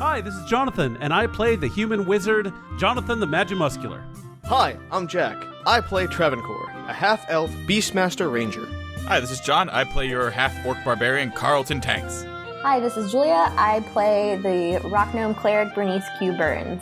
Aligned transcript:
Hi, 0.00 0.22
this 0.22 0.34
is 0.34 0.46
Jonathan, 0.46 0.96
and 1.02 1.12
I 1.12 1.26
play 1.26 1.56
the 1.56 1.68
human 1.68 2.06
wizard, 2.06 2.50
Jonathan 2.78 3.20
the 3.20 3.26
Magimuscular. 3.26 4.02
Hi, 4.46 4.78
I'm 4.90 5.06
Jack. 5.06 5.36
I 5.66 5.82
play 5.82 6.06
Travancore, 6.06 6.70
a 6.88 6.92
half 6.94 7.22
elf 7.28 7.50
Beastmaster 7.66 8.32
Ranger. 8.32 8.66
Hi, 9.00 9.20
this 9.20 9.30
is 9.30 9.40
John. 9.40 9.68
I 9.68 9.84
play 9.84 10.08
your 10.08 10.30
half 10.30 10.64
orc 10.64 10.82
barbarian, 10.86 11.30
Carlton 11.32 11.82
Tanks. 11.82 12.24
Hi, 12.62 12.80
this 12.80 12.96
is 12.96 13.12
Julia. 13.12 13.52
I 13.58 13.84
play 13.92 14.36
the 14.36 14.88
rock 14.88 15.12
gnome 15.12 15.34
cleric 15.34 15.74
Bernice 15.74 16.06
Q. 16.18 16.32
Burns. 16.32 16.80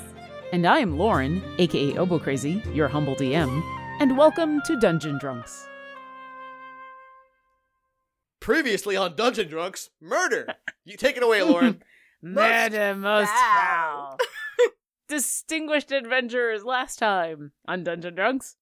And 0.53 0.64
I 0.64 0.79
am 0.79 0.96
Lauren, 0.96 1.43
aka 1.59 1.98
Obo 1.98 2.21
Crazy, 2.21 2.62
your 2.73 2.87
humble 2.87 3.16
DM, 3.16 3.64
and 3.98 4.16
welcome 4.16 4.62
to 4.62 4.79
Dungeon 4.79 5.19
Drunks. 5.19 5.66
Previously 8.39 8.96
on 8.96 9.16
Dungeon 9.16 9.48
Drunks, 9.48 9.91
murder. 10.00 10.55
You 10.85 10.96
take 10.96 11.16
it 11.16 11.25
away, 11.25 11.43
Lauren. 11.43 11.82
Murder 12.23 12.95
most 12.95 13.30
foul. 13.30 14.17
foul. 14.17 14.18
Distinguished 15.09 15.93
adventurers 15.93 16.64
last 16.64 16.99
time 16.99 17.53
on 17.67 17.85
Dungeon 17.85 18.14
Drunks. 18.14 18.57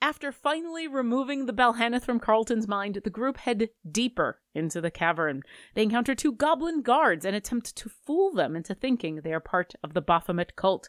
After 0.00 0.30
finally 0.30 0.86
removing 0.86 1.46
the 1.46 1.52
Balhannoth 1.52 2.04
from 2.04 2.20
Carlton's 2.20 2.68
mind, 2.68 3.00
the 3.02 3.10
group 3.10 3.38
head 3.38 3.70
deeper 3.90 4.40
into 4.54 4.80
the 4.80 4.92
cavern. 4.92 5.42
They 5.74 5.82
encounter 5.82 6.14
two 6.14 6.32
goblin 6.32 6.82
guards 6.82 7.24
and 7.24 7.34
attempt 7.34 7.74
to 7.76 7.88
fool 7.88 8.32
them 8.32 8.54
into 8.54 8.76
thinking 8.76 9.16
they 9.16 9.32
are 9.32 9.40
part 9.40 9.74
of 9.82 9.94
the 9.94 10.00
Baphomet 10.00 10.54
cult. 10.54 10.88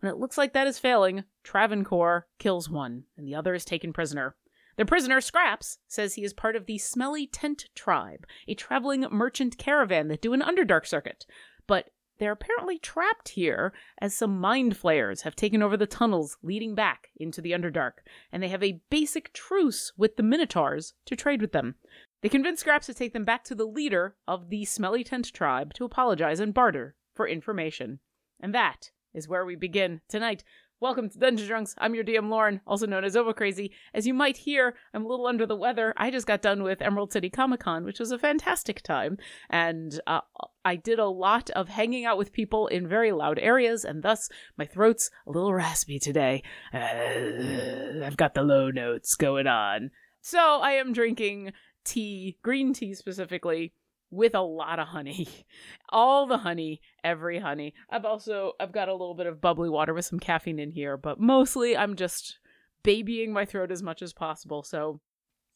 When 0.00 0.12
it 0.12 0.18
looks 0.18 0.36
like 0.36 0.52
that 0.52 0.66
is 0.66 0.78
failing, 0.78 1.24
Travancore 1.42 2.26
kills 2.38 2.68
one, 2.68 3.04
and 3.16 3.26
the 3.26 3.34
other 3.34 3.54
is 3.54 3.64
taken 3.64 3.94
prisoner. 3.94 4.36
The 4.76 4.84
prisoner, 4.84 5.20
Scraps, 5.20 5.78
says 5.88 6.14
he 6.14 6.24
is 6.24 6.32
part 6.32 6.56
of 6.56 6.66
the 6.66 6.78
Smelly 6.78 7.26
Tent 7.26 7.66
Tribe, 7.74 8.26
a 8.46 8.54
traveling 8.54 9.06
merchant 9.10 9.58
caravan 9.58 10.08
that 10.08 10.22
do 10.22 10.32
an 10.32 10.40
Underdark 10.40 10.86
circuit. 10.86 11.26
But 11.66 11.90
they're 12.18 12.32
apparently 12.32 12.78
trapped 12.78 13.30
here 13.30 13.72
as 13.98 14.14
some 14.14 14.38
mind 14.38 14.76
flayers 14.76 15.22
have 15.22 15.34
taken 15.34 15.62
over 15.62 15.76
the 15.76 15.86
tunnels 15.86 16.36
leading 16.42 16.74
back 16.74 17.08
into 17.16 17.40
the 17.40 17.52
Underdark, 17.52 18.02
and 18.30 18.42
they 18.42 18.48
have 18.48 18.62
a 18.62 18.80
basic 18.90 19.32
truce 19.32 19.92
with 19.96 20.16
the 20.16 20.22
Minotaurs 20.22 20.92
to 21.06 21.16
trade 21.16 21.40
with 21.40 21.52
them. 21.52 21.76
They 22.20 22.28
convince 22.28 22.60
Scraps 22.60 22.86
to 22.86 22.94
take 22.94 23.14
them 23.14 23.24
back 23.24 23.44
to 23.44 23.54
the 23.54 23.64
leader 23.64 24.16
of 24.28 24.50
the 24.50 24.66
Smelly 24.66 25.02
Tent 25.02 25.32
Tribe 25.32 25.72
to 25.74 25.84
apologize 25.84 26.40
and 26.40 26.52
barter 26.52 26.94
for 27.14 27.26
information. 27.26 28.00
And 28.38 28.54
that 28.54 28.90
is 29.14 29.26
where 29.26 29.46
we 29.46 29.56
begin 29.56 30.02
tonight. 30.06 30.44
Welcome 30.82 31.10
to 31.10 31.18
Dungeon 31.18 31.46
Drunks. 31.46 31.74
I'm 31.76 31.94
your 31.94 32.04
DM 32.04 32.30
Lauren, 32.30 32.62
also 32.66 32.86
known 32.86 33.04
as 33.04 33.14
Obo 33.14 33.34
Crazy. 33.34 33.70
As 33.92 34.06
you 34.06 34.14
might 34.14 34.38
hear, 34.38 34.74
I'm 34.94 35.04
a 35.04 35.08
little 35.08 35.26
under 35.26 35.44
the 35.44 35.54
weather. 35.54 35.92
I 35.98 36.10
just 36.10 36.26
got 36.26 36.40
done 36.40 36.62
with 36.62 36.80
Emerald 36.80 37.12
City 37.12 37.28
Comic 37.28 37.60
Con, 37.60 37.84
which 37.84 38.00
was 38.00 38.12
a 38.12 38.18
fantastic 38.18 38.80
time, 38.80 39.18
and 39.50 40.00
uh, 40.06 40.22
I 40.64 40.76
did 40.76 40.98
a 40.98 41.04
lot 41.04 41.50
of 41.50 41.68
hanging 41.68 42.06
out 42.06 42.16
with 42.16 42.32
people 42.32 42.66
in 42.66 42.88
very 42.88 43.12
loud 43.12 43.38
areas, 43.38 43.84
and 43.84 44.02
thus 44.02 44.30
my 44.56 44.64
throat's 44.64 45.10
a 45.26 45.30
little 45.30 45.52
raspy 45.52 45.98
today. 45.98 46.42
Uh, 46.72 48.02
I've 48.02 48.16
got 48.16 48.32
the 48.32 48.42
low 48.42 48.70
notes 48.70 49.16
going 49.16 49.46
on. 49.46 49.90
So 50.22 50.38
I 50.38 50.72
am 50.72 50.94
drinking 50.94 51.52
tea, 51.84 52.38
green 52.42 52.72
tea 52.72 52.94
specifically, 52.94 53.74
with 54.10 54.34
a 54.34 54.40
lot 54.40 54.78
of 54.78 54.88
honey. 54.88 55.28
All 55.88 56.26
the 56.26 56.38
honey, 56.38 56.80
every 57.04 57.38
honey. 57.38 57.74
I've 57.88 58.04
also 58.04 58.52
I've 58.60 58.72
got 58.72 58.88
a 58.88 58.94
little 58.94 59.14
bit 59.14 59.26
of 59.26 59.40
bubbly 59.40 59.68
water 59.68 59.94
with 59.94 60.06
some 60.06 60.20
caffeine 60.20 60.58
in 60.58 60.70
here, 60.70 60.96
but 60.96 61.20
mostly 61.20 61.76
I'm 61.76 61.96
just 61.96 62.38
babying 62.82 63.32
my 63.32 63.44
throat 63.44 63.70
as 63.70 63.82
much 63.82 64.02
as 64.02 64.12
possible. 64.12 64.62
So 64.62 65.00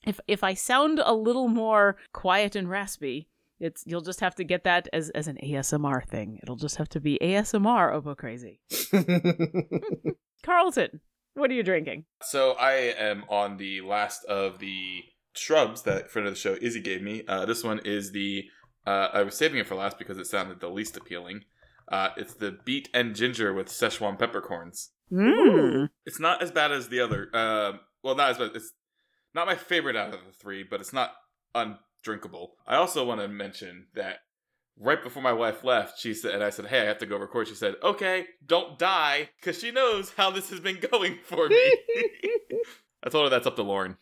if 0.07 0.21
if 0.29 0.45
I 0.45 0.55
sound 0.55 1.01
a 1.05 1.15
little 1.15 1.49
more 1.49 1.97
quiet 2.13 2.57
and 2.57 2.69
raspy, 2.69 3.29
it's 3.61 3.83
you'll 3.87 4.03
just 4.03 4.21
have 4.21 4.35
to 4.37 4.45
get 4.45 4.65
that 4.65 4.89
as 4.93 5.11
as 5.11 5.29
an 5.29 5.39
ASMR 5.43 6.07
thing. 6.07 6.39
It'll 6.43 6.57
just 6.57 6.77
have 6.77 6.89
to 6.91 7.01
be 7.01 7.19
ASMR 7.21 7.93
Obo 7.93 8.11
oh, 8.11 8.15
Crazy. 8.15 8.61
Carlton, 10.43 11.01
what 11.35 11.51
are 11.51 11.55
you 11.55 11.63
drinking? 11.63 12.05
So 12.23 12.53
I 12.53 12.73
am 12.73 13.25
on 13.29 13.57
the 13.57 13.81
last 13.81 14.25
of 14.25 14.59
the 14.59 15.05
shrubs 15.35 15.83
that 15.83 16.11
friend 16.11 16.27
of 16.27 16.35
the 16.35 16.41
show 16.41 16.57
Izzy 16.61 16.81
gave 16.81 17.03
me. 17.03 17.23
Uh, 17.27 17.45
this 17.45 17.65
one 17.65 17.81
is 17.85 18.13
the 18.13 18.45
uh, 18.87 19.09
I 19.13 19.23
was 19.23 19.37
saving 19.37 19.59
it 19.59 19.67
for 19.67 19.75
last 19.75 19.99
because 19.99 20.19
it 20.19 20.27
sounded 20.27 20.61
the 20.61 20.69
least 20.69 20.97
appealing. 20.97 21.45
Uh, 21.89 22.11
it's 22.17 22.35
the 22.35 22.59
beet 22.65 22.89
and 22.95 23.15
ginger 23.15 23.53
with 23.53 23.69
Szechuan 23.69 24.19
peppercorns. 24.19 24.91
Mm. 25.13 25.91
It's 26.07 26.21
not 26.21 26.43
as 26.43 26.51
bad 26.51 26.73
as 26.73 26.89
the 26.89 27.01
other. 27.01 27.29
Uh, 27.33 27.73
well, 28.03 28.15
not 28.15 28.31
as 28.31 28.39
bad. 28.39 28.51
It's 28.55 28.73
not 29.35 29.47
my 29.47 29.55
favorite 29.55 29.97
out 29.97 30.15
of 30.15 30.21
the 30.27 30.33
three, 30.33 30.63
but 30.63 30.81
it's 30.81 30.93
not 30.93 31.13
undrinkable. 31.55 32.55
I 32.67 32.77
also 32.77 33.05
want 33.05 33.21
to 33.21 33.29
mention 33.29 33.87
that 33.95 34.19
right 34.79 35.03
before 35.03 35.23
my 35.23 35.33
wife 35.33 35.65
left, 35.65 35.99
she 35.99 36.15
said, 36.15 36.35
and 36.35 36.43
I 36.43 36.51
said, 36.51 36.67
"Hey, 36.67 36.81
I 36.81 36.85
have 36.85 36.99
to 36.99 37.07
go 37.07 37.17
record." 37.17 37.49
She 37.49 37.55
said, 37.55 37.77
"Okay, 37.83 38.27
don't 38.45 38.79
die," 38.79 39.31
because 39.41 39.59
she 39.59 39.71
knows 39.71 40.13
how 40.17 40.31
this 40.31 40.51
has 40.51 40.61
been 40.61 40.79
going 40.91 41.19
for 41.23 41.49
me. 41.49 41.57
I 43.03 43.11
told 43.11 43.25
her 43.25 43.31
that's 43.31 43.47
up 43.47 43.57
to 43.57 43.63
Lauren, 43.63 43.97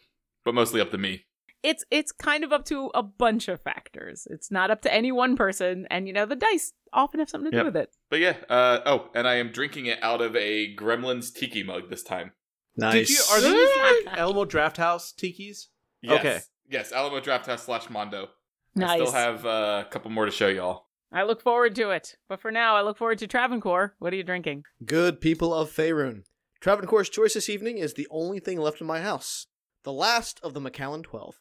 but 0.44 0.54
mostly 0.54 0.80
up 0.80 0.90
to 0.90 0.98
me. 0.98 1.24
it's 1.62 1.84
it's 1.90 2.10
kind 2.12 2.42
of 2.44 2.52
up 2.52 2.64
to 2.66 2.90
a 2.94 3.02
bunch 3.02 3.48
of 3.48 3.60
factors. 3.60 4.26
It's 4.30 4.50
not 4.50 4.70
up 4.70 4.82
to 4.82 4.92
any 4.92 5.12
one 5.12 5.36
person, 5.36 5.86
and 5.90 6.06
you 6.08 6.12
know 6.12 6.26
the 6.26 6.36
dice 6.36 6.72
often 6.92 7.20
have 7.20 7.30
something 7.30 7.50
to 7.52 7.56
Yep. 7.56 7.62
do 7.62 7.66
with 7.66 7.76
it. 7.76 7.90
But 8.10 8.20
yeah, 8.20 8.36
uh, 8.48 8.80
oh, 8.84 9.10
and 9.14 9.26
I 9.28 9.36
am 9.36 9.52
drinking 9.52 9.86
it 9.86 9.98
out 10.02 10.20
of 10.20 10.34
a 10.36 10.74
Gremlins 10.76 11.32
tiki 11.32 11.62
mug 11.62 11.88
this 11.90 12.02
time. 12.02 12.32
nice. 12.76 13.08
Did 13.08 13.10
you, 13.10 13.22
are 13.30 13.40
these 13.40 14.06
like 14.06 14.18
Alamo 14.18 14.44
Draft 14.44 14.76
House 14.76 15.12
tikis? 15.16 15.66
Yes. 16.00 16.18
Okay. 16.20 16.40
Yes, 16.68 16.90
Alamo 16.92 17.20
Draft 17.20 17.46
House 17.46 17.62
slash 17.64 17.88
Mondo. 17.90 18.28
Nice. 18.74 18.90
I 19.00 19.04
still 19.04 19.12
have 19.12 19.44
uh, 19.46 19.84
a 19.86 19.90
couple 19.90 20.10
more 20.10 20.24
to 20.24 20.30
show 20.32 20.48
y'all. 20.48 20.86
I 21.12 21.24
look 21.24 21.42
forward 21.42 21.74
to 21.76 21.90
it. 21.90 22.16
But 22.28 22.40
for 22.40 22.50
now, 22.50 22.74
I 22.74 22.80
look 22.80 22.96
forward 22.96 23.18
to 23.18 23.26
Travancore. 23.26 23.94
What 23.98 24.12
are 24.14 24.16
you 24.16 24.22
drinking? 24.24 24.64
Good 24.84 25.20
people 25.20 25.52
of 25.54 25.70
Faerun. 25.70 26.22
Travancore's 26.60 27.10
choice 27.10 27.34
this 27.34 27.50
evening 27.50 27.76
is 27.78 27.94
the 27.94 28.08
only 28.10 28.40
thing 28.40 28.58
left 28.58 28.80
in 28.80 28.86
my 28.86 29.00
house. 29.00 29.46
The 29.84 29.92
last 29.92 30.40
of 30.42 30.54
the 30.54 30.60
Macallan 30.60 31.02
12. 31.02 31.40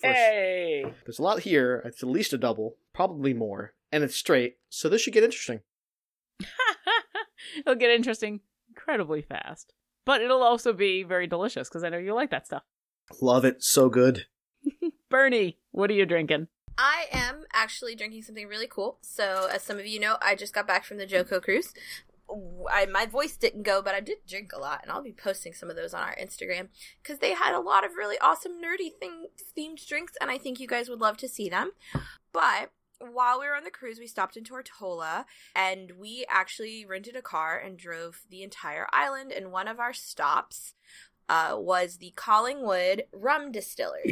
First, 0.00 0.16
Hey. 0.16 0.84
There's 1.04 1.18
a 1.18 1.22
lot 1.22 1.40
here. 1.40 1.82
It's 1.84 2.02
at 2.02 2.08
least 2.08 2.32
a 2.32 2.38
double, 2.38 2.76
probably 2.92 3.34
more. 3.34 3.74
And 3.92 4.04
it's 4.04 4.16
straight, 4.16 4.58
so 4.68 4.88
this 4.88 5.02
should 5.02 5.12
get 5.12 5.24
interesting. 5.24 5.60
it'll 7.58 7.74
get 7.74 7.90
interesting 7.90 8.40
incredibly 8.68 9.22
fast. 9.22 9.72
But 10.04 10.22
it'll 10.22 10.42
also 10.42 10.72
be 10.72 11.02
very 11.02 11.26
delicious 11.26 11.68
because 11.68 11.84
I 11.84 11.88
know 11.88 11.98
you 11.98 12.14
like 12.14 12.30
that 12.30 12.46
stuff. 12.46 12.62
Love 13.20 13.44
it. 13.44 13.62
So 13.62 13.88
good. 13.88 14.26
Bernie, 15.10 15.58
what 15.72 15.90
are 15.90 15.94
you 15.94 16.06
drinking? 16.06 16.46
I 16.78 17.06
am 17.12 17.44
actually 17.52 17.94
drinking 17.94 18.22
something 18.22 18.46
really 18.46 18.68
cool. 18.68 18.98
So, 19.02 19.48
as 19.52 19.62
some 19.62 19.78
of 19.78 19.86
you 19.86 20.00
know, 20.00 20.16
I 20.22 20.34
just 20.34 20.54
got 20.54 20.66
back 20.66 20.84
from 20.84 20.96
the 20.96 21.06
JoCo 21.06 21.42
cruise. 21.42 21.74
I, 22.70 22.86
my 22.86 23.06
voice 23.06 23.36
didn't 23.36 23.62
go, 23.62 23.82
but 23.82 23.94
I 23.94 24.00
did 24.00 24.18
drink 24.26 24.52
a 24.52 24.58
lot, 24.58 24.80
and 24.82 24.90
I'll 24.90 25.02
be 25.02 25.12
posting 25.12 25.52
some 25.52 25.70
of 25.70 25.76
those 25.76 25.94
on 25.94 26.02
our 26.02 26.16
Instagram 26.16 26.68
because 27.02 27.18
they 27.18 27.34
had 27.34 27.54
a 27.54 27.60
lot 27.60 27.84
of 27.84 27.96
really 27.96 28.18
awesome 28.18 28.52
nerdy 28.52 28.92
thing 28.98 29.26
themed 29.56 29.86
drinks, 29.86 30.14
and 30.20 30.30
I 30.30 30.38
think 30.38 30.60
you 30.60 30.66
guys 30.66 30.88
would 30.88 31.00
love 31.00 31.16
to 31.18 31.28
see 31.28 31.48
them. 31.48 31.72
But 32.32 32.70
while 33.00 33.40
we 33.40 33.46
were 33.46 33.56
on 33.56 33.64
the 33.64 33.70
cruise, 33.70 33.98
we 33.98 34.06
stopped 34.06 34.36
in 34.36 34.44
Tortola, 34.44 35.24
and 35.56 35.92
we 35.98 36.24
actually 36.28 36.84
rented 36.84 37.16
a 37.16 37.22
car 37.22 37.58
and 37.58 37.78
drove 37.78 38.22
the 38.30 38.42
entire 38.42 38.86
island. 38.92 39.32
And 39.32 39.50
one 39.50 39.68
of 39.68 39.80
our 39.80 39.94
stops 39.94 40.74
uh, 41.28 41.54
was 41.56 41.98
the 41.98 42.12
Collingwood 42.16 43.04
Rum 43.12 43.52
Distillery. 43.52 44.02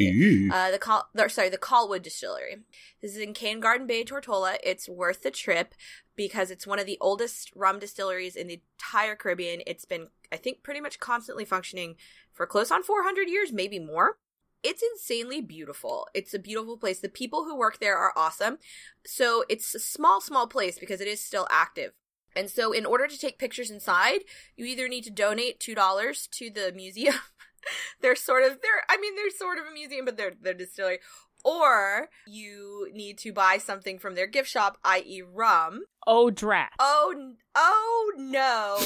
Uh, 0.51 0.71
the 0.71 0.79
Col- 0.79 1.07
or, 1.17 1.29
sorry, 1.29 1.49
the 1.49 1.57
Callwood 1.57 2.01
Distillery. 2.01 2.59
This 3.01 3.11
is 3.11 3.21
in 3.21 3.33
Cane 3.33 3.59
Garden 3.59 3.85
Bay, 3.85 4.03
Tortola. 4.03 4.57
It's 4.63 4.87
worth 4.89 5.21
the 5.21 5.29
trip 5.29 5.75
because 6.19 6.51
it's 6.51 6.67
one 6.67 6.79
of 6.79 6.85
the 6.85 6.97
oldest 6.99 7.49
rum 7.55 7.79
distilleries 7.79 8.35
in 8.35 8.47
the 8.47 8.61
entire 8.77 9.15
Caribbean. 9.15 9.61
It's 9.65 9.85
been, 9.85 10.07
I 10.33 10.35
think, 10.35 10.63
pretty 10.63 10.81
much 10.81 10.99
constantly 10.99 11.45
functioning 11.45 11.95
for 12.33 12.45
close 12.45 12.71
on 12.71 12.83
400 12.83 13.29
years, 13.29 13.53
maybe 13.53 13.79
more. 13.79 14.17
It's 14.61 14.83
insanely 14.83 15.39
beautiful. 15.39 16.09
It's 16.13 16.33
a 16.33 16.39
beautiful 16.39 16.75
place. 16.75 16.99
The 16.99 17.07
people 17.07 17.45
who 17.45 17.55
work 17.55 17.79
there 17.79 17.95
are 17.95 18.11
awesome. 18.17 18.57
So 19.05 19.45
it's 19.47 19.73
a 19.73 19.79
small, 19.79 20.19
small 20.19 20.45
place 20.45 20.77
because 20.77 20.99
it 20.99 21.07
is 21.07 21.23
still 21.23 21.47
active. 21.49 21.93
And 22.35 22.49
so, 22.49 22.73
in 22.73 22.85
order 22.85 23.07
to 23.07 23.17
take 23.17 23.39
pictures 23.39 23.71
inside, 23.71 24.19
you 24.57 24.65
either 24.65 24.89
need 24.89 25.05
to 25.05 25.09
donate 25.09 25.61
two 25.61 25.73
dollars 25.73 26.27
to 26.33 26.49
the 26.49 26.73
museum. 26.75 27.15
they're 28.01 28.15
sort 28.15 28.43
of 28.43 28.59
they're 28.61 28.83
I 28.89 28.97
mean 28.97 29.15
they're 29.15 29.31
sort 29.31 29.57
of 29.57 29.65
a 29.65 29.73
museum, 29.73 30.03
but 30.03 30.17
they're 30.17 30.33
they're 30.39 30.53
distillery. 30.53 30.99
Or 31.45 32.09
you 32.27 32.89
need 32.93 33.17
to 33.19 33.31
buy 33.31 33.57
something 33.57 33.97
from 33.99 34.15
their 34.15 34.27
gift 34.27 34.49
shop, 34.49 34.77
i.e., 34.83 35.21
rum. 35.21 35.83
Oh, 36.05 36.29
drat. 36.29 36.71
Oh, 36.79 37.33
oh 37.55 38.11
no! 38.17 38.77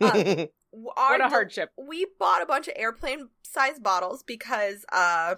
Uh, 0.00 0.46
what 0.70 1.14
a 1.14 1.18
del- 1.18 1.28
hardship. 1.30 1.70
we 1.76 2.06
bought 2.18 2.42
a 2.42 2.46
bunch 2.46 2.68
of 2.68 2.74
airplane 2.76 3.28
sized 3.42 3.82
bottles 3.82 4.22
because 4.22 4.84
uh 4.92 5.34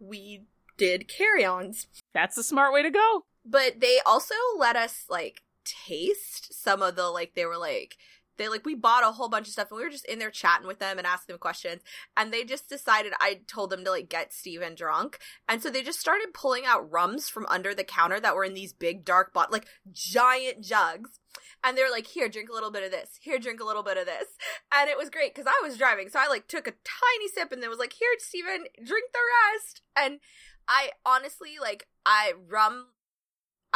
we 0.00 0.44
did 0.76 1.06
carry-ons 1.08 1.86
That's 2.14 2.36
a 2.38 2.42
smart 2.42 2.72
way 2.72 2.82
to 2.82 2.90
go. 2.90 3.24
but 3.44 3.80
they 3.80 4.00
also 4.06 4.34
let 4.58 4.76
us 4.76 5.04
like 5.08 5.42
taste 5.64 6.52
some 6.62 6.82
of 6.82 6.96
the 6.96 7.08
like 7.10 7.34
they 7.34 7.44
were 7.46 7.56
like 7.58 7.96
they 8.36 8.48
like 8.48 8.64
we 8.64 8.74
bought 8.74 9.04
a 9.04 9.12
whole 9.12 9.28
bunch 9.28 9.46
of 9.46 9.52
stuff 9.52 9.70
and 9.70 9.78
we 9.78 9.84
were 9.84 9.90
just 9.90 10.06
in 10.06 10.18
there 10.18 10.30
chatting 10.30 10.66
with 10.66 10.78
them 10.78 10.98
and 10.98 11.06
asking 11.06 11.32
them 11.32 11.38
questions 11.38 11.82
and 12.16 12.32
they 12.32 12.44
just 12.44 12.68
decided 12.68 13.12
i 13.20 13.40
told 13.46 13.70
them 13.70 13.84
to 13.84 13.90
like 13.90 14.08
get 14.08 14.32
steven 14.32 14.74
drunk 14.74 15.18
and 15.48 15.62
so 15.62 15.70
they 15.70 15.82
just 15.82 16.00
started 16.00 16.34
pulling 16.34 16.64
out 16.66 16.90
rums 16.90 17.28
from 17.28 17.46
under 17.46 17.74
the 17.74 17.84
counter 17.84 18.20
that 18.20 18.34
were 18.34 18.44
in 18.44 18.54
these 18.54 18.72
big 18.72 19.04
dark 19.04 19.32
bot 19.32 19.52
like 19.52 19.66
giant 19.92 20.62
jugs 20.62 21.20
and 21.62 21.76
they're 21.76 21.90
like 21.90 22.06
here 22.06 22.28
drink 22.28 22.50
a 22.50 22.52
little 22.52 22.70
bit 22.70 22.84
of 22.84 22.90
this. 22.90 23.18
Here 23.20 23.38
drink 23.38 23.60
a 23.60 23.64
little 23.64 23.82
bit 23.82 23.96
of 23.96 24.04
this. 24.04 24.26
And 24.72 24.88
it 24.88 24.98
was 24.98 25.10
great 25.10 25.34
because 25.34 25.50
i 25.50 25.66
was 25.66 25.78
driving 25.78 26.08
so 26.08 26.20
i 26.20 26.28
like 26.28 26.46
took 26.46 26.66
a 26.66 26.72
tiny 26.72 27.28
sip 27.32 27.52
and 27.52 27.62
then 27.62 27.70
was 27.70 27.78
like 27.78 27.94
here 27.94 28.08
steven 28.18 28.66
drink 28.76 29.12
the 29.12 29.18
rest. 29.54 29.80
And 29.96 30.20
i 30.68 30.90
honestly 31.04 31.56
like 31.60 31.88
i 32.04 32.32
rum 32.48 32.86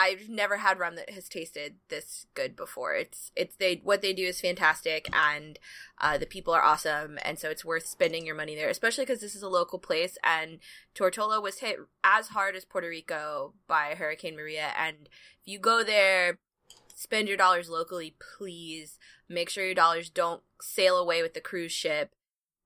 I've 0.01 0.29
never 0.29 0.59
had 0.59 0.79
rum 0.79 0.95
that 0.95 1.11
has 1.11 1.29
tasted 1.29 1.75
this 1.89 2.27
good 2.35 2.55
before. 2.55 2.95
It's 2.95 3.33
it's 3.35 3.57
they 3.57 3.81
what 3.83 4.01
they 4.01 4.13
do 4.13 4.23
is 4.23 4.41
fantastic, 4.41 5.09
and 5.13 5.59
uh, 6.01 6.19
the 6.19 6.25
people 6.25 6.55
are 6.55 6.63
awesome, 6.63 7.19
and 7.25 7.37
so 7.37 7.51
it's 7.51 7.65
worth 7.65 7.85
spending 7.85 8.25
your 8.25 8.37
money 8.37 8.55
there, 8.55 8.69
especially 8.69 9.05
because 9.05 9.21
this 9.21 9.35
is 9.35 9.43
a 9.43 9.49
local 9.49 9.81
place. 9.81 10.17
And 10.23 10.61
Tortola 10.95 11.43
was 11.43 11.59
hit 11.59 11.79
as 12.05 12.29
hard 12.29 12.55
as 12.55 12.65
Puerto 12.65 12.89
Rico 12.89 13.55
by 13.67 13.97
Hurricane 13.99 14.37
Maria, 14.37 14.69
and 14.79 15.09
if 15.43 15.47
you 15.49 15.59
go 15.59 15.83
there, 15.83 16.39
spend 16.95 17.27
your 17.27 17.37
dollars 17.37 17.69
locally, 17.69 18.15
please. 18.39 19.01
Make 19.29 19.51
sure 19.51 19.65
your 19.65 19.75
dollars 19.75 20.11
don't 20.11 20.43
sail 20.63 20.97
away 20.97 21.23
with 21.23 21.35
the 21.35 21.41
cruise 21.41 21.73
ship. 21.73 22.15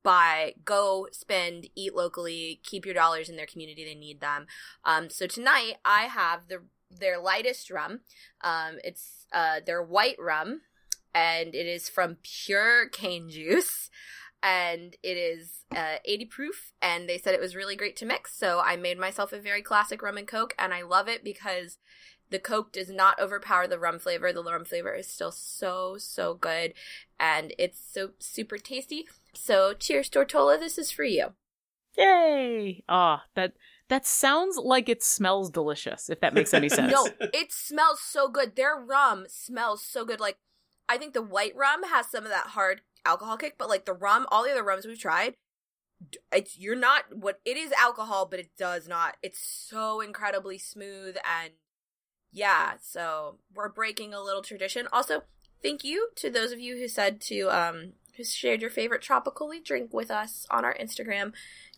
Buy, 0.03 0.53
go, 0.67 1.07
spend, 1.13 1.69
eat 1.75 1.95
locally, 1.95 2.61
keep 2.63 2.85
your 2.85 2.95
dollars 2.95 3.31
in 3.31 3.37
their 3.37 3.47
community. 3.47 3.85
They 3.85 3.95
need 3.95 4.21
them. 4.21 4.47
Um, 4.85 5.09
so 5.09 5.27
tonight 5.27 5.77
I 5.85 6.03
have 6.03 6.49
the 6.49 6.63
their 6.99 7.19
lightest 7.19 7.71
rum. 7.71 8.01
Um, 8.43 8.79
it's 8.85 9.27
uh, 9.33 9.61
their 9.65 9.83
white 9.83 10.17
rum, 10.19 10.63
and 11.15 11.55
it 11.55 11.67
is 11.67 11.89
from 11.89 12.19
pure 12.23 12.89
cane 12.89 13.29
juice, 13.29 13.91
and 14.43 14.97
it 15.03 15.17
is 15.17 15.65
uh, 15.75 15.97
80 16.05 16.25
proof. 16.27 16.73
And 16.81 17.09
they 17.09 17.19
said 17.19 17.35
it 17.35 17.41
was 17.41 17.57
really 17.57 17.77
great 17.77 17.97
to 17.97 18.07
mix, 18.07 18.37
so 18.37 18.61
I 18.61 18.77
made 18.77 18.99
myself 18.99 19.33
a 19.33 19.39
very 19.41 19.63
classic 19.63 20.03
rum 20.03 20.17
and 20.17 20.27
coke, 20.27 20.55
and 20.59 20.73
I 20.73 20.83
love 20.83 21.09
it 21.09 21.25
because 21.25 21.79
the 22.31 22.39
coke 22.39 22.73
does 22.73 22.91
not 22.91 23.21
overpower 23.21 23.69
the 23.69 23.79
rum 23.79 23.99
flavor. 23.99 24.33
The 24.33 24.43
rum 24.43 24.65
flavor 24.65 24.95
is 24.95 25.07
still 25.07 25.33
so 25.33 25.97
so 25.99 26.35
good, 26.35 26.73
and 27.21 27.55
it's 27.59 27.79
so 27.79 28.11
super 28.19 28.59
tasty. 28.59 29.07
So 29.35 29.75
cheers, 29.75 30.11
Tortola. 30.11 30.59
This 30.59 30.79
is 30.79 30.91
for 30.91 31.05
you. 31.05 31.35
Yay! 31.97 32.83
Ah, 32.89 33.25
that 33.35 33.53
that 33.89 34.07
sounds 34.07 34.57
like 34.57 34.89
it 34.89 35.03
smells 35.03 35.51
delicious, 35.51 36.09
if 36.09 36.21
that 36.21 36.35
makes 36.35 36.55
any 36.55 36.69
sense. 36.71 36.93
No, 36.93 37.09
it 37.21 37.53
smells 37.53 38.01
so 38.01 38.29
good. 38.29 38.57
Their 38.57 38.77
rum 38.77 39.27
smells 39.29 39.85
so 39.85 40.05
good. 40.05 40.21
Like, 40.21 40.39
I 40.89 40.99
think 40.99 41.15
the 41.15 41.23
white 41.23 41.55
rum 41.57 41.85
has 41.85 42.07
some 42.09 42.25
of 42.25 42.31
that 42.31 42.49
hard 42.49 42.83
alcohol 43.05 43.37
kick, 43.37 43.57
but 43.59 43.69
like 43.69 43.85
the 43.85 43.93
rum, 43.93 44.27
all 44.31 44.45
the 44.45 44.51
other 44.51 44.63
rums 44.63 44.87
we've 44.87 44.99
tried, 44.99 45.35
it's 46.33 46.59
you're 46.59 46.77
not 46.77 47.05
what 47.17 47.41
it 47.45 47.57
is 47.57 47.73
alcohol, 47.73 48.27
but 48.27 48.41
it 48.41 48.51
does 48.59 48.89
not. 48.89 49.17
It's 49.23 49.39
so 49.39 50.01
incredibly 50.01 50.59
smooth 50.59 51.17
and 51.25 51.53
yeah. 52.31 52.75
So 52.81 53.39
we're 53.55 53.69
breaking 53.69 54.15
a 54.15 54.23
little 54.23 54.43
tradition. 54.43 54.89
Also, 54.93 55.23
thank 55.63 55.85
you 55.85 56.09
to 56.17 56.31
those 56.31 56.53
of 56.53 56.59
you 56.59 56.77
who 56.77 56.89
said 56.89 57.21
to 57.23 57.49
um 57.51 57.93
who 58.17 58.25
shared 58.25 58.61
your 58.61 58.71
favorite 58.71 59.03
tropically 59.03 59.61
drink 59.61 59.93
with 59.93 60.11
us 60.11 60.47
on 60.51 60.65
our 60.65 60.75
Instagram. 60.75 61.33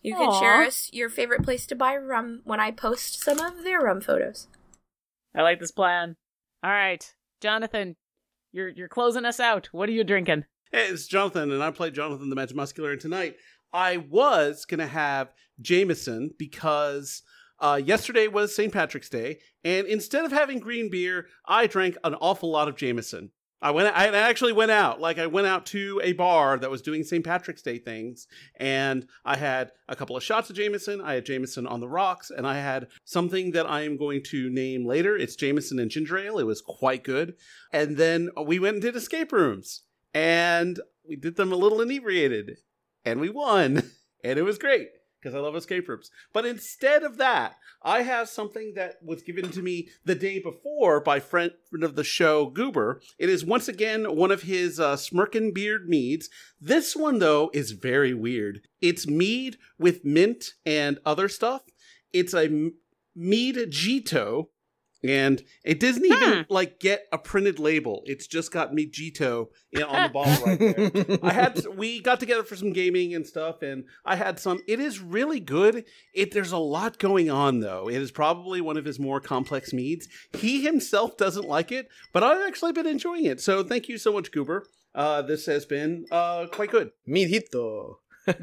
You 0.05 0.15
can 0.15 0.29
Aw. 0.29 0.39
share 0.39 0.63
us 0.63 0.91
your 0.93 1.09
favorite 1.09 1.43
place 1.43 1.67
to 1.67 1.75
buy 1.75 1.97
rum 1.97 2.43
when 2.45 2.61
I 2.61 2.71
post 2.71 3.23
some 3.23 3.41
of 3.41 3.65
their 3.65 3.81
rum 3.81 4.03
photos. 4.03 4.49
I 5.35 5.41
like 5.41 5.61
this 5.61 5.73
plan. 5.73 6.17
All 6.63 6.71
right, 6.71 7.11
Jonathan, 7.41 7.97
you're 8.53 8.69
you're 8.69 8.87
closing 8.89 9.25
us 9.25 9.41
out. 9.41 9.71
What 9.73 9.89
are 9.89 9.93
you 9.93 10.05
drinking? 10.05 10.45
Hey, 10.71 10.89
it's 10.89 11.07
Jonathan, 11.07 11.51
and 11.51 11.63
I 11.63 11.71
play 11.71 11.91
Jonathan 11.91 12.29
the 12.29 12.37
Magic 12.37 12.55
Muscular. 12.55 12.93
And 12.93 13.01
tonight, 13.01 13.37
I 13.73 13.97
was 13.97 14.67
going 14.67 14.81
to 14.81 14.87
have 14.87 15.33
Jameson 15.59 16.33
because 16.39 17.23
uh, 17.59 17.81
yesterday 17.83 18.29
was 18.29 18.55
St. 18.55 18.73
Patrick's 18.73 19.09
Day, 19.09 19.39
and 19.65 19.87
instead 19.87 20.27
of 20.27 20.33
having 20.33 20.59
green 20.59 20.91
beer, 20.91 21.29
I 21.47 21.67
drank 21.67 21.97
an 22.05 22.15
awful 22.17 22.51
lot 22.51 22.69
of 22.69 22.77
Jameson. 22.77 23.31
I 23.65 23.71
went. 23.71 23.97
I 23.97 24.09
actually 24.09 24.53
went 24.53 24.73
out. 24.73 25.01
Like 25.01 25.19
I 25.19 25.27
went 25.27 25.47
out 25.47 25.65
to 25.67 25.99
a 26.05 26.13
bar 26.13 26.59
that 26.59 26.71
was 26.71 26.83
doing 26.83 27.03
St. 27.03 27.25
Patrick's 27.25 27.63
Day 27.63 27.79
things, 27.79 28.29
and 28.57 29.07
I 29.25 29.37
had 29.37 29.73
a 29.89 29.97
couple 29.97 30.19
of 30.19 30.23
shots 30.23 30.51
of 30.51 30.57
Jameson. 30.57 31.01
I 31.01 31.15
had 31.15 31.25
Jameson 31.25 31.67
on 31.67 31.81
the 31.81 31.89
rocks, 31.89 32.31
and 32.31 32.47
I 32.47 32.57
had 32.57 32.89
something 33.05 33.53
that 33.53 33.65
I 33.65 33.81
am 33.81 33.97
going 33.97 34.23
to 34.25 34.51
name 34.51 34.85
later. 34.85 35.17
It's 35.17 35.35
Jameson 35.35 35.79
and 35.79 35.91
ginger 35.91 36.19
ale. 36.19 36.39
It 36.39 36.45
was 36.45 36.61
quite 36.61 37.05
good. 37.05 37.37
And 37.73 37.97
then 37.97 38.29
we 38.45 38.59
went 38.59 38.75
and 38.75 38.83
did 38.83 38.97
escape 38.97 39.33
rooms, 39.33 39.85
and 40.13 40.79
we 41.09 41.17
did 41.17 41.37
them 41.37 41.51
a 41.51 41.57
little 41.57 41.81
inebriated, 41.81 42.59
and 43.03 43.19
we 43.19 43.31
won, 43.31 43.83
and 44.23 44.39
it 44.39 44.43
was 44.43 44.59
great 44.59 44.89
because 45.25 45.35
I 45.35 45.41
love 45.41 45.57
escape 45.57 45.89
rooms. 45.89 46.11
But 46.35 46.45
instead 46.45 47.03
of 47.03 47.17
that, 47.17 47.57
I 47.83 48.03
have 48.03 48.29
something 48.29 48.75
that 48.77 48.97
was 49.03 49.23
given 49.23 49.51
to 49.53 49.63
me 49.63 49.89
the 50.05 50.15
day 50.15 50.39
before 50.39 51.01
by 51.01 51.19
friend 51.19 51.53
of 51.83 51.97
the 51.97 52.05
show, 52.05 52.47
Goober. 52.47 53.01
It 53.19 53.31
is 53.31 53.43
once 53.43 53.67
again 53.67 54.17
one 54.17 54.31
of 54.31 54.43
his 54.43 54.79
uh, 54.79 54.97
Smirkin 54.97 55.55
Beard 55.55 55.89
meads. 55.89 56.29
This 56.61 56.95
one, 56.95 57.21
though, 57.21 57.51
is 57.55 57.73
very 57.73 58.13
weird. 58.13 58.61
It's 58.83 59.07
mead 59.07 59.57
with 59.79 60.05
mint 60.05 60.53
and 60.67 60.99
other 61.07 61.31
stuff. 61.31 61.63
It's 62.13 62.35
a 62.35 62.71
mead 63.17 63.71
Gito. 63.71 64.51
And 65.05 65.43
it 65.65 65.81
doesn't 65.81 66.05
even 66.05 66.47
like 66.49 66.81
get 66.81 67.07
a 67.13 67.19
printed 67.19 67.59
label. 67.59 68.03
It's 68.07 68.27
just 68.27 68.51
got 68.51 68.73
mead 68.73 68.93
Gito 68.93 69.51
on 69.77 70.03
the 70.03 70.09
bottle 70.09 70.47
right 70.47 70.59
there. 70.59 71.19
I 71.23 71.33
had 71.33 71.67
we 71.77 72.01
got 72.01 72.21
together 72.21 72.43
for 72.43 72.57
some 72.57 72.73
gaming 72.73 73.15
and 73.15 73.27
stuff, 73.27 73.61
and 73.61 73.85
I 74.07 74.17
had 74.17 74.41
some. 74.41 74.61
It 74.67 74.81
is 74.81 75.01
really 75.01 75.41
good. 75.41 75.85
It 76.15 76.33
there's 76.33 76.53
a 76.53 76.59
lot 76.59 76.99
going 76.99 77.31
on 77.31 77.61
though. 77.61 77.89
It 77.89 78.01
is 78.01 78.11
probably 78.11 78.63
one 78.63 78.79
of 78.79 78.87
his 78.87 78.99
more 78.99 79.21
complex 79.21 79.75
meads. 79.75 80.09
He 80.39 80.63
himself 80.63 81.19
doesn't 81.19 81.47
like 81.47 81.71
it, 81.71 81.89
but 82.15 82.23
I've 82.23 82.47
actually 82.47 82.73
been 82.73 82.87
enjoying 82.87 83.27
it. 83.27 83.43
So 83.43 83.63
thank 83.63 83.91
you 83.91 83.99
so 83.99 84.13
much, 84.13 84.33
Goober. 84.33 84.65
Uh, 84.95 85.21
this 85.21 85.45
has 85.45 85.67
been 85.67 86.07
uh 86.11 86.47
quite 86.47 86.71
good. 86.71 86.93
Mijito. 87.07 87.97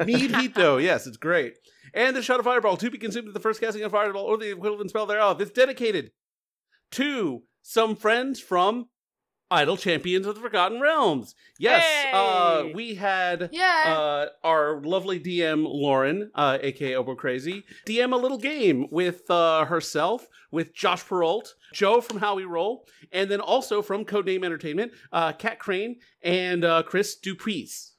Mead 0.06 0.32
yes, 0.56 1.08
it's 1.08 1.18
great. 1.18 1.56
And 1.94 2.16
the 2.16 2.22
shot 2.22 2.40
of 2.40 2.46
fireball 2.46 2.78
to 2.78 2.92
be 2.92 3.00
consumed 3.00 3.28
at 3.30 3.34
the 3.34 3.40
first 3.40 3.60
casting 3.60 3.82
of 3.84 3.92
fireball 3.92 4.24
or 4.24 4.38
the 4.38 4.52
equivalent 4.52 4.92
spell 4.92 5.08
thereof. 5.08 5.42
It's 5.42 5.52
dedicated 5.52 6.12
to 6.92 7.44
some 7.62 7.96
friends 7.96 8.40
from 8.40 8.88
Idle 9.50 9.76
Champions 9.76 10.26
of 10.26 10.36
the 10.36 10.42
Forgotten 10.42 10.80
Realms. 10.80 11.36
Yes, 11.60 11.84
uh, 12.14 12.70
we 12.74 12.96
had 12.96 13.50
Yeah. 13.52 13.84
uh, 13.98 14.26
our 14.48 14.82
lovely 14.82 15.20
DM 15.20 15.66
Lauren, 15.68 16.32
uh, 16.36 16.58
aka 16.62 16.96
Obo 16.96 17.16
Crazy, 17.16 17.66
DM 17.86 18.14
a 18.14 18.18
little 18.18 18.38
game 18.38 18.88
with 18.92 19.30
uh, 19.30 19.66
herself, 19.66 20.26
with 20.52 20.74
Josh 20.74 21.04
Peralt, 21.04 21.54
Joe 21.74 22.00
from 22.00 22.20
How 22.20 22.36
We 22.36 22.46
Roll, 22.46 22.88
and 23.12 23.30
then 23.30 23.42
also 23.42 23.82
from 23.82 24.06
Codename 24.06 24.46
Entertainment, 24.46 24.94
uh, 25.12 25.34
Kat 25.34 25.60
Crane 25.60 25.98
and 26.24 26.64
uh, 26.64 26.84
Chris 26.84 27.18
Dupuis. 27.18 27.91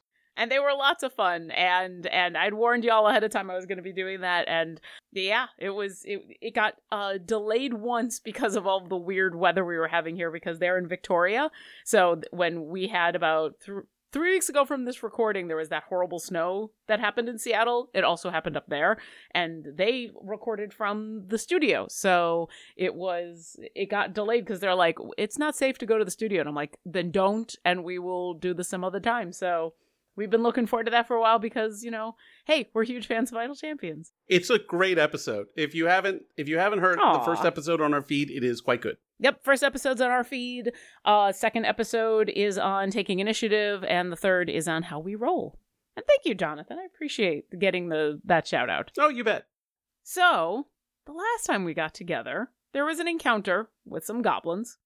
And 0.42 0.50
they 0.50 0.58
were 0.58 0.72
lots 0.76 1.02
of 1.02 1.12
fun 1.14 1.50
and 1.52 2.06
and 2.06 2.36
i'd 2.36 2.54
warned 2.54 2.84
y'all 2.84 3.06
ahead 3.06 3.22
of 3.22 3.30
time 3.30 3.50
i 3.50 3.54
was 3.54 3.66
going 3.66 3.78
to 3.78 3.82
be 3.82 3.92
doing 3.92 4.22
that 4.22 4.48
and 4.48 4.80
yeah 5.12 5.46
it 5.58 5.70
was 5.70 6.02
it, 6.04 6.20
it 6.40 6.54
got 6.54 6.74
uh 6.90 7.14
delayed 7.24 7.74
once 7.74 8.18
because 8.18 8.56
of 8.56 8.66
all 8.66 8.86
the 8.86 8.96
weird 8.96 9.34
weather 9.34 9.64
we 9.64 9.76
were 9.76 9.88
having 9.88 10.16
here 10.16 10.30
because 10.30 10.58
they're 10.58 10.78
in 10.78 10.88
victoria. 10.88 11.50
So 11.84 12.20
when 12.30 12.66
we 12.66 12.88
had 12.88 13.14
about 13.14 13.60
th- 13.64 13.84
three 14.12 14.32
weeks 14.32 14.48
ago 14.48 14.64
from 14.64 14.84
this 14.84 15.02
recording 15.02 15.48
there 15.48 15.56
was 15.56 15.70
that 15.70 15.84
horrible 15.88 16.18
snow 16.18 16.70
that 16.86 17.00
happened 17.00 17.28
in 17.28 17.38
seattle. 17.38 17.88
It 17.94 18.04
also 18.04 18.30
happened 18.30 18.56
up 18.56 18.66
there 18.68 18.98
and 19.32 19.66
they 19.74 20.10
recorded 20.22 20.74
from 20.74 21.24
the 21.28 21.38
studio. 21.38 21.86
So 21.88 22.48
it 22.76 22.94
was 22.94 23.56
it 23.74 23.90
got 23.90 24.14
delayed 24.14 24.44
because 24.44 24.60
they're 24.60 24.74
like 24.74 24.98
it's 25.16 25.38
not 25.38 25.56
safe 25.56 25.78
to 25.78 25.86
go 25.86 25.98
to 25.98 26.04
the 26.04 26.10
studio. 26.10 26.40
And 26.40 26.48
i'm 26.48 26.54
like 26.54 26.78
then 26.84 27.10
don't 27.10 27.54
and 27.64 27.84
we 27.84 27.98
will 27.98 28.34
do 28.34 28.54
this 28.54 28.68
some 28.68 28.84
other 28.84 29.00
time. 29.00 29.32
So 29.32 29.74
We've 30.14 30.30
been 30.30 30.42
looking 30.42 30.66
forward 30.66 30.84
to 30.84 30.90
that 30.90 31.08
for 31.08 31.16
a 31.16 31.20
while 31.20 31.38
because, 31.38 31.82
you 31.82 31.90
know, 31.90 32.16
hey, 32.44 32.68
we're 32.74 32.84
huge 32.84 33.06
fans 33.06 33.32
of 33.32 33.38
Idle 33.38 33.54
Champions. 33.54 34.12
It's 34.28 34.50
a 34.50 34.58
great 34.58 34.98
episode. 34.98 35.46
If 35.56 35.74
you 35.74 35.86
haven't 35.86 36.22
if 36.36 36.48
you 36.48 36.58
haven't 36.58 36.80
heard 36.80 36.98
the 36.98 37.22
first 37.24 37.44
episode 37.44 37.80
on 37.80 37.94
our 37.94 38.02
feed, 38.02 38.30
it 38.30 38.44
is 38.44 38.60
quite 38.60 38.82
good. 38.82 38.98
Yep, 39.20 39.42
first 39.42 39.62
episode's 39.62 40.00
on 40.00 40.10
our 40.10 40.24
feed. 40.24 40.72
Uh 41.04 41.32
second 41.32 41.64
episode 41.64 42.28
is 42.28 42.58
on 42.58 42.90
taking 42.90 43.20
initiative, 43.20 43.84
and 43.84 44.12
the 44.12 44.16
third 44.16 44.50
is 44.50 44.68
on 44.68 44.84
how 44.84 44.98
we 44.98 45.14
roll. 45.14 45.58
And 45.96 46.04
thank 46.06 46.22
you, 46.24 46.34
Jonathan. 46.34 46.78
I 46.78 46.84
appreciate 46.84 47.58
getting 47.58 47.88
the 47.88 48.20
that 48.24 48.46
shout 48.46 48.68
out. 48.68 48.92
Oh, 48.98 49.08
you 49.08 49.24
bet. 49.24 49.46
So, 50.02 50.66
the 51.06 51.12
last 51.12 51.44
time 51.46 51.64
we 51.64 51.74
got 51.74 51.94
together, 51.94 52.50
there 52.72 52.84
was 52.84 52.98
an 52.98 53.08
encounter 53.08 53.70
with 53.84 54.04
some 54.04 54.20
goblins. 54.22 54.78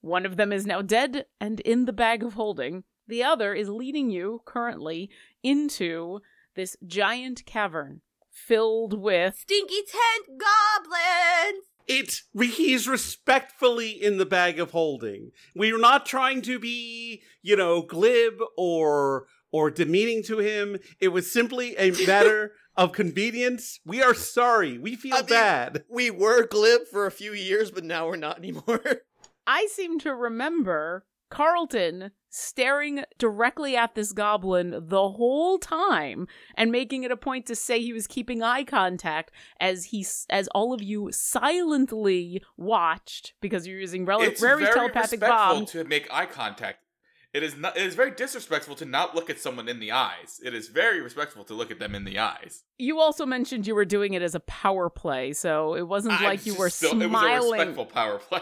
One 0.00 0.26
of 0.26 0.36
them 0.36 0.52
is 0.52 0.66
now 0.66 0.82
dead 0.82 1.26
and 1.40 1.60
in 1.60 1.84
the 1.84 1.92
bag 1.92 2.22
of 2.22 2.34
holding. 2.34 2.84
The 3.08 3.24
other 3.24 3.54
is 3.54 3.68
leading 3.68 4.10
you 4.10 4.42
currently 4.44 5.10
into 5.42 6.20
this 6.54 6.76
giant 6.86 7.44
cavern 7.46 8.02
filled 8.30 9.00
with 9.00 9.36
Stinky 9.38 9.82
tent 9.82 10.38
goblins. 10.38 11.64
it 11.86 12.20
he's 12.56 12.86
respectfully 12.86 13.90
in 13.90 14.18
the 14.18 14.26
bag 14.26 14.60
of 14.60 14.70
holding. 14.72 15.30
We're 15.56 15.78
not 15.78 16.06
trying 16.06 16.42
to 16.42 16.58
be, 16.58 17.22
you 17.42 17.56
know, 17.56 17.82
glib 17.82 18.34
or 18.56 19.26
or 19.50 19.70
demeaning 19.70 20.22
to 20.24 20.38
him. 20.38 20.76
It 21.00 21.08
was 21.08 21.32
simply 21.32 21.74
a 21.78 21.90
matter 22.06 22.52
of 22.76 22.92
convenience. 22.92 23.80
We 23.84 24.02
are 24.02 24.14
sorry. 24.14 24.78
We 24.78 24.94
feel 24.96 25.14
I 25.14 25.20
mean- 25.20 25.26
bad. 25.28 25.84
We 25.88 26.10
were 26.10 26.46
glib 26.46 26.82
for 26.90 27.06
a 27.06 27.10
few 27.10 27.32
years, 27.32 27.70
but 27.70 27.84
now 27.84 28.06
we're 28.06 28.16
not 28.16 28.38
anymore. 28.38 28.82
I 29.46 29.66
seem 29.72 29.98
to 30.00 30.14
remember 30.14 31.06
Carlton 31.30 32.10
staring 32.30 33.02
directly 33.18 33.76
at 33.76 33.94
this 33.94 34.12
goblin 34.12 34.70
the 34.88 35.08
whole 35.10 35.58
time 35.58 36.26
and 36.54 36.70
making 36.70 37.02
it 37.04 37.10
a 37.10 37.16
point 37.16 37.46
to 37.46 37.56
say 37.56 37.80
he 37.80 37.92
was 37.92 38.06
keeping 38.06 38.42
eye 38.42 38.64
contact 38.64 39.30
as 39.60 39.86
he 39.86 40.06
as 40.30 40.48
all 40.48 40.72
of 40.72 40.82
you 40.82 41.10
silently 41.12 42.42
watched 42.56 43.34
because 43.40 43.66
you're 43.66 43.80
using 43.80 44.04
rel- 44.04 44.20
it's 44.22 44.40
very, 44.40 44.64
telepathic 44.66 45.20
bomb. 45.20 45.66
to 45.66 45.84
make 45.84 46.06
eye 46.12 46.26
contact. 46.26 46.78
It 47.34 47.42
is 47.42 47.56
not. 47.56 47.76
It 47.76 47.84
is 47.84 47.94
very 47.94 48.10
disrespectful 48.10 48.74
to 48.76 48.86
not 48.86 49.14
look 49.14 49.28
at 49.28 49.38
someone 49.38 49.68
in 49.68 49.80
the 49.80 49.92
eyes. 49.92 50.40
It 50.42 50.54
is 50.54 50.68
very 50.68 51.02
respectful 51.02 51.44
to 51.44 51.54
look 51.54 51.70
at 51.70 51.78
them 51.78 51.94
in 51.94 52.04
the 52.04 52.18
eyes. 52.18 52.64
You 52.78 53.00
also 53.00 53.26
mentioned 53.26 53.66
you 53.66 53.74
were 53.74 53.84
doing 53.84 54.14
it 54.14 54.22
as 54.22 54.34
a 54.34 54.40
power 54.40 54.88
play, 54.88 55.34
so 55.34 55.74
it 55.74 55.86
wasn't 55.86 56.20
I 56.20 56.24
like 56.24 56.46
you 56.46 56.54
were 56.54 56.70
still- 56.70 57.00
It 57.00 57.06
was 57.10 57.22
a 57.22 57.50
respectful 57.50 57.84
power 57.84 58.18
play. 58.18 58.40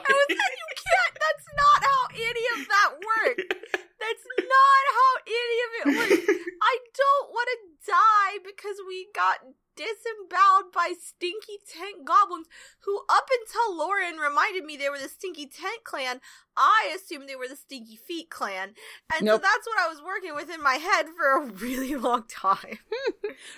I 1.21 1.25
was 1.25 1.25
like, 1.25 1.25
you 1.25 1.25
can't. 1.25 1.25
That's 1.25 1.49
not 1.57 1.79
how 1.85 2.01
any 2.15 2.45
of 2.55 2.69
that 2.69 2.91
worked. 3.01 3.55
That's 3.97 4.27
not 4.39 4.83
how 4.93 5.13
any 5.27 5.59
of 5.65 5.71
it 5.81 5.87
works. 5.99 6.29
I 6.63 6.79
don't 6.95 7.31
want 7.31 7.49
to 7.53 7.91
die 7.91 8.39
because 8.45 8.77
we 8.87 9.09
got 9.15 9.39
disemboweled 9.77 10.73
by 10.73 10.95
stinky 10.99 11.59
tent 11.69 12.05
goblins 12.05 12.47
who, 12.85 13.01
up 13.11 13.29
until 13.41 13.77
Lauren 13.77 14.17
reminded 14.17 14.65
me 14.65 14.77
they 14.77 14.89
were 14.89 14.99
the 14.99 15.09
stinky 15.09 15.47
tent 15.47 15.85
clan, 15.85 16.21
I 16.57 16.95
assumed 16.95 17.29
they 17.29 17.37
were 17.37 17.49
the 17.49 17.57
stinky 17.57 17.97
feet 17.97 18.31
clan. 18.31 18.75
And 19.15 19.27
Nope. 19.27 19.43
so 19.43 19.49
that's 19.49 19.67
what 19.67 19.79
I 19.79 19.89
was 19.89 20.01
working 20.03 20.35
with 20.35 20.51
in 20.51 20.63
my 20.63 20.75
head 20.77 21.07
for 21.17 21.43
a 21.43 21.47
really 21.47 21.95
long 21.97 22.25
time. 22.29 22.79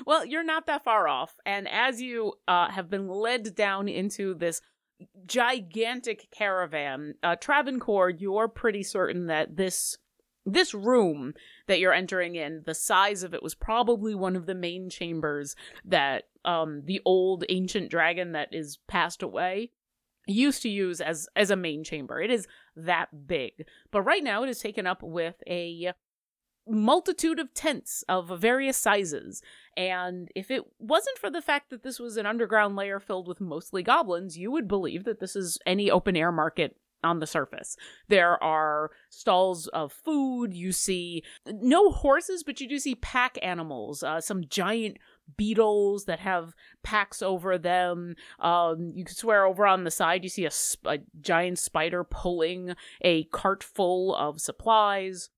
Well, 0.05 0.25
you're 0.25 0.43
not 0.45 0.67
that 0.67 0.83
far 0.83 1.07
off. 1.07 1.35
And 1.47 1.69
as 1.69 2.00
you 2.03 2.35
uh, 2.49 2.69
have 2.71 2.91
been 2.91 3.07
led 3.09 3.55
down 3.55 3.88
into 3.88 4.35
this 4.35 4.61
gigantic 5.26 6.28
caravan, 6.31 7.14
uh, 7.23 7.37
Travancore, 7.37 8.11
you're 8.11 8.49
pretty 8.49 8.83
certain 8.83 9.26
that 9.26 9.57
this 9.57 9.97
this 10.47 10.73
room 10.73 11.35
that 11.67 11.78
you're 11.78 11.93
entering 11.93 12.35
in, 12.35 12.62
the 12.64 12.75
size 12.75 13.23
of 13.23 13.35
it 13.35 13.43
was 13.43 13.55
probably 13.55 14.14
one 14.14 14.35
of 14.35 14.47
the 14.47 14.55
main 14.55 14.88
chambers 14.88 15.55
that 15.85 16.25
um, 16.45 16.83
the 16.87 17.02
old 17.05 17.45
ancient 17.50 17.90
dragon 17.90 18.33
that 18.33 18.49
is 18.52 18.78
passed 18.88 19.23
away 19.23 19.71
used 20.26 20.62
to 20.62 20.69
use 20.69 21.00
as 21.00 21.28
as 21.37 21.50
a 21.50 21.57
main 21.57 21.85
chamber. 21.85 22.21
It 22.21 22.31
is 22.31 22.47
that 22.76 23.26
big, 23.26 23.67
but 23.90 24.02
right 24.02 24.23
now 24.23 24.43
it 24.43 24.49
is 24.49 24.61
taken 24.61 24.87
up 24.87 25.02
with 25.02 25.37
a 25.47 25.93
multitude 26.69 27.39
of 27.39 27.55
tents 27.55 28.05
of 28.09 28.29
various 28.41 28.77
sizes. 28.77 29.43
And 29.77 30.31
if 30.35 30.51
it 30.51 30.65
wasn't 30.79 31.19
for 31.19 31.31
the 31.31 31.43
fact 31.43 31.71
that 31.71 31.83
this 31.83 31.99
was 31.99 32.17
an 32.17 32.27
underground 32.27 32.77
layer 32.77 33.01
filled 33.01 33.29
with 33.29 33.41
mostly 33.41 33.83
goblins, 33.83 34.37
you 34.37 34.51
would 34.51 34.69
believe 34.69 35.05
that 35.05 35.21
this 35.21 35.37
is 35.37 35.59
any 35.67 35.91
open 35.91 36.17
air 36.17 36.33
market 36.33 36.77
on 37.05 37.21
the 37.21 37.27
surface. 37.27 37.77
There 38.09 38.43
are 38.43 38.91
stalls 39.09 39.69
of 39.69 39.93
food. 39.93 40.53
You 40.53 40.73
see 40.73 41.23
no 41.47 41.91
horses, 41.91 42.43
but 42.43 42.61
you 42.61 42.69
do 42.69 42.79
see 42.79 42.97
pack 42.97 43.39
animals, 43.43 44.03
uh, 44.03 44.21
some 44.21 44.45
giant 44.49 44.99
beetles 45.37 46.07
that 46.07 46.21
have 46.21 46.55
packs 46.83 47.23
over 47.23 47.59
them. 47.59 48.17
Um, 48.41 48.93
you 48.95 49.05
could 49.05 49.17
swear 49.17 49.45
over 49.45 49.67
on 49.67 49.85
the 49.85 49.91
side 49.91 50.25
you 50.25 50.31
see 50.31 50.45
a, 50.45 50.51
sp- 50.51 50.87
a 50.87 50.99
giant 51.21 51.59
spider 51.59 52.03
pulling 52.03 52.75
a 53.01 53.25
cart 53.25 53.63
full 53.63 54.15
of 54.17 54.41
supplies. 54.41 55.31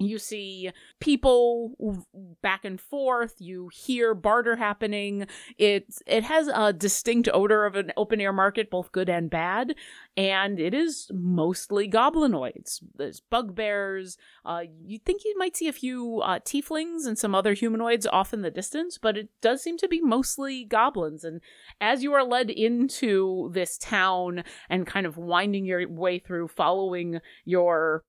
You 0.00 0.18
see 0.18 0.70
people 1.00 1.96
back 2.40 2.64
and 2.64 2.80
forth. 2.80 3.34
You 3.38 3.68
hear 3.72 4.14
barter 4.14 4.54
happening. 4.54 5.26
It 5.56 5.86
it 6.06 6.22
has 6.22 6.46
a 6.46 6.72
distinct 6.72 7.28
odor 7.34 7.66
of 7.66 7.74
an 7.74 7.92
open 7.96 8.20
air 8.20 8.32
market, 8.32 8.70
both 8.70 8.92
good 8.92 9.08
and 9.08 9.28
bad, 9.28 9.74
and 10.16 10.60
it 10.60 10.72
is 10.72 11.10
mostly 11.12 11.90
goblinoids. 11.90 12.80
There's 12.94 13.18
bugbears. 13.18 14.16
Uh, 14.44 14.62
you 14.84 14.98
think 14.98 15.24
you 15.24 15.36
might 15.36 15.56
see 15.56 15.66
a 15.66 15.72
few 15.72 16.20
uh, 16.24 16.38
tieflings 16.40 17.04
and 17.04 17.18
some 17.18 17.34
other 17.34 17.54
humanoids 17.54 18.06
off 18.06 18.32
in 18.32 18.42
the 18.42 18.52
distance, 18.52 18.98
but 18.98 19.16
it 19.16 19.30
does 19.40 19.62
seem 19.62 19.78
to 19.78 19.88
be 19.88 20.00
mostly 20.00 20.64
goblins. 20.64 21.24
And 21.24 21.40
as 21.80 22.04
you 22.04 22.12
are 22.12 22.24
led 22.24 22.50
into 22.50 23.50
this 23.52 23.76
town 23.76 24.44
and 24.70 24.86
kind 24.86 25.06
of 25.06 25.16
winding 25.16 25.64
your 25.64 25.88
way 25.88 26.20
through, 26.20 26.48
following 26.48 27.20
your 27.44 28.04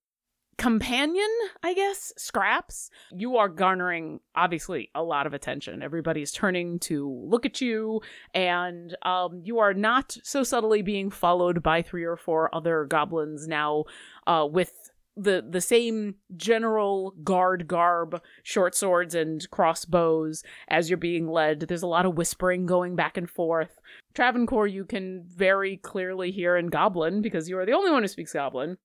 companion, 0.60 1.30
I 1.63 1.74
guess, 1.74 2.12
Scraps, 2.18 2.92
you 3.12 3.38
are 3.38 3.48
garnering 3.48 4.20
obviously 4.36 4.92
a 4.94 5.01
lot 5.01 5.25
of 5.25 5.34
attention. 5.34 5.82
Everybody's 5.82 6.34
turning 6.34 6.80
to 6.80 7.10
look 7.25 7.46
at 7.46 7.62
you, 7.62 8.01
and 8.34 8.96
um, 9.04 9.42
you 9.44 9.60
are 9.60 9.74
not 9.74 10.18
so 10.22 10.44
subtly 10.44 10.82
being 10.82 11.10
followed 11.10 11.63
by 11.63 11.82
three 11.82 12.04
or 12.04 12.18
four 12.18 12.54
other 12.54 12.86
goblins 12.86 13.48
now 13.48 13.86
uh, 14.28 14.46
with 14.51 14.92
the 15.16 15.46
the 15.50 15.62
same 15.62 16.16
general 16.36 17.12
guard 17.24 17.68
garb, 17.68 18.22
short 18.44 18.75
swords 18.75 19.16
and 19.16 19.50
crossbows 19.51 20.44
as 20.68 20.89
you're 20.89 20.98
being 20.98 21.28
led. 21.28 21.62
There's 21.62 21.84
a 21.84 21.88
lot 21.88 22.06
of 22.06 22.16
whispering 22.16 22.66
going 22.66 22.96
back 22.96 23.16
and 23.18 23.30
forth. 23.30 23.80
Travancore, 24.13 24.68
you 24.68 24.84
can 24.84 25.24
very 25.25 25.78
clearly 25.78 26.32
hear 26.32 26.58
in 26.58 26.68
Goblin 26.68 27.22
because 27.22 27.48
you 27.48 27.58
are 27.58 27.66
the 27.66 27.74
only 27.74 27.92
one 27.92 28.04
who 28.04 28.08
speaks 28.08 28.34
Goblin 28.34 28.78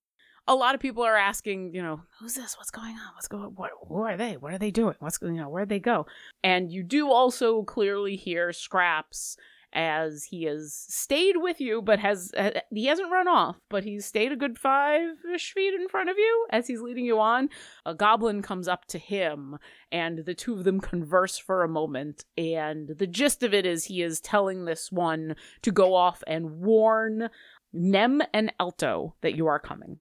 a 0.46 0.54
lot 0.54 0.74
of 0.74 0.80
people 0.80 1.02
are 1.02 1.16
asking, 1.16 1.74
you 1.74 1.82
know, 1.82 2.00
who's 2.20 2.34
this? 2.34 2.56
What's 2.58 2.70
going 2.70 2.92
on? 2.92 3.14
What's 3.14 3.28
going? 3.28 3.52
What? 3.54 3.70
Who 3.88 4.02
are 4.02 4.16
they? 4.16 4.36
What 4.36 4.52
are 4.52 4.58
they 4.58 4.70
doing? 4.70 4.94
What's 4.98 5.18
you 5.22 5.32
know? 5.32 5.48
Where'd 5.48 5.68
they 5.68 5.80
go? 5.80 6.06
And 6.42 6.70
you 6.70 6.82
do 6.82 7.10
also 7.10 7.62
clearly 7.62 8.16
hear 8.16 8.52
Scraps 8.52 9.36
as 9.74 10.24
he 10.24 10.44
has 10.44 10.72
stayed 10.88 11.36
with 11.38 11.60
you, 11.60 11.82
but 11.82 11.98
has 11.98 12.30
uh, 12.36 12.50
he 12.70 12.86
hasn't 12.86 13.10
run 13.10 13.26
off, 13.26 13.56
but 13.68 13.84
he's 13.84 14.06
stayed 14.06 14.32
a 14.32 14.36
good 14.36 14.58
five 14.58 15.16
ish 15.34 15.52
feet 15.52 15.74
in 15.74 15.88
front 15.88 16.08
of 16.08 16.16
you 16.16 16.46
as 16.50 16.68
he's 16.68 16.80
leading 16.80 17.04
you 17.04 17.18
on. 17.18 17.48
A 17.84 17.94
goblin 17.94 18.40
comes 18.40 18.68
up 18.68 18.84
to 18.86 18.98
him, 18.98 19.58
and 19.90 20.24
the 20.24 20.34
two 20.34 20.54
of 20.54 20.64
them 20.64 20.80
converse 20.80 21.38
for 21.38 21.64
a 21.64 21.68
moment. 21.68 22.24
And 22.36 22.90
the 22.98 23.06
gist 23.06 23.42
of 23.42 23.52
it 23.52 23.66
is 23.66 23.86
he 23.86 24.02
is 24.02 24.20
telling 24.20 24.64
this 24.64 24.92
one 24.92 25.34
to 25.62 25.72
go 25.72 25.94
off 25.94 26.22
and 26.26 26.60
warn 26.60 27.30
Nem 27.72 28.22
and 28.32 28.52
Alto 28.60 29.16
that 29.22 29.34
you 29.34 29.48
are 29.48 29.58
coming. 29.58 29.98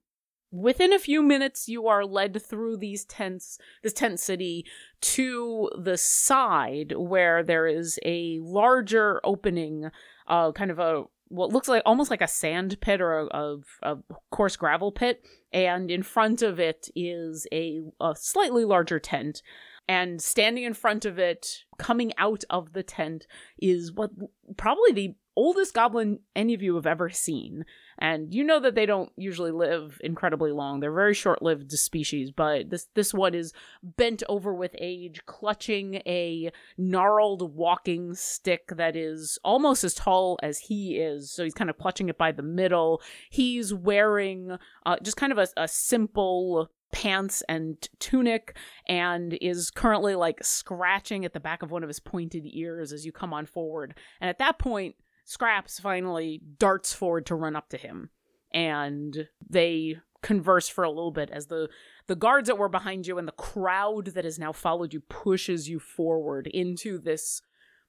Within 0.54 0.92
a 0.92 1.00
few 1.00 1.20
minutes, 1.20 1.68
you 1.68 1.88
are 1.88 2.04
led 2.04 2.40
through 2.40 2.76
these 2.76 3.04
tents, 3.04 3.58
this 3.82 3.92
tent 3.92 4.20
city, 4.20 4.64
to 5.00 5.68
the 5.76 5.98
side 5.98 6.92
where 6.96 7.42
there 7.42 7.66
is 7.66 7.98
a 8.04 8.38
larger 8.40 9.20
opening, 9.24 9.90
uh, 10.28 10.52
kind 10.52 10.70
of 10.70 10.78
a 10.78 11.02
what 11.26 11.52
looks 11.52 11.66
like 11.66 11.82
almost 11.84 12.08
like 12.08 12.20
a 12.20 12.28
sand 12.28 12.80
pit 12.80 13.00
or 13.00 13.18
a, 13.18 13.26
a, 13.36 13.56
a 13.82 13.98
coarse 14.30 14.54
gravel 14.54 14.92
pit, 14.92 15.24
and 15.52 15.90
in 15.90 16.04
front 16.04 16.40
of 16.40 16.60
it 16.60 16.88
is 16.94 17.48
a, 17.50 17.80
a 18.00 18.14
slightly 18.16 18.64
larger 18.64 19.00
tent. 19.00 19.42
And 19.86 20.22
standing 20.22 20.64
in 20.64 20.74
front 20.74 21.04
of 21.04 21.18
it, 21.18 21.64
coming 21.78 22.12
out 22.16 22.44
of 22.48 22.72
the 22.72 22.82
tent, 22.82 23.26
is 23.58 23.92
what 23.92 24.10
probably 24.56 24.92
the 24.92 25.14
oldest 25.36 25.74
goblin 25.74 26.20
any 26.36 26.54
of 26.54 26.62
you 26.62 26.76
have 26.76 26.86
ever 26.86 27.10
seen. 27.10 27.64
And 27.98 28.32
you 28.32 28.44
know 28.44 28.60
that 28.60 28.74
they 28.74 28.86
don't 28.86 29.10
usually 29.16 29.50
live 29.50 30.00
incredibly 30.02 30.52
long. 30.52 30.80
They're 30.80 30.92
very 30.92 31.14
short-lived 31.14 31.70
species, 31.72 32.30
but 32.30 32.70
this 32.70 32.88
this 32.94 33.12
one 33.12 33.34
is 33.34 33.52
bent 33.82 34.22
over 34.28 34.54
with 34.54 34.74
age, 34.78 35.20
clutching 35.26 35.96
a 36.06 36.50
gnarled 36.78 37.54
walking 37.54 38.14
stick 38.14 38.68
that 38.76 38.96
is 38.96 39.38
almost 39.44 39.84
as 39.84 39.94
tall 39.94 40.38
as 40.42 40.58
he 40.60 40.96
is. 40.96 41.30
So 41.30 41.44
he's 41.44 41.54
kind 41.54 41.70
of 41.70 41.78
clutching 41.78 42.08
it 42.08 42.16
by 42.16 42.32
the 42.32 42.42
middle. 42.42 43.02
He's 43.28 43.74
wearing 43.74 44.56
uh, 44.86 44.96
just 45.02 45.16
kind 45.16 45.32
of 45.32 45.38
a, 45.38 45.48
a 45.56 45.68
simple 45.68 46.70
pants 46.94 47.42
and 47.48 47.88
tunic 47.98 48.56
and 48.86 49.36
is 49.40 49.72
currently 49.72 50.14
like 50.14 50.38
scratching 50.44 51.24
at 51.24 51.32
the 51.32 51.40
back 51.40 51.60
of 51.62 51.72
one 51.72 51.82
of 51.82 51.88
his 51.88 51.98
pointed 51.98 52.44
ears 52.46 52.92
as 52.92 53.04
you 53.04 53.10
come 53.10 53.34
on 53.34 53.46
forward. 53.46 53.96
And 54.20 54.30
at 54.30 54.38
that 54.38 54.60
point, 54.60 54.94
Scraps 55.24 55.80
finally 55.80 56.40
darts 56.58 56.92
forward 56.92 57.26
to 57.26 57.34
run 57.34 57.56
up 57.56 57.68
to 57.70 57.76
him, 57.76 58.10
and 58.52 59.26
they 59.50 59.96
converse 60.22 60.68
for 60.68 60.84
a 60.84 60.88
little 60.88 61.10
bit 61.10 61.30
as 61.30 61.46
the 61.46 61.68
the 62.06 62.14
guards 62.14 62.46
that 62.46 62.58
were 62.58 62.68
behind 62.68 63.06
you 63.06 63.18
and 63.18 63.26
the 63.26 63.32
crowd 63.32 64.06
that 64.08 64.24
has 64.24 64.38
now 64.38 64.52
followed 64.52 64.94
you 64.94 65.00
pushes 65.00 65.68
you 65.68 65.78
forward 65.80 66.46
into 66.46 66.98
this 66.98 67.42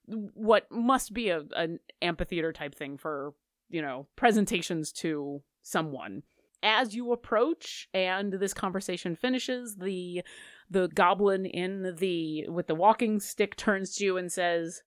what 0.06 0.70
must 0.72 1.14
be 1.14 1.30
a 1.30 1.44
an 1.56 1.80
amphitheater 2.02 2.52
type 2.52 2.74
thing 2.74 2.98
for 2.98 3.34
you 3.70 3.82
know 3.82 4.08
presentations 4.16 4.92
to 4.92 5.42
someone 5.62 6.24
as 6.64 6.96
you 6.96 7.12
approach 7.12 7.88
and 7.94 8.34
this 8.34 8.54
conversation 8.54 9.16
finishes 9.16 9.76
the 9.78 10.24
the 10.70 10.88
goblin 10.88 11.46
in 11.46 11.96
the 11.98 12.48
with 12.48 12.68
the 12.68 12.76
walking 12.76 13.20
stick 13.20 13.56
turns 13.56 13.96
to 13.96 14.06
you 14.06 14.18
and 14.18 14.32
says 14.32 14.82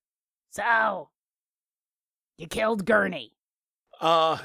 so 0.50 1.08
you 2.38 2.46
killed 2.46 2.86
Gurney. 2.86 3.32
Uh, 4.00 4.38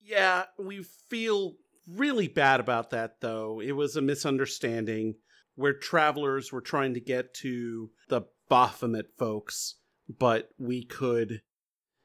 yeah, 0.00 0.44
we 0.58 0.82
feel 1.10 1.54
really 1.86 2.26
bad 2.26 2.58
about 2.58 2.90
that, 2.90 3.20
though. 3.20 3.60
It 3.60 3.72
was 3.72 3.96
a 3.96 4.02
misunderstanding 4.02 5.16
where 5.54 5.74
travelers 5.74 6.50
were 6.50 6.62
trying 6.62 6.94
to 6.94 7.00
get 7.00 7.34
to 7.34 7.90
the 8.08 8.22
Baphomet 8.48 9.06
folks, 9.18 9.76
but 10.08 10.48
we 10.58 10.84
could 10.84 11.42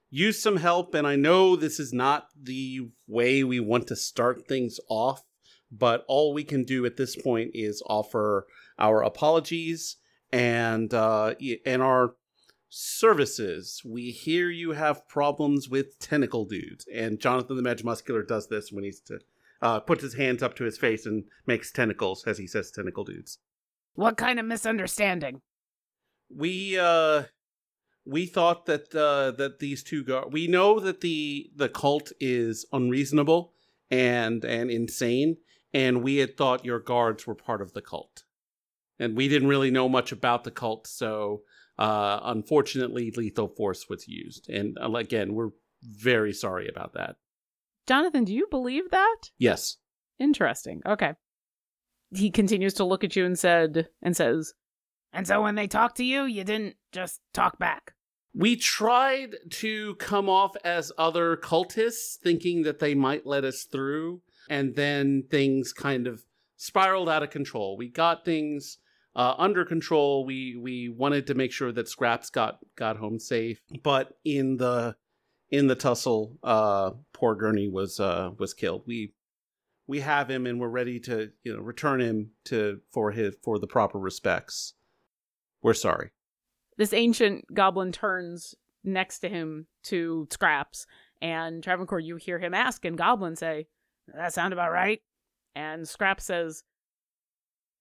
use 0.09 0.41
some 0.41 0.57
help. 0.57 0.93
And 0.93 1.05
I 1.05 1.15
know 1.15 1.55
this 1.55 1.79
is 1.79 1.93
not 1.93 2.27
the 2.41 2.89
way 3.07 3.43
we 3.43 3.59
want 3.59 3.87
to 3.87 3.95
start 3.95 4.47
things 4.47 4.79
off, 4.89 5.23
but 5.71 6.05
all 6.07 6.33
we 6.33 6.43
can 6.43 6.63
do 6.63 6.85
at 6.85 6.97
this 6.97 7.15
point 7.15 7.51
is 7.53 7.83
offer 7.87 8.47
our 8.79 9.01
apologies 9.03 9.97
and 10.31 10.93
uh, 10.93 11.35
and 11.65 11.81
our 11.81 12.15
services. 12.69 13.81
We 13.85 14.11
hear 14.11 14.49
you 14.49 14.71
have 14.71 15.07
problems 15.07 15.69
with 15.69 15.99
tentacle 15.99 16.45
dudes, 16.45 16.85
and 16.93 17.19
Jonathan 17.19 17.55
the 17.55 17.61
Magic 17.61 17.85
Muscular 17.85 18.23
does 18.23 18.47
this 18.47 18.71
when 18.71 18.83
he's 18.83 18.99
to 19.01 19.19
uh, 19.61 19.79
puts 19.79 20.03
his 20.03 20.13
hands 20.13 20.43
up 20.43 20.55
to 20.55 20.63
his 20.63 20.77
face 20.77 21.05
and 21.05 21.25
makes 21.45 21.71
tentacles 21.71 22.23
as 22.27 22.37
he 22.37 22.47
says 22.47 22.71
tentacle 22.71 23.03
dudes. 23.03 23.39
What 23.95 24.17
kind 24.17 24.39
of 24.39 24.45
misunderstanding? 24.45 25.41
We 26.29 26.77
uh 26.77 27.23
we 28.07 28.25
thought 28.25 28.65
that 28.65 28.93
uh 28.95 29.31
that 29.31 29.59
these 29.59 29.83
two 29.83 30.03
go 30.03 30.27
we 30.31 30.47
know 30.47 30.79
that 30.79 31.01
the 31.01 31.49
the 31.55 31.69
cult 31.69 32.11
is 32.19 32.65
unreasonable 32.71 33.53
and 33.91 34.43
and 34.45 34.71
insane 34.71 35.37
and 35.73 36.01
we 36.01 36.17
had 36.17 36.37
thought 36.37 36.65
your 36.65 36.79
guards 36.79 37.27
were 37.27 37.35
part 37.35 37.61
of 37.61 37.73
the 37.73 37.81
cult. 37.81 38.23
And 38.99 39.15
we 39.15 39.27
didn't 39.27 39.49
really 39.49 39.69
know 39.69 39.87
much 39.87 40.11
about 40.11 40.43
the 40.43 40.51
cult 40.51 40.87
so 40.87 41.41
uh 41.77 42.19
unfortunately 42.23 43.11
lethal 43.15 43.47
force 43.49 43.87
was 43.89 44.07
used. 44.07 44.49
And 44.49 44.77
uh, 44.81 44.91
again, 44.93 45.33
we're 45.33 45.51
very 45.83 46.33
sorry 46.33 46.67
about 46.67 46.93
that. 46.93 47.17
Jonathan, 47.87 48.25
do 48.25 48.33
you 48.33 48.47
believe 48.49 48.89
that? 48.91 49.17
Yes. 49.37 49.77
Interesting. 50.19 50.81
Okay. 50.85 51.13
He 52.13 52.31
continues 52.31 52.73
to 52.75 52.85
look 52.85 53.03
at 53.03 53.15
you 53.15 53.25
and 53.25 53.37
said 53.37 53.89
and 54.01 54.15
says, 54.15 54.53
"And 55.11 55.27
so 55.27 55.41
when 55.41 55.55
they 55.55 55.67
talked 55.67 55.97
to 55.97 56.05
you, 56.05 56.23
you 56.23 56.43
didn't 56.43 56.77
just 56.91 57.19
talk 57.33 57.59
back." 57.59 57.93
We 58.37 58.55
tried 58.55 59.35
to 59.49 59.95
come 59.95 60.29
off 60.29 60.55
as 60.63 60.91
other 60.95 61.35
cultists, 61.37 62.17
thinking 62.17 62.61
that 62.63 62.77
they 62.77 62.93
might 62.93 63.25
let 63.25 63.43
us 63.43 63.63
through, 63.63 64.21
and 64.47 64.75
then 64.75 65.23
things 65.31 65.73
kind 65.73 66.05
of 66.05 66.23
spiraled 66.55 67.09
out 67.09 67.23
of 67.23 67.31
control. 67.31 67.77
We 67.77 67.89
got 67.89 68.25
things 68.25 68.77
uh, 69.15 69.33
under 69.39 69.65
control. 69.65 70.23
We 70.23 70.55
we 70.55 70.87
wanted 70.87 71.25
to 71.27 71.33
make 71.33 71.51
sure 71.51 71.71
that 71.71 71.89
Scraps 71.89 72.29
got 72.29 72.59
got 72.75 72.97
home 72.97 73.19
safe, 73.19 73.59
but 73.83 74.13
in 74.23 74.57
the 74.57 74.95
in 75.49 75.65
the 75.65 75.75
tussle, 75.75 76.37
uh, 76.43 76.91
poor 77.13 77.33
Gurney 77.33 77.67
was 77.67 77.99
uh, 77.99 78.29
was 78.37 78.53
killed. 78.53 78.83
We 78.85 79.13
we 79.87 80.01
have 80.01 80.29
him, 80.29 80.45
and 80.45 80.59
we're 80.59 80.67
ready 80.67 80.99
to 81.01 81.31
you 81.43 81.55
know 81.55 81.61
return 81.63 82.01
him 82.01 82.33
to 82.45 82.81
for 82.91 83.11
his 83.11 83.35
for 83.41 83.57
the 83.57 83.65
proper 83.65 83.97
respects. 83.97 84.73
We're 85.63 85.73
sorry. 85.73 86.11
This 86.77 86.93
ancient 86.93 87.53
goblin 87.53 87.91
turns 87.91 88.55
next 88.83 89.19
to 89.19 89.29
him 89.29 89.67
to 89.83 90.27
Scraps, 90.31 90.85
and 91.21 91.63
Travancore, 91.63 91.99
you 91.99 92.15
hear 92.15 92.39
him 92.39 92.53
ask, 92.53 92.85
and 92.85 92.97
Goblin 92.97 93.35
say, 93.35 93.67
"Does 94.05 94.15
that 94.15 94.33
sound 94.33 94.53
about 94.53 94.71
right?" 94.71 95.01
And 95.55 95.87
Scraps 95.87 96.25
says, 96.25 96.63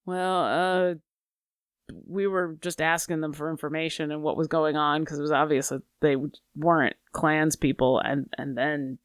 "Well, 0.07 0.45
uh, 0.45 0.95
we 2.07 2.26
were 2.26 2.57
just 2.61 2.81
asking 2.81 3.21
them 3.21 3.33
for 3.33 3.50
information 3.50 4.11
and 4.11 4.23
what 4.23 4.37
was 4.37 4.49
going 4.49 4.76
on 4.76 5.03
because 5.03 5.19
it 5.19 5.23
was 5.23 5.33
obvious 5.33 5.69
that 5.69 5.83
they 6.00 6.17
weren't 6.57 6.97
clans 7.12 7.57
people, 7.57 7.99
and 8.00 8.33
and 8.38 8.57
then 8.57 8.99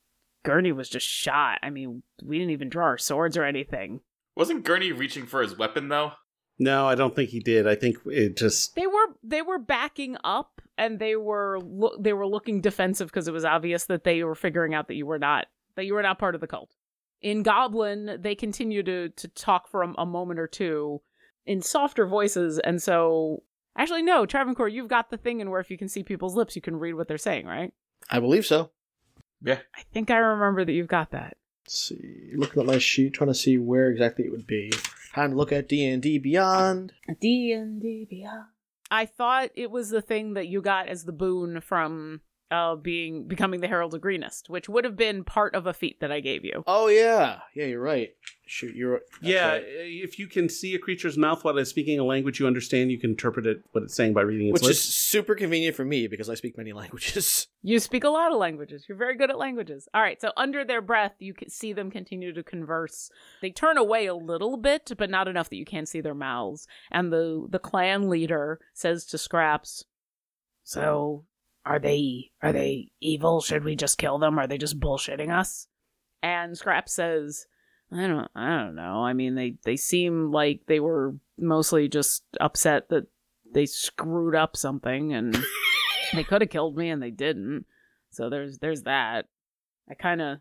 Gurney 0.43 0.71
was 0.71 0.89
just 0.89 1.05
shot. 1.05 1.59
I 1.61 1.69
mean, 1.69 2.01
we 2.23 2.39
didn't 2.39 2.51
even 2.51 2.69
draw 2.69 2.85
our 2.85 2.97
swords 2.97 3.37
or 3.37 3.43
anything." 3.43 4.01
Wasn't 4.35 4.63
Gurney 4.63 4.93
reaching 4.93 5.25
for 5.25 5.41
his 5.41 5.57
weapon 5.57 5.89
though? 5.89 6.13
No, 6.61 6.87
I 6.87 6.93
don't 6.93 7.15
think 7.15 7.31
he 7.31 7.39
did. 7.39 7.67
I 7.67 7.73
think 7.73 7.97
it 8.05 8.37
just 8.37 8.75
they 8.75 8.85
were 8.85 9.07
they 9.23 9.41
were 9.41 9.57
backing 9.57 10.15
up 10.23 10.61
and 10.77 10.99
they 10.99 11.15
were 11.15 11.59
lo- 11.59 11.97
they 11.99 12.13
were 12.13 12.27
looking 12.27 12.61
defensive 12.61 13.07
because 13.07 13.27
it 13.27 13.33
was 13.33 13.43
obvious 13.43 13.85
that 13.85 14.03
they 14.03 14.23
were 14.23 14.35
figuring 14.35 14.75
out 14.75 14.87
that 14.87 14.93
you 14.93 15.07
were 15.07 15.17
not 15.17 15.47
that 15.75 15.85
you 15.85 15.95
were 15.95 16.03
not 16.03 16.19
part 16.19 16.35
of 16.35 16.41
the 16.41 16.45
cult. 16.45 16.75
In 17.19 17.41
Goblin, 17.41 18.19
they 18.21 18.35
continue 18.35 18.83
to 18.83 19.09
to 19.09 19.27
talk 19.29 19.67
for 19.67 19.81
a, 19.81 19.91
a 19.97 20.05
moment 20.05 20.39
or 20.39 20.45
two 20.45 21.01
in 21.47 21.63
softer 21.63 22.05
voices, 22.05 22.59
and 22.59 22.79
so 22.79 23.41
actually 23.75 24.03
no, 24.03 24.27
Travancore, 24.27 24.69
you've 24.69 24.87
got 24.87 25.09
the 25.09 25.17
thing 25.17 25.39
in 25.39 25.49
where 25.49 25.61
if 25.61 25.71
you 25.71 25.79
can 25.79 25.89
see 25.89 26.03
people's 26.03 26.35
lips, 26.35 26.55
you 26.55 26.61
can 26.61 26.75
read 26.75 26.93
what 26.93 27.07
they're 27.07 27.17
saying, 27.17 27.47
right? 27.47 27.73
I 28.11 28.19
believe 28.19 28.45
so. 28.45 28.69
Yeah. 29.41 29.57
I 29.75 29.81
think 29.91 30.11
I 30.11 30.17
remember 30.17 30.63
that 30.63 30.73
you've 30.73 30.87
got 30.87 31.09
that. 31.09 31.37
Let's 31.65 31.89
see, 31.89 32.31
looking 32.35 32.61
at 32.61 32.67
my 32.67 32.77
sheet, 32.77 33.13
trying 33.13 33.29
to 33.29 33.33
see 33.35 33.57
where 33.57 33.89
exactly 33.89 34.25
it 34.25 34.31
would 34.31 34.47
be. 34.47 34.71
Time 35.13 35.31
to 35.31 35.37
look 35.37 35.51
at 35.51 35.67
D 35.67 35.85
and 35.87 36.01
D 36.01 36.17
Beyond. 36.17 36.93
D 37.19 37.51
and 37.51 37.81
D 37.81 38.07
Beyond. 38.09 38.45
I 38.89 39.05
thought 39.05 39.51
it 39.55 39.71
was 39.71 39.89
the 39.89 40.01
thing 40.01 40.33
that 40.33 40.47
you 40.47 40.61
got 40.61 40.87
as 40.87 41.05
the 41.05 41.11
boon 41.11 41.61
from 41.61 42.21
uh 42.51 42.75
being 42.75 43.27
becoming 43.27 43.61
the 43.61 43.67
Herald 43.67 43.93
of 43.93 44.01
Greenest, 44.01 44.49
which 44.49 44.69
would 44.69 44.83
have 44.85 44.95
been 44.95 45.23
part 45.23 45.55
of 45.55 45.65
a 45.65 45.73
feat 45.73 45.99
that 46.01 46.11
I 46.11 46.19
gave 46.19 46.43
you. 46.43 46.63
Oh 46.67 46.87
yeah, 46.87 47.39
yeah, 47.55 47.65
you're 47.65 47.81
right. 47.81 48.09
Shoot, 48.45 48.75
you're 48.75 48.99
yeah. 49.21 49.47
right. 49.53 49.63
If 49.65 50.19
you 50.19 50.27
can 50.27 50.49
see 50.49 50.75
a 50.75 50.79
creature's 50.79 51.17
mouth 51.17 51.45
while 51.45 51.57
it's 51.57 51.69
speaking 51.69 51.97
a 51.99 52.03
language 52.03 52.37
you 52.37 52.47
understand, 52.47 52.91
you 52.91 52.99
can 52.99 53.11
interpret 53.11 53.47
it 53.47 53.63
what 53.71 53.83
it's 53.83 53.95
saying 53.95 54.13
by 54.13 54.23
reading 54.23 54.47
its 54.47 54.53
which 54.53 54.63
lips. 54.63 54.79
is 54.79 54.93
super 54.93 55.35
convenient 55.35 55.73
for 55.73 55.85
me 55.85 56.07
because 56.07 56.29
I 56.29 56.35
speak 56.35 56.57
many 56.57 56.73
languages. 56.81 57.47
You 57.63 57.79
speak 57.79 58.03
a 58.03 58.09
lot 58.09 58.33
of 58.33 58.37
languages. 58.39 58.85
You're 58.89 58.97
very 58.97 59.15
good 59.15 59.29
at 59.29 59.37
languages. 59.37 59.87
All 59.93 60.01
right, 60.01 60.19
so 60.19 60.31
under 60.35 60.65
their 60.65 60.81
breath, 60.81 61.13
you 61.19 61.33
can 61.33 61.49
see 61.49 61.71
them 61.71 61.89
continue 61.89 62.33
to 62.33 62.43
converse. 62.43 63.09
They 63.41 63.51
turn 63.51 63.77
away 63.77 64.07
a 64.07 64.15
little 64.15 64.57
bit, 64.57 64.91
but 64.97 65.09
not 65.09 65.29
enough 65.29 65.49
that 65.49 65.55
you 65.55 65.65
can't 65.65 65.87
see 65.87 66.01
their 66.01 66.13
mouths. 66.13 66.67
And 66.91 67.13
the 67.13 67.47
the 67.49 67.59
clan 67.59 68.09
leader 68.09 68.59
says 68.73 69.05
to 69.05 69.17
Scraps, 69.17 69.85
"So, 70.63 71.25
are 71.65 71.79
they 71.79 72.31
are 72.41 72.51
they 72.51 72.91
evil? 72.99 73.41
Should 73.41 73.63
we 73.63 73.75
just 73.75 73.97
kill 73.97 74.17
them? 74.17 74.39
Are 74.39 74.47
they 74.47 74.57
just 74.57 74.79
bullshitting 74.79 75.29
us?" 75.29 75.67
And 76.23 76.57
Scrap 76.57 76.89
says, 76.89 77.47
"I 77.91 78.07
don't 78.07 78.29
I 78.35 78.57
don't 78.57 78.75
know. 78.75 79.03
I 79.03 79.13
mean, 79.13 79.35
they 79.35 79.55
they 79.63 79.75
seem 79.75 80.31
like 80.31 80.61
they 80.67 80.79
were 80.79 81.15
mostly 81.37 81.87
just 81.87 82.23
upset 82.39 82.89
that 82.89 83.07
they 83.53 83.65
screwed 83.65 84.35
up 84.35 84.55
something 84.55 85.13
and 85.13 85.37
they 86.13 86.23
could 86.23 86.41
have 86.41 86.49
killed 86.49 86.77
me 86.77 86.89
and 86.89 87.01
they 87.01 87.11
didn't. 87.11 87.65
So 88.09 88.29
there's 88.29 88.59
there's 88.59 88.83
that. 88.83 89.27
I 89.89 89.93
kind 89.93 90.21
of 90.21 90.39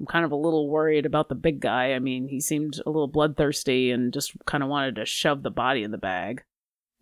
I'm 0.00 0.06
kind 0.06 0.24
of 0.24 0.32
a 0.32 0.36
little 0.36 0.68
worried 0.68 1.06
about 1.06 1.28
the 1.28 1.34
big 1.34 1.60
guy. 1.60 1.92
I 1.92 1.98
mean, 1.98 2.28
he 2.28 2.40
seemed 2.40 2.80
a 2.84 2.90
little 2.90 3.06
bloodthirsty 3.06 3.90
and 3.90 4.12
just 4.12 4.32
kind 4.44 4.62
of 4.62 4.68
wanted 4.68 4.96
to 4.96 5.04
shove 5.04 5.42
the 5.42 5.50
body 5.50 5.82
in 5.82 5.92
the 5.92 5.98
bag. 5.98 6.42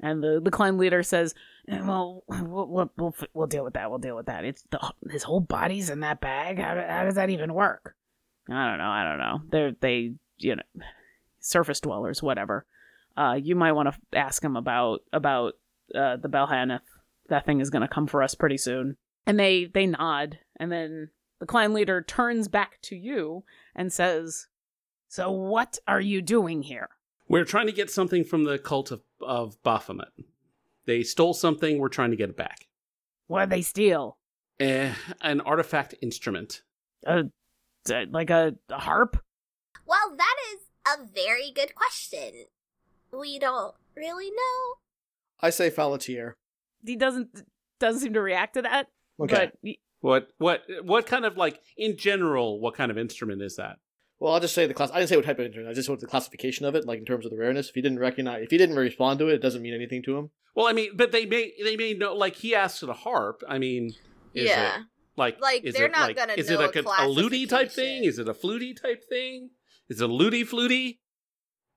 And 0.02 0.22
the 0.22 0.40
the 0.42 0.50
clan 0.50 0.78
leader 0.78 1.02
says, 1.02 1.34
"Eh, 1.68 1.80
"Well, 1.80 2.24
we'll 2.28 2.66
we'll, 2.66 2.90
we'll, 2.96 3.16
we'll 3.34 3.46
deal 3.46 3.64
with 3.64 3.74
that. 3.74 3.88
We'll 3.88 4.00
deal 4.00 4.16
with 4.16 4.26
that. 4.26 4.44
It's 4.44 4.62
the 4.70 4.92
his 5.10 5.22
whole 5.22 5.40
body's 5.40 5.90
in 5.90 6.00
that 6.00 6.20
bag. 6.20 6.58
How, 6.58 6.74
how 6.74 7.04
does 7.04 7.14
that 7.14 7.30
even 7.30 7.54
work? 7.54 7.94
I 8.50 8.68
don't 8.68 8.78
know. 8.78 8.90
I 8.90 9.04
don't 9.04 9.18
know. 9.18 9.40
They're 9.50 9.72
they 9.80 10.14
you 10.38 10.56
know 10.56 10.62
surface 11.38 11.80
dwellers, 11.80 12.22
whatever. 12.22 12.66
Uh, 13.16 13.38
you 13.40 13.54
might 13.54 13.72
want 13.72 13.94
to 13.94 14.18
ask 14.18 14.42
him 14.42 14.56
about 14.56 15.02
about 15.12 15.54
uh, 15.94 16.16
the 16.16 16.28
Balhannoth. 16.28 16.80
That 17.28 17.46
thing 17.46 17.60
is 17.60 17.70
going 17.70 17.82
to 17.82 17.88
come 17.88 18.08
for 18.08 18.22
us 18.22 18.34
pretty 18.34 18.58
soon." 18.58 18.96
And 19.24 19.38
they 19.38 19.66
they 19.66 19.86
nod, 19.86 20.40
and 20.56 20.72
then 20.72 21.10
the 21.38 21.46
clan 21.46 21.74
leader 21.74 22.02
turns 22.02 22.48
back 22.48 22.80
to 22.82 22.96
you 22.96 23.44
and 23.76 23.92
says, 23.92 24.48
"So 25.06 25.30
what 25.30 25.78
are 25.86 26.00
you 26.00 26.22
doing 26.22 26.64
here?" 26.64 26.88
We're 27.28 27.44
trying 27.44 27.66
to 27.66 27.72
get 27.72 27.90
something 27.90 28.24
from 28.24 28.44
the 28.44 28.58
cult 28.58 28.90
of, 28.90 29.02
of 29.20 29.62
Baphomet. 29.62 30.08
They 30.86 31.02
stole 31.02 31.34
something. 31.34 31.78
We're 31.78 31.88
trying 31.88 32.10
to 32.10 32.16
get 32.16 32.30
it 32.30 32.36
back. 32.36 32.66
What 33.28 33.40
did 33.40 33.50
they 33.50 33.62
steal? 33.62 34.18
Eh, 34.60 34.92
an 35.22 35.40
artifact 35.40 35.94
instrument. 36.02 36.62
A, 37.06 37.24
a- 37.90 38.06
like 38.06 38.30
a, 38.30 38.54
a 38.68 38.78
harp? 38.78 39.22
Well, 39.86 40.14
that 40.16 40.34
is 40.52 40.60
a 40.86 41.06
very 41.14 41.50
good 41.54 41.74
question. 41.74 42.44
We 43.12 43.38
don't 43.38 43.74
really 43.96 44.30
know. 44.30 44.74
I 45.40 45.50
say 45.50 45.70
Falatier. 45.70 46.34
He 46.84 46.96
doesn't 46.96 47.42
doesn't 47.80 48.00
seem 48.00 48.14
to 48.14 48.20
react 48.22 48.54
to 48.54 48.62
that. 48.62 48.86
Okay. 49.20 49.34
But 49.34 49.52
y- 49.62 49.76
What 50.00 50.28
what 50.38 50.62
what 50.82 51.06
kind 51.06 51.24
of 51.24 51.36
like 51.36 51.60
in 51.76 51.96
general? 51.96 52.60
What 52.60 52.74
kind 52.74 52.90
of 52.90 52.98
instrument 52.98 53.42
is 53.42 53.56
that? 53.56 53.78
Well, 54.22 54.34
I'll 54.34 54.40
just 54.40 54.54
say 54.54 54.68
the 54.68 54.74
class. 54.74 54.92
I 54.92 54.98
didn't 54.98 55.08
say 55.08 55.16
what 55.16 55.24
type 55.24 55.40
of 55.40 55.46
internet. 55.46 55.68
I 55.68 55.74
just 55.74 55.88
wrote 55.88 55.98
the 55.98 56.06
classification 56.06 56.64
of 56.64 56.76
it, 56.76 56.86
like 56.86 57.00
in 57.00 57.04
terms 57.04 57.24
of 57.24 57.32
the 57.32 57.36
rareness. 57.36 57.70
If 57.70 57.74
he 57.74 57.82
didn't 57.82 57.98
recognize, 57.98 58.44
if 58.44 58.52
he 58.52 58.56
didn't 58.56 58.76
respond 58.76 59.18
to 59.18 59.28
it, 59.28 59.34
it 59.34 59.42
doesn't 59.42 59.60
mean 59.60 59.74
anything 59.74 60.00
to 60.04 60.16
him. 60.16 60.30
Well, 60.54 60.68
I 60.68 60.72
mean, 60.72 60.90
but 60.94 61.10
they 61.10 61.26
may 61.26 61.52
they 61.60 61.76
may 61.76 61.92
know. 61.92 62.14
Like 62.14 62.36
he 62.36 62.54
asked 62.54 62.78
for 62.78 62.86
the 62.86 62.92
harp. 62.92 63.42
I 63.48 63.58
mean, 63.58 63.94
is 64.32 64.48
yeah. 64.48 64.76
it 64.76 64.82
like 65.16 65.40
Like, 65.40 65.64
is 65.64 65.74
they're 65.74 65.86
it 65.86 65.90
not 65.90 66.06
like, 66.06 66.16
gonna 66.16 66.34
is 66.34 66.48
know 66.48 66.60
it 66.60 66.60
like 66.60 66.76
a 66.76 66.88
a, 66.88 67.08
a 67.08 67.46
type 67.46 67.72
thing? 67.72 68.04
Is 68.04 68.20
it 68.20 68.28
a 68.28 68.34
fluty 68.34 68.74
type 68.74 69.02
thing? 69.08 69.50
Is 69.88 70.00
it 70.00 70.08
a 70.08 70.12
looty 70.12 70.44
fluty? 70.44 71.00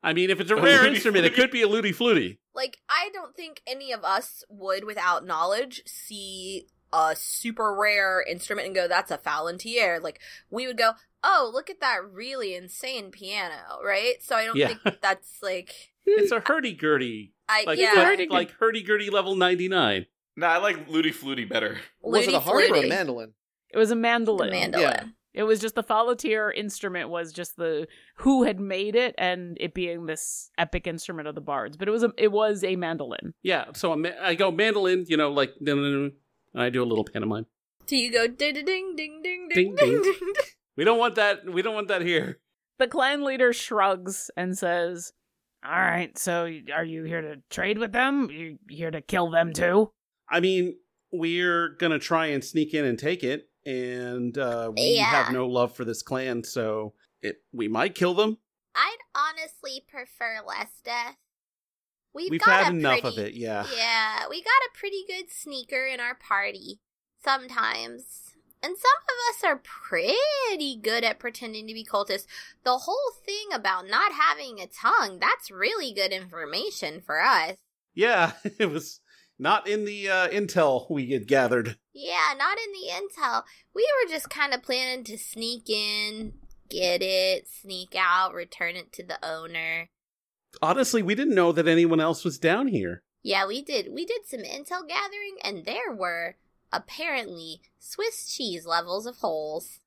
I 0.03 0.13
mean, 0.13 0.29
if 0.29 0.39
it's 0.39 0.51
a 0.51 0.55
A 0.55 0.61
rare 0.61 0.83
looty 0.83 0.93
instrument, 0.93 1.25
it 1.25 1.33
could 1.33 1.49
be 1.49 1.63
a 1.63 1.67
looty 1.67 1.91
fluty. 1.91 2.39
Like, 2.53 2.77
I 2.87 3.09
don't 3.11 3.35
think 3.35 3.61
any 3.65 3.91
of 3.91 4.03
us 4.03 4.43
would, 4.49 4.83
without 4.83 5.25
knowledge, 5.25 5.81
see 5.87 6.67
a 6.95 7.15
super 7.15 7.75
rare 7.75 8.23
instrument 8.27 8.67
and 8.67 8.75
go, 8.75 8.87
"That's 8.87 9.11
a 9.11 9.17
Falantier," 9.17 10.01
like 10.01 10.19
we 10.49 10.65
would 10.67 10.77
go, 10.77 10.91
"Oh, 11.23 11.49
look 11.53 11.69
at 11.69 11.81
that 11.81 11.97
really 12.11 12.55
insane 12.55 13.11
piano," 13.11 13.79
right? 13.83 14.15
So 14.21 14.35
I 14.35 14.45
don't 14.45 14.55
Yeah. 14.55 14.67
think 14.69 15.01
that's 15.01 15.41
like 15.41 15.69
hmm. 16.07 16.13
It's 16.17 16.31
a 16.31 16.41
hurdy 16.45 16.73
gurdy, 16.73 17.33
I 17.49 17.63
like 17.65 17.79
yeah. 17.79 17.93
like, 17.95 18.29
like 18.31 18.51
hurdy 18.51 18.81
gurdy 18.83 19.09
level 19.09 19.35
ninety 19.35 19.67
nine. 19.67 20.05
No, 20.37 20.47
I 20.47 20.57
like 20.57 20.87
Looty 20.89 21.11
Fluty 21.11 21.45
better. 21.45 21.79
Was 22.01 22.27
it 22.27 22.33
a 22.33 22.37
Looty 22.37 22.43
harp 22.43 22.71
or 22.71 22.75
a 22.85 22.89
mandolin? 22.89 23.33
It 23.69 23.77
was 23.77 23.89
a 23.91 23.95
The 23.95 24.01
mandolin. 24.01 24.49
mandolin. 24.51 24.83
Yeah. 24.89 25.03
It 25.33 25.43
was 25.43 25.59
just 25.59 25.75
the 25.75 25.83
Fallateer 25.83 26.49
instrument 26.51 27.09
was 27.09 27.33
just 27.33 27.57
the 27.57 27.87
who 28.17 28.43
had 28.43 28.57
made 28.57 28.95
it 28.95 29.15
and 29.17 29.57
it 29.59 29.73
being 29.73 30.05
this 30.05 30.49
epic 30.57 30.87
instrument 30.87 31.27
of 31.27 31.35
the 31.35 31.41
bards. 31.41 31.75
But 31.75 31.89
it 31.89 31.91
was 31.91 32.03
a 32.03 32.13
it 32.17 32.31
was 32.31 32.63
a 32.63 32.77
mandolin. 32.77 33.33
Yeah, 33.43 33.65
so 33.73 33.91
a 33.91 33.97
ma- 33.97 34.09
I 34.21 34.35
go 34.35 34.49
mandolin, 34.51 35.03
you 35.09 35.17
know, 35.17 35.31
like 35.31 35.51
and 36.55 36.63
I 36.63 36.69
do 36.69 36.81
a 36.81 36.85
little 36.85 37.03
pantomime. 37.03 37.45
Do 37.85 37.97
you 37.97 38.11
go 38.11 38.25
ding 38.27 38.53
ding 38.55 38.65
ding 38.65 38.95
ding 38.95 39.21
ding 39.21 39.49
Ding, 39.49 39.75
ding 39.75 39.75
ding. 39.75 40.01
ding? 40.01 40.33
We 40.77 40.83
don't 40.83 40.97
want 40.97 41.15
that. 41.15 41.45
We 41.47 41.61
don't 41.61 41.75
want 41.75 41.89
that 41.89 42.01
here. 42.01 42.39
The 42.79 42.87
clan 42.87 43.23
leader 43.23 43.53
shrugs 43.53 44.29
and 44.35 44.57
says, 44.57 45.13
"All 45.63 45.71
right, 45.71 46.17
so 46.17 46.49
are 46.73 46.83
you 46.83 47.03
here 47.03 47.21
to 47.21 47.35
trade 47.49 47.77
with 47.77 47.91
them? 47.91 48.29
You 48.31 48.57
here 48.69 48.91
to 48.91 49.01
kill 49.01 49.29
them 49.29 49.53
too?" 49.53 49.91
I 50.29 50.39
mean, 50.39 50.77
we're 51.11 51.69
gonna 51.69 51.99
try 51.99 52.27
and 52.27 52.43
sneak 52.43 52.73
in 52.73 52.83
and 52.85 52.97
take 52.99 53.23
it, 53.23 53.49
and 53.65 54.37
uh, 54.37 54.71
we 54.75 54.95
Yeah. 54.95 55.05
have 55.05 55.31
no 55.33 55.45
love 55.47 55.75
for 55.75 55.85
this 55.85 56.01
clan, 56.01 56.43
so 56.43 56.93
it 57.21 57.37
we 57.53 57.67
might 57.67 57.95
kill 57.95 58.13
them. 58.13 58.39
I'd 58.75 58.97
honestly 59.15 59.85
prefer 59.87 60.41
less 60.45 60.81
death. 60.83 61.15
We've, 62.15 62.31
We've 62.31 62.41
got 62.41 62.65
had 62.65 62.73
enough 62.73 63.01
pretty, 63.01 63.21
of 63.21 63.27
it, 63.27 63.33
yeah. 63.33 63.65
Yeah, 63.75 64.21
we 64.29 64.41
got 64.41 64.49
a 64.49 64.77
pretty 64.77 65.03
good 65.05 65.29
sneaker 65.29 65.85
in 65.85 65.99
our 65.99 66.15
party. 66.15 66.79
Sometimes. 67.21 68.31
And 68.63 68.75
some 68.77 69.03
of 69.03 69.35
us 69.35 69.43
are 69.43 69.61
pretty 69.63 70.79
good 70.81 71.03
at 71.03 71.19
pretending 71.19 71.67
to 71.67 71.73
be 71.73 71.85
cultists. 71.85 72.25
The 72.63 72.77
whole 72.77 73.11
thing 73.25 73.49
about 73.53 73.87
not 73.87 74.13
having 74.13 74.59
a 74.59 74.67
tongue, 74.67 75.19
that's 75.19 75.51
really 75.51 75.93
good 75.93 76.11
information 76.11 77.01
for 77.05 77.21
us. 77.21 77.57
Yeah, 77.93 78.31
it 78.59 78.71
was 78.71 79.01
not 79.37 79.67
in 79.67 79.83
the 79.83 80.09
uh, 80.09 80.27
intel 80.29 80.89
we 80.89 81.11
had 81.11 81.27
gathered. 81.27 81.77
Yeah, 81.93 82.33
not 82.37 82.57
in 82.57 82.71
the 82.71 82.93
intel. 82.93 83.43
We 83.75 83.87
were 84.01 84.09
just 84.09 84.29
kind 84.29 84.53
of 84.53 84.63
planning 84.63 85.03
to 85.03 85.17
sneak 85.17 85.69
in, 85.69 86.33
get 86.69 87.01
it, 87.01 87.47
sneak 87.49 87.93
out, 87.97 88.33
return 88.33 88.77
it 88.77 88.93
to 88.93 89.03
the 89.03 89.23
owner. 89.23 89.89
Honestly, 90.61 91.01
we 91.01 91.15
didn't 91.15 91.35
know 91.35 91.51
that 91.51 91.67
anyone 91.67 91.99
else 91.99 92.23
was 92.23 92.37
down 92.37 92.67
here. 92.67 93.03
Yeah, 93.23 93.47
we 93.47 93.61
did. 93.61 93.91
We 93.91 94.05
did 94.05 94.25
some 94.25 94.41
intel 94.41 94.87
gathering, 94.87 95.37
and 95.43 95.65
there 95.65 95.91
were 95.91 96.35
apparently 96.71 97.61
Swiss 97.79 98.33
cheese 98.33 98.65
levels 98.65 99.05
of 99.05 99.17
holes. 99.17 99.79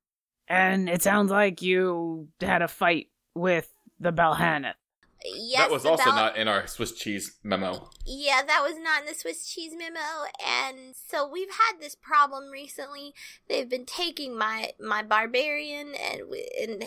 And 0.48 0.88
it 0.88 1.02
sounds 1.02 1.30
like 1.30 1.62
you 1.62 2.28
had 2.40 2.62
a 2.62 2.68
fight 2.68 3.08
with 3.34 3.72
the 4.00 4.12
Balhannoth. 4.12 4.74
Yes, 5.24 5.58
that 5.58 5.70
was 5.70 5.84
also 5.84 6.04
about- 6.04 6.14
not 6.14 6.36
in 6.36 6.46
our 6.46 6.66
Swiss 6.66 6.92
cheese 6.92 7.38
memo. 7.42 7.90
Yeah, 8.06 8.42
that 8.42 8.62
was 8.62 8.78
not 8.78 9.02
in 9.02 9.06
the 9.08 9.14
Swiss 9.14 9.52
cheese 9.52 9.74
memo, 9.76 10.26
and 10.44 10.94
so 10.94 11.26
we've 11.26 11.50
had 11.50 11.80
this 11.80 11.96
problem 11.96 12.50
recently. 12.50 13.14
They've 13.48 13.68
been 13.68 13.84
taking 13.84 14.38
my 14.38 14.72
my 14.78 15.02
barbarian 15.02 15.94
and 15.94 16.20
and 16.60 16.84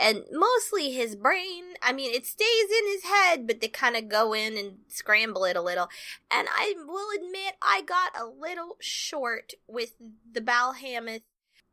and 0.00 0.24
mostly 0.32 0.92
his 0.92 1.14
brain. 1.14 1.74
I 1.82 1.92
mean, 1.92 2.12
it 2.12 2.26
stays 2.26 2.70
in 2.70 2.90
his 2.90 3.04
head, 3.04 3.46
but 3.46 3.60
they 3.60 3.68
kind 3.68 3.96
of 3.96 4.08
go 4.08 4.32
in 4.32 4.56
and 4.56 4.78
scramble 4.88 5.44
it 5.44 5.56
a 5.56 5.62
little. 5.62 5.88
And 6.30 6.48
I 6.50 6.74
will 6.86 7.08
admit, 7.14 7.54
I 7.60 7.82
got 7.82 8.18
a 8.18 8.26
little 8.26 8.76
short 8.80 9.52
with 9.68 9.92
the 10.32 10.40
Balhameth, 10.40 11.22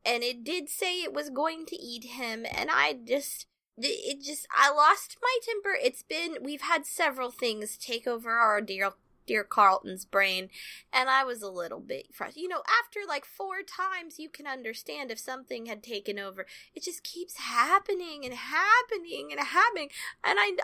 and 0.06 0.24
it 0.24 0.44
did 0.44 0.70
say 0.70 1.02
it 1.02 1.13
was 1.13 1.30
going 1.30 1.66
to 1.68 1.78
eat 1.78 2.04
him, 2.04 2.46
and 2.52 2.70
I 2.72 2.98
just 3.06 3.48
it 3.80 4.24
just 4.24 4.48
I 4.56 4.72
lost 4.72 5.18
my 5.22 5.38
temper. 5.44 5.78
It's 5.82 6.04
been 6.04 6.38
we've 6.42 6.62
had 6.62 6.86
several 6.86 7.32
things 7.32 7.78
take 7.78 8.08
over 8.08 8.32
our 8.32 8.60
dear 8.60 8.92
dear 9.28 9.44
Carlton's 9.44 10.06
brain, 10.06 10.50
and 10.92 11.10
I 11.10 11.24
was 11.24 11.42
a 11.42 11.52
little 11.52 11.80
bit 11.80 12.08
frustrated. 12.13 12.42
You 12.42 12.48
know, 12.48 12.63
after 12.82 13.02
like 13.08 13.26
four 13.26 13.58
times, 13.58 14.18
you 14.18 14.30
can 14.30 14.48
understand 14.48 15.12
if 15.12 15.20
something 15.20 15.68
had 15.68 15.84
taken 15.84 16.18
over. 16.18 16.48
It 16.74 16.84
just 16.84 17.04
keeps 17.04 17.38
happening 17.38 18.22
and 18.24 18.34
happening 18.34 19.30
and 19.32 19.42
happening, 19.42 19.90
and 20.24 20.38
I. 20.40 20.58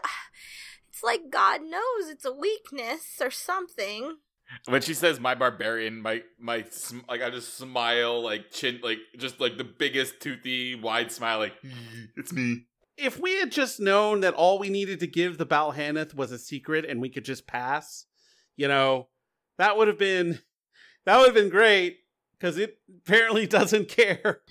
It's 0.89 1.01
like 1.01 1.31
God 1.31 1.61
knows 1.63 2.07
it's 2.07 2.23
a 2.23 2.31
weakness 2.31 3.19
or 3.19 3.31
something. 3.31 4.17
When 4.65 4.81
she 4.81 4.93
says 4.93 5.19
"my 5.19 5.35
barbarian," 5.35 6.01
my 6.01 6.21
my 6.39 6.65
sm- 6.69 6.99
like 7.09 7.21
I 7.21 7.29
just 7.29 7.57
smile 7.57 8.21
like 8.21 8.51
chin 8.51 8.79
like 8.83 8.99
just 9.17 9.39
like 9.39 9.57
the 9.57 9.63
biggest 9.63 10.19
toothy 10.19 10.75
wide 10.75 11.11
smile 11.11 11.39
like 11.39 11.59
mm-hmm, 11.61 12.03
it's 12.15 12.31
me. 12.31 12.65
If 12.95 13.19
we 13.19 13.39
had 13.39 13.51
just 13.51 13.79
known 13.79 14.19
that 14.19 14.35
all 14.35 14.59
we 14.59 14.69
needed 14.69 14.99
to 14.99 15.07
give 15.07 15.37
the 15.37 15.47
Balhannoth 15.47 16.13
was 16.13 16.31
a 16.31 16.37
secret 16.37 16.85
and 16.85 17.01
we 17.01 17.09
could 17.09 17.25
just 17.25 17.47
pass, 17.47 18.05
you 18.55 18.67
know, 18.67 19.07
that 19.57 19.77
would 19.77 19.87
have 19.87 19.99
been 19.99 20.39
that 21.05 21.17
would 21.17 21.27
have 21.27 21.35
been 21.35 21.49
great 21.49 21.99
because 22.43 22.57
it 22.57 22.77
apparently 23.05 23.47
doesn't 23.47 23.87
care. 23.87 24.41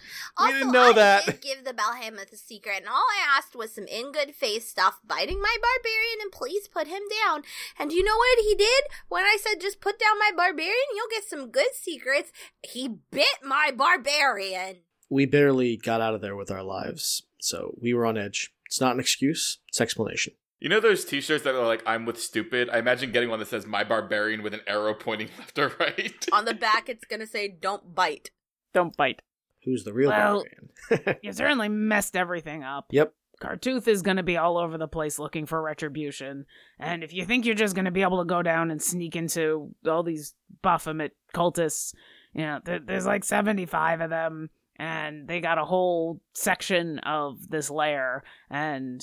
We 0.41 0.53
didn't 0.53 0.73
know 0.73 0.91
I 0.91 0.93
that. 0.95 1.27
did 1.27 1.41
give 1.43 1.65
the 1.65 1.75
Balhameth 1.75 2.33
a 2.33 2.37
secret, 2.37 2.79
and 2.79 2.89
all 2.89 2.95
I 2.95 3.37
asked 3.37 3.55
was 3.55 3.75
some 3.75 3.87
in 3.87 4.13
good 4.13 4.35
faith 4.35 4.67
stuff, 4.67 5.01
biting 5.05 5.43
my 5.43 5.57
barbarian, 5.61 6.19
and 6.23 6.33
please 6.33 6.69
put 6.69 6.87
him 6.87 7.03
down. 7.23 7.43
And 7.79 7.93
you 7.93 8.03
know 8.03 8.17
what 8.17 8.39
he 8.39 8.55
did? 8.55 8.85
When 9.09 9.25
I 9.25 9.37
said 9.39 9.61
just 9.61 9.81
put 9.81 9.99
down 9.99 10.19
my 10.19 10.31
barbarian, 10.35 10.73
you'll 10.95 11.09
get 11.11 11.25
some 11.25 11.51
good 11.51 11.75
secrets, 11.75 12.33
he 12.63 12.89
bit 13.11 13.43
my 13.45 13.71
barbarian. 13.77 14.79
We 15.11 15.27
barely 15.27 15.77
got 15.77 16.01
out 16.01 16.15
of 16.15 16.23
there 16.23 16.37
with 16.37 16.51
our 16.51 16.63
lives, 16.63 17.25
so 17.41 17.75
we 17.79 17.93
were 17.93 18.07
on 18.07 18.17
edge. 18.17 18.55
It's 18.65 18.81
not 18.81 18.95
an 18.95 19.01
excuse, 19.01 19.59
it's 19.69 19.83
explanation. 19.83 20.33
You 20.63 20.69
know 20.69 20.79
those 20.79 21.05
T-shirts 21.05 21.43
that 21.43 21.57
are 21.57 21.67
like 21.67 21.83
"I'm 21.87 22.07
with 22.07 22.21
stupid." 22.23 22.71
I 22.71 22.79
imagine 22.79 23.11
getting 23.11 23.29
one 23.29 23.41
that 23.41 23.49
says 23.49 23.67
"my 23.67 23.83
barbarian" 23.83 24.45
with 24.45 24.55
an 24.55 24.61
arrow 24.69 24.95
pointing 24.95 25.29
left 25.39 25.59
or 25.59 25.73
right. 25.81 26.25
On 26.33 26.45
the 26.45 26.55
back, 26.55 26.89
it's 26.89 27.05
gonna 27.05 27.27
say 27.27 27.49
"Don't 27.49 27.97
bite." 27.97 28.31
Don't 28.73 28.97
bite. 28.97 29.23
Who's 29.65 29.83
the 29.83 29.93
real 29.93 30.11
Well- 30.11 30.45
barbarian? 30.89 31.19
You 31.23 31.33
certainly 31.33 31.69
messed 31.69 32.15
everything 32.17 32.63
up. 32.63 32.87
Yep. 32.93 33.13
Cartooth 33.41 33.89
is 33.89 34.03
going 34.03 34.19
to 34.19 34.23
be 34.23 34.37
all 34.37 34.57
over 34.57 34.79
the 34.79 34.87
place 34.87 35.19
looking 35.19 35.47
for 35.47 35.61
retribution. 35.61 36.47
And 36.79 37.03
if 37.03 37.13
you 37.13 37.25
think 37.25 37.45
you're 37.45 37.57
just 37.57 37.75
going 37.75 37.87
to 37.87 37.91
be 37.91 38.03
able 38.03 38.19
to 38.21 38.25
go 38.25 38.41
down 38.41 38.71
and 38.71 38.81
sneak 38.81 39.17
into 39.17 39.75
all 39.85 40.05
these 40.05 40.35
Baphomet 40.63 41.17
cultists, 41.35 41.93
you 42.35 42.43
know, 42.43 42.61
there, 42.65 42.79
there's 42.79 43.05
like 43.07 43.25
75 43.25 44.01
of 44.01 44.11
them, 44.11 44.49
and 44.77 45.27
they 45.27 45.41
got 45.41 45.59
a 45.59 45.65
whole 45.65 46.21
section 46.35 47.01
of 47.01 47.49
this 47.49 47.69
lair. 47.69 48.23
And, 48.49 49.03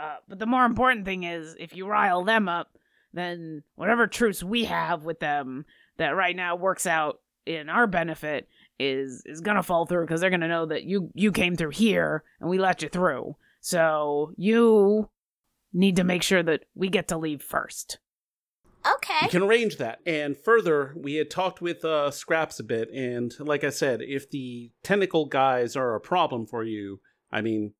uh, 0.00 0.16
but 0.28 0.38
the 0.38 0.46
more 0.46 0.64
important 0.64 1.04
thing 1.04 1.24
is 1.24 1.54
if 1.58 1.74
you 1.74 1.86
rile 1.86 2.24
them 2.24 2.48
up, 2.48 2.78
then 3.12 3.62
whatever 3.76 4.06
truce 4.06 4.42
we 4.42 4.64
have 4.64 5.04
with 5.04 5.20
them 5.20 5.64
that 5.96 6.16
right 6.16 6.34
now 6.34 6.56
works 6.56 6.86
out 6.86 7.20
in 7.46 7.68
our 7.68 7.86
benefit 7.86 8.48
is 8.78 9.22
is 9.26 9.40
gonna 9.40 9.62
fall 9.62 9.86
through 9.86 10.04
because 10.04 10.20
they're 10.20 10.30
gonna 10.30 10.48
know 10.48 10.66
that 10.66 10.84
you 10.84 11.10
you 11.14 11.30
came 11.30 11.56
through 11.56 11.70
here 11.70 12.24
and 12.40 12.50
we 12.50 12.58
let 12.58 12.82
you 12.82 12.88
through. 12.88 13.36
So 13.60 14.32
you 14.36 15.08
need 15.72 15.96
to 15.96 16.04
make 16.04 16.22
sure 16.22 16.42
that 16.42 16.64
we 16.74 16.88
get 16.88 17.08
to 17.08 17.18
leave 17.18 17.42
first. 17.42 17.98
Okay. 18.86 19.18
We 19.22 19.28
can 19.28 19.42
arrange 19.42 19.78
that. 19.78 20.00
And 20.04 20.36
further, 20.36 20.92
we 20.96 21.14
had 21.14 21.30
talked 21.30 21.62
with 21.62 21.84
uh, 21.84 22.10
Scraps 22.10 22.60
a 22.60 22.64
bit, 22.64 22.90
and 22.92 23.34
like 23.38 23.64
I 23.64 23.70
said, 23.70 24.02
if 24.02 24.30
the 24.30 24.72
tentacle 24.82 25.24
guys 25.24 25.74
are 25.74 25.94
a 25.94 26.00
problem 26.00 26.46
for 26.46 26.62
you, 26.62 27.00
I 27.32 27.40
mean, 27.40 27.72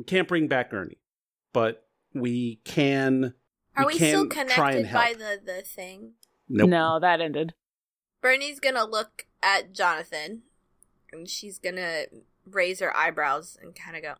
we 0.00 0.04
can't 0.04 0.26
bring 0.26 0.48
back 0.48 0.72
Ernie, 0.72 0.96
but 1.52 1.86
we 2.14 2.56
can. 2.64 3.34
Are 3.76 3.86
we, 3.86 3.98
can 3.98 4.08
still 4.08 4.26
connected 4.26 4.90
by 4.90 5.12
the 5.12 5.38
the 5.44 5.60
thing? 5.60 6.12
Nope. 6.48 6.70
No, 6.70 6.98
that 6.98 7.20
ended. 7.20 7.52
Bernie's 8.22 8.60
gonna 8.60 8.86
look 8.86 9.26
at 9.42 9.74
Jonathan, 9.74 10.42
and 11.12 11.28
she's 11.28 11.58
gonna 11.58 12.04
raise 12.50 12.80
her 12.80 12.96
eyebrows 12.96 13.58
and 13.60 13.74
kind 13.74 13.94
of 13.94 14.02
go, 14.02 14.14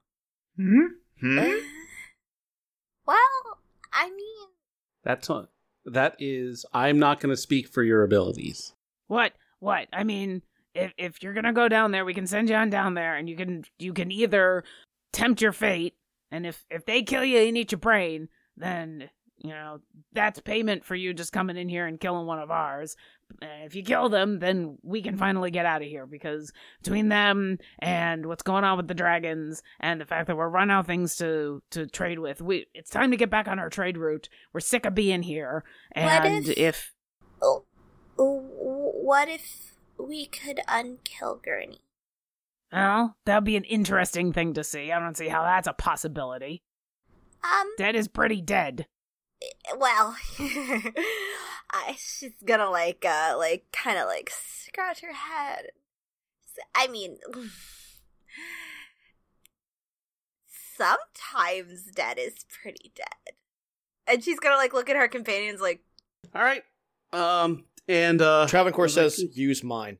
Hmm? 0.56 0.86
Hmm? 1.18 1.38
"Eh?" 1.38 1.60
Well, 3.06 3.16
I 3.90 4.10
mean, 4.10 4.48
That's 5.02 5.30
a, 5.30 5.48
that 5.86 6.16
is. 6.18 6.66
I'm 6.74 6.98
not 6.98 7.20
going 7.20 7.34
to 7.34 7.40
speak 7.40 7.68
for 7.68 7.82
your 7.82 8.02
abilities. 8.02 8.74
What? 9.06 9.32
What? 9.60 9.88
I 9.94 10.04
mean, 10.04 10.42
if 10.74 10.92
if 10.98 11.22
you're 11.22 11.32
gonna 11.32 11.54
go 11.54 11.68
down 11.68 11.90
there, 11.90 12.04
we 12.04 12.12
can 12.12 12.26
send 12.26 12.50
you 12.50 12.54
on 12.54 12.68
down 12.68 12.92
there, 12.92 13.16
and 13.16 13.30
you 13.30 13.36
can 13.36 13.64
you 13.78 13.94
can 13.94 14.12
either 14.12 14.62
tempt 15.12 15.40
your 15.40 15.52
fate, 15.52 15.94
and 16.30 16.46
if 16.46 16.64
if 16.70 16.84
they 16.86 17.02
kill 17.02 17.24
you 17.24 17.38
and 17.40 17.56
eat 17.56 17.72
your 17.72 17.78
brain, 17.78 18.28
then 18.56 19.10
you 19.38 19.50
know 19.50 19.80
that's 20.12 20.40
payment 20.40 20.84
for 20.84 20.94
you 20.94 21.14
just 21.14 21.32
coming 21.32 21.56
in 21.56 21.68
here 21.68 21.86
and 21.86 22.00
killing 22.00 22.26
one 22.26 22.38
of 22.38 22.50
ours. 22.50 22.96
And 23.40 23.64
if 23.64 23.76
you 23.76 23.84
kill 23.84 24.08
them, 24.08 24.40
then 24.40 24.76
we 24.82 25.02
can 25.02 25.16
finally 25.16 25.52
get 25.52 25.64
out 25.64 25.82
of 25.82 25.88
here 25.88 26.04
because 26.04 26.52
between 26.82 27.08
them 27.10 27.58
and 27.78 28.26
what's 28.26 28.42
going 28.42 28.64
on 28.64 28.76
with 28.76 28.88
the 28.88 28.94
dragons 28.94 29.62
and 29.78 30.00
the 30.00 30.04
fact 30.04 30.26
that 30.26 30.36
we're 30.36 30.48
running 30.48 30.72
out 30.72 30.80
of 30.80 30.86
things 30.86 31.14
to 31.16 31.62
to 31.70 31.86
trade 31.86 32.18
with, 32.18 32.40
we 32.42 32.66
it's 32.74 32.90
time 32.90 33.12
to 33.12 33.16
get 33.16 33.30
back 33.30 33.46
on 33.46 33.58
our 33.58 33.70
trade 33.70 33.96
route. 33.96 34.28
We're 34.52 34.60
sick 34.60 34.84
of 34.84 34.94
being 34.94 35.22
here, 35.22 35.64
What 35.94 36.26
and 36.26 36.48
if- 36.48 36.58
if 36.58 36.92
oh, 37.40 37.64
oh, 38.18 38.40
what 39.02 39.28
if 39.28 39.74
we 39.96 40.26
could 40.26 40.60
unkill 40.68 41.42
Gurney? 41.42 41.82
Well, 42.72 43.16
that'd 43.26 43.44
be 43.44 43.56
an 43.56 43.64
interesting 43.64 44.32
thing 44.32 44.54
to 44.54 44.62
see. 44.64 44.92
I 44.92 44.98
don't 45.00 45.16
see 45.16 45.28
how 45.28 45.42
that's 45.42 45.66
a 45.68 45.72
possibility. 45.72 46.62
Um, 47.42 47.68
Dead 47.78 47.96
is 47.96 48.06
pretty 48.08 48.40
dead. 48.40 48.86
well, 49.76 50.16
I, 51.72 51.96
she's 51.98 52.32
gonna 52.44 52.70
like, 52.70 53.04
uh, 53.04 53.34
like, 53.38 53.64
kind 53.72 53.98
of 53.98 54.06
like 54.06 54.30
scratch 54.30 55.00
her 55.00 55.12
head. 55.14 55.66
I 56.74 56.86
mean, 56.88 57.16
sometimes 60.76 61.84
dead 61.94 62.18
is 62.18 62.44
pretty 62.62 62.92
dead. 62.94 63.34
And 64.06 64.22
she's 64.22 64.40
gonna 64.40 64.56
like 64.56 64.72
look 64.74 64.88
at 64.90 64.96
her 64.96 65.08
companions 65.08 65.60
like, 65.60 65.80
All 66.34 66.42
right. 66.42 66.62
Um, 67.12 67.64
and 67.88 68.20
uh, 68.22 68.46
Travancore 68.48 68.84
was 68.84 68.96
like- 68.96 69.10
says, 69.10 69.36
use 69.36 69.62
mine. 69.64 69.98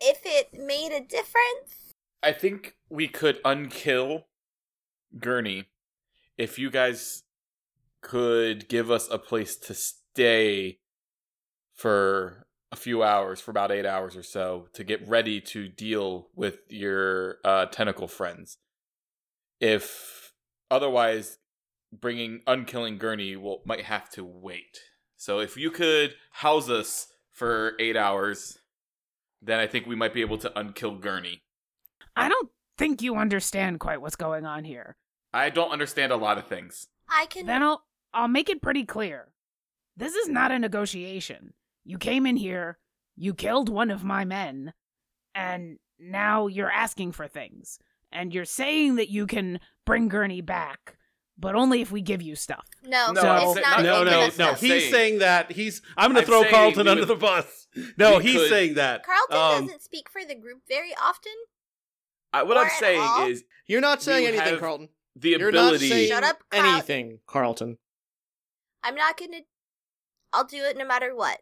if 0.00 0.20
it 0.24 0.52
made 0.54 0.92
a 0.92 1.00
difference. 1.00 1.83
I 2.24 2.32
think 2.32 2.76
we 2.88 3.06
could 3.06 3.42
unkill 3.42 4.24
Gurney 5.20 5.66
if 6.38 6.58
you 6.58 6.70
guys 6.70 7.24
could 8.00 8.66
give 8.66 8.90
us 8.90 9.08
a 9.10 9.18
place 9.18 9.56
to 9.56 9.74
stay 9.74 10.78
for 11.74 12.46
a 12.72 12.76
few 12.76 13.02
hours, 13.02 13.42
for 13.42 13.50
about 13.50 13.70
eight 13.70 13.84
hours 13.84 14.16
or 14.16 14.22
so, 14.22 14.68
to 14.72 14.82
get 14.82 15.06
ready 15.06 15.38
to 15.42 15.68
deal 15.68 16.28
with 16.34 16.60
your 16.70 17.40
uh, 17.44 17.66
tentacle 17.66 18.08
friends. 18.08 18.56
If 19.60 20.32
otherwise, 20.70 21.36
bringing 21.92 22.40
unkilling 22.46 22.98
Gurney 22.98 23.36
will 23.36 23.60
might 23.66 23.84
have 23.84 24.08
to 24.12 24.24
wait. 24.24 24.78
So 25.18 25.40
if 25.40 25.58
you 25.58 25.70
could 25.70 26.14
house 26.32 26.70
us 26.70 27.08
for 27.32 27.74
eight 27.78 27.98
hours, 27.98 28.60
then 29.42 29.60
I 29.60 29.66
think 29.66 29.86
we 29.86 29.94
might 29.94 30.14
be 30.14 30.22
able 30.22 30.38
to 30.38 30.50
unkill 30.56 31.02
Gurney. 31.02 31.42
I 32.16 32.28
don't 32.28 32.48
think 32.78 33.02
you 33.02 33.16
understand 33.16 33.80
quite 33.80 34.00
what's 34.00 34.16
going 34.16 34.44
on 34.44 34.64
here. 34.64 34.96
I 35.32 35.50
don't 35.50 35.70
understand 35.72 36.12
a 36.12 36.16
lot 36.16 36.38
of 36.38 36.46
things. 36.46 36.88
I 37.08 37.26
can. 37.26 37.46
Then 37.46 37.62
I'll 37.62 37.84
I'll 38.12 38.28
make 38.28 38.48
it 38.48 38.62
pretty 38.62 38.84
clear. 38.84 39.32
This 39.96 40.14
is 40.14 40.28
not 40.28 40.52
a 40.52 40.58
negotiation. 40.58 41.54
You 41.84 41.98
came 41.98 42.26
in 42.26 42.36
here, 42.36 42.78
you 43.16 43.34
killed 43.34 43.68
one 43.68 43.90
of 43.90 44.04
my 44.04 44.24
men, 44.24 44.72
and 45.34 45.78
now 45.98 46.46
you're 46.46 46.70
asking 46.70 47.12
for 47.12 47.26
things. 47.28 47.78
And 48.12 48.32
you're 48.32 48.44
saying 48.44 48.96
that 48.96 49.10
you 49.10 49.26
can 49.26 49.58
bring 49.84 50.08
Gurney 50.08 50.40
back, 50.40 50.96
but 51.36 51.56
only 51.56 51.80
if 51.80 51.90
we 51.90 52.00
give 52.00 52.22
you 52.22 52.36
stuff. 52.36 52.64
no, 52.84 53.10
No, 53.10 53.52
it's 53.52 53.60
not. 53.60 53.82
no, 53.82 54.02
even 54.02 54.12
no, 54.12 54.28
no. 54.38 54.54
He's 54.54 54.70
saying- 54.70 54.92
saying 54.92 55.18
that 55.18 55.50
he's. 55.50 55.82
I'm 55.96 56.12
going 56.12 56.24
to 56.24 56.30
throw 56.30 56.44
Carlton 56.44 56.86
under 56.86 57.02
would- 57.02 57.08
the 57.08 57.16
bus. 57.16 57.66
No, 57.98 58.20
he's 58.20 58.36
could- 58.36 58.48
saying 58.50 58.74
that. 58.74 59.04
Carlton 59.04 59.36
Um, 59.36 59.66
doesn't 59.66 59.82
speak 59.82 60.08
for 60.08 60.24
the 60.24 60.36
group 60.36 60.62
very 60.68 60.94
often. 60.94 61.32
I, 62.34 62.42
what 62.42 62.56
Or 62.56 62.64
I'm 62.64 62.70
saying 62.78 63.00
all. 63.00 63.26
is 63.28 63.44
You're 63.66 63.80
not 63.80 64.02
saying 64.02 64.22
You 64.24 64.28
anything, 64.30 64.48
have 64.52 64.60
Carlton. 64.60 64.88
the 65.16 65.30
You're 65.30 65.52
not 65.52 65.66
ability. 65.66 65.88
saying 65.88 66.08
Shut 66.08 66.24
up, 66.24 66.42
Carl- 66.50 66.66
anything, 66.72 67.18
Carlton. 67.26 67.78
I'm 68.82 68.94
not 68.94 69.16
gonna. 69.16 69.40
I'll 70.32 70.44
do 70.44 70.62
it 70.64 70.76
no 70.76 70.84
matter 70.86 71.14
what. 71.14 71.40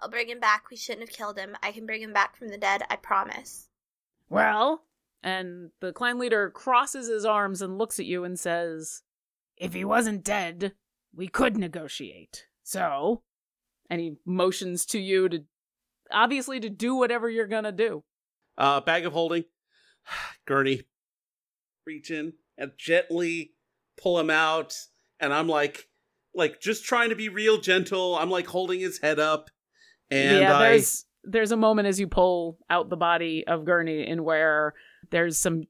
I'll 0.00 0.10
bring 0.10 0.28
him 0.28 0.40
back. 0.40 0.64
We 0.70 0.76
shouldn't 0.76 1.08
have 1.08 1.16
killed 1.16 1.38
him. 1.38 1.56
I 1.62 1.70
can 1.72 1.86
bring 1.86 2.02
him 2.02 2.12
back 2.12 2.36
from 2.36 2.48
the 2.48 2.58
dead. 2.58 2.82
I 2.90 2.96
promise. 2.96 3.68
Well, 4.28 4.82
and 5.22 5.70
the 5.80 5.92
clan 5.92 6.18
leader 6.18 6.50
crosses 6.50 7.08
his 7.08 7.24
arms 7.24 7.62
and 7.62 7.78
looks 7.78 8.00
at 8.00 8.06
you 8.06 8.24
and 8.24 8.38
says, 8.38 9.02
If 9.56 9.74
he 9.74 9.84
wasn't 9.84 10.24
dead, 10.24 10.72
we 11.14 11.28
could 11.28 11.56
negotiate. 11.56 12.46
So, 12.64 13.22
and 13.88 14.00
he 14.00 14.16
motions 14.26 14.84
to 14.86 14.98
you 14.98 15.28
to 15.28 15.44
obviously 16.10 16.58
to 16.60 16.68
do 16.68 16.94
whatever 16.96 17.30
you're 17.30 17.46
gonna 17.46 17.72
do. 17.72 18.02
uh, 18.58 18.80
bag 18.80 19.06
of 19.06 19.12
holding. 19.12 19.44
Gurney, 20.46 20.82
reach 21.86 22.10
in 22.10 22.34
and 22.58 22.72
gently 22.76 23.52
pull 24.00 24.18
him 24.18 24.30
out, 24.30 24.76
and 25.20 25.32
I'm 25.32 25.48
like, 25.48 25.88
like 26.34 26.60
just 26.60 26.84
trying 26.84 27.10
to 27.10 27.16
be 27.16 27.28
real 27.28 27.60
gentle. 27.60 28.16
I'm 28.16 28.30
like 28.30 28.46
holding 28.46 28.80
his 28.80 28.98
head 28.98 29.18
up, 29.18 29.50
and 30.10 30.40
yeah, 30.40 30.56
I. 30.56 30.68
there's 30.70 31.04
there's 31.24 31.52
a 31.52 31.56
moment 31.56 31.88
as 31.88 32.00
you 32.00 32.08
pull 32.08 32.58
out 32.68 32.88
the 32.88 32.96
body 32.96 33.44
of 33.46 33.64
Gurney 33.64 34.06
in 34.06 34.24
where 34.24 34.74
there's 35.10 35.38
some 35.38 35.64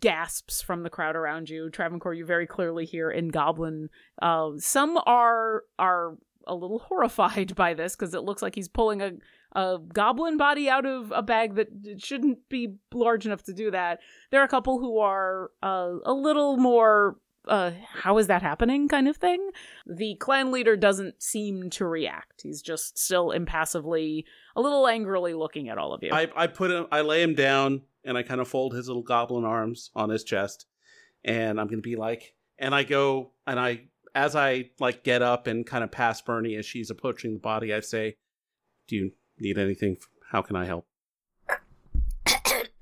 gasps 0.00 0.60
from 0.60 0.82
the 0.82 0.90
crowd 0.90 1.16
around 1.16 1.48
you. 1.48 1.70
Travancore, 1.70 2.14
you 2.14 2.24
very 2.24 2.46
clearly 2.46 2.84
hear 2.84 3.10
in 3.10 3.28
Goblin. 3.28 3.88
Uh, 4.20 4.50
some 4.58 4.98
are 5.06 5.62
are 5.78 6.16
a 6.46 6.54
little 6.54 6.78
horrified 6.78 7.54
by 7.56 7.74
this 7.74 7.94
because 7.94 8.14
it 8.14 8.22
looks 8.22 8.42
like 8.42 8.54
he's 8.54 8.68
pulling 8.68 9.02
a 9.02 9.12
a 9.56 9.78
goblin 9.92 10.36
body 10.36 10.68
out 10.68 10.84
of 10.84 11.10
a 11.12 11.22
bag 11.22 11.54
that 11.54 11.68
shouldn't 11.96 12.46
be 12.50 12.74
large 12.92 13.24
enough 13.24 13.42
to 13.44 13.54
do 13.54 13.70
that. 13.70 14.00
There 14.30 14.40
are 14.40 14.44
a 14.44 14.48
couple 14.48 14.78
who 14.78 14.98
are 14.98 15.50
uh, 15.62 15.94
a 16.04 16.12
little 16.12 16.58
more 16.58 17.16
uh, 17.48 17.70
how 17.88 18.18
is 18.18 18.26
that 18.26 18.42
happening 18.42 18.88
kind 18.88 19.08
of 19.08 19.16
thing. 19.16 19.50
The 19.86 20.16
clan 20.16 20.50
leader 20.50 20.76
doesn't 20.76 21.22
seem 21.22 21.70
to 21.70 21.86
react. 21.86 22.42
He's 22.42 22.60
just 22.60 22.98
still 22.98 23.30
impassively, 23.30 24.26
a 24.56 24.60
little 24.60 24.86
angrily 24.88 25.32
looking 25.32 25.68
at 25.68 25.78
all 25.78 25.94
of 25.94 26.02
you. 26.02 26.10
I, 26.12 26.28
I 26.36 26.48
put 26.48 26.70
him, 26.70 26.86
I 26.90 27.02
lay 27.02 27.22
him 27.22 27.34
down, 27.34 27.82
and 28.04 28.18
I 28.18 28.24
kind 28.24 28.40
of 28.40 28.48
fold 28.48 28.74
his 28.74 28.88
little 28.88 29.04
goblin 29.04 29.44
arms 29.44 29.90
on 29.94 30.10
his 30.10 30.24
chest, 30.24 30.66
and 31.24 31.60
I'm 31.60 31.68
gonna 31.68 31.82
be 31.82 31.96
like, 31.96 32.34
and 32.58 32.74
I 32.74 32.82
go, 32.82 33.30
and 33.46 33.60
I, 33.60 33.82
as 34.14 34.34
I 34.34 34.70
like 34.80 35.04
get 35.04 35.22
up 35.22 35.46
and 35.46 35.64
kind 35.64 35.84
of 35.84 35.92
pass 35.92 36.20
Bernie 36.20 36.56
as 36.56 36.66
she's 36.66 36.90
approaching 36.90 37.34
the 37.34 37.38
body, 37.38 37.72
I 37.72 37.80
say, 37.80 38.16
"Do 38.88 38.96
you 38.96 39.12
need 39.38 39.58
anything? 39.58 39.96
How 40.30 40.42
can 40.42 40.56
I 40.56 40.64
help?" 40.66 40.86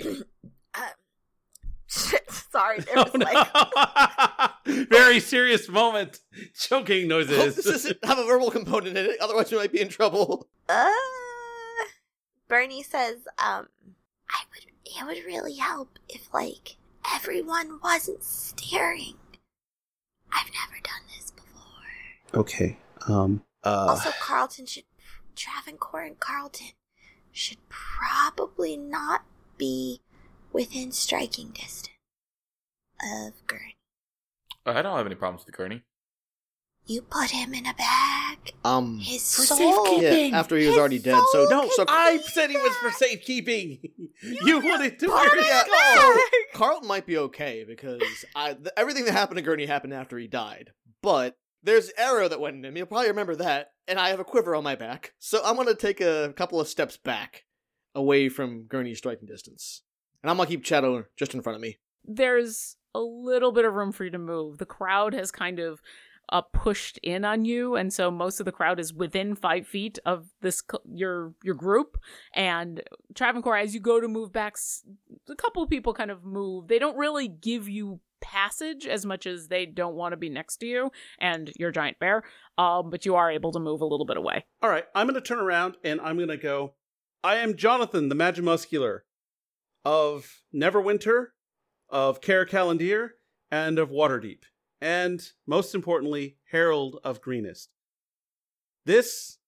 Um, 0.04 0.24
Sorry, 1.86 2.80
there 2.80 2.96
was 2.96 3.10
Oh, 3.14 3.18
like 3.18 4.66
no. 4.66 4.84
Very 4.90 5.20
serious 5.20 5.68
moment. 5.68 6.20
Choking 6.58 7.08
noises. 7.08 7.30
Hope 7.36 7.38
noises. 7.46 7.56
this 7.64 7.64
doesn't 7.66 8.04
have 8.04 8.18
a 8.18 8.24
verbal 8.24 8.50
component 8.50 8.96
in 8.96 9.06
it, 9.06 9.16
otherwise 9.20 9.50
we 9.50 9.58
might 9.58 9.72
be 9.72 9.80
in 9.80 9.88
trouble. 9.88 10.48
Uh, 10.68 10.88
Bernie 12.48 12.82
says, 12.82 13.16
um, 13.38 13.68
I 14.30 14.42
would, 14.50 14.66
it 14.84 15.04
would 15.06 15.24
really 15.26 15.56
help 15.56 15.98
if, 16.08 16.32
like, 16.32 16.76
everyone 17.14 17.80
wasn't 17.82 18.22
staring. 18.22 19.14
I've 20.32 20.46
never 20.52 20.80
done 20.82 21.02
this 21.16 21.30
before. 21.30 22.40
okay. 22.40 22.78
Um. 23.08 23.42
Uh. 23.62 23.86
also, 23.90 24.10
Carlton 24.20 24.66
should, 24.66 24.84
Travancore 25.37 26.03
and 26.03 26.18
Carlton 26.20 26.68
should 27.33 27.59
probably 27.68 28.77
not 28.77 29.25
be 29.59 30.01
within 30.53 30.92
striking 30.92 31.49
distance 31.51 31.88
of 33.03 33.33
Gurney. 33.47 33.77
I 34.66 34.81
don't 34.83 34.97
have 34.97 35.07
any 35.07 35.14
problems 35.14 35.44
with 35.44 35.55
Gurney. 35.55 35.83
You 36.87 37.01
put 37.03 37.31
him 37.31 37.55
in 37.55 37.64
a 37.66 37.73
bag. 37.75 38.53
Um, 38.62 38.99
His 38.99 39.35
For 39.35 39.42
soul. 39.42 39.87
safekeeping. 39.87 40.33
yeah, 40.33 40.38
after 40.38 40.55
he 40.57 40.66
was 40.66 40.75
His 40.75 40.79
already 40.79 40.99
dead. 40.99 41.18
So 41.33 41.47
soul 41.47 41.51
no, 41.51 41.68
so 41.70 41.85
I 41.88 42.18
said 42.18 42.51
it 42.51 42.62
was 42.62 42.75
for 42.77 42.90
safekeeping. 42.90 43.79
You 44.23 44.61
wanted 44.61 44.99
to 44.99 45.07
Put 45.07 45.14
wear 45.14 45.33
him 45.33 45.38
his 45.38 45.47
Yeah, 45.49 45.62
skull. 45.64 46.12
back. 46.14 46.23
Carlton 46.53 46.88
might 46.88 47.07
be 47.07 47.16
okay 47.18 47.64
because 47.66 48.03
I 48.35 48.53
th- 48.55 48.68
everything 48.77 49.07
that 49.07 49.12
happened 49.12 49.38
to 49.38 49.42
Gurney 49.42 49.64
happened 49.66 49.94
after 49.94 50.18
he 50.18 50.27
died. 50.27 50.73
But 51.03 51.37
there's 51.64 51.90
arrow 51.96 52.29
that 52.29 52.40
went 52.40 52.57
in 52.57 52.64
him. 52.64 52.77
You'll 52.77 52.87
probably 52.87 53.09
remember 53.09 53.35
that. 53.37 53.72
And 53.88 53.98
I 53.98 54.11
have 54.11 54.20
a 54.20 54.24
quiver 54.24 54.55
on 54.55 54.64
my 54.64 54.77
back, 54.77 55.12
so 55.18 55.42
I'm 55.44 55.57
gonna 55.57 55.74
take 55.74 56.00
a 56.00 56.33
couple 56.37 56.61
of 56.61 56.68
steps 56.68 56.96
back, 56.96 57.44
away 57.94 58.29
from 58.29 58.64
Gurney's 58.64 58.98
striking 58.98 59.27
distance, 59.27 59.83
and 60.22 60.31
I'm 60.31 60.37
gonna 60.37 60.48
keep 60.48 60.64
Shadow 60.64 61.05
just 61.18 61.35
in 61.35 61.42
front 61.42 61.57
of 61.57 61.62
me. 61.62 61.79
There's 62.05 62.77
a 62.94 63.00
little 63.00 63.53
bit 63.53 63.64
of 63.64 63.74
room 63.74 63.92
for 63.92 64.05
you 64.05 64.11
to 64.11 64.18
move. 64.18 64.59
The 64.59 64.66
crowd 64.66 65.12
has 65.14 65.31
kind 65.31 65.59
of 65.59 65.83
uh, 66.31 66.40
pushed 66.40 66.98
in 67.03 67.24
on 67.24 67.44
you, 67.44 67.77
and 67.77 67.92
so 67.92 68.11
most 68.11 68.40
of 68.40 68.46
the 68.46 68.53
crowd 68.53 68.81
is 68.81 68.94
within 68.94 69.35
five 69.35 69.66
feet 69.66 69.98
of 70.07 70.29
this 70.40 70.62
co- 70.62 70.81
your 70.90 71.35
your 71.42 71.55
group. 71.55 71.98
And 72.35 72.83
Travancore, 73.14 73.57
as 73.57 73.74
you 73.74 73.81
go 73.81 74.00
to 74.00 74.09
move 74.09 74.33
back, 74.33 74.57
a 75.29 75.37
couple 75.37 75.62
of 75.62 75.68
people 75.68 75.92
kind 75.92 76.11
of 76.11 76.24
move. 76.24 76.68
They 76.68 76.79
don't 76.79 76.96
really 76.96 77.29
give 77.29 77.68
you 77.68 78.00
passage 78.24 78.87
as 78.87 79.04
much 79.04 79.26
as 79.26 79.48
they 79.48 79.66
don't 79.66 79.94
want 79.94 80.12
to 80.12 80.16
be 80.16 80.30
next 80.30 80.56
to 80.56 80.66
you 80.66 80.90
and 81.18 81.52
your 81.56 81.70
giant 81.70 81.98
bear. 81.98 82.22
Um, 82.56 82.88
but 82.88 83.04
you 83.04 83.14
are 83.16 83.30
able 83.30 83.52
to 83.52 83.60
move 83.60 83.82
a 83.82 83.87
little 83.87 84.06
bit 84.06 84.16
away. 84.16 84.46
All 84.62 84.70
right, 84.70 84.87
I'm 84.94 85.06
going 85.06 85.14
to 85.14 85.20
turn 85.20 85.38
around 85.38 85.76
and 85.84 86.00
I'm 86.00 86.16
going 86.16 86.28
to 86.28 86.38
go. 86.38 86.74
I 87.22 87.37
am 87.37 87.56
Jonathan, 87.56 88.08
the 88.08 88.14
Magimuscular 88.14 89.00
of 89.84 90.42
Neverwinter, 90.54 91.26
of 91.90 92.20
Caracalandir, 92.22 93.10
and 93.50 93.78
of 93.78 93.90
Waterdeep, 93.90 94.40
and 94.80 95.22
most 95.46 95.74
importantly, 95.74 96.38
Herald 96.50 96.98
of 97.04 97.20
Greenest. 97.20 97.68
This 98.87 99.38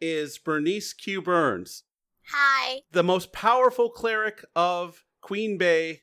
is 0.00 0.38
Bernice 0.38 0.92
Q. 0.92 1.22
Burns, 1.22 1.84
Hi. 2.30 2.80
the 2.92 3.02
most 3.02 3.32
powerful 3.32 3.88
cleric 3.88 4.44
of 4.54 5.04
Queen 5.22 5.56
Bay 5.56 6.02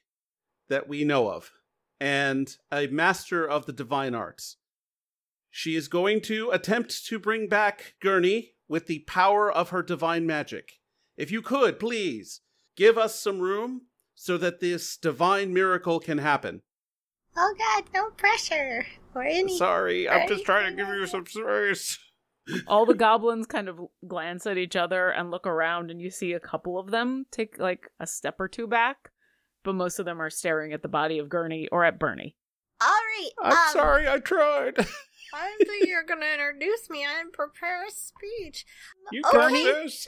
that 0.70 0.88
we 0.88 1.04
know 1.04 1.30
of, 1.30 1.52
and 2.00 2.58
a 2.72 2.88
master 2.88 3.48
of 3.48 3.66
the 3.66 3.74
divine 3.74 4.16
arts. 4.16 4.58
She 5.50 5.76
is 5.76 5.88
going 5.88 6.22
to 6.22 6.50
attempt 6.52 7.06
to 7.06 7.20
bring 7.20 7.48
back 7.48 7.96
Gurney 8.02 8.54
with 8.68 8.88
the 8.88 9.00
power 9.00 9.52
of 9.52 9.70
her 9.70 9.84
divine 9.84 10.26
magic. 10.26 10.80
if 11.16 11.30
you 11.30 11.42
could, 11.42 11.80
please 11.80 12.42
give 12.76 12.98
us 12.98 13.20
some 13.20 13.40
room 13.40 13.84
so 14.16 14.38
that 14.38 14.60
this 14.60 14.98
divine 14.98 15.54
miracle 15.54 16.00
can 16.00 16.18
happen. 16.18 16.62
Oh 17.36 17.54
God, 17.58 17.84
no 17.94 18.10
pressure 18.12 18.86
or 19.14 19.24
any. 19.24 19.58
Sorry, 19.58 20.10
I'm 20.10 20.28
just 20.28 20.46
trying 20.46 20.76
to 20.76 20.84
give 20.84 20.88
you 20.94 21.06
some 21.08 21.26
space. 21.26 22.00
All 22.68 22.86
the 22.86 22.94
goblins 22.94 23.46
kind 23.46 23.70
of 23.70 23.80
glance 24.08 24.46
at 24.46 24.58
each 24.58 24.76
other 24.76 25.10
and 25.10 25.32
look 25.32 25.48
around, 25.48 25.92
and 25.92 26.02
you 26.02 26.10
see 26.10 26.34
a 26.34 26.40
couple 26.40 26.78
of 26.78 26.92
them 26.92 27.26
take 27.32 27.58
like 27.58 27.90
a 28.00 28.08
step 28.08 28.40
or 28.40 28.48
two 28.48 28.68
back, 28.68 29.12
but 29.64 29.76
most 29.76 30.00
of 30.00 30.06
them 30.06 30.22
are 30.22 30.30
staring 30.30 30.74
at 30.74 30.82
the 30.82 30.88
body 30.88 31.20
of 31.20 31.30
Gurney 31.30 31.68
or 31.72 31.84
at 31.84 32.00
Bernie. 32.00 32.36
All 32.82 32.88
right. 32.88 33.30
I'm 33.44 33.52
um, 33.54 33.74
sorry, 33.74 34.08
I 34.08 34.20
tried. 34.20 34.78
I 35.34 35.58
thought 35.66 35.88
you 35.88 35.96
were 35.96 36.08
gonna 36.08 36.32
introduce 36.32 36.90
me. 36.90 37.06
I 37.06 37.18
didn't 37.18 37.34
prepare 37.34 37.86
a 37.86 37.92
speech. 37.92 38.66
You 39.12 39.22
Okay. 39.26 39.38
got 39.38 39.52
this. 39.52 40.08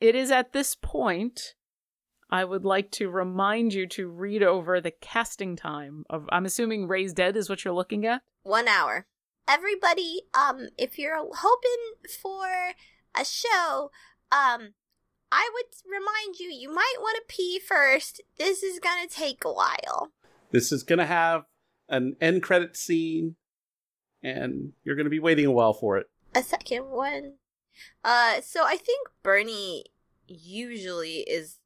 It 0.00 0.14
is 0.14 0.30
at 0.30 0.52
this 0.52 0.74
point 0.74 1.54
I 2.30 2.44
would 2.44 2.64
like 2.64 2.90
to 2.92 3.08
remind 3.08 3.72
you 3.72 3.86
to 3.88 4.08
read 4.08 4.42
over 4.42 4.80
the 4.80 4.90
casting 4.90 5.56
time 5.56 6.04
of 6.10 6.28
I'm 6.30 6.44
assuming 6.44 6.88
Raise 6.88 7.12
Dead 7.12 7.36
is 7.36 7.48
what 7.48 7.64
you're 7.64 7.74
looking 7.74 8.04
at. 8.04 8.22
One 8.42 8.68
hour. 8.68 9.06
Everybody, 9.48 10.22
um, 10.34 10.68
if 10.76 10.98
you're 10.98 11.16
hoping 11.16 12.10
for 12.20 12.74
a 13.14 13.24
show, 13.24 13.92
um, 14.32 14.74
I 15.36 15.50
would 15.52 15.66
remind 15.86 16.38
you 16.38 16.48
you 16.48 16.72
might 16.72 16.94
want 16.98 17.16
to 17.16 17.34
pee 17.34 17.58
first. 17.58 18.22
This 18.38 18.62
is 18.62 18.80
gonna 18.80 19.06
take 19.06 19.44
a 19.44 19.52
while. 19.52 20.10
This 20.50 20.72
is 20.72 20.82
gonna 20.82 21.04
have 21.04 21.44
an 21.90 22.16
end 22.22 22.42
credit 22.42 22.74
scene, 22.74 23.36
and 24.22 24.72
you're 24.82 24.96
gonna 24.96 25.10
be 25.10 25.20
waiting 25.20 25.44
a 25.44 25.50
while 25.50 25.74
for 25.74 25.98
it. 25.98 26.06
A 26.34 26.42
second 26.42 26.86
one. 26.86 27.34
Uh, 28.02 28.40
so 28.40 28.64
I 28.64 28.78
think 28.78 29.08
Bernie 29.22 29.84
usually 30.26 31.18
is. 31.18 31.58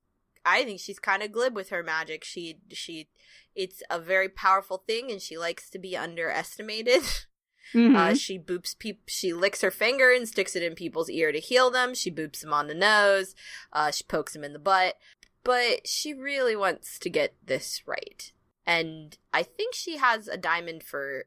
I 0.44 0.64
think 0.64 0.80
she's 0.80 0.98
kind 0.98 1.22
of 1.22 1.30
glib 1.30 1.54
with 1.54 1.68
her 1.68 1.84
magic. 1.84 2.24
She 2.24 2.58
she, 2.72 3.08
it's 3.54 3.84
a 3.88 4.00
very 4.00 4.28
powerful 4.28 4.78
thing, 4.78 5.12
and 5.12 5.22
she 5.22 5.38
likes 5.38 5.70
to 5.70 5.78
be 5.78 5.96
underestimated. 5.96 7.02
Uh, 7.74 8.14
she 8.14 8.38
boops 8.38 8.76
peop- 8.78 9.08
She 9.08 9.32
licks 9.32 9.60
her 9.60 9.70
finger 9.70 10.10
and 10.12 10.26
sticks 10.28 10.56
it 10.56 10.62
in 10.62 10.74
people's 10.74 11.08
ear 11.10 11.32
to 11.32 11.38
heal 11.38 11.70
them. 11.70 11.94
She 11.94 12.10
boops 12.10 12.40
them 12.40 12.52
on 12.52 12.66
the 12.66 12.74
nose. 12.74 13.34
Uh, 13.72 13.90
she 13.90 14.04
pokes 14.04 14.32
them 14.32 14.44
in 14.44 14.52
the 14.52 14.58
butt. 14.58 14.96
But 15.44 15.86
she 15.86 16.12
really 16.12 16.54
wants 16.56 16.98
to 16.98 17.08
get 17.08 17.34
this 17.44 17.82
right, 17.86 18.30
and 18.66 19.16
I 19.32 19.42
think 19.42 19.74
she 19.74 19.96
has 19.96 20.28
a 20.28 20.36
diamond 20.36 20.82
for 20.82 21.24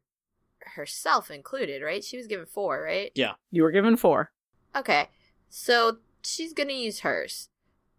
herself 0.75 1.31
included. 1.31 1.81
Right? 1.81 2.03
She 2.03 2.17
was 2.17 2.27
given 2.27 2.45
four. 2.45 2.83
Right? 2.83 3.11
Yeah. 3.15 3.33
You 3.51 3.63
were 3.63 3.71
given 3.71 3.97
four. 3.97 4.31
Okay, 4.75 5.09
so 5.49 5.97
she's 6.23 6.53
gonna 6.53 6.73
use 6.73 6.99
hers. 6.99 7.49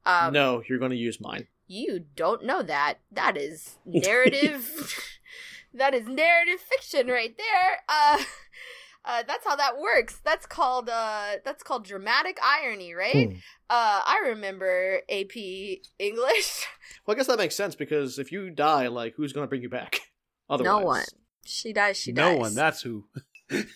Um, 0.07 0.33
no, 0.35 0.63
you're 0.69 0.79
going 0.79 0.91
to 0.91 0.97
use 0.99 1.19
mine. 1.19 1.47
you 1.67 2.05
don't 2.15 2.45
know 2.45 2.63
that. 2.63 2.99
That 3.11 3.37
is 3.39 3.79
narrative. 3.87 4.95
That 5.75 5.95
is 5.95 6.07
narrative 6.07 6.61
fiction 6.61 7.09
right 7.09 7.37
there. 7.37 7.83
Uh, 7.89 8.23
uh, 9.05 9.23
that's 9.27 9.45
how 9.45 9.57
that 9.57 9.79
works. 9.79 10.21
That's 10.25 10.47
called 10.47 10.89
uh, 10.89 11.37
that's 11.45 11.63
called 11.63 11.85
dramatic 11.85 12.39
irony, 12.43 12.95
right? 12.95 13.31
Hmm. 13.31 13.37
Uh, 13.71 14.01
I 14.05 14.23
remember 14.29 15.01
AP 15.09 15.37
English. 15.99 16.67
Well, 17.07 17.15
I 17.15 17.19
guess 17.19 17.27
that 17.27 17.39
makes 17.39 17.55
sense 17.55 17.75
because 17.75 18.19
if 18.19 18.33
you 18.33 18.49
die, 18.51 18.89
like, 18.89 19.15
who's 19.17 19.35
going 19.35 19.45
to 19.45 19.49
bring 19.49 19.61
you 19.61 19.69
back? 19.69 20.01
Otherwise. 20.49 20.81
no 20.81 20.87
one. 20.87 21.05
She 21.45 21.73
dies. 21.73 21.99
She 21.99 22.13
no 22.13 22.23
dies. 22.23 22.35
No 22.35 22.41
one. 22.41 22.55
That's 22.55 22.81
who. 22.81 23.05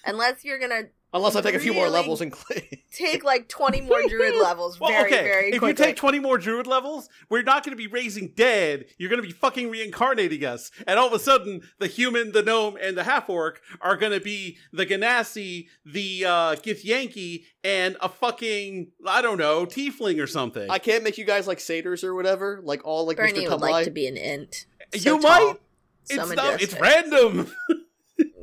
unless 0.06 0.44
you're 0.44 0.58
gonna 0.58 0.84
Unless 1.14 1.36
I 1.36 1.40
take 1.40 1.54
a 1.54 1.58
few 1.58 1.72
more 1.72 1.88
levels 1.88 2.20
and 2.20 2.30
clay. 2.30 2.84
take 2.92 3.24
like 3.24 3.48
twenty 3.48 3.80
more 3.80 4.02
druid 4.06 4.34
levels. 4.42 4.78
Well, 4.78 4.90
very 4.90 5.10
okay. 5.10 5.22
very 5.22 5.44
if 5.52 5.58
quickly. 5.58 5.68
you 5.68 5.74
take 5.74 5.96
20 5.96 6.18
more 6.20 6.36
druid 6.36 6.66
levels, 6.66 7.08
we're 7.30 7.42
not 7.42 7.64
going 7.64 7.72
to 7.72 7.76
be 7.78 7.86
raising 7.86 8.28
dead. 8.36 8.84
You're 8.98 9.08
going 9.08 9.22
to 9.22 9.26
be 9.26 9.32
fucking 9.32 9.70
reincarnating 9.70 10.44
us. 10.44 10.70
And 10.86 10.98
all 10.98 11.06
of 11.06 11.14
a 11.14 11.18
sudden, 11.18 11.62
the 11.78 11.86
human, 11.86 12.32
the 12.32 12.42
gnome, 12.42 12.76
and 12.80 12.94
the 12.96 13.04
half 13.04 13.30
orc 13.30 13.62
are 13.80 13.96
going 13.96 14.12
to 14.12 14.20
be 14.20 14.58
the 14.72 14.84
Genasi, 14.84 15.68
the 15.86 16.24
uh, 16.26 16.54
Githyanki, 16.56 17.44
and 17.64 17.96
a 18.02 18.08
fucking, 18.10 18.92
I 19.06 19.22
don't 19.22 19.38
know, 19.38 19.64
tiefling 19.64 20.22
or 20.22 20.26
something. 20.26 20.70
I 20.70 20.78
can't 20.78 21.04
make 21.04 21.16
you 21.16 21.24
guys 21.24 21.46
like 21.46 21.60
satyrs 21.60 22.04
or 22.04 22.14
whatever, 22.14 22.60
like 22.62 22.84
all 22.84 23.06
like 23.06 23.16
Bernie 23.16 23.46
Mr. 23.46 23.50
would 23.52 23.60
like 23.62 23.84
to 23.86 23.90
be 23.90 24.06
an 24.06 24.18
int. 24.18 24.66
You 24.92 25.00
So 25.00 25.18
might. 25.18 25.38
tall, 25.38 25.56
so 26.04 26.22
it's, 26.22 26.32
not, 26.36 26.62
it's 26.62 26.78
random. 26.78 27.50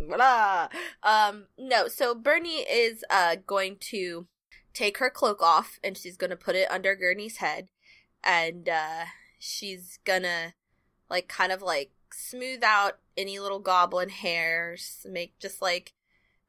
Blah. 0.08 0.70
Um, 1.04 1.46
no, 1.58 1.88
so 1.88 2.16
Bernie 2.16 2.62
is 2.62 3.04
uh 3.10 3.38
going 3.46 3.78
to 3.92 4.28
take 4.74 4.98
her 4.98 5.10
cloak 5.10 5.42
off 5.42 5.80
and 5.84 5.98
she's 5.98 6.18
gonna 6.18 6.36
put 6.36 6.56
it 6.56 6.70
under 6.70 6.96
Gurney's 6.96 7.38
head 7.38 7.70
and 8.24 8.68
uh 8.68 9.06
she's 9.40 10.00
gonna 10.04 10.54
like 11.10 11.28
kind 11.28 11.52
of 11.52 11.62
like 11.62 11.92
smooth 12.12 12.64
out 12.64 13.00
any 13.18 13.40
little 13.40 13.60
goblin 13.60 14.10
hairs, 14.10 15.06
make 15.10 15.38
just 15.40 15.62
like 15.62 15.94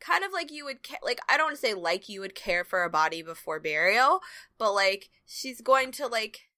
kind 0.01 0.25
of 0.25 0.33
like 0.33 0.51
you 0.53 0.65
would 0.65 0.79
like 1.03 1.21
I 1.29 1.37
don't 1.37 1.47
want 1.47 1.57
to 1.57 1.61
say 1.61 1.75
like 1.75 2.09
you 2.09 2.21
would 2.21 2.35
care 2.35 2.65
for 2.65 2.85
a 2.85 2.91
body 2.91 3.23
before 3.23 3.61
burial, 3.61 4.21
but 4.59 4.73
like 4.73 5.11
she's 5.27 5.61
going 5.61 5.93
to 5.93 6.07
like 6.07 6.49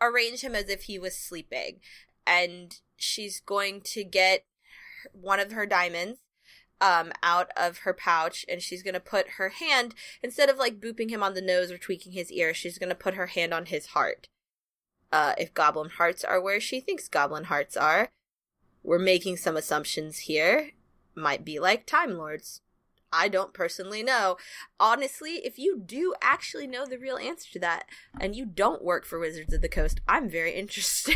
arrange 0.00 0.40
him 0.42 0.54
as 0.54 0.68
if 0.68 0.82
he 0.82 0.98
was 0.98 1.16
sleeping 1.16 1.80
and 2.26 2.80
she's 2.96 3.40
going 3.40 3.80
to 3.80 4.04
get 4.04 4.44
one 5.12 5.40
of 5.40 5.52
her 5.52 5.66
diamonds 5.66 6.18
um 6.80 7.12
out 7.22 7.50
of 7.56 7.78
her 7.78 7.94
pouch 7.94 8.44
and 8.48 8.62
she's 8.62 8.82
going 8.82 8.94
to 8.94 9.00
put 9.00 9.30
her 9.36 9.50
hand 9.50 9.94
instead 10.22 10.48
of 10.48 10.58
like 10.58 10.80
booping 10.80 11.10
him 11.10 11.22
on 11.22 11.34
the 11.34 11.40
nose 11.40 11.70
or 11.70 11.78
tweaking 11.78 12.12
his 12.12 12.30
ear 12.32 12.52
she's 12.52 12.78
going 12.78 12.88
to 12.88 12.94
put 12.94 13.14
her 13.14 13.28
hand 13.28 13.54
on 13.54 13.66
his 13.66 13.86
heart 13.86 14.28
uh 15.12 15.34
if 15.38 15.54
goblin 15.54 15.90
hearts 15.90 16.24
are 16.24 16.40
where 16.40 16.60
she 16.60 16.80
thinks 16.80 17.08
goblin 17.08 17.44
hearts 17.44 17.76
are 17.76 18.08
we're 18.82 18.98
making 18.98 19.36
some 19.36 19.56
assumptions 19.56 20.18
here 20.20 20.70
might 21.14 21.44
be 21.44 21.58
like 21.58 21.86
time 21.86 22.16
lords 22.16 22.60
I 23.14 23.28
don't 23.28 23.54
personally 23.54 24.02
know. 24.02 24.36
Honestly, 24.80 25.36
if 25.44 25.56
you 25.56 25.80
do 25.84 26.14
actually 26.20 26.66
know 26.66 26.84
the 26.84 26.98
real 26.98 27.16
answer 27.16 27.50
to 27.52 27.58
that 27.60 27.86
and 28.20 28.34
you 28.34 28.44
don't 28.44 28.82
work 28.82 29.06
for 29.06 29.20
Wizards 29.20 29.54
of 29.54 29.62
the 29.62 29.68
Coast, 29.68 30.00
I'm 30.08 30.28
very 30.28 30.52
interested. 30.54 31.14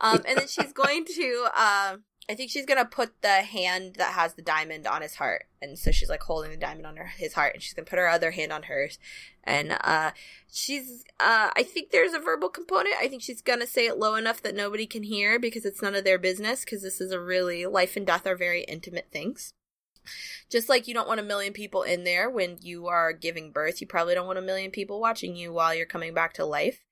um, 0.00 0.22
and 0.26 0.38
then 0.38 0.48
she's 0.48 0.72
going 0.72 1.04
to, 1.04 1.46
uh, 1.54 1.96
I 2.30 2.36
think 2.36 2.48
she's 2.52 2.64
to 2.78 2.84
put 2.84 3.22
the 3.22 3.42
hand 3.42 3.96
that 3.96 4.12
has 4.12 4.34
the 4.34 4.42
diamond 4.42 4.86
on 4.86 5.02
his 5.02 5.16
heart. 5.16 5.46
And 5.60 5.76
so 5.76 5.90
she's 5.90 6.08
like 6.08 6.22
holding 6.22 6.52
the 6.52 6.56
diamond 6.56 6.86
on 6.86 6.96
her, 6.96 7.06
his 7.06 7.32
heart 7.32 7.54
and 7.54 7.62
she's 7.62 7.74
to 7.86 7.90
put 7.90 7.98
her 7.98 8.08
other 8.08 8.30
hand 8.30 8.52
on 8.52 8.62
hers. 8.62 9.00
And, 9.42 9.76
uh, 9.80 10.12
she's, 10.48 11.02
uh, 11.18 11.50
I 11.56 11.64
think 11.64 11.90
there's 11.90 12.12
a 12.12 12.20
verbal 12.20 12.48
component. 12.48 12.94
I 13.00 13.08
think 13.08 13.22
she's 13.22 13.42
to 13.42 13.66
say 13.66 13.88
it 13.88 13.98
low 13.98 14.14
enough 14.14 14.42
that 14.42 14.54
nobody 14.54 14.86
can 14.86 15.02
hear 15.02 15.40
because 15.40 15.64
it's 15.64 15.82
none 15.82 15.96
of 15.96 16.04
their 16.04 16.18
business 16.18 16.64
because 16.64 16.82
this 16.82 17.00
is 17.00 17.10
a 17.10 17.18
really, 17.18 17.66
life 17.66 17.96
and 17.96 18.06
death 18.06 18.28
are 18.28 18.36
very 18.36 18.62
intimate 18.62 19.08
things. 19.10 19.52
Just 20.48 20.68
like 20.68 20.86
you 20.86 20.94
don't 20.94 21.08
want 21.08 21.18
a 21.18 21.24
million 21.24 21.52
people 21.52 21.82
in 21.82 22.04
there 22.04 22.30
when 22.30 22.58
you 22.62 22.86
are 22.86 23.12
giving 23.12 23.50
birth, 23.50 23.80
you 23.80 23.88
probably 23.88 24.14
don't 24.14 24.28
want 24.28 24.38
a 24.38 24.42
million 24.42 24.70
people 24.70 25.00
watching 25.00 25.34
you 25.34 25.52
while 25.52 25.74
you're 25.74 25.84
coming 25.84 26.14
back 26.14 26.34
to 26.34 26.44
life. 26.44 26.84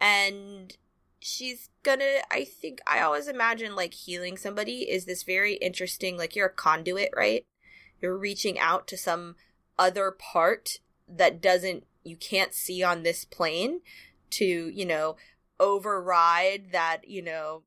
And 0.00 0.76
she's 1.22 1.70
gonna, 1.82 2.18
I 2.30 2.44
think, 2.44 2.80
I 2.86 3.00
always 3.00 3.28
imagine 3.28 3.76
like 3.76 3.94
healing 3.94 4.36
somebody 4.36 4.90
is 4.90 5.04
this 5.04 5.22
very 5.22 5.54
interesting, 5.54 6.16
like 6.16 6.34
you're 6.34 6.46
a 6.46 6.52
conduit, 6.52 7.10
right? 7.16 7.44
You're 8.00 8.18
reaching 8.18 8.58
out 8.58 8.86
to 8.88 8.96
some 8.96 9.36
other 9.78 10.10
part 10.10 10.78
that 11.08 11.40
doesn't, 11.40 11.84
you 12.02 12.16
can't 12.16 12.52
see 12.52 12.82
on 12.82 13.02
this 13.02 13.24
plane 13.24 13.80
to, 14.30 14.44
you 14.44 14.84
know, 14.84 15.16
override 15.60 16.72
that, 16.72 17.08
you 17.08 17.22
know, 17.22 17.62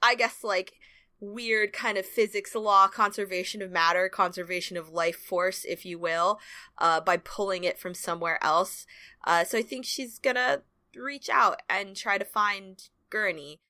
I 0.00 0.14
guess 0.14 0.44
like 0.44 0.74
weird 1.18 1.72
kind 1.72 1.98
of 1.98 2.06
physics 2.06 2.54
law, 2.54 2.86
conservation 2.86 3.62
of 3.62 3.70
matter, 3.70 4.08
conservation 4.08 4.76
of 4.76 4.90
life 4.90 5.16
force, 5.16 5.64
if 5.64 5.84
you 5.84 5.98
will, 5.98 6.38
uh, 6.78 7.00
by 7.00 7.16
pulling 7.16 7.64
it 7.64 7.78
from 7.78 7.94
somewhere 7.94 8.38
else. 8.44 8.86
Uh, 9.24 9.42
so 9.42 9.58
I 9.58 9.62
think 9.62 9.84
she's 9.84 10.18
gonna 10.18 10.62
reach 10.96 11.28
out 11.28 11.60
and 11.68 11.96
try 11.96 12.18
to 12.18 12.24
find 12.24 12.88
Gurney, 13.10 13.60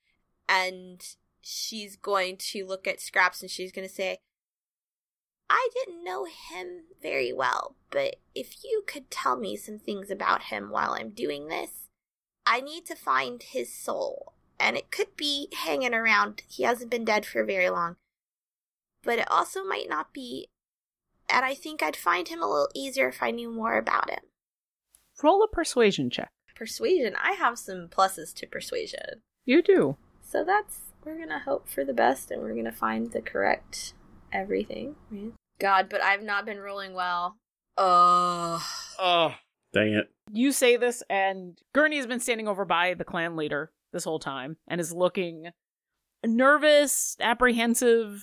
and 0.48 1.02
she's 1.40 1.96
going 1.96 2.36
to 2.38 2.66
look 2.66 2.86
at 2.86 3.00
Scraps 3.00 3.42
and 3.42 3.50
she's 3.50 3.72
gonna 3.72 3.88
say, 3.88 4.18
I 5.48 5.68
didn't 5.74 6.02
know 6.02 6.24
him 6.24 6.84
very 7.00 7.32
well, 7.32 7.76
but 7.90 8.16
if 8.34 8.64
you 8.64 8.82
could 8.86 9.10
tell 9.10 9.36
me 9.36 9.56
some 9.56 9.78
things 9.78 10.10
about 10.10 10.44
him 10.44 10.70
while 10.70 10.92
I'm 10.92 11.10
doing 11.10 11.46
this, 11.46 11.88
I 12.44 12.60
need 12.60 12.84
to 12.86 12.96
find 12.96 13.42
his 13.42 13.72
soul 13.72 14.34
and 14.58 14.76
it 14.76 14.90
could 14.90 15.16
be 15.16 15.48
hanging 15.52 15.94
around. 15.94 16.42
He 16.48 16.62
hasn't 16.62 16.90
been 16.90 17.04
dead 17.04 17.26
for 17.26 17.44
very 17.44 17.70
long. 17.70 17.96
But 19.02 19.18
it 19.18 19.30
also 19.30 19.64
might 19.64 19.88
not 19.88 20.12
be. 20.12 20.48
And 21.28 21.44
I 21.44 21.54
think 21.54 21.82
I'd 21.82 21.96
find 21.96 22.28
him 22.28 22.42
a 22.42 22.48
little 22.48 22.70
easier 22.74 23.08
if 23.08 23.22
I 23.22 23.30
knew 23.30 23.50
more 23.50 23.76
about 23.76 24.10
him. 24.10 24.20
Roll 25.22 25.42
a 25.42 25.48
persuasion 25.48 26.10
check. 26.10 26.30
Persuasion. 26.56 27.14
I 27.22 27.32
have 27.32 27.58
some 27.58 27.88
pluses 27.88 28.34
to 28.34 28.46
persuasion. 28.46 29.22
You 29.44 29.62
do. 29.62 29.96
So 30.22 30.44
that's. 30.44 30.80
We're 31.04 31.18
gonna 31.18 31.38
hope 31.38 31.68
for 31.68 31.84
the 31.84 31.92
best 31.92 32.32
and 32.32 32.42
we're 32.42 32.56
gonna 32.56 32.72
find 32.72 33.12
the 33.12 33.20
correct 33.20 33.94
everything. 34.32 34.96
right? 35.10 35.32
God, 35.60 35.88
but 35.88 36.02
I've 36.02 36.22
not 36.22 36.44
been 36.44 36.58
rolling 36.58 36.94
well. 36.94 37.36
Oh. 37.78 38.66
Oh, 38.98 39.34
Dang 39.72 39.92
it. 39.92 40.08
You 40.32 40.52
say 40.52 40.76
this, 40.76 41.02
and 41.10 41.58
Gurney 41.74 41.98
has 41.98 42.06
been 42.06 42.20
standing 42.20 42.48
over 42.48 42.64
by 42.64 42.94
the 42.94 43.04
clan 43.04 43.36
leader 43.36 43.70
this 43.92 44.04
whole 44.04 44.18
time 44.18 44.56
and 44.66 44.80
is 44.80 44.92
looking 44.92 45.50
nervous, 46.24 47.16
apprehensive, 47.20 48.22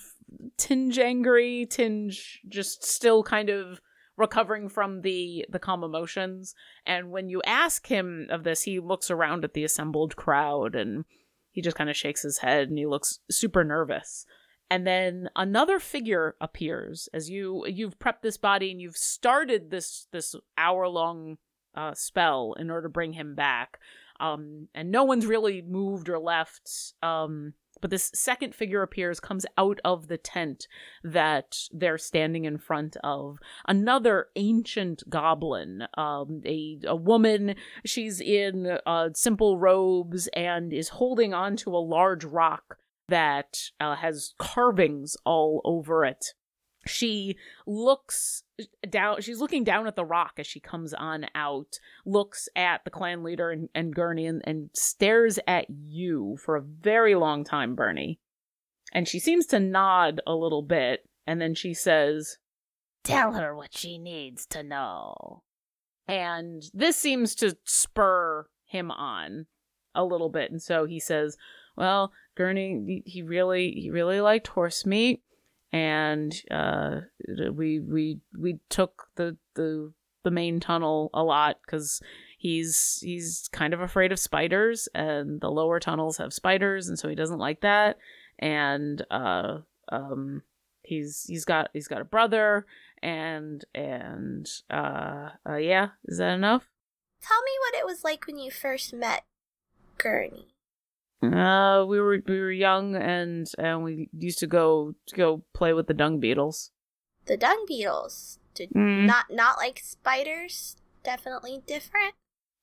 tinge 0.58 0.98
angry, 0.98 1.66
tinge 1.70 2.40
just 2.48 2.84
still 2.84 3.22
kind 3.22 3.50
of 3.50 3.80
recovering 4.16 4.68
from 4.68 5.02
the 5.02 5.44
the 5.48 5.58
calm 5.58 5.82
emotions. 5.82 6.54
And 6.86 7.10
when 7.10 7.28
you 7.28 7.42
ask 7.44 7.86
him 7.86 8.28
of 8.30 8.44
this, 8.44 8.62
he 8.62 8.78
looks 8.78 9.10
around 9.10 9.44
at 9.44 9.54
the 9.54 9.64
assembled 9.64 10.16
crowd 10.16 10.74
and 10.74 11.04
he 11.50 11.62
just 11.62 11.76
kind 11.76 11.90
of 11.90 11.96
shakes 11.96 12.22
his 12.22 12.38
head 12.38 12.68
and 12.68 12.78
he 12.78 12.86
looks 12.86 13.20
super 13.30 13.64
nervous. 13.64 14.26
And 14.70 14.86
then 14.86 15.28
another 15.36 15.78
figure 15.78 16.36
appears 16.40 17.08
as 17.12 17.30
you 17.30 17.64
you've 17.66 17.98
prepped 17.98 18.22
this 18.22 18.36
body 18.36 18.70
and 18.70 18.80
you've 18.80 18.96
started 18.96 19.70
this 19.70 20.06
this 20.10 20.34
hour 20.56 20.88
long 20.88 21.38
uh, 21.74 21.94
spell 21.94 22.54
in 22.58 22.70
order 22.70 22.88
to 22.88 22.92
bring 22.92 23.12
him 23.12 23.34
back. 23.34 23.78
Um, 24.20 24.68
and 24.74 24.90
no 24.90 25.04
one's 25.04 25.26
really 25.26 25.60
moved 25.60 26.08
or 26.08 26.18
left. 26.18 26.70
Um, 27.02 27.54
but 27.84 27.90
this 27.90 28.10
second 28.14 28.54
figure 28.54 28.80
appears, 28.80 29.20
comes 29.20 29.44
out 29.58 29.78
of 29.84 30.08
the 30.08 30.16
tent 30.16 30.68
that 31.02 31.58
they're 31.70 31.98
standing 31.98 32.46
in 32.46 32.56
front 32.56 32.96
of. 33.04 33.36
Another 33.68 34.28
ancient 34.36 35.02
goblin, 35.10 35.86
um, 35.98 36.40
a 36.46 36.78
a 36.84 36.96
woman. 36.96 37.56
She's 37.84 38.22
in 38.22 38.78
uh, 38.86 39.10
simple 39.12 39.58
robes 39.58 40.28
and 40.28 40.72
is 40.72 40.88
holding 40.88 41.34
onto 41.34 41.76
a 41.76 41.86
large 41.86 42.24
rock 42.24 42.78
that 43.10 43.68
uh, 43.78 43.96
has 43.96 44.32
carvings 44.38 45.18
all 45.26 45.60
over 45.66 46.06
it 46.06 46.32
she 46.86 47.36
looks 47.66 48.44
down 48.88 49.20
she's 49.20 49.40
looking 49.40 49.64
down 49.64 49.86
at 49.86 49.96
the 49.96 50.04
rock 50.04 50.34
as 50.38 50.46
she 50.46 50.60
comes 50.60 50.94
on 50.94 51.26
out 51.34 51.78
looks 52.04 52.48
at 52.54 52.84
the 52.84 52.90
clan 52.90 53.22
leader 53.22 53.50
and, 53.50 53.68
and 53.74 53.94
gurney 53.94 54.26
and, 54.26 54.42
and 54.44 54.70
stares 54.74 55.38
at 55.46 55.66
you 55.68 56.36
for 56.42 56.56
a 56.56 56.62
very 56.62 57.14
long 57.14 57.44
time 57.44 57.74
bernie. 57.74 58.20
And 58.92 59.08
she 59.08 59.18
seems 59.18 59.46
to 59.46 59.58
nod 59.58 60.20
a 60.26 60.34
little 60.34 60.62
bit 60.62 61.08
and 61.26 61.40
then 61.40 61.54
she 61.54 61.74
says 61.74 62.38
tell 63.02 63.32
her 63.32 63.54
what 63.54 63.76
she 63.76 63.98
needs 63.98 64.46
to 64.46 64.62
know. 64.62 65.42
And 66.06 66.62
this 66.72 66.96
seems 66.96 67.34
to 67.36 67.56
spur 67.64 68.46
him 68.66 68.90
on 68.90 69.46
a 69.94 70.04
little 70.04 70.28
bit. 70.28 70.50
And 70.50 70.62
so 70.62 70.84
he 70.84 71.00
says 71.00 71.36
well 71.76 72.12
gurney 72.36 73.02
he 73.04 73.22
really 73.22 73.72
he 73.72 73.90
really 73.90 74.20
liked 74.20 74.48
horse 74.48 74.86
meat 74.86 75.22
and 75.74 76.32
uh, 76.52 77.00
we 77.52 77.80
we 77.80 78.20
we 78.38 78.60
took 78.68 79.08
the 79.16 79.36
the 79.56 79.92
the 80.22 80.30
main 80.30 80.60
tunnel 80.60 81.10
a 81.12 81.22
lot 81.24 81.56
because 81.66 82.00
he's 82.38 83.00
he's 83.02 83.48
kind 83.52 83.74
of 83.74 83.80
afraid 83.80 84.12
of 84.12 84.20
spiders 84.20 84.88
and 84.94 85.40
the 85.40 85.50
lower 85.50 85.80
tunnels 85.80 86.18
have 86.18 86.32
spiders 86.32 86.88
and 86.88 86.96
so 86.96 87.08
he 87.08 87.16
doesn't 87.16 87.40
like 87.40 87.60
that 87.60 87.98
and 88.38 89.04
uh 89.10 89.58
um 89.90 90.42
he's 90.82 91.24
he's 91.26 91.44
got 91.44 91.70
he's 91.72 91.88
got 91.88 92.00
a 92.00 92.04
brother 92.04 92.64
and 93.02 93.64
and 93.74 94.48
uh, 94.70 95.30
uh 95.46 95.56
yeah 95.56 95.88
is 96.06 96.18
that 96.18 96.34
enough 96.34 96.70
Tell 97.20 97.42
me 97.42 97.52
what 97.60 97.80
it 97.80 97.86
was 97.86 98.04
like 98.04 98.26
when 98.26 98.38
you 98.38 98.50
first 98.50 98.92
met 98.92 99.24
Gurney. 99.96 100.53
Uh 101.32 101.84
we 101.86 102.00
were 102.00 102.20
we 102.26 102.40
were 102.40 102.50
young 102.52 102.96
and 102.96 103.46
and 103.58 103.82
we 103.84 104.08
used 104.18 104.38
to 104.40 104.46
go 104.46 104.94
to 105.06 105.14
go 105.16 105.44
play 105.54 105.72
with 105.72 105.86
the 105.86 105.94
dung 105.94 106.18
beetles 106.20 106.70
The 107.26 107.36
dung 107.36 107.64
beetles. 107.66 108.38
Did 108.54 108.70
Mm. 108.70 109.06
not 109.06 109.26
not 109.30 109.56
like 109.56 109.80
spiders. 109.82 110.76
Definitely 111.02 111.62
different. 111.66 112.14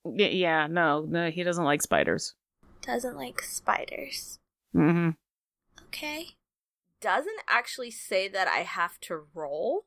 yeah, 0.05 0.27
yeah 0.27 0.67
no 0.67 1.05
no 1.07 1.29
he 1.31 1.43
doesn't 1.43 1.65
like 1.65 1.81
spiders 1.81 2.35
Doesn't 2.81 3.15
like 3.17 3.41
spiders. 3.41 4.39
mm-hmm 4.75 5.09
Okay. 5.87 6.35
Doesn't 7.01 7.41
actually 7.49 7.91
say 7.91 8.27
that 8.29 8.47
I 8.47 8.59
have 8.63 8.99
to 9.01 9.23
roll. 9.33 9.85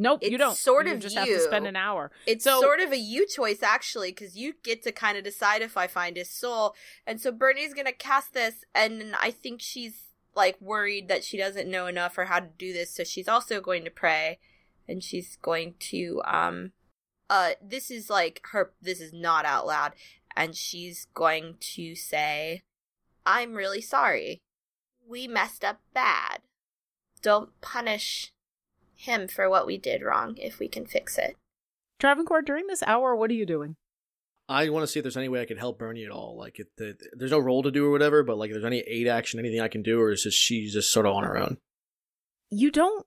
Nope, 0.00 0.22
you 0.22 0.38
don't. 0.38 0.56
sort 0.56 0.86
you 0.86 0.94
of 0.94 1.00
just 1.00 1.16
have 1.16 1.26
to 1.26 1.40
spend 1.40 1.66
an 1.66 1.74
hour. 1.74 2.12
It's 2.24 2.44
So- 2.44 2.60
sort 2.60 2.78
of 2.80 2.92
a 2.92 2.96
you 2.96 3.26
choice 3.26 3.62
actually, 3.62 4.12
because 4.12 4.36
you 4.36 4.54
get 4.62 4.82
to 4.84 4.92
kind 4.92 5.18
of 5.18 5.24
decide 5.24 5.60
if 5.60 5.76
I 5.76 5.88
find 5.88 6.16
his 6.16 6.30
soul. 6.30 6.76
And 7.06 7.20
so 7.20 7.32
Bernie's 7.32 7.74
gonna 7.74 7.92
cast 7.92 8.32
this, 8.32 8.64
and 8.74 9.14
I 9.20 9.32
think 9.32 9.60
she's 9.60 10.04
like 10.34 10.60
worried 10.60 11.08
that 11.08 11.24
she 11.24 11.36
doesn't 11.36 11.68
know 11.68 11.86
enough 11.88 12.16
or 12.16 12.26
how 12.26 12.38
to 12.38 12.46
do 12.46 12.72
this, 12.72 12.94
so 12.94 13.02
she's 13.02 13.26
also 13.28 13.60
going 13.60 13.84
to 13.84 13.90
pray, 13.90 14.38
and 14.86 15.02
she's 15.02 15.36
going 15.36 15.74
to 15.80 16.22
um, 16.24 16.72
uh, 17.28 17.50
this 17.60 17.90
is 17.90 18.08
like 18.08 18.40
her. 18.52 18.72
This 18.80 19.00
is 19.00 19.12
not 19.12 19.44
out 19.44 19.66
loud, 19.66 19.94
and 20.36 20.54
she's 20.54 21.06
going 21.12 21.56
to 21.74 21.94
say, 21.96 22.62
"I'm 23.26 23.54
really 23.54 23.80
sorry. 23.80 24.38
We 25.06 25.26
messed 25.26 25.64
up 25.64 25.80
bad. 25.92 26.42
Don't 27.20 27.60
punish 27.60 28.32
him 28.98 29.28
for 29.28 29.48
what 29.48 29.66
we 29.66 29.78
did 29.78 30.02
wrong 30.02 30.36
if 30.36 30.58
we 30.58 30.68
can 30.68 30.84
fix 30.86 31.16
it. 31.16 31.36
Travancore, 31.98 32.42
during 32.42 32.66
this 32.66 32.82
hour, 32.82 33.14
what 33.16 33.30
are 33.30 33.34
you 33.34 33.46
doing? 33.46 33.76
I 34.48 34.68
want 34.70 34.82
to 34.82 34.86
see 34.86 34.98
if 34.98 35.04
there's 35.04 35.16
any 35.16 35.28
way 35.28 35.40
I 35.40 35.44
can 35.46 35.56
help 35.58 35.78
Bernie 35.78 36.04
at 36.04 36.10
all. 36.10 36.36
Like, 36.38 36.58
if 36.58 36.66
the, 36.76 36.96
there's 37.12 37.30
no 37.30 37.38
role 37.38 37.62
to 37.62 37.70
do 37.70 37.86
or 37.86 37.90
whatever, 37.90 38.22
but 38.22 38.38
like, 38.38 38.50
if 38.50 38.54
there's 38.54 38.64
any 38.64 38.80
aid 38.80 39.06
action, 39.06 39.38
anything 39.38 39.60
I 39.60 39.68
can 39.68 39.82
do, 39.82 40.00
or 40.00 40.10
is 40.10 40.22
just 40.24 40.38
she's 40.38 40.72
just 40.72 40.90
sort 40.92 41.06
of 41.06 41.14
on 41.14 41.24
her 41.24 41.36
own? 41.36 41.58
You 42.50 42.70
don't. 42.70 43.04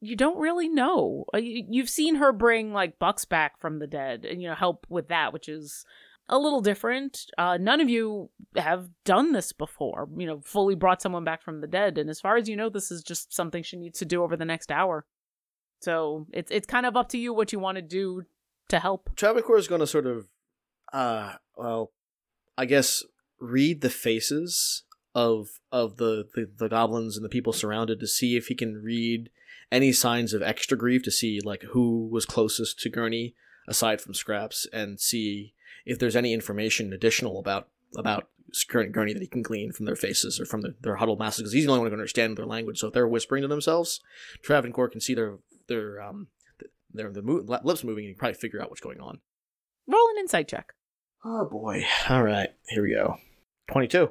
You 0.00 0.16
don't 0.16 0.38
really 0.38 0.68
know. 0.68 1.24
Uh, 1.32 1.38
you- 1.38 1.64
You've 1.70 1.88
seen 1.88 2.16
her 2.16 2.32
bring 2.32 2.72
like 2.72 2.98
Bucks 2.98 3.24
back 3.24 3.60
from 3.60 3.78
the 3.78 3.86
dead, 3.86 4.24
and 4.24 4.42
you 4.42 4.48
know 4.48 4.56
help 4.56 4.84
with 4.88 5.08
that, 5.08 5.32
which 5.32 5.48
is 5.48 5.84
a 6.28 6.38
little 6.38 6.60
different. 6.60 7.26
Uh, 7.38 7.58
none 7.60 7.80
of 7.80 7.88
you 7.88 8.30
have 8.56 8.88
done 9.04 9.32
this 9.32 9.52
before. 9.52 10.08
You 10.16 10.26
know, 10.26 10.40
fully 10.44 10.74
brought 10.74 11.00
someone 11.00 11.22
back 11.22 11.44
from 11.44 11.60
the 11.60 11.68
dead, 11.68 11.96
and 11.98 12.10
as 12.10 12.20
far 12.20 12.36
as 12.36 12.48
you 12.48 12.56
know, 12.56 12.68
this 12.70 12.90
is 12.90 13.04
just 13.04 13.32
something 13.32 13.62
she 13.62 13.76
needs 13.76 14.00
to 14.00 14.04
do 14.04 14.24
over 14.24 14.36
the 14.36 14.44
next 14.44 14.72
hour. 14.72 15.04
So 15.82 16.26
it's 16.32 16.50
it's 16.50 16.66
kind 16.66 16.86
of 16.86 16.96
up 16.96 17.08
to 17.10 17.18
you 17.18 17.34
what 17.34 17.52
you 17.52 17.58
want 17.58 17.76
to 17.76 17.82
do 17.82 18.24
to 18.68 18.78
help. 18.78 19.10
Travancore 19.16 19.58
is 19.58 19.68
going 19.68 19.80
to 19.80 19.86
sort 19.86 20.06
of, 20.06 20.28
uh, 20.92 21.34
well, 21.56 21.92
I 22.56 22.64
guess 22.66 23.04
read 23.40 23.80
the 23.80 23.90
faces 23.90 24.84
of 25.14 25.48
of 25.70 25.96
the, 25.96 26.28
the 26.34 26.48
the 26.56 26.68
goblins 26.68 27.16
and 27.16 27.24
the 27.24 27.28
people 27.28 27.52
surrounded 27.52 28.00
to 28.00 28.06
see 28.06 28.36
if 28.36 28.46
he 28.46 28.54
can 28.54 28.82
read 28.82 29.28
any 29.70 29.92
signs 29.92 30.32
of 30.32 30.42
extra 30.42 30.76
grief 30.76 31.02
to 31.02 31.10
see 31.10 31.40
like 31.40 31.62
who 31.70 32.08
was 32.10 32.26
closest 32.26 32.78
to 32.80 32.88
Gurney 32.88 33.34
aside 33.66 34.00
from 34.00 34.14
Scraps 34.14 34.66
and 34.72 35.00
see 35.00 35.54
if 35.84 35.98
there's 35.98 36.16
any 36.16 36.32
information 36.32 36.92
additional 36.92 37.38
about 37.38 37.68
about 37.96 38.28
Gur- 38.68 38.86
Gurney 38.86 39.14
that 39.14 39.22
he 39.22 39.28
can 39.28 39.42
glean 39.42 39.72
from 39.72 39.86
their 39.86 39.96
faces 39.96 40.38
or 40.38 40.44
from 40.44 40.60
their, 40.60 40.74
their 40.80 40.96
huddled 40.96 41.18
masses 41.18 41.40
because 41.40 41.52
he's 41.52 41.64
the 41.64 41.70
only 41.70 41.80
one 41.80 41.86
who 41.86 41.90
can 41.90 42.00
understand 42.00 42.36
their 42.36 42.46
language. 42.46 42.78
So 42.78 42.88
if 42.88 42.94
they're 42.94 43.08
whispering 43.08 43.42
to 43.42 43.48
themselves, 43.48 44.00
Travancore 44.42 44.88
can 44.88 45.00
see 45.00 45.14
their 45.14 45.38
their 45.68 46.00
um 46.00 46.28
their 46.92 47.10
the 47.10 47.22
mo- 47.22 47.44
lips 47.64 47.84
moving 47.84 48.04
and 48.04 48.08
he 48.08 48.14
can 48.14 48.18
probably 48.18 48.34
figure 48.34 48.62
out 48.62 48.70
what's 48.70 48.80
going 48.80 49.00
on. 49.00 49.20
Roll 49.86 50.08
an 50.10 50.18
insight 50.20 50.48
check. 50.48 50.72
Oh 51.24 51.46
boy. 51.46 51.84
All 52.08 52.22
right, 52.22 52.50
here 52.68 52.82
we 52.82 52.90
go. 52.94 53.16
22. 53.70 54.10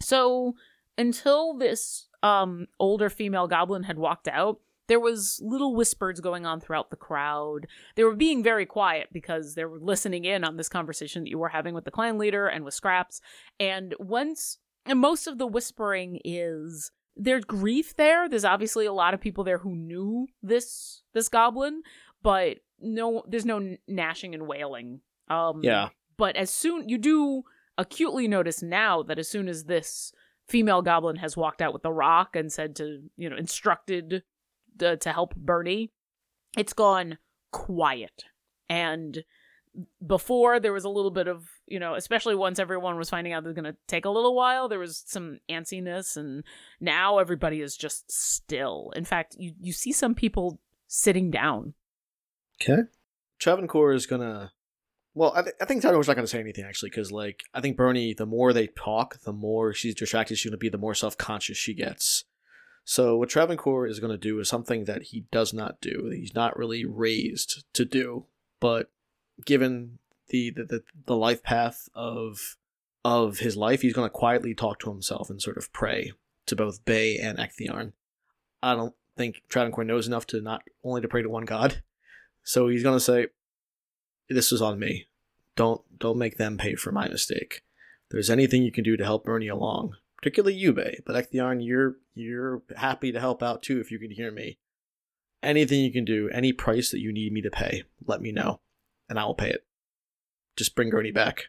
So 0.00 0.54
until 0.96 1.54
this 1.56 2.08
um 2.22 2.66
older 2.78 3.08
female 3.10 3.46
goblin 3.46 3.84
had 3.84 3.98
walked 3.98 4.28
out, 4.28 4.60
there 4.88 5.00
was 5.00 5.40
little 5.44 5.74
whispers 5.76 6.20
going 6.20 6.46
on 6.46 6.60
throughout 6.60 6.90
the 6.90 6.96
crowd. 6.96 7.66
They 7.94 8.04
were 8.04 8.16
being 8.16 8.42
very 8.42 8.66
quiet 8.66 9.08
because 9.12 9.54
they 9.54 9.64
were 9.64 9.78
listening 9.78 10.24
in 10.24 10.44
on 10.44 10.56
this 10.56 10.68
conversation 10.68 11.22
that 11.22 11.30
you 11.30 11.38
were 11.38 11.50
having 11.50 11.74
with 11.74 11.84
the 11.84 11.90
clan 11.90 12.18
leader 12.18 12.48
and 12.48 12.64
with 12.64 12.74
Scraps. 12.74 13.20
And 13.60 13.94
once 13.98 14.58
and 14.86 14.98
most 14.98 15.26
of 15.26 15.36
the 15.36 15.46
whispering 15.46 16.20
is 16.24 16.90
there's 17.18 17.44
grief 17.44 17.96
there. 17.96 18.28
There's 18.28 18.44
obviously 18.44 18.86
a 18.86 18.92
lot 18.92 19.12
of 19.12 19.20
people 19.20 19.44
there 19.44 19.58
who 19.58 19.74
knew 19.74 20.28
this 20.42 21.02
this 21.14 21.28
goblin, 21.28 21.82
but 22.22 22.58
no 22.80 23.24
there's 23.28 23.44
no 23.46 23.76
gnashing 23.88 24.34
and 24.34 24.46
wailing. 24.46 25.00
Um 25.28 25.60
Yeah. 25.62 25.88
but 26.16 26.36
as 26.36 26.50
soon 26.50 26.88
you 26.88 26.96
do 26.98 27.42
acutely 27.76 28.26
notice 28.28 28.62
now 28.62 29.02
that 29.02 29.18
as 29.18 29.28
soon 29.28 29.48
as 29.48 29.64
this 29.64 30.12
female 30.48 30.80
goblin 30.82 31.16
has 31.16 31.36
walked 31.36 31.60
out 31.60 31.72
with 31.72 31.82
the 31.82 31.92
rock 31.92 32.34
and 32.34 32.52
said 32.52 32.74
to 32.76 33.02
you 33.16 33.28
know 33.28 33.36
instructed 33.36 34.22
uh, 34.82 34.96
to 34.96 35.12
help 35.12 35.34
bernie 35.36 35.92
it's 36.56 36.72
gone 36.72 37.18
quiet 37.52 38.24
and 38.68 39.24
before 40.04 40.58
there 40.58 40.72
was 40.72 40.84
a 40.84 40.88
little 40.88 41.10
bit 41.10 41.28
of 41.28 41.46
you 41.70 41.78
know 41.78 41.94
especially 41.94 42.34
once 42.34 42.58
everyone 42.58 42.96
was 42.96 43.10
finding 43.10 43.32
out 43.32 43.44
was 43.44 43.54
going 43.54 43.64
to 43.64 43.76
take 43.86 44.04
a 44.04 44.10
little 44.10 44.34
while 44.34 44.68
there 44.68 44.78
was 44.78 45.02
some 45.06 45.38
antsiness 45.48 46.16
and 46.16 46.44
now 46.80 47.18
everybody 47.18 47.60
is 47.60 47.76
just 47.76 48.10
still 48.10 48.92
in 48.96 49.04
fact 49.04 49.36
you 49.38 49.52
you 49.60 49.72
see 49.72 49.92
some 49.92 50.14
people 50.14 50.58
sitting 50.86 51.30
down 51.30 51.74
Okay. 52.60 52.82
Travancore 53.38 53.92
is 53.92 54.06
gonna. 54.06 54.52
Well, 55.14 55.32
I, 55.34 55.42
th- 55.42 55.54
I 55.60 55.64
think 55.64 55.80
Travancore's 55.80 56.08
not 56.08 56.16
gonna 56.16 56.26
say 56.26 56.40
anything 56.40 56.64
actually, 56.64 56.90
because 56.90 57.12
like 57.12 57.44
I 57.54 57.60
think 57.60 57.76
Bernie, 57.76 58.14
the 58.14 58.26
more 58.26 58.52
they 58.52 58.66
talk, 58.68 59.20
the 59.22 59.32
more 59.32 59.72
she's 59.72 59.94
distracted 59.94 60.36
she's 60.36 60.50
gonna 60.50 60.58
be, 60.58 60.68
the 60.68 60.78
more 60.78 60.94
self 60.94 61.16
conscious 61.16 61.56
she 61.56 61.74
gets. 61.74 62.24
So 62.84 63.16
what 63.16 63.28
Travancore 63.28 63.86
is 63.86 64.00
gonna 64.00 64.18
do 64.18 64.38
is 64.40 64.48
something 64.48 64.84
that 64.84 65.02
he 65.04 65.26
does 65.30 65.52
not 65.52 65.80
do. 65.80 66.10
He's 66.12 66.34
not 66.34 66.56
really 66.56 66.84
raised 66.84 67.64
to 67.74 67.84
do, 67.84 68.26
but 68.60 68.90
given 69.44 69.98
the 70.28 70.50
the, 70.50 70.64
the, 70.64 70.82
the 71.06 71.16
life 71.16 71.42
path 71.42 71.88
of 71.94 72.56
of 73.04 73.38
his 73.38 73.56
life, 73.56 73.82
he's 73.82 73.94
going 73.94 74.06
to 74.06 74.12
quietly 74.12 74.54
talk 74.54 74.80
to 74.80 74.90
himself 74.90 75.30
and 75.30 75.40
sort 75.40 75.56
of 75.56 75.72
pray 75.72 76.12
to 76.46 76.56
both 76.56 76.84
Bay 76.84 77.16
and 77.16 77.38
Ecthearn. 77.38 77.92
I 78.62 78.74
don't 78.74 78.94
think 79.16 79.42
Travancore 79.48 79.84
knows 79.84 80.06
enough 80.06 80.26
to 80.28 80.40
not 80.40 80.62
only 80.82 81.00
to 81.00 81.08
pray 81.08 81.22
to 81.22 81.28
one 81.28 81.44
god. 81.44 81.82
So 82.42 82.68
he's 82.68 82.82
going 82.82 82.96
to 82.96 83.04
say, 83.04 83.26
"This 84.28 84.50
was 84.50 84.62
on 84.62 84.78
me. 84.78 85.06
Don't 85.56 85.82
don't 85.98 86.18
make 86.18 86.38
them 86.38 86.56
pay 86.56 86.74
for 86.74 86.92
my 86.92 87.08
mistake. 87.08 87.62
If 88.06 88.12
there's 88.12 88.30
anything 88.30 88.62
you 88.62 88.72
can 88.72 88.84
do 88.84 88.96
to 88.96 89.04
help 89.04 89.24
Bernie 89.24 89.48
along, 89.48 89.96
particularly 90.16 90.56
you, 90.56 90.72
Bay, 90.72 91.00
but 91.04 91.16
Ecthearn, 91.16 91.60
you're 91.60 91.96
you're 92.14 92.62
happy 92.76 93.12
to 93.12 93.20
help 93.20 93.42
out 93.42 93.62
too 93.62 93.80
if 93.80 93.90
you 93.90 93.98
can 93.98 94.10
hear 94.10 94.30
me. 94.30 94.58
Anything 95.42 95.80
you 95.80 95.92
can 95.92 96.04
do, 96.04 96.28
any 96.30 96.52
price 96.52 96.90
that 96.90 97.00
you 97.00 97.12
need 97.12 97.32
me 97.32 97.42
to 97.42 97.50
pay, 97.50 97.84
let 98.06 98.20
me 98.20 98.32
know, 98.32 98.60
and 99.08 99.18
I 99.18 99.24
will 99.24 99.34
pay 99.34 99.50
it. 99.50 99.64
Just 100.58 100.74
bring 100.74 100.90
Gurney 100.90 101.12
back." 101.12 101.44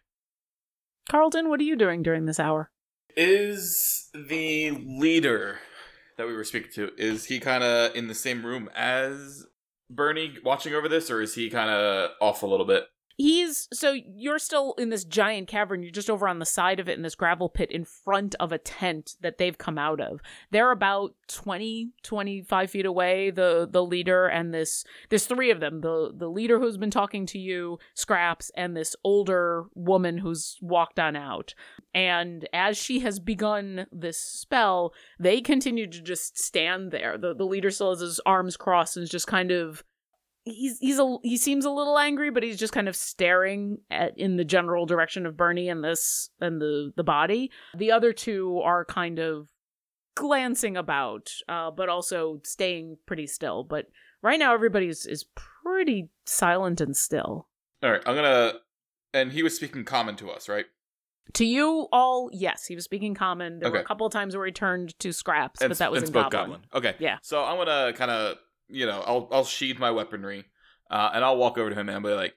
Carlton, 1.09 1.49
what 1.49 1.59
are 1.59 1.63
you 1.63 1.75
doing 1.75 2.03
during 2.03 2.25
this 2.25 2.39
hour? 2.39 2.71
Is 3.17 4.09
the 4.13 4.71
leader 4.71 5.59
that 6.17 6.27
we 6.27 6.33
were 6.33 6.43
speaking 6.43 6.71
to, 6.75 6.91
is 6.97 7.25
he 7.25 7.39
kind 7.39 7.63
of 7.63 7.95
in 7.95 8.07
the 8.07 8.13
same 8.13 8.45
room 8.45 8.69
as 8.75 9.45
Bernie 9.89 10.37
watching 10.43 10.75
over 10.75 10.87
this, 10.87 11.09
or 11.09 11.21
is 11.21 11.33
he 11.33 11.49
kind 11.49 11.69
of 11.69 12.11
off 12.21 12.43
a 12.43 12.45
little 12.45 12.65
bit? 12.65 12.83
He's 13.19 13.67
so 13.73 13.91
you're 13.91 14.39
still 14.39 14.75
in 14.77 14.91
this 14.91 15.03
giant 15.03 15.49
cavern. 15.49 15.83
You're 15.83 15.91
just 15.91 16.09
over 16.09 16.25
on 16.25 16.39
the 16.39 16.45
side 16.45 16.79
of 16.79 16.87
it 16.87 16.95
in 16.95 17.01
this 17.01 17.15
gravel 17.15 17.49
pit 17.49 17.69
in 17.69 17.83
front 17.83 18.33
of 18.39 18.53
a 18.53 18.57
tent 18.57 19.17
that 19.19 19.37
they've 19.37 19.57
come 19.57 19.77
out 19.77 19.99
of. 19.99 20.21
They're 20.51 20.71
about 20.71 21.15
20, 21.27 21.89
25 22.01 22.71
feet 22.71 22.85
away, 22.85 23.29
the 23.29 23.67
the 23.69 23.83
leader 23.83 24.27
and 24.27 24.53
this 24.53 24.85
there's 25.09 25.25
three 25.25 25.51
of 25.51 25.59
them. 25.59 25.81
The 25.81 26.13
the 26.15 26.29
leader 26.29 26.59
who's 26.59 26.77
been 26.77 26.91
talking 26.91 27.25
to 27.25 27.37
you, 27.37 27.77
Scraps, 27.93 28.51
and 28.55 28.73
this 28.73 28.95
older 29.03 29.65
woman 29.75 30.19
who's 30.19 30.57
walked 30.61 30.97
on 30.97 31.17
out. 31.17 31.53
And 31.93 32.47
as 32.53 32.77
she 32.77 33.01
has 33.01 33.19
begun 33.19 33.85
this 33.91 34.17
spell, 34.17 34.93
they 35.19 35.41
continue 35.41 35.87
to 35.87 36.01
just 36.01 36.37
stand 36.37 36.91
there. 36.91 37.17
The 37.17 37.35
the 37.35 37.45
leader 37.45 37.69
still 37.69 37.89
has 37.89 37.99
his 37.99 38.21
arms 38.25 38.55
crossed 38.55 38.95
and 38.95 39.03
is 39.03 39.09
just 39.09 39.27
kind 39.27 39.51
of 39.51 39.83
he's 40.49 40.79
he's 40.79 40.99
a 40.99 41.17
he 41.23 41.37
seems 41.37 41.65
a 41.65 41.69
little 41.69 41.97
angry, 41.97 42.29
but 42.29 42.43
he's 42.43 42.57
just 42.57 42.73
kind 42.73 42.87
of 42.87 42.95
staring 42.95 43.79
at 43.89 44.17
in 44.17 44.37
the 44.37 44.43
general 44.43 44.85
direction 44.85 45.25
of 45.25 45.37
Bernie 45.37 45.69
and 45.69 45.83
this 45.83 46.29
and 46.41 46.61
the 46.61 46.91
the 46.95 47.03
body. 47.03 47.51
The 47.77 47.91
other 47.91 48.13
two 48.13 48.59
are 48.59 48.85
kind 48.85 49.19
of 49.19 49.49
glancing 50.15 50.75
about, 50.75 51.31
uh, 51.47 51.71
but 51.71 51.89
also 51.89 52.41
staying 52.43 52.97
pretty 53.05 53.27
still. 53.27 53.63
But 53.63 53.85
right 54.21 54.39
now, 54.39 54.53
everybody's 54.53 55.05
is 55.05 55.05
is 55.05 55.25
pretty 55.63 56.09
silent 56.25 56.81
and 56.81 56.95
still. 56.95 57.47
All 57.81 57.91
right, 57.91 58.01
I'm 58.05 58.15
gonna. 58.15 58.53
And 59.13 59.31
he 59.31 59.41
was 59.41 59.55
speaking 59.55 59.85
common 59.85 60.15
to 60.17 60.29
us, 60.29 60.47
right? 60.47 60.65
To 61.33 61.45
you 61.45 61.87
all, 61.91 62.29
yes, 62.33 62.65
he 62.65 62.75
was 62.75 62.83
speaking 62.83 63.13
common. 63.13 63.59
There 63.59 63.71
were 63.71 63.79
a 63.79 63.83
couple 63.83 64.05
of 64.05 64.13
times 64.13 64.35
where 64.35 64.45
he 64.45 64.51
turned 64.51 64.97
to 64.99 65.11
scraps, 65.13 65.61
And, 65.61 65.69
but 65.69 65.77
that 65.77 65.91
was 65.91 66.03
in 66.03 66.07
spoke 66.07 66.31
goblin. 66.31 66.61
Okay. 66.73 66.95
Yeah. 66.99 67.17
So 67.21 67.43
I'm 67.43 67.57
gonna 67.57 67.93
kind 67.93 68.09
of, 68.11 68.37
you 68.69 68.85
know, 68.85 69.03
I'll 69.05 69.27
I'll 69.31 69.45
sheathe 69.45 69.79
my 69.79 69.91
weaponry, 69.91 70.45
uh, 70.89 71.11
and 71.13 71.23
I'll 71.23 71.37
walk 71.37 71.57
over 71.57 71.69
to 71.69 71.75
him 71.75 71.89
and 71.89 71.95
I'll 71.95 72.11
be 72.11 72.15
like, 72.15 72.35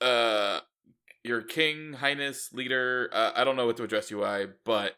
"Uh, 0.00 0.60
your 1.24 1.42
king, 1.42 1.94
highness, 1.94 2.52
leader. 2.52 3.10
Uh, 3.12 3.32
I 3.34 3.44
don't 3.44 3.56
know 3.56 3.66
what 3.66 3.76
to 3.78 3.84
address 3.84 4.10
you 4.10 4.20
by, 4.20 4.46
but 4.64 4.96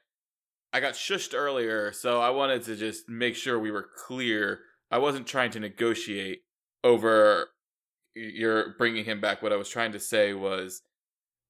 I 0.72 0.80
got 0.80 0.94
shushed 0.94 1.34
earlier, 1.34 1.92
so 1.92 2.20
I 2.20 2.30
wanted 2.30 2.62
to 2.64 2.76
just 2.76 3.08
make 3.08 3.36
sure 3.36 3.58
we 3.58 3.70
were 3.70 3.88
clear. 4.06 4.60
I 4.90 4.98
wasn't 4.98 5.26
trying 5.26 5.50
to 5.52 5.60
negotiate 5.60 6.42
over 6.84 7.50
your 8.14 8.74
bringing 8.76 9.04
him 9.04 9.20
back. 9.20 9.42
What 9.42 9.52
I 9.52 9.56
was 9.56 9.68
trying 9.68 9.92
to 9.92 10.00
say 10.00 10.34
was." 10.34 10.82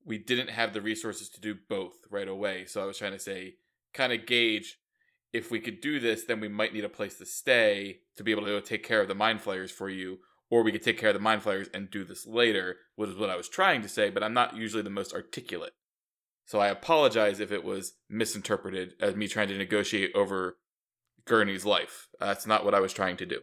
We 0.04 0.18
didn't 0.18 0.50
have 0.50 0.72
the 0.72 0.80
resources 0.80 1.28
to 1.28 1.40
do 1.40 1.54
both 1.68 1.94
right 2.10 2.26
away. 2.26 2.64
So 2.64 2.82
I 2.82 2.86
was 2.86 2.98
trying 2.98 3.12
to 3.12 3.20
say, 3.20 3.54
kind 3.94 4.12
of 4.12 4.26
gauge 4.26 4.80
if 5.32 5.50
we 5.50 5.60
could 5.60 5.80
do 5.80 5.98
this, 5.98 6.24
then 6.24 6.40
we 6.40 6.48
might 6.48 6.74
need 6.74 6.84
a 6.84 6.88
place 6.88 7.16
to 7.18 7.26
stay 7.26 8.00
to 8.16 8.22
be 8.22 8.32
able 8.32 8.44
to 8.44 8.60
take 8.60 8.84
care 8.84 9.00
of 9.00 9.08
the 9.08 9.14
mind 9.14 9.40
flayers 9.40 9.70
for 9.70 9.88
you, 9.88 10.18
or 10.50 10.62
we 10.62 10.72
could 10.72 10.82
take 10.82 10.98
care 10.98 11.10
of 11.10 11.14
the 11.14 11.20
mind 11.20 11.42
flayers 11.42 11.68
and 11.72 11.90
do 11.90 12.04
this 12.04 12.26
later, 12.26 12.76
which 12.96 13.10
is 13.10 13.16
what 13.16 13.30
I 13.30 13.36
was 13.36 13.48
trying 13.48 13.82
to 13.82 13.88
say, 13.88 14.10
but 14.10 14.22
I'm 14.22 14.34
not 14.34 14.56
usually 14.56 14.82
the 14.82 14.90
most 14.90 15.14
articulate. 15.14 15.72
So 16.44 16.58
I 16.58 16.68
apologize 16.68 17.40
if 17.40 17.50
it 17.50 17.64
was 17.64 17.94
misinterpreted 18.10 18.94
as 19.00 19.16
me 19.16 19.28
trying 19.28 19.48
to 19.48 19.56
negotiate 19.56 20.10
over 20.14 20.58
Gurney's 21.24 21.64
life. 21.64 22.08
That's 22.20 22.46
not 22.46 22.64
what 22.64 22.74
I 22.74 22.80
was 22.80 22.92
trying 22.92 23.16
to 23.18 23.26
do. 23.26 23.40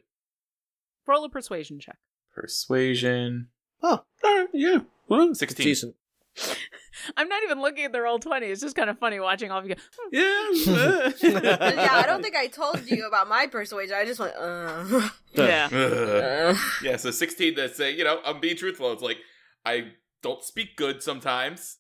Roll 1.07 1.23
a 1.23 1.29
persuasion 1.29 1.79
check. 1.79 1.97
Persuasion. 2.35 3.47
Oh, 3.81 4.03
All 4.23 4.37
right, 4.37 4.47
yeah. 4.53 4.79
Well, 5.07 5.33
16. 5.33 5.63
decent. 5.63 5.95
I'm 7.17 7.27
not 7.27 7.43
even 7.43 7.61
looking 7.61 7.86
at 7.86 7.91
the 7.91 8.01
roll 8.01 8.19
twenty. 8.19 8.47
It's 8.47 8.61
just 8.61 8.75
kind 8.75 8.89
of 8.89 8.99
funny 8.99 9.19
watching 9.19 9.51
all 9.51 9.59
of 9.59 9.67
you. 9.67 9.75
go, 9.75 9.82
"Hmm, 10.13 10.15
yeah. 10.15 11.11
yeah, 11.21 11.88
I 11.91 12.03
don't 12.05 12.21
think 12.21 12.36
I 12.36 12.47
told 12.47 12.89
you 12.89 13.07
about 13.07 13.27
my 13.27 13.47
persuasion. 13.47 13.95
I 13.95 14.05
just 14.05 14.19
went, 14.19 14.36
uh. 14.36 15.09
Yeah. 15.34 15.69
Uh. 15.71 16.55
Yeah, 16.84 16.97
so 16.97 17.11
16 17.11 17.55
to 17.55 17.69
say, 17.73 17.91
you 17.95 18.03
know, 18.03 18.19
I'm 18.25 18.39
being 18.39 18.55
truthful. 18.57 18.91
It's 18.93 19.01
like, 19.01 19.17
I 19.65 19.91
don't 20.21 20.43
speak 20.43 20.75
good 20.75 21.01
sometimes, 21.03 21.77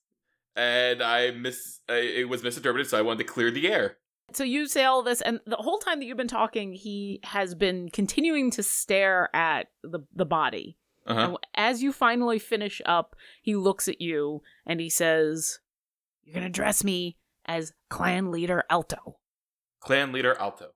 and 0.55 1.01
I 1.01 1.31
miss, 1.31 1.79
I, 1.89 1.95
it 1.95 2.29
was 2.29 2.43
misinterpreted, 2.43 2.87
so 2.87 2.97
I 2.97 3.01
wanted 3.01 3.19
to 3.19 3.23
clear 3.25 3.51
the 3.51 3.67
air. 3.67 3.97
So 4.33 4.43
you 4.43 4.67
say 4.67 4.83
all 4.85 5.01
this, 5.03 5.21
and 5.21 5.39
the 5.45 5.55
whole 5.55 5.79
time 5.79 5.99
that 5.99 6.05
you've 6.05 6.17
been 6.17 6.27
talking, 6.27 6.73
he 6.73 7.19
has 7.23 7.55
been 7.55 7.89
continuing 7.89 8.51
to 8.51 8.63
stare 8.63 9.29
at 9.35 9.67
the 9.83 10.01
the 10.13 10.25
body. 10.25 10.77
Uh-huh. 11.09 11.21
And 11.21 11.37
as 11.55 11.81
you 11.81 11.91
finally 11.91 12.39
finish 12.39 12.81
up, 12.85 13.15
he 13.41 13.55
looks 13.55 13.87
at 13.87 13.99
you 13.99 14.41
and 14.65 14.79
he 14.79 14.89
says, 14.89 15.59
"You're 16.23 16.35
gonna 16.35 16.45
address 16.45 16.83
me 16.83 17.17
as 17.45 17.73
clan 17.89 18.31
leader 18.31 18.63
Alto." 18.69 19.17
Clan 19.81 20.11
leader 20.11 20.37
Alto. 20.39 20.69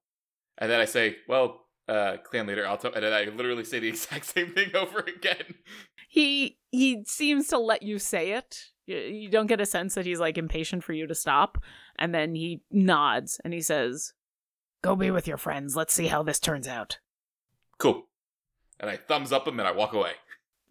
And 0.57 0.71
then 0.71 0.79
I 0.79 0.85
say, 0.85 1.17
well, 1.27 1.65
uh, 1.87 2.17
clan 2.23 2.47
leader 2.47 2.65
Alto, 2.65 2.91
and 2.91 3.03
then 3.03 3.13
I 3.13 3.25
literally 3.25 3.63
say 3.63 3.79
the 3.79 3.87
exact 3.89 4.25
same 4.25 4.53
thing 4.53 4.75
over 4.75 4.99
again. 4.99 5.55
He 6.07 6.57
he 6.71 7.03
seems 7.05 7.47
to 7.49 7.57
let 7.57 7.83
you 7.83 7.99
say 7.99 8.31
it. 8.31 8.57
You, 8.85 8.97
you 8.97 9.29
don't 9.29 9.47
get 9.47 9.61
a 9.61 9.65
sense 9.65 9.95
that 9.95 10.05
he's 10.05 10.19
like 10.19 10.37
impatient 10.37 10.83
for 10.83 10.93
you 10.93 11.07
to 11.07 11.15
stop, 11.15 11.57
and 11.97 12.13
then 12.13 12.35
he 12.35 12.61
nods 12.71 13.39
and 13.43 13.53
he 13.53 13.61
says, 13.61 14.13
"Go 14.81 14.95
be 14.95 15.11
with 15.11 15.27
your 15.27 15.37
friends. 15.37 15.75
Let's 15.75 15.93
see 15.93 16.07
how 16.07 16.23
this 16.23 16.39
turns 16.39 16.67
out." 16.67 16.99
Cool. 17.79 18.07
And 18.83 18.89
I 18.89 18.97
thumbs 18.97 19.31
up 19.31 19.47
him 19.47 19.61
and 19.61 19.67
I 19.67 19.71
walk 19.71 19.93
away. 19.93 20.11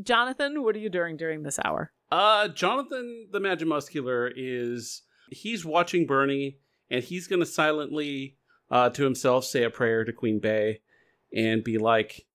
Jonathan, 0.03 0.63
what 0.63 0.77
are 0.77 0.81
you 0.81 0.91
doing 0.91 1.17
during 1.17 1.45
this 1.45 1.59
hour? 1.65 1.93
Uh, 2.11 2.49
Jonathan 2.49 3.29
the 3.33 3.39
Magimuscular 3.39 4.31
is 4.37 5.01
he's 5.31 5.65
watching 5.65 6.05
Bernie, 6.07 6.59
and 6.91 7.03
he's 7.03 7.27
gonna 7.27 7.47
silently 7.47 8.37
uh, 8.71 8.91
to 8.91 9.05
himself 9.05 9.47
say 9.47 9.63
a 9.63 9.71
prayer 9.71 10.05
to 10.05 10.13
Queen 10.13 10.41
Bay, 10.41 10.83
and 11.35 11.65
be 11.65 11.79
like, 11.79 12.27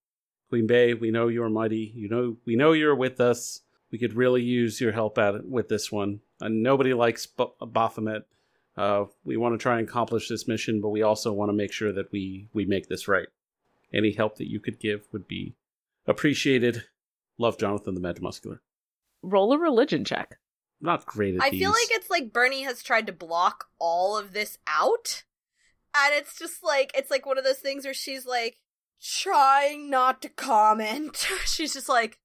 Queen 0.50 0.66
Bay, 0.66 0.96
we 0.96 1.12
know 1.12 1.28
you're 1.28 1.48
mighty. 1.48 1.92
You 1.94 2.10
know 2.10 2.38
we 2.44 2.56
know 2.56 2.72
you're 2.72 2.96
with 2.96 3.22
us. 3.22 3.62
We 3.92 4.00
could 4.00 4.16
really 4.16 4.42
use 4.42 4.82
your 4.82 4.94
help 4.94 5.20
at 5.20 5.46
with 5.46 5.70
this 5.70 5.92
one. 5.92 6.22
And 6.42 6.64
nobody 6.64 6.96
likes 6.96 7.28
B- 7.28 7.46
Baphomet. 7.68 8.24
Uh, 8.76 9.06
we 9.24 9.38
want 9.38 9.54
to 9.54 9.62
try 9.62 9.78
and 9.78 9.88
accomplish 9.88 10.28
this 10.28 10.48
mission, 10.48 10.82
but 10.82 10.90
we 10.90 11.04
also 11.04 11.32
want 11.32 11.50
to 11.50 11.56
make 11.56 11.72
sure 11.72 11.94
that 11.94 12.12
we 12.12 12.48
we 12.52 12.66
make 12.66 12.90
this 12.90 13.08
right. 13.08 13.28
Any 13.94 14.14
help 14.14 14.38
that 14.38 14.50
you 14.50 14.60
could 14.60 14.80
give 14.80 15.08
would 15.12 15.28
be 15.28 15.54
appreciated. 16.08 16.84
Love, 17.38 17.58
Jonathan 17.58 17.94
the 17.94 18.02
Magimuscular. 18.02 18.60
Roll 19.22 19.54
a 19.54 19.60
religion 19.60 20.04
check. 20.06 20.38
Not 20.80 21.06
great 21.06 21.36
at 21.36 21.42
I 21.42 21.50
these. 21.50 21.60
feel 21.60 21.72
like 21.72 21.88
it's 21.92 22.10
like 22.10 22.34
Bernie 22.34 22.64
has 22.64 22.84
tried 22.84 23.08
to 23.08 23.14
block 23.14 23.66
all 23.80 24.18
of 24.18 24.34
this 24.34 24.58
out. 24.68 25.24
And 25.96 26.14
it's 26.14 26.38
just 26.38 26.64
like 26.64 26.92
it's 26.96 27.10
like 27.10 27.26
one 27.26 27.38
of 27.38 27.44
those 27.44 27.58
things 27.60 27.86
where 27.86 27.94
she's 27.94 28.26
like 28.26 28.58
trying 29.02 29.90
not 29.90 30.22
to 30.22 30.30
comment. 30.30 31.28
she's 31.46 31.74
just 31.74 31.90
like 31.90 32.20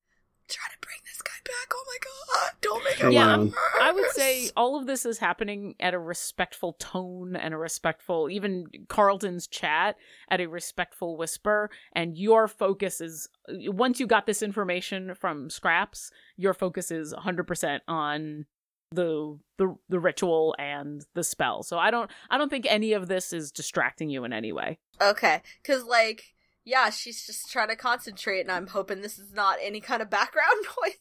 try 0.48 0.66
to 0.70 0.78
bring 0.80 0.98
this 1.04 1.22
guy 1.22 1.31
back. 1.44 1.72
Oh 1.72 1.84
my 1.86 1.98
god, 2.02 2.50
don't 2.60 2.84
make 2.84 3.00
it 3.00 3.12
Yeah, 3.12 3.28
I'm- 3.28 3.46
worse. 3.46 3.54
I 3.80 3.92
would 3.92 4.10
say 4.10 4.50
all 4.56 4.78
of 4.78 4.86
this 4.86 5.04
is 5.06 5.18
happening 5.18 5.74
at 5.80 5.94
a 5.94 5.98
respectful 5.98 6.74
tone 6.74 7.36
and 7.36 7.52
a 7.54 7.56
respectful, 7.56 8.28
even 8.30 8.66
Carlton's 8.88 9.46
chat 9.46 9.96
at 10.30 10.40
a 10.40 10.46
respectful 10.46 11.16
whisper. 11.16 11.70
And 11.94 12.16
your 12.16 12.48
focus 12.48 13.00
is, 13.00 13.28
once 13.48 14.00
you 14.00 14.06
got 14.06 14.26
this 14.26 14.42
information 14.42 15.14
from 15.14 15.50
Scraps, 15.50 16.10
your 16.36 16.54
focus 16.54 16.90
is 16.90 17.12
100% 17.14 17.80
on 17.88 18.46
the 18.94 19.38
the 19.56 19.74
the 19.88 19.98
ritual 19.98 20.54
and 20.58 21.02
the 21.14 21.24
spell. 21.24 21.62
So 21.62 21.78
I 21.78 21.90
don't 21.90 22.10
I 22.28 22.36
don't 22.36 22.50
think 22.50 22.66
any 22.68 22.92
of 22.92 23.08
this 23.08 23.32
is 23.32 23.50
distracting 23.50 24.10
you 24.10 24.24
in 24.24 24.34
any 24.34 24.52
way. 24.52 24.78
Okay, 25.00 25.40
because 25.62 25.84
like 25.84 26.34
yeah, 26.64 26.90
she's 26.90 27.24
just 27.26 27.50
trying 27.50 27.68
to 27.68 27.76
concentrate, 27.76 28.40
and 28.42 28.52
I'm 28.52 28.66
hoping 28.68 29.00
this 29.00 29.18
is 29.18 29.32
not 29.32 29.56
any 29.62 29.80
kind 29.80 30.00
of 30.02 30.10
background 30.10 30.52
noise. 30.84 30.96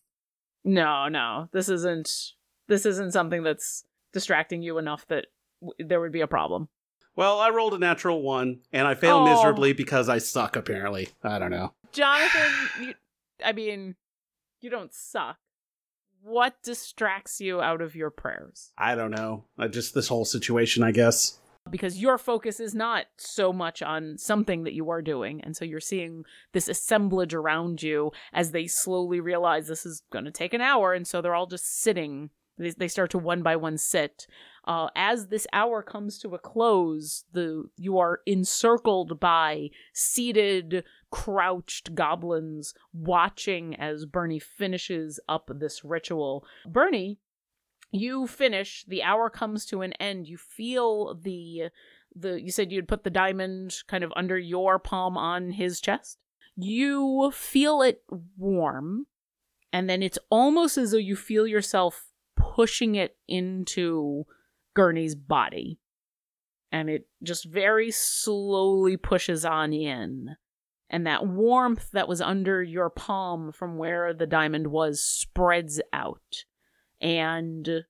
No, 0.63 1.07
no. 1.07 1.49
This 1.51 1.69
isn't 1.69 2.09
this 2.67 2.85
isn't 2.85 3.11
something 3.11 3.43
that's 3.43 3.83
distracting 4.13 4.61
you 4.61 4.77
enough 4.77 5.05
that 5.07 5.25
w- 5.61 5.87
there 5.87 5.99
would 5.99 6.11
be 6.11 6.21
a 6.21 6.27
problem. 6.27 6.69
Well, 7.15 7.39
I 7.39 7.49
rolled 7.49 7.73
a 7.73 7.77
natural 7.77 8.21
one, 8.21 8.61
and 8.71 8.87
I 8.87 8.93
failed 8.95 9.27
Oh. 9.27 9.33
miserably 9.35 9.73
because 9.73 10.07
I 10.07 10.17
suck. 10.19 10.55
Apparently, 10.55 11.09
I 11.23 11.39
don't 11.39 11.51
know. 11.51 11.73
Jonathan, 11.91 12.51
you, 12.81 12.93
I 13.43 13.51
mean, 13.51 13.95
you 14.61 14.69
don't 14.69 14.93
suck. 14.93 15.37
what 16.23 16.61
distracts 16.63 17.41
you 17.41 17.59
out 17.61 17.81
of 17.81 17.95
your 17.95 18.11
prayers? 18.11 18.71
I 18.77 18.93
don't 18.95 19.09
know. 19.11 19.45
Uh, 19.57 19.67
just 19.67 19.93
this 19.95 20.07
whole 20.07 20.23
situation, 20.23 20.83
I 20.83 20.91
guess. 20.91 21.39
Because 21.71 22.01
your 22.01 22.17
focus 22.17 22.59
is 22.59 22.75
not 22.75 23.05
so 23.17 23.51
much 23.51 23.81
on 23.81 24.17
something 24.17 24.63
that 24.63 24.73
you 24.73 24.89
are 24.89 25.01
doing. 25.01 25.41
And 25.41 25.55
so 25.55 25.65
you're 25.65 25.79
seeing 25.79 26.23
this 26.51 26.67
assemblage 26.67 27.33
around 27.33 27.81
you 27.81 28.11
as 28.33 28.51
they 28.51 28.67
slowly 28.67 29.19
realize 29.19 29.67
this 29.67 29.85
is 29.85 30.03
going 30.11 30.25
to 30.25 30.31
take 30.31 30.53
an 30.53 30.61
hour. 30.61 30.93
And 30.93 31.07
so 31.07 31.21
they're 31.21 31.35
all 31.35 31.47
just 31.47 31.81
sitting. 31.81 32.29
They, 32.57 32.71
they 32.71 32.87
start 32.87 33.09
to 33.11 33.17
one 33.17 33.41
by 33.41 33.55
one 33.55 33.77
sit. 33.77 34.27
Uh, 34.65 34.89
as 34.95 35.27
this 35.27 35.47
hour 35.53 35.81
comes 35.81 36.19
to 36.19 36.35
a 36.35 36.39
close, 36.39 37.23
the 37.31 37.63
you 37.77 37.97
are 37.97 38.19
encircled 38.27 39.19
by 39.19 39.69
seated, 39.93 40.83
crouched 41.09 41.95
goblins 41.95 42.73
watching 42.93 43.75
as 43.75 44.05
Bernie 44.05 44.39
finishes 44.39 45.19
up 45.27 45.49
this 45.55 45.83
ritual. 45.83 46.45
Bernie, 46.67 47.17
you 47.91 48.27
finish. 48.27 48.85
The 48.87 49.03
hour 49.03 49.29
comes 49.29 49.65
to 49.67 49.81
an 49.81 49.93
end. 49.93 50.27
You 50.27 50.37
feel 50.37 51.15
the 51.15 51.69
the. 52.15 52.41
You 52.41 52.51
said 52.51 52.71
you'd 52.71 52.87
put 52.87 53.03
the 53.03 53.09
diamond 53.09 53.75
kind 53.87 54.03
of 54.03 54.13
under 54.15 54.37
your 54.37 54.79
palm 54.79 55.17
on 55.17 55.51
his 55.51 55.81
chest. 55.81 56.17
You 56.55 57.31
feel 57.33 57.81
it 57.81 58.03
warm, 58.37 59.07
and 59.73 59.89
then 59.89 60.01
it's 60.01 60.19
almost 60.29 60.77
as 60.77 60.91
though 60.91 60.97
you 60.97 61.15
feel 61.15 61.47
yourself 61.47 62.05
pushing 62.35 62.95
it 62.95 63.17
into 63.27 64.25
Gurney's 64.73 65.15
body. 65.15 65.79
And 66.71 66.89
it 66.89 67.07
just 67.21 67.45
very 67.45 67.91
slowly 67.91 68.95
pushes 68.95 69.43
on 69.43 69.73
in. 69.73 70.37
And 70.89 71.05
that 71.07 71.27
warmth 71.27 71.91
that 71.91 72.07
was 72.07 72.21
under 72.21 72.63
your 72.63 72.89
palm 72.89 73.51
from 73.51 73.77
where 73.77 74.13
the 74.13 74.27
diamond 74.27 74.67
was 74.67 75.01
spreads 75.01 75.81
out. 75.91 76.45
And 77.01 77.85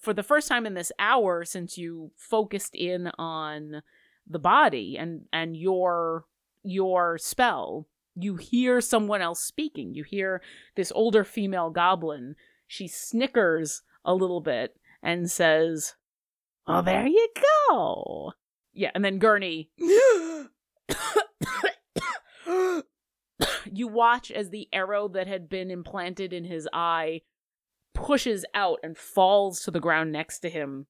for 0.00 0.12
the 0.12 0.22
first 0.22 0.48
time 0.48 0.66
in 0.66 0.74
this 0.74 0.92
hour, 0.98 1.44
since 1.44 1.78
you 1.78 2.10
focused 2.16 2.74
in 2.74 3.10
on 3.18 3.82
the 4.28 4.38
body 4.38 4.96
and, 4.98 5.22
and 5.32 5.56
your 5.56 6.26
your 6.62 7.18
spell, 7.18 7.86
you 8.14 8.36
hear 8.36 8.80
someone 8.80 9.20
else 9.20 9.40
speaking. 9.40 9.94
You 9.94 10.04
hear 10.04 10.40
this 10.76 10.92
older 10.94 11.24
female 11.24 11.70
goblin. 11.70 12.36
She 12.66 12.88
snickers 12.88 13.82
a 14.04 14.14
little 14.14 14.40
bit 14.40 14.76
and 15.02 15.30
says, 15.30 15.94
Oh, 16.66 16.80
there 16.80 17.06
you 17.06 17.28
go. 17.68 18.32
Yeah, 18.72 18.90
and 18.94 19.04
then 19.04 19.18
Gurney. 19.18 19.70
you 23.70 23.88
watch 23.88 24.30
as 24.30 24.50
the 24.50 24.68
arrow 24.72 25.08
that 25.08 25.26
had 25.26 25.48
been 25.48 25.70
implanted 25.70 26.32
in 26.32 26.44
his 26.44 26.68
eye 26.72 27.22
pushes 27.94 28.44
out 28.54 28.78
and 28.82 28.98
falls 28.98 29.60
to 29.60 29.70
the 29.70 29.80
ground 29.80 30.12
next 30.12 30.40
to 30.40 30.50
him. 30.50 30.86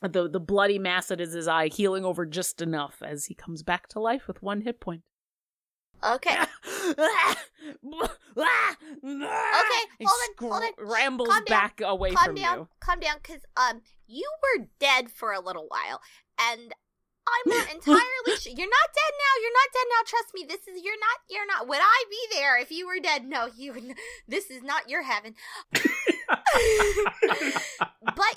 The 0.00 0.28
the 0.28 0.40
bloody 0.40 0.78
mass 0.78 1.08
that 1.08 1.20
is 1.20 1.32
his 1.32 1.48
eye 1.48 1.68
healing 1.68 2.04
over 2.04 2.24
just 2.24 2.60
enough 2.62 3.02
as 3.04 3.26
he 3.26 3.34
comes 3.34 3.62
back 3.62 3.88
to 3.88 4.00
life 4.00 4.28
with 4.28 4.42
one 4.42 4.60
hit 4.60 4.80
point. 4.80 5.02
Okay. 6.04 6.36
okay, 6.36 6.46
hold 6.86 7.98
on, 10.04 10.50
hold 10.50 10.62
on. 10.62 10.70
Rambles 10.78 11.28
Calm 11.28 11.44
down, 11.44 11.58
back 11.58 11.80
away 11.80 12.12
calm 12.12 12.24
from 12.26 12.34
down, 12.36 12.58
you. 12.58 12.68
calm 12.80 13.00
down, 13.00 13.16
because 13.20 13.42
um, 13.56 13.80
you 14.06 14.30
were 14.42 14.66
dead 14.78 15.10
for 15.10 15.32
a 15.32 15.40
little 15.40 15.66
while, 15.68 16.00
and 16.40 16.72
I'm 17.28 17.50
not 17.58 17.74
entirely 17.74 18.36
sure. 18.38 18.52
You're 18.52 18.68
not 18.68 18.90
dead 18.94 19.14
now. 19.18 19.34
You're 19.42 19.58
not 19.58 19.72
dead 19.72 19.86
now. 19.90 20.02
Trust 20.06 20.34
me. 20.34 20.44
This 20.48 20.66
is 20.68 20.82
you're 20.82 20.98
not. 20.98 21.18
You're 21.28 21.46
not. 21.46 21.68
Would 21.68 21.80
I 21.80 22.04
be 22.10 22.36
there 22.36 22.58
if 22.58 22.70
you 22.70 22.86
were 22.86 23.00
dead? 23.00 23.26
No, 23.26 23.48
you. 23.56 23.72
would 23.72 23.94
This 24.26 24.50
is 24.50 24.62
not 24.62 24.88
your 24.88 25.02
heaven. 25.02 25.34
but 25.72 25.82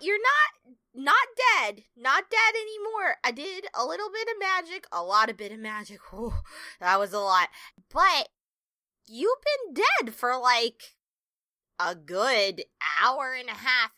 you're 0.02 0.18
not 0.18 0.76
not 0.94 1.28
dead. 1.58 1.84
Not 1.96 2.30
dead 2.30 2.54
anymore. 2.56 3.18
I 3.24 3.32
did 3.32 3.68
a 3.74 3.86
little 3.86 4.10
bit 4.12 4.28
of 4.28 4.40
magic, 4.40 4.86
a 4.92 5.04
lot 5.04 5.30
of 5.30 5.38
bit 5.38 5.52
of 5.52 5.60
magic. 5.60 6.00
Whew, 6.12 6.34
that 6.80 7.00
was 7.00 7.14
a 7.14 7.20
lot. 7.20 7.50
But 7.94 8.30
you've 9.08 9.42
been 9.42 9.74
dead 9.74 10.14
for 10.14 10.38
like 10.38 10.96
a 11.80 11.96
good 11.96 12.64
hour 13.02 13.34
and 13.38 13.50
a 13.50 13.54
half 13.54 13.92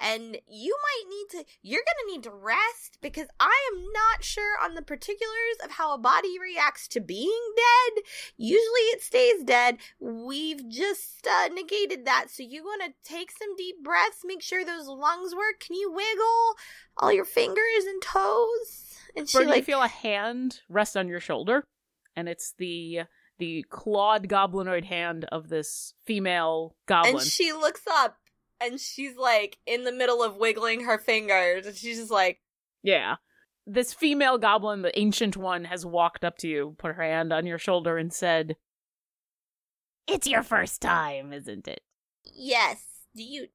and 0.00 0.38
you 0.48 0.76
might 0.82 1.04
need 1.08 1.26
to 1.30 1.50
you're 1.62 1.82
going 1.82 2.08
to 2.08 2.12
need 2.12 2.22
to 2.22 2.30
rest 2.30 2.98
because 3.00 3.28
i 3.38 3.70
am 3.72 3.82
not 3.92 4.24
sure 4.24 4.56
on 4.62 4.74
the 4.74 4.82
particulars 4.82 5.56
of 5.64 5.72
how 5.72 5.94
a 5.94 5.98
body 5.98 6.38
reacts 6.40 6.88
to 6.88 7.00
being 7.00 7.40
dead. 7.56 8.02
Usually 8.36 8.86
it 8.92 9.02
stays 9.02 9.42
dead. 9.44 9.78
We've 9.98 10.68
just 10.68 11.26
uh, 11.26 11.48
negated 11.48 12.04
that. 12.06 12.26
So 12.30 12.42
you 12.42 12.62
want 12.62 12.82
to 12.84 13.08
take 13.08 13.30
some 13.30 13.56
deep 13.56 13.76
breaths 13.82 14.20
make 14.24 14.42
sure 14.42 14.64
those 14.64 14.86
lungs 14.86 15.34
work. 15.34 15.60
Can 15.60 15.76
you 15.76 15.92
wiggle 15.92 16.54
all 16.96 17.12
your 17.12 17.24
fingers 17.24 17.84
and 17.86 18.02
toes? 18.02 18.96
And 19.16 19.28
she 19.28 19.38
Bernie, 19.38 19.48
you 19.48 19.54
like 19.56 19.64
feel 19.64 19.82
a 19.82 19.88
hand 19.88 20.60
rest 20.68 20.96
on 20.96 21.08
your 21.08 21.20
shoulder, 21.20 21.64
and 22.14 22.28
it's 22.28 22.54
the 22.58 23.02
the 23.38 23.64
clawed 23.70 24.28
goblinoid 24.28 24.84
hand 24.84 25.24
of 25.32 25.48
this 25.48 25.94
female 26.04 26.76
goblin. 26.86 27.16
And 27.16 27.24
she 27.24 27.52
looks 27.52 27.82
up 27.90 28.18
and 28.60 28.78
she's 28.80 29.16
like 29.16 29.58
in 29.66 29.84
the 29.84 29.92
middle 29.92 30.22
of 30.22 30.36
wiggling 30.36 30.84
her 30.84 30.98
fingers 30.98 31.66
and 31.66 31.76
she's 31.76 31.98
just 31.98 32.10
like, 32.10 32.40
yeah. 32.82 33.16
This 33.66 33.94
female 33.94 34.38
goblin, 34.38 34.82
the 34.82 34.98
ancient 34.98 35.36
one, 35.36 35.64
has 35.64 35.86
walked 35.86 36.24
up 36.24 36.38
to 36.38 36.48
you, 36.48 36.74
put 36.78 36.96
her 36.96 37.02
hand 37.02 37.32
on 37.32 37.46
your 37.46 37.58
shoulder, 37.58 37.98
and 37.98 38.12
said, 38.12 38.56
It's 40.06 40.26
your 40.26 40.42
first 40.42 40.80
time, 40.82 41.32
isn't 41.32 41.68
it? 41.68 41.80
yes 42.32 42.84
do 43.16 43.22
you 43.22 43.46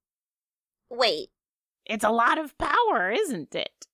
wait 0.90 1.30
It's 1.86 2.04
a 2.04 2.10
lot 2.10 2.38
of 2.38 2.58
power, 2.58 3.12
isn't 3.12 3.54
it? 3.56 3.88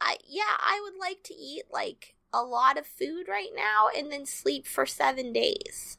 I 0.00 0.18
yeah, 0.28 0.56
I 0.60 0.80
would 0.84 0.98
like 1.00 1.22
to 1.24 1.34
eat 1.34 1.64
like 1.72 2.14
a 2.32 2.42
lot 2.42 2.78
of 2.78 2.86
food 2.86 3.26
right 3.28 3.50
now 3.54 3.88
and 3.96 4.10
then 4.12 4.26
sleep 4.26 4.66
for 4.66 4.86
7 4.86 5.32
days. 5.32 5.98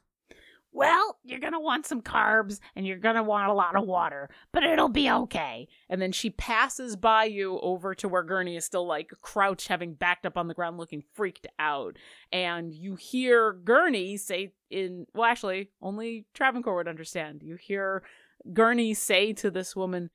Well, 0.75 1.19
you're 1.23 1.39
gonna 1.39 1.61
want 1.61 1.85
some 1.85 2.01
carbs 2.01 2.59
and 2.75 2.85
you're 2.85 2.97
gonna 2.97 3.23
want 3.23 3.49
a 3.49 3.53
lot 3.53 3.77
of 3.77 3.87
water, 3.87 4.29
but 4.51 4.65
it'll 4.65 4.89
be 4.89 5.09
okay. 5.09 5.69
And 5.87 6.01
then 6.01 6.11
she 6.11 6.31
passes 6.31 6.97
by 6.97 7.23
you 7.23 7.61
over 7.61 7.95
to 7.95 8.09
where 8.09 8.23
Gurney 8.23 8.57
is 8.57 8.65
still 8.65 8.85
like 8.85 9.09
crouched, 9.21 9.69
having 9.69 9.93
backed 9.93 10.25
up 10.25 10.35
on 10.35 10.49
the 10.49 10.53
ground, 10.53 10.77
looking 10.77 11.01
freaked 11.13 11.47
out. 11.59 11.95
And 12.29 12.73
you 12.73 12.95
hear 12.95 13.53
Gurney 13.53 14.17
say, 14.17 14.51
in 14.69 15.07
well, 15.13 15.23
actually, 15.23 15.69
only 15.81 16.25
Travancore 16.33 16.75
would 16.75 16.89
understand. 16.89 17.41
You 17.41 17.55
hear 17.55 18.03
Gurney 18.51 18.93
say 18.93 19.31
to 19.31 19.49
this 19.49 19.77
woman, 19.77 20.09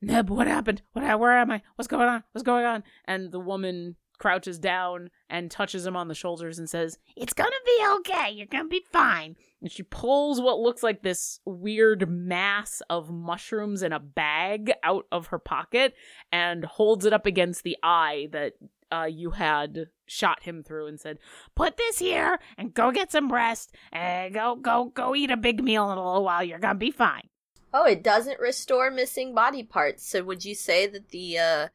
Neb, 0.00 0.30
what 0.30 0.46
happened? 0.46 0.80
What? 0.94 1.20
Where 1.20 1.36
am 1.36 1.50
I? 1.50 1.60
What's 1.74 1.86
going 1.86 2.08
on? 2.08 2.24
What's 2.32 2.44
going 2.44 2.64
on? 2.64 2.82
And 3.04 3.30
the 3.30 3.40
woman 3.40 3.96
crouches 4.22 4.56
down 4.56 5.10
and 5.28 5.50
touches 5.50 5.84
him 5.84 5.96
on 5.96 6.06
the 6.06 6.14
shoulders 6.14 6.56
and 6.56 6.70
says, 6.70 6.96
It's 7.16 7.32
gonna 7.32 7.50
be 7.66 7.86
okay. 7.96 8.30
You're 8.30 8.46
gonna 8.46 8.68
be 8.68 8.84
fine. 8.92 9.34
And 9.60 9.70
she 9.70 9.82
pulls 9.82 10.40
what 10.40 10.60
looks 10.60 10.84
like 10.84 11.02
this 11.02 11.40
weird 11.44 12.08
mass 12.08 12.82
of 12.88 13.10
mushrooms 13.10 13.82
in 13.82 13.92
a 13.92 13.98
bag 13.98 14.74
out 14.84 15.06
of 15.10 15.26
her 15.26 15.40
pocket 15.40 15.94
and 16.30 16.64
holds 16.64 17.04
it 17.04 17.12
up 17.12 17.26
against 17.26 17.64
the 17.64 17.76
eye 17.82 18.28
that 18.30 18.52
uh, 18.92 19.08
you 19.10 19.32
had 19.32 19.86
shot 20.06 20.44
him 20.44 20.62
through 20.62 20.86
and 20.86 21.00
said, 21.00 21.18
Put 21.56 21.76
this 21.76 21.98
here 21.98 22.38
and 22.56 22.72
go 22.72 22.92
get 22.92 23.10
some 23.10 23.32
rest 23.32 23.74
and 23.90 24.32
go, 24.32 24.54
go, 24.54 24.92
go 24.94 25.16
eat 25.16 25.32
a 25.32 25.36
big 25.36 25.64
meal 25.64 25.90
in 25.90 25.98
a 25.98 26.04
little 26.06 26.22
while. 26.22 26.44
You're 26.44 26.60
gonna 26.60 26.78
be 26.78 26.92
fine. 26.92 27.28
"Oh, 27.74 27.86
it 27.86 28.04
doesn't 28.04 28.38
restore 28.38 28.90
missing 28.90 29.34
body 29.34 29.62
parts." 29.62 30.06
So 30.06 30.22
would 30.24 30.44
you 30.44 30.54
say 30.54 30.86
that 30.86 31.08
the 31.08 31.38
uh 31.38 31.68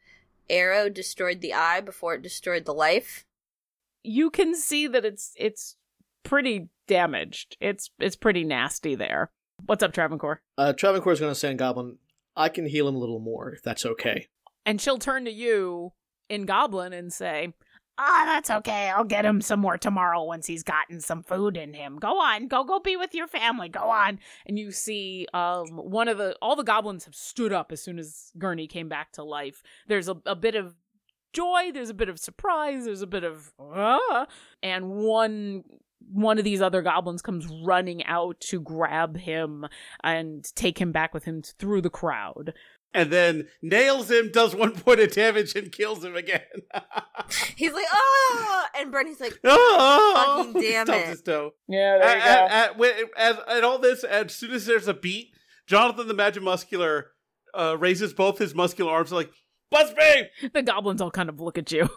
arrow 0.50 0.90
destroyed 0.90 1.42
the 1.42 1.54
eye 1.54 1.82
before 1.82 2.16
it 2.16 2.22
destroyed 2.22 2.66
the 2.66 2.74
life? 2.74 3.26
you 4.08 4.30
can 4.30 4.56
see 4.56 4.88
that 4.88 5.06
it's 5.06 5.34
it's 5.36 5.76
pretty 6.24 6.70
damaged. 6.88 7.58
It's 7.60 7.92
it's 8.00 8.16
pretty 8.16 8.44
nasty 8.44 8.96
there. 8.96 9.32
What's 9.66 9.84
up, 9.84 9.94
Travancore? 9.94 10.42
Uh, 10.58 10.74
Travancore 10.74 11.14
is 11.14 11.20
going 11.20 11.32
to 11.32 11.40
say 11.40 11.52
in 11.52 11.58
Goblin, 11.58 11.98
I 12.36 12.50
can 12.50 12.68
heal 12.68 12.88
him 12.88 12.96
a 12.96 13.00
little 13.00 13.20
more 13.20 13.52
if 13.52 13.62
that's 13.64 13.86
okay. 13.86 14.28
And 14.66 14.80
she'll 14.80 15.00
turn 15.00 15.26
to 15.26 15.32
you 15.32 15.94
in 16.30 16.46
Goblin 16.46 16.94
and 16.94 17.12
say, 17.12 17.54
Ah, 18.00 18.24
that's 18.28 18.50
okay. 18.50 18.90
I'll 18.90 19.04
get 19.04 19.26
him 19.26 19.42
some 19.42 19.60
more 19.60 19.78
tomorrow 19.78 20.24
once 20.24 20.46
he's 20.46 20.64
gotten 20.64 21.02
some 21.02 21.24
food 21.24 21.58
in 21.58 21.74
him. 21.74 21.98
Go 21.98 22.20
on, 22.20 22.48
go 22.48 22.64
go 22.64 22.80
be 22.80 22.96
with 22.96 23.16
your 23.16 23.28
family. 23.28 23.70
Go 23.70 23.90
on. 23.90 24.20
And 24.46 24.60
you 24.60 24.72
see 24.72 25.28
um 25.34 25.70
one 25.70 26.08
of 26.08 26.18
the 26.18 26.36
all 26.42 26.56
the 26.56 26.64
goblins 26.64 27.06
have 27.06 27.16
stood 27.16 27.52
up 27.52 27.72
as 27.72 27.82
soon 27.82 27.98
as 27.98 28.32
Gurney 28.38 28.68
came 28.68 28.88
back 28.88 29.14
to 29.14 29.24
life. 29.24 29.64
There's 29.88 30.08
a, 30.08 30.18
a 30.26 30.36
bit 30.36 30.56
of 30.56 30.76
joy, 31.34 31.72
there's 31.74 31.90
a 31.90 31.96
bit 31.96 32.10
of 32.10 32.20
surprise, 32.20 32.86
there's 32.86 33.02
a 33.02 33.08
bit 33.08 33.24
of 33.24 33.52
ah, 33.60 34.28
and 34.62 34.90
one 34.92 35.64
one 36.10 36.38
of 36.38 36.44
these 36.44 36.62
other 36.62 36.82
goblins 36.82 37.22
comes 37.22 37.48
running 37.64 38.04
out 38.06 38.40
to 38.40 38.62
grab 38.62 39.18
him 39.18 39.66
and 40.04 40.46
take 40.56 40.80
him 40.80 40.92
back 40.92 41.14
with 41.14 41.26
him 41.26 41.42
through 41.42 41.82
the 41.82 41.90
crowd. 41.90 42.54
And 42.94 43.12
then 43.12 43.48
nails 43.62 44.10
him, 44.10 44.32
does 44.32 44.56
one 44.56 44.72
point 44.72 45.00
of 45.02 45.12
damage, 45.12 45.56
and 45.56 45.72
kills 45.72 46.04
him 46.04 46.16
again. 46.16 46.42
He's 47.56 47.74
like, 47.74 47.86
oh, 47.92 48.66
and 48.80 48.92
Bernie's 48.92 49.20
like, 49.20 49.38
oh, 49.44 50.44
Fucking 50.46 50.62
damn 50.62 50.86
Stumps 50.86 51.04
it. 51.06 51.10
his 51.10 51.22
toe. 51.22 51.52
Yeah, 51.68 52.00
At, 52.02 52.18
at, 52.18 52.52
at, 52.52 52.78
when- 52.78 52.94
as- 53.18 53.38
at 53.48 53.64
all 53.64 53.78
this, 53.80 54.04
as 54.04 54.34
soon 54.34 54.52
as 54.52 54.66
there's 54.66 54.88
a 54.88 54.94
beat, 54.94 55.28
Jonathan 55.68 56.08
the 56.08 56.14
Magic 56.14 56.42
Muscular 56.42 57.12
uh, 57.54 57.76
raises 57.78 58.14
both 58.14 58.38
his 58.40 58.56
muscular 58.56 58.92
arms 58.92 59.12
like, 59.12 59.32
Buzz 59.70 59.94
beam! 59.94 60.52
The 60.54 60.62
goblins 60.64 61.02
all 61.02 61.12
kind 61.12 61.28
of 61.30 61.42
look 61.42 61.58
at 61.58 61.72
you. 61.74 61.90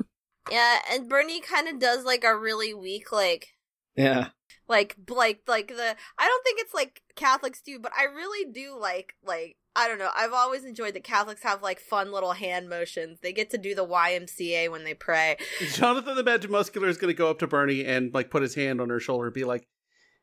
Yeah, 0.51 0.79
and 0.91 1.09
Bernie 1.09 1.41
kind 1.41 1.69
of 1.69 1.79
does 1.79 2.05
like 2.05 2.25
a 2.25 2.37
really 2.37 2.75
weak 2.75 3.13
like 3.13 3.47
Yeah. 3.95 4.29
like 4.69 4.97
like 5.09 5.43
like 5.47 5.69
the 5.69 5.95
I 6.19 6.27
don't 6.27 6.43
think 6.45 6.61
it's 6.61 6.75
like 6.75 7.01
Catholics 7.15 7.63
do, 7.65 7.79
but 7.79 7.93
I 7.97 8.05
really 8.05 8.51
do 8.51 8.77
like 8.77 9.15
like 9.25 9.57
I 9.77 9.87
don't 9.87 9.99
know. 9.99 10.11
I've 10.17 10.33
always 10.33 10.65
enjoyed 10.65 10.95
that 10.95 11.05
Catholics 11.05 11.43
have 11.45 11.63
like 11.63 11.79
fun 11.79 12.13
little 12.13 12.33
hand 12.33 12.69
motions. 12.69 13.21
They 13.21 13.33
get 13.33 13.51
to 13.51 13.59
do 13.59 13.75
the 13.75 13.87
YMCA 13.87 14.71
when 14.71 14.85
they 14.85 14.95
pray. 14.95 15.37
Jonathan 15.75 16.17
the 16.17 16.25
Magic 16.25 16.51
Muscular 16.51 16.89
is 16.89 16.99
going 16.99 17.13
to 17.13 17.17
go 17.17 17.31
up 17.31 17.39
to 17.39 17.47
Bernie 17.47 17.85
and 17.85 18.13
like 18.13 18.31
put 18.31 18.43
his 18.43 18.55
hand 18.57 18.81
on 18.81 18.89
her 18.89 18.99
shoulder 18.99 19.27
and 19.27 19.35
be 19.35 19.45
like, 19.45 19.69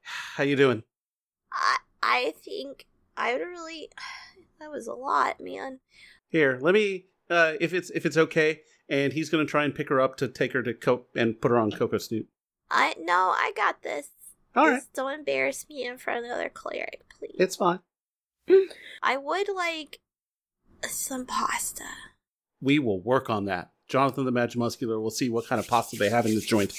"How 0.02 0.44
you 0.44 0.56
doing?" 0.56 0.84
I 1.54 1.78
I 2.04 2.34
think 2.44 2.86
I 3.16 3.34
would 3.34 3.42
really. 3.42 3.90
That 4.60 4.72
was 4.72 4.88
a 4.88 4.94
lot, 4.94 5.40
man. 5.40 5.82
Here, 6.30 6.58
let 6.60 6.74
me. 6.74 7.06
Uh, 7.30 7.54
if 7.62 7.76
it's 7.76 7.92
if 7.92 8.08
it's 8.08 8.18
okay, 8.18 8.62
and 8.90 9.14
he's 9.14 9.30
going 9.30 9.46
to 9.46 9.50
try 9.50 9.64
and 9.64 9.76
pick 9.76 9.88
her 9.90 10.02
up 10.02 10.18
to 10.18 10.28
take 10.28 10.54
her 10.54 10.64
to 10.64 10.74
Coke 10.74 11.10
and 11.16 11.40
put 11.40 11.52
her 11.52 11.60
on 11.60 11.70
Coco 11.70 12.00
Snoot. 12.00 12.28
I 12.72 12.96
no, 13.00 13.36
I 13.36 13.52
got 13.56 13.84
this. 13.84 14.10
All 14.56 14.66
right, 14.68 14.78
Just 14.78 14.94
don't 14.94 15.14
embarrass 15.14 15.68
me 15.70 15.86
in 15.86 16.00
front 16.00 16.18
of 16.18 16.26
the 16.26 16.34
other 16.34 16.50
cleric, 16.50 17.04
please. 17.20 17.36
it's 17.38 17.56
fine. 17.56 17.80
I 19.04 19.18
would 19.18 19.48
like 19.54 20.00
some 20.88 21.26
pasta. 21.26 21.84
We 22.62 22.80
will 22.80 23.02
work 23.02 23.30
on 23.30 23.46
that. 23.46 23.72
Jonathan 23.88 24.26
the 24.26 24.32
Magic 24.32 24.58
Muscular 24.58 25.00
will 25.00 25.12
see 25.12 25.30
what 25.30 25.48
kind 25.48 25.60
of 25.60 25.68
pasta 25.68 25.96
they 25.96 26.10
have 26.10 26.26
in 26.26 26.36
this 26.36 26.46
joint. 26.46 26.74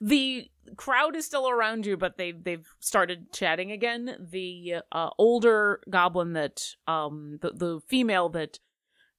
The 0.00 0.48
crowd 0.76 1.14
is 1.14 1.26
still 1.26 1.48
around 1.48 1.86
you, 1.86 1.96
but 1.96 2.16
they've 2.16 2.42
they've 2.42 2.66
started 2.80 3.32
chatting 3.32 3.70
again. 3.70 4.28
The 4.30 4.76
uh, 4.90 5.10
older 5.18 5.80
goblin 5.88 6.32
that 6.32 6.62
um 6.86 7.38
the 7.42 7.52
the 7.52 7.80
female 7.86 8.28
that 8.30 8.58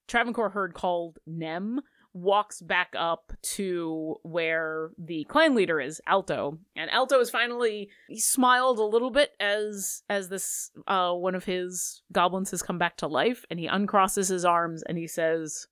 Travancore 0.07 0.49
heard 0.49 0.73
called 0.73 1.19
Nem 1.25 1.81
walks 2.13 2.61
back 2.61 2.93
up 2.97 3.31
to 3.41 4.17
where 4.23 4.91
the 4.97 5.23
clan 5.25 5.55
leader 5.55 5.79
is, 5.79 6.01
Alto. 6.05 6.59
And 6.75 6.89
Alto 6.91 7.19
is 7.19 7.29
finally 7.29 7.89
he 8.07 8.19
smiled 8.19 8.79
a 8.79 8.83
little 8.83 9.11
bit 9.11 9.31
as 9.39 10.03
as 10.09 10.29
this 10.29 10.71
uh 10.87 11.13
one 11.13 11.35
of 11.35 11.45
his 11.45 12.01
goblins 12.11 12.51
has 12.51 12.61
come 12.61 12.77
back 12.77 12.97
to 12.97 13.07
life 13.07 13.45
and 13.49 13.59
he 13.59 13.67
uncrosses 13.67 14.29
his 14.29 14.45
arms 14.45 14.83
and 14.83 14.97
he 14.97 15.07
says, 15.07 15.67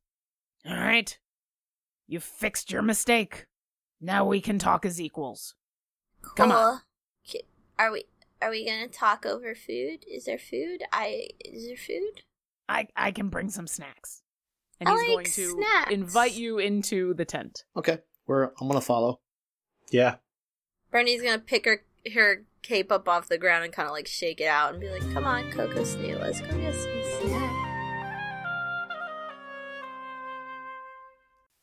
"All 0.65 0.75
right. 0.75 1.17
You've 2.07 2.23
fixed 2.23 2.71
your 2.71 2.81
mistake. 2.81 3.45
Now 4.01 4.25
we 4.25 4.41
can 4.41 4.59
talk 4.59 4.85
as 4.85 4.99
equals." 4.99 5.55
Come 6.35 6.51
on. 6.51 6.81
Cool. 7.29 7.41
Are 7.77 7.91
we 7.91 8.05
are 8.41 8.49
we 8.49 8.65
gonna 8.65 8.87
talk 8.87 9.25
over 9.25 9.55
food? 9.55 10.05
Is 10.09 10.25
there 10.25 10.39
food? 10.39 10.83
I 10.91 11.27
is 11.43 11.67
there 11.67 11.77
food? 11.77 12.23
I 12.67 12.87
I 12.95 13.11
can 13.11 13.29
bring 13.29 13.49
some 13.49 13.67
snacks. 13.67 14.21
And 14.79 14.87
I 14.87 14.93
he's 14.93 15.01
like 15.01 15.07
going 15.15 15.25
to 15.25 15.51
snacks. 15.51 15.91
invite 15.91 16.33
you 16.33 16.57
into 16.59 17.13
the 17.13 17.25
tent. 17.25 17.63
Okay. 17.75 17.99
We're 18.27 18.51
I'm 18.61 18.67
gonna 18.67 18.81
follow. 18.81 19.19
Yeah. 19.91 20.15
Bernie's 20.91 21.21
gonna 21.21 21.39
pick 21.39 21.65
her 21.65 21.83
her 22.13 22.45
cape 22.61 22.91
up 22.91 23.07
off 23.07 23.27
the 23.27 23.37
ground 23.37 23.63
and 23.63 23.73
kind 23.73 23.87
of 23.87 23.93
like 23.93 24.07
shake 24.07 24.39
it 24.39 24.47
out 24.47 24.71
and 24.71 24.81
be 24.81 24.89
like, 24.89 25.01
Come 25.13 25.25
on, 25.25 25.49
Coco 25.51 25.83
Snoot, 25.83 26.19
let's 26.21 26.39
go 26.41 26.47
get 26.57 26.73
some 26.75 27.29
snack. 27.29 27.65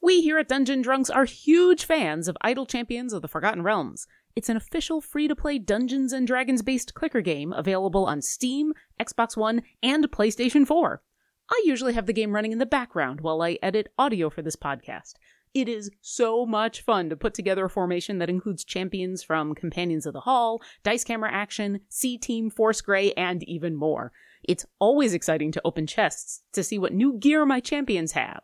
We 0.03 0.23
here 0.23 0.39
at 0.39 0.49
Dungeon 0.49 0.83
Drunks 0.83 1.11
are 1.11 1.25
huge 1.25 1.85
fans 1.85 2.29
of 2.29 2.37
Idle 2.41 2.67
Champions 2.67 3.13
of 3.13 3.23
the 3.23 3.29
Forgotten 3.29 3.63
Realms. 3.63 4.07
It's 4.37 4.49
an 4.49 4.57
official 4.57 5.01
free 5.01 5.27
to 5.27 5.35
play 5.35 5.59
Dungeons 5.59 6.13
and 6.13 6.27
Dragons 6.27 6.63
based 6.63 6.95
clicker 6.95 7.23
game 7.23 7.53
available 7.53 8.05
on 8.07 8.23
Steam, 8.23 8.73
Xbox 9.01 9.37
One, 9.37 9.63
and 9.83 10.09
PlayStation 10.11 10.67
4. 10.67 11.03
I 11.49 11.63
usually 11.65 11.93
have 11.93 12.07
the 12.07 12.13
game 12.13 12.35
running 12.35 12.53
in 12.53 12.59
the 12.59 12.67
background 12.67 13.21
while 13.21 13.41
I 13.41 13.59
edit 13.63 13.93
audio 13.97 14.31
for 14.31 14.43
this 14.43 14.57
podcast. 14.57 15.15
It 15.55 15.69
is 15.69 15.91
so 16.01 16.45
much 16.45 16.83
fun 16.83 17.09
to 17.09 17.17
put 17.17 17.35
together 17.35 17.65
a 17.65 17.71
formation 17.71 18.19
that 18.19 18.29
includes 18.29 18.65
champions 18.65 19.23
from 19.23 19.55
Companions 19.55 20.07
of 20.07 20.13
the 20.13 20.21
Hall, 20.21 20.61
Dice 20.83 21.05
Camera 21.05 21.33
Action, 21.33 21.81
C 21.89 22.19
Team, 22.19 22.51
Force 22.51 22.81
Grey, 22.81 23.13
and 23.13 23.43
even 23.45 23.77
more. 23.77 24.13
It's 24.43 24.67
always 24.81 25.15
exciting 25.15 25.53
to 25.53 25.63
open 25.65 25.87
chests 25.87 26.43
to 26.53 26.65
see 26.65 26.79
what 26.79 26.93
new 26.93 27.17
gear 27.17 27.47
my 27.47 27.61
champions 27.61 28.13
have. 28.13 28.41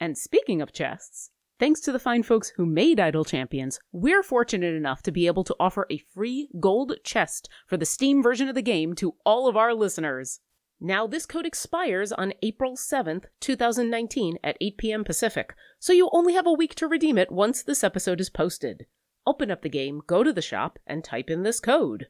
And 0.00 0.16
speaking 0.16 0.60
of 0.62 0.72
chests, 0.72 1.30
thanks 1.60 1.80
to 1.82 1.92
the 1.92 1.98
fine 1.98 2.22
folks 2.22 2.48
who 2.56 2.66
made 2.66 2.98
Idle 2.98 3.24
Champions, 3.24 3.78
we're 3.92 4.22
fortunate 4.22 4.74
enough 4.74 5.02
to 5.02 5.12
be 5.12 5.26
able 5.26 5.44
to 5.44 5.56
offer 5.60 5.86
a 5.90 5.98
free 5.98 6.48
gold 6.58 6.94
chest 7.04 7.48
for 7.66 7.76
the 7.76 7.86
Steam 7.86 8.22
version 8.22 8.48
of 8.48 8.54
the 8.54 8.62
game 8.62 8.94
to 8.94 9.14
all 9.24 9.46
of 9.46 9.56
our 9.56 9.72
listeners. 9.72 10.40
Now, 10.80 11.06
this 11.06 11.24
code 11.24 11.46
expires 11.46 12.12
on 12.12 12.34
April 12.42 12.76
7th, 12.76 13.24
2019 13.40 14.38
at 14.44 14.58
8 14.60 14.76
p.m. 14.76 15.04
Pacific, 15.04 15.54
so 15.78 15.92
you 15.92 16.10
only 16.12 16.34
have 16.34 16.46
a 16.46 16.52
week 16.52 16.74
to 16.76 16.86
redeem 16.86 17.16
it 17.16 17.32
once 17.32 17.62
this 17.62 17.82
episode 17.82 18.20
is 18.20 18.28
posted. 18.28 18.86
Open 19.26 19.50
up 19.50 19.62
the 19.62 19.68
game, 19.68 20.02
go 20.06 20.22
to 20.22 20.32
the 20.32 20.42
shop, 20.42 20.78
and 20.86 21.02
type 21.02 21.30
in 21.30 21.42
this 21.42 21.60
code 21.60 22.08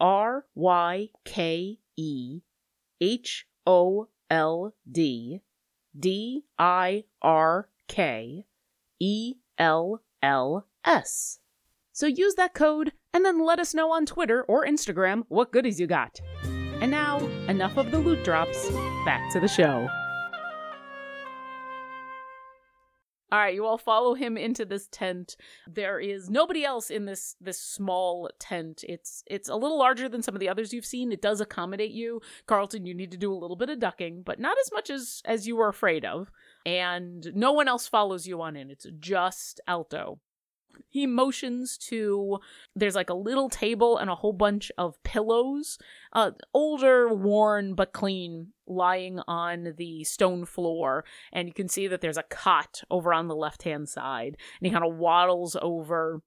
R 0.00 0.46
Y 0.54 1.08
K 1.24 1.78
E 1.96 2.40
H 3.00 3.46
O 3.66 4.08
L 4.30 4.74
D 4.90 5.42
D 5.98 6.44
I 6.58 7.04
R 7.22 7.68
K 7.86 8.46
E 8.98 9.34
L 9.58 10.02
L 10.22 10.66
S. 10.84 11.38
So 11.92 12.06
use 12.06 12.34
that 12.34 12.54
code 12.54 12.92
and 13.14 13.24
then 13.24 13.44
let 13.44 13.58
us 13.58 13.74
know 13.74 13.92
on 13.92 14.04
Twitter 14.04 14.42
or 14.42 14.66
Instagram 14.66 15.24
what 15.28 15.52
goodies 15.52 15.80
you 15.80 15.86
got. 15.86 16.20
And 16.80 16.90
now, 16.90 17.18
enough 17.48 17.76
of 17.76 17.90
the 17.90 17.98
loot 17.98 18.22
drops. 18.24 18.70
Back 19.04 19.32
to 19.32 19.40
the 19.40 19.48
show. 19.48 19.88
All 23.32 23.40
right, 23.40 23.54
you 23.54 23.66
all 23.66 23.76
follow 23.76 24.14
him 24.14 24.36
into 24.36 24.64
this 24.64 24.86
tent. 24.86 25.36
There 25.66 25.98
is 25.98 26.30
nobody 26.30 26.64
else 26.64 26.90
in 26.90 27.06
this 27.06 27.34
this 27.40 27.60
small 27.60 28.30
tent. 28.38 28.84
It's 28.88 29.24
it's 29.26 29.48
a 29.48 29.56
little 29.56 29.78
larger 29.78 30.08
than 30.08 30.22
some 30.22 30.36
of 30.36 30.40
the 30.40 30.48
others 30.48 30.72
you've 30.72 30.86
seen. 30.86 31.10
It 31.10 31.20
does 31.20 31.40
accommodate 31.40 31.90
you, 31.90 32.20
Carlton. 32.46 32.86
You 32.86 32.94
need 32.94 33.10
to 33.10 33.18
do 33.18 33.32
a 33.32 33.34
little 33.34 33.56
bit 33.56 33.68
of 33.68 33.80
ducking, 33.80 34.22
but 34.22 34.38
not 34.38 34.56
as 34.64 34.70
much 34.72 34.90
as 34.90 35.22
as 35.24 35.46
you 35.46 35.56
were 35.56 35.68
afraid 35.68 36.04
of. 36.04 36.30
And 36.64 37.26
no 37.34 37.52
one 37.52 37.66
else 37.66 37.88
follows 37.88 38.28
you 38.28 38.40
on 38.42 38.54
in. 38.54 38.70
It's 38.70 38.86
just 39.00 39.60
Alto. 39.66 40.20
He 40.88 41.06
motions 41.06 41.76
to 41.88 42.38
there's 42.74 42.94
like 42.94 43.10
a 43.10 43.14
little 43.14 43.48
table 43.48 43.98
and 43.98 44.10
a 44.10 44.14
whole 44.14 44.32
bunch 44.32 44.70
of 44.78 45.02
pillows, 45.02 45.78
uh, 46.12 46.32
older, 46.54 47.12
worn 47.12 47.74
but 47.74 47.92
clean, 47.92 48.48
lying 48.66 49.20
on 49.28 49.74
the 49.76 50.04
stone 50.04 50.44
floor. 50.44 51.04
And 51.32 51.48
you 51.48 51.54
can 51.54 51.68
see 51.68 51.86
that 51.88 52.00
there's 52.00 52.18
a 52.18 52.22
cot 52.22 52.82
over 52.90 53.12
on 53.12 53.28
the 53.28 53.36
left 53.36 53.62
hand 53.62 53.88
side. 53.88 54.36
And 54.60 54.66
he 54.66 54.70
kind 54.70 54.84
of 54.84 54.96
waddles 54.96 55.56
over 55.60 56.22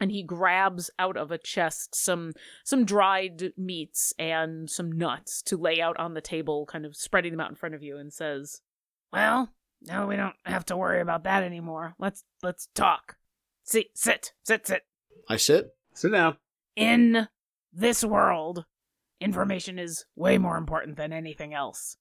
and 0.00 0.10
he 0.10 0.22
grabs 0.22 0.90
out 0.98 1.16
of 1.16 1.30
a 1.30 1.38
chest 1.38 1.94
some 1.94 2.32
some 2.64 2.84
dried 2.84 3.52
meats 3.56 4.14
and 4.18 4.68
some 4.68 4.90
nuts 4.90 5.42
to 5.42 5.56
lay 5.56 5.80
out 5.80 5.98
on 5.98 6.14
the 6.14 6.20
table, 6.22 6.66
kind 6.66 6.86
of 6.86 6.96
spreading 6.96 7.32
them 7.32 7.40
out 7.40 7.50
in 7.50 7.56
front 7.56 7.74
of 7.74 7.82
you, 7.82 7.98
and 7.98 8.12
says, 8.12 8.62
"Well, 9.12 9.50
now 9.82 10.08
we 10.08 10.16
don't 10.16 10.36
have 10.44 10.64
to 10.66 10.76
worry 10.76 11.00
about 11.00 11.24
that 11.24 11.44
anymore. 11.44 11.94
Let's 11.98 12.24
let's 12.42 12.68
talk." 12.74 13.16
Sit, 13.70 13.86
sit, 13.94 14.32
sit, 14.42 14.66
sit. 14.66 14.82
I 15.28 15.36
sit. 15.36 15.76
Sit 15.94 16.10
down. 16.10 16.38
In 16.74 17.28
this 17.72 18.02
world, 18.02 18.64
information 19.20 19.78
is 19.78 20.06
way 20.16 20.38
more 20.38 20.56
important 20.56 20.96
than 20.96 21.12
anything 21.12 21.54
else. 21.54 21.96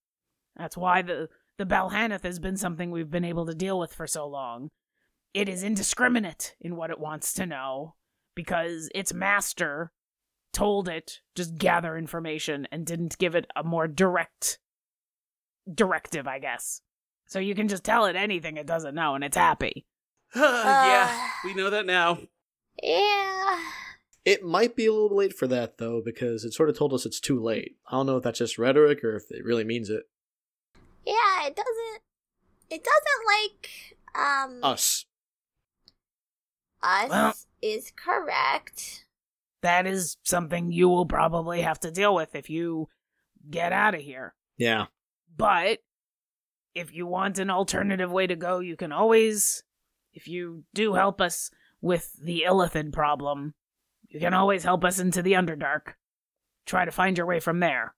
That's 0.56 0.76
why 0.76 1.04
the 1.04 1.30
the 1.60 1.66
Balhannoth 1.66 2.24
has 2.24 2.40
been 2.40 2.58
something 2.58 2.90
we've 2.90 3.12
been 3.12 3.26
able 3.26 3.46
to 3.46 3.54
deal 3.54 3.78
with 3.78 3.94
for 3.94 4.08
so 4.08 4.26
long. 4.28 4.70
It 5.36 5.48
is 5.48 5.62
indiscriminate 5.62 6.56
in 6.60 6.76
what 6.76 6.90
it 6.90 7.00
wants 7.00 7.34
to 7.34 7.46
know 7.46 7.94
because 8.34 8.90
its 8.96 9.14
master 9.14 9.92
told 10.54 10.90
it 10.90 11.20
just 11.36 11.56
gather 11.56 11.96
information 11.96 12.68
and 12.72 12.84
didn't 12.84 13.20
give 13.20 13.36
it 13.36 13.46
a 13.56 13.64
more 13.64 13.88
direct 13.88 14.58
directive, 15.72 16.28
I 16.28 16.40
guess. 16.40 16.82
So 17.28 17.38
you 17.38 17.54
can 17.54 17.68
just 17.68 17.84
tell 17.84 18.06
it 18.06 18.16
anything 18.16 18.58
it 18.58 18.66
doesn't 18.66 18.96
know 18.96 19.14
and 19.14 19.24
it's 19.24 19.38
happy. 19.38 19.86
yeah, 20.36 21.30
we 21.44 21.54
know 21.54 21.70
that 21.70 21.86
now. 21.86 22.20
Yeah. 22.82 23.60
It 24.26 24.44
might 24.44 24.76
be 24.76 24.86
a 24.86 24.94
little 24.94 25.16
late 25.18 25.34
for 25.34 25.48
that 25.48 25.78
though, 25.78 26.02
because 26.04 26.44
it 26.46 26.54
sort 26.54 26.70
of 26.70 26.78
told 26.78 26.94
us 26.94 27.06
it's 27.06 27.20
too 27.20 27.42
late. 27.42 27.78
I 27.88 27.94
don't 27.98 28.06
know 28.06 28.18
if 28.18 28.24
that's 28.24 28.40
just 28.40 28.58
rhetoric 28.58 29.04
or 29.04 29.16
if 29.16 29.32
it 29.32 29.44
really 29.44 29.64
means 29.64 29.90
it. 29.90 30.04
Yeah, 31.06 31.46
it 31.48 31.56
doesn't 31.56 32.02
it 32.70 32.84
doesn't 32.84 33.26
like 33.28 33.98
um 34.16 34.60
Us. 34.64 35.06
us 36.84 37.10
Well- 37.10 37.34
is 37.62 37.92
correct. 37.96 39.06
That 39.62 39.86
is 39.86 40.16
something 40.24 40.72
you 40.72 40.88
will 40.88 41.06
probably 41.06 41.62
have 41.62 41.80
to 41.82 41.92
deal 41.92 42.16
with 42.16 42.34
if 42.36 42.50
you 42.50 42.88
get 43.50 43.74
out 43.74 43.96
of 43.96 44.02
here. 44.02 44.34
Yeah. 44.58 44.86
But 45.36 45.80
if 46.76 46.94
you 46.94 47.06
want 47.06 47.40
an 47.40 47.50
alternative 47.50 48.12
way 48.12 48.28
to 48.28 48.36
go, 48.38 48.60
you 48.60 48.78
can 48.78 48.92
always, 48.94 49.64
if 50.20 50.28
you 50.28 50.66
do 50.74 50.96
help 50.96 51.22
us 51.22 51.50
with 51.80 52.12
the 52.22 52.44
Illithid 52.46 52.92
problem, 52.92 53.54
you 54.10 54.20
can 54.20 54.34
always 54.34 54.64
help 54.64 54.84
us 54.84 55.00
into 55.00 55.22
the 55.22 55.32
Underdark. 55.32 55.94
Try 56.66 56.84
to 56.84 56.92
find 56.92 57.18
your 57.18 57.26
way 57.26 57.40
from 57.40 57.62
there. 57.62 57.96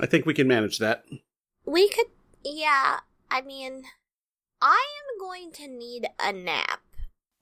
I 0.00 0.06
think 0.06 0.26
we 0.26 0.34
can 0.34 0.48
manage 0.48 0.78
that. 0.78 1.04
We 1.64 1.88
could, 1.88 2.06
yeah. 2.44 2.98
I 3.30 3.42
mean, 3.42 3.84
I 4.60 4.84
am 4.98 5.20
going 5.20 5.52
to 5.52 5.68
need 5.68 6.08
a 6.18 6.32
nap. 6.32 6.80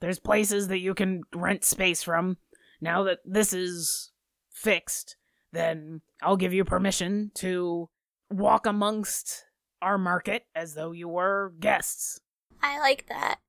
There's 0.01 0.18
places 0.18 0.68
that 0.68 0.81
you 0.81 0.95
can 0.95 1.22
rent 1.35 1.64
space 1.64 2.03
from. 2.03 2.37
Now 2.83 3.03
that 3.05 3.20
this 3.24 3.55
is 3.55 4.12
fixed, 4.51 5.16
then 5.53 6.03
I'll 6.20 6.37
give 6.37 6.53
you 6.53 6.64
permission 6.66 7.31
to 7.37 7.89
walk 8.31 8.66
amongst 8.66 9.47
our 9.81 9.97
market 9.97 10.45
as 10.55 10.74
though 10.74 10.93
you 10.93 11.09
were 11.09 11.55
guests. 11.59 12.20
I 12.62 12.79
like 12.79 13.07
that. 13.09 13.41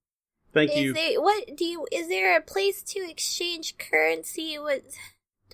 Thank 0.53 0.71
Is 0.71 0.77
you. 0.77 0.93
there 0.93 1.21
what 1.21 1.55
do 1.55 1.65
you? 1.65 1.87
Is 1.91 2.07
there 2.07 2.35
a 2.37 2.41
place 2.41 2.81
to 2.83 2.99
exchange 2.99 3.77
currency? 3.77 4.57
What 4.57 4.83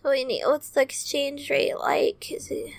do 0.02 0.10
we 0.10 0.24
need? 0.24 0.43
What's 0.46 0.70
the 0.70 0.82
exchange 0.82 1.50
rate 1.50 1.78
like? 1.78 2.32
Is 2.32 2.50
it? 2.50 2.74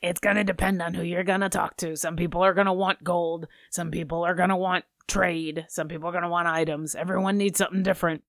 It's 0.00 0.20
gonna 0.20 0.44
depend 0.44 0.82
on 0.82 0.94
who 0.94 1.02
you're 1.02 1.24
gonna 1.24 1.48
talk 1.48 1.76
to. 1.78 1.96
Some 1.96 2.16
people 2.16 2.42
are 2.42 2.54
gonna 2.54 2.72
want 2.72 3.02
gold. 3.02 3.48
Some 3.70 3.90
people 3.90 4.24
are 4.24 4.34
gonna 4.34 4.56
want 4.56 4.84
trade. 5.08 5.66
Some 5.68 5.88
people 5.88 6.08
are 6.08 6.12
gonna 6.12 6.28
want 6.28 6.48
items. 6.48 6.94
Everyone 6.94 7.36
needs 7.36 7.58
something 7.58 7.82
different. 7.82 8.22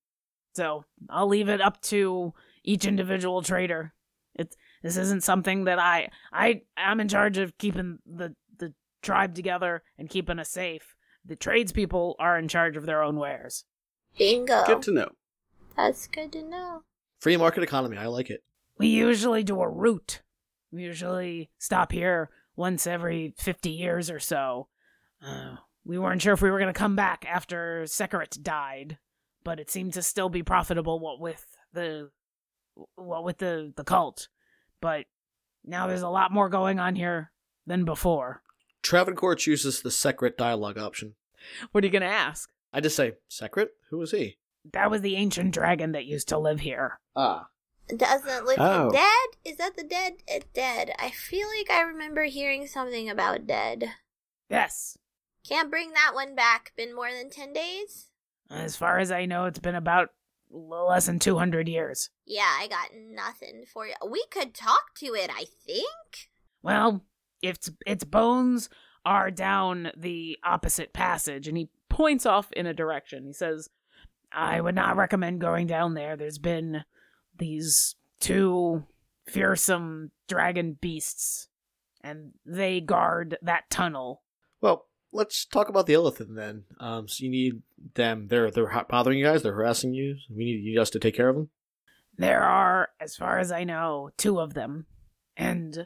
So 0.55 0.86
I'll 1.10 1.28
leave 1.28 1.49
it 1.49 1.62
up 1.62 1.82
to 1.84 2.34
each 2.64 2.86
individual 2.86 3.43
trader. 3.43 3.93
It's 4.34 4.55
this 4.82 4.97
isn't 4.97 5.24
something 5.24 5.66
that 5.66 5.78
I 5.78 6.10
I 6.34 6.62
I'm 6.76 6.99
in 6.99 7.08
charge 7.08 7.38
of 7.38 7.58
keeping 7.60 7.99
the 8.05 8.36
the 8.58 8.74
tribe 9.03 9.36
together 9.36 9.84
and 9.97 10.10
keeping 10.10 10.39
us 10.39 10.49
safe. 10.49 10.95
The 11.28 11.36
tradespeople 11.36 12.15
are 12.19 12.38
in 12.39 12.47
charge 12.47 12.78
of 12.78 12.86
their 12.86 13.03
own 13.03 13.17
wares. 13.17 13.65
Bingo. 14.17 14.63
Good 14.65 14.82
to 14.84 14.91
know. 14.91 15.09
That's 15.75 16.07
good 16.07 16.32
to 16.32 16.41
know. 16.41 16.84
Free 17.19 17.38
market 17.38 17.63
economy. 17.63 17.97
I 17.97 18.07
like 18.07 18.30
it. 18.30 18.43
We 18.78 18.88
usually 18.88 19.43
do 19.43 19.61
a 19.61 19.69
route. 19.69 20.21
We 20.71 20.84
usually 20.84 21.49
stop 21.57 21.91
here 21.91 22.30
once 22.55 22.88
every 22.88 23.34
50 23.38 23.69
years 23.69 24.09
or 24.09 24.19
so. 24.19 24.67
Uh, 25.25 25.57
we 25.86 25.97
weren't 25.97 26.21
sure 26.21 26.34
if 26.34 26.41
we 26.41 26.51
were 26.51 26.59
going 26.59 26.73
to 26.73 26.78
come 26.78 26.95
back 26.95 27.25
after 27.28 27.84
Sekaret 27.86 28.41
died, 28.41 28.97
but 29.43 29.59
it 29.59 29.69
seemed 29.69 29.93
to 29.93 30.01
still 30.01 30.30
be 30.30 30.43
profitable 30.43 30.99
what 30.99 31.19
with 31.19 31.45
the 31.73 32.11
what 32.95 33.23
with 33.23 33.38
the 33.39 33.73
the 33.75 33.84
cult. 33.84 34.28
But 34.82 35.05
now 35.63 35.88
there's 35.88 36.01
a 36.01 36.09
lot 36.09 36.32
more 36.32 36.49
going 36.49 36.80
on 36.80 36.95
here 36.95 37.32
than 37.65 37.86
before. 37.86 38.41
Travancore 38.91 39.35
chooses 39.35 39.81
the 39.81 39.91
secret 39.91 40.38
dialogue 40.38 40.77
option. 40.77 41.15
What 41.73 41.83
are 41.83 41.88
you 41.88 41.91
going 41.91 42.03
to 42.03 42.07
ask? 42.07 42.49
I 42.71 42.79
just 42.79 42.95
say, 42.95 43.15
secret? 43.27 43.71
Who 43.89 44.01
is 44.01 44.11
he? 44.11 44.38
That 44.71 44.89
was 44.89 45.01
the 45.01 45.17
ancient 45.17 45.53
dragon 45.53 45.91
that 45.91 46.05
used 46.05 46.29
to 46.29 46.38
live 46.38 46.61
here. 46.61 47.01
Ah. 47.13 47.47
Doesn't 47.93 48.45
live 48.45 48.57
Oh. 48.61 48.89
dead? 48.89 49.27
Is 49.43 49.57
that 49.57 49.75
the 49.75 49.83
dead? 49.83 50.13
Uh, 50.33 50.39
dead. 50.53 50.91
I 50.99 51.09
feel 51.09 51.49
like 51.49 51.69
I 51.69 51.81
remember 51.81 52.23
hearing 52.23 52.65
something 52.65 53.09
about 53.09 53.45
dead. 53.45 53.91
Yes. 54.49 54.97
Can't 55.45 55.69
bring 55.69 55.91
that 55.91 56.11
one 56.13 56.33
back. 56.33 56.71
Been 56.77 56.95
more 56.95 57.11
than 57.11 57.29
ten 57.29 57.51
days. 57.51 58.07
As 58.49 58.77
far 58.77 58.99
as 58.99 59.11
I 59.11 59.25
know, 59.25 59.45
it's 59.47 59.59
been 59.59 59.75
about 59.75 60.11
less 60.49 61.07
than 61.07 61.19
200 61.19 61.67
years. 61.67 62.09
Yeah, 62.25 62.55
I 62.57 62.69
got 62.69 62.91
nothing 62.97 63.65
for 63.65 63.85
you. 63.85 63.95
We 64.09 64.23
could 64.31 64.53
talk 64.53 64.95
to 64.99 65.07
it. 65.07 65.29
I 65.29 65.43
think. 65.65 66.29
Well, 66.63 67.03
its 67.41 67.69
its 67.85 68.03
bones 68.03 68.69
are 69.05 69.31
down 69.31 69.91
the 69.95 70.38
opposite 70.43 70.93
passage, 70.93 71.47
and 71.47 71.57
he 71.57 71.69
points 71.89 72.25
off 72.25 72.51
in 72.51 72.65
a 72.65 72.73
direction. 72.73 73.25
He 73.25 73.33
says, 73.33 73.69
"I 74.31 74.61
would 74.61 74.75
not 74.75 74.97
recommend 74.97 75.41
going 75.41 75.67
down 75.67 75.93
there. 75.93 76.15
There's 76.15 76.39
been 76.39 76.83
these 77.38 77.95
two 78.19 78.85
fearsome 79.27 80.11
dragon 80.27 80.77
beasts, 80.79 81.49
and 82.01 82.31
they 82.45 82.81
guard 82.81 83.38
that 83.41 83.69
tunnel. 83.69 84.23
Well, 84.61 84.88
let's 85.11 85.45
talk 85.45 85.69
about 85.69 85.85
the 85.85 85.93
Illithid 85.93 86.35
then. 86.35 86.63
Um, 86.79 87.07
so 87.07 87.23
you 87.23 87.29
need 87.29 87.61
them. 87.95 88.27
They're 88.27 88.51
they're 88.51 88.85
bothering 88.89 89.19
you 89.19 89.25
guys. 89.25 89.43
They're 89.43 89.53
harassing 89.53 89.93
you. 89.93 90.17
We 90.29 90.45
need 90.45 90.63
you 90.63 90.81
us 90.81 90.89
to 90.91 90.99
take 90.99 91.15
care 91.15 91.29
of 91.29 91.35
them. 91.35 91.49
There 92.17 92.41
are, 92.43 92.89
as 92.99 93.15
far 93.15 93.38
as 93.38 93.51
I 93.51 93.63
know, 93.63 94.09
two 94.17 94.39
of 94.39 94.55
them, 94.55 94.88
and 95.35 95.85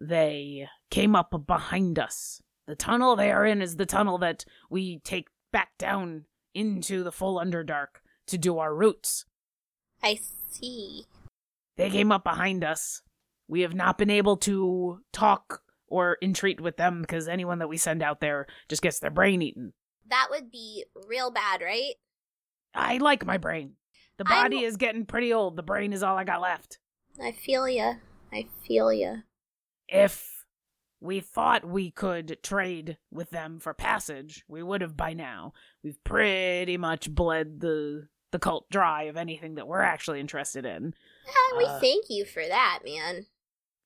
they 0.00 0.68
came 0.90 1.14
up 1.16 1.34
behind 1.46 1.98
us. 1.98 2.40
The 2.66 2.76
tunnel 2.76 3.16
they 3.16 3.30
are 3.30 3.44
in 3.46 3.62
is 3.62 3.76
the 3.76 3.86
tunnel 3.86 4.18
that 4.18 4.44
we 4.70 4.98
take 5.00 5.28
back 5.52 5.70
down 5.78 6.24
into 6.54 7.02
the 7.02 7.12
full 7.12 7.38
Underdark 7.38 8.00
to 8.26 8.38
do 8.38 8.58
our 8.58 8.74
routes. 8.74 9.24
I 10.02 10.18
see. 10.50 11.06
They 11.76 11.90
came 11.90 12.12
up 12.12 12.24
behind 12.24 12.64
us. 12.64 13.02
We 13.48 13.62
have 13.62 13.74
not 13.74 13.96
been 13.98 14.10
able 14.10 14.36
to 14.38 15.00
talk 15.12 15.62
or 15.86 16.18
entreat 16.22 16.60
with 16.60 16.76
them 16.76 17.00
because 17.00 17.28
anyone 17.28 17.60
that 17.60 17.68
we 17.68 17.78
send 17.78 18.02
out 18.02 18.20
there 18.20 18.46
just 18.68 18.82
gets 18.82 18.98
their 18.98 19.10
brain 19.10 19.40
eaten. 19.40 19.72
That 20.10 20.28
would 20.30 20.50
be 20.50 20.84
real 21.06 21.30
bad, 21.30 21.62
right? 21.62 21.94
I 22.74 22.98
like 22.98 23.24
my 23.24 23.38
brain. 23.38 23.74
The 24.18 24.24
I'm- 24.28 24.44
body 24.44 24.64
is 24.64 24.76
getting 24.76 25.06
pretty 25.06 25.32
old. 25.32 25.56
The 25.56 25.62
brain 25.62 25.92
is 25.92 26.02
all 26.02 26.16
I 26.18 26.24
got 26.24 26.40
left. 26.42 26.78
I 27.22 27.32
feel 27.32 27.68
ya. 27.68 27.94
I 28.32 28.46
feel 28.66 28.92
ya. 28.92 29.16
If 29.88 30.44
we 31.00 31.20
thought 31.20 31.64
we 31.64 31.90
could 31.90 32.38
trade 32.42 32.98
with 33.10 33.30
them 33.30 33.60
for 33.60 33.72
passage, 33.74 34.44
we 34.48 34.62
would 34.62 34.80
have 34.80 34.96
by 34.96 35.12
now. 35.12 35.52
We've 35.82 36.02
pretty 36.04 36.76
much 36.76 37.10
bled 37.10 37.60
the 37.60 38.08
the 38.30 38.38
cult 38.38 38.68
dry 38.68 39.04
of 39.04 39.16
anything 39.16 39.54
that 39.54 39.66
we're 39.66 39.80
actually 39.80 40.20
interested 40.20 40.66
in. 40.66 40.94
Ah, 41.26 41.54
we 41.56 41.64
Uh, 41.64 41.80
thank 41.80 42.10
you 42.10 42.26
for 42.26 42.46
that, 42.46 42.80
man. 42.84 43.26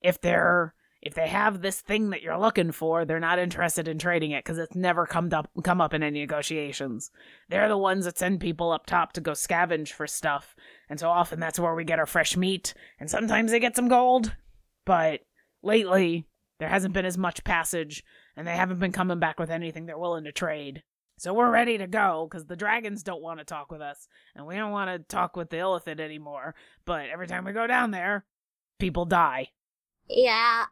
If 0.00 0.20
they're 0.20 0.74
if 1.00 1.14
they 1.14 1.26
have 1.26 1.62
this 1.62 1.80
thing 1.80 2.10
that 2.10 2.22
you're 2.22 2.38
looking 2.38 2.70
for, 2.70 3.04
they're 3.04 3.18
not 3.18 3.40
interested 3.40 3.88
in 3.88 3.98
trading 3.98 4.30
it 4.30 4.44
because 4.44 4.58
it's 4.58 4.74
never 4.74 5.04
come 5.04 5.32
up 5.32 5.50
come 5.62 5.80
up 5.80 5.92
in 5.92 6.02
any 6.02 6.20
negotiations. 6.20 7.10
They're 7.48 7.68
the 7.68 7.78
ones 7.78 8.04
that 8.04 8.18
send 8.18 8.40
people 8.40 8.72
up 8.72 8.86
top 8.86 9.12
to 9.14 9.20
go 9.20 9.32
scavenge 9.32 9.90
for 9.90 10.06
stuff, 10.06 10.56
and 10.88 10.98
so 10.98 11.08
often 11.10 11.40
that's 11.40 11.58
where 11.58 11.74
we 11.74 11.84
get 11.84 11.98
our 11.98 12.06
fresh 12.06 12.36
meat. 12.36 12.72
And 12.98 13.10
sometimes 13.10 13.50
they 13.50 13.60
get 13.60 13.76
some 13.76 13.88
gold, 13.88 14.34
but 14.84 15.20
lately 15.62 16.26
there 16.58 16.68
hasn't 16.68 16.94
been 16.94 17.04
as 17.04 17.18
much 17.18 17.44
passage, 17.44 18.04
and 18.36 18.46
they 18.46 18.56
haven't 18.56 18.78
been 18.78 18.92
coming 18.92 19.18
back 19.18 19.38
with 19.40 19.50
anything 19.50 19.86
they're 19.86 19.98
willing 19.98 20.24
to 20.24 20.32
trade. 20.32 20.82
So 21.18 21.32
we're 21.32 21.50
ready 21.50 21.78
to 21.78 21.86
go 21.86 22.28
because 22.28 22.46
the 22.46 22.56
dragons 22.56 23.02
don't 23.02 23.22
want 23.22 23.38
to 23.38 23.44
talk 23.44 23.70
with 23.70 23.80
us, 23.80 24.08
and 24.34 24.46
we 24.46 24.56
don't 24.56 24.72
want 24.72 24.90
to 24.90 24.98
talk 25.14 25.36
with 25.36 25.50
the 25.50 25.58
Illithid 25.58 26.00
anymore. 26.00 26.54
But 26.84 27.10
every 27.10 27.26
time 27.26 27.44
we 27.44 27.52
go 27.52 27.66
down 27.66 27.90
there, 27.90 28.24
people 28.78 29.04
die. 29.04 29.50
Yeah. 30.08 30.66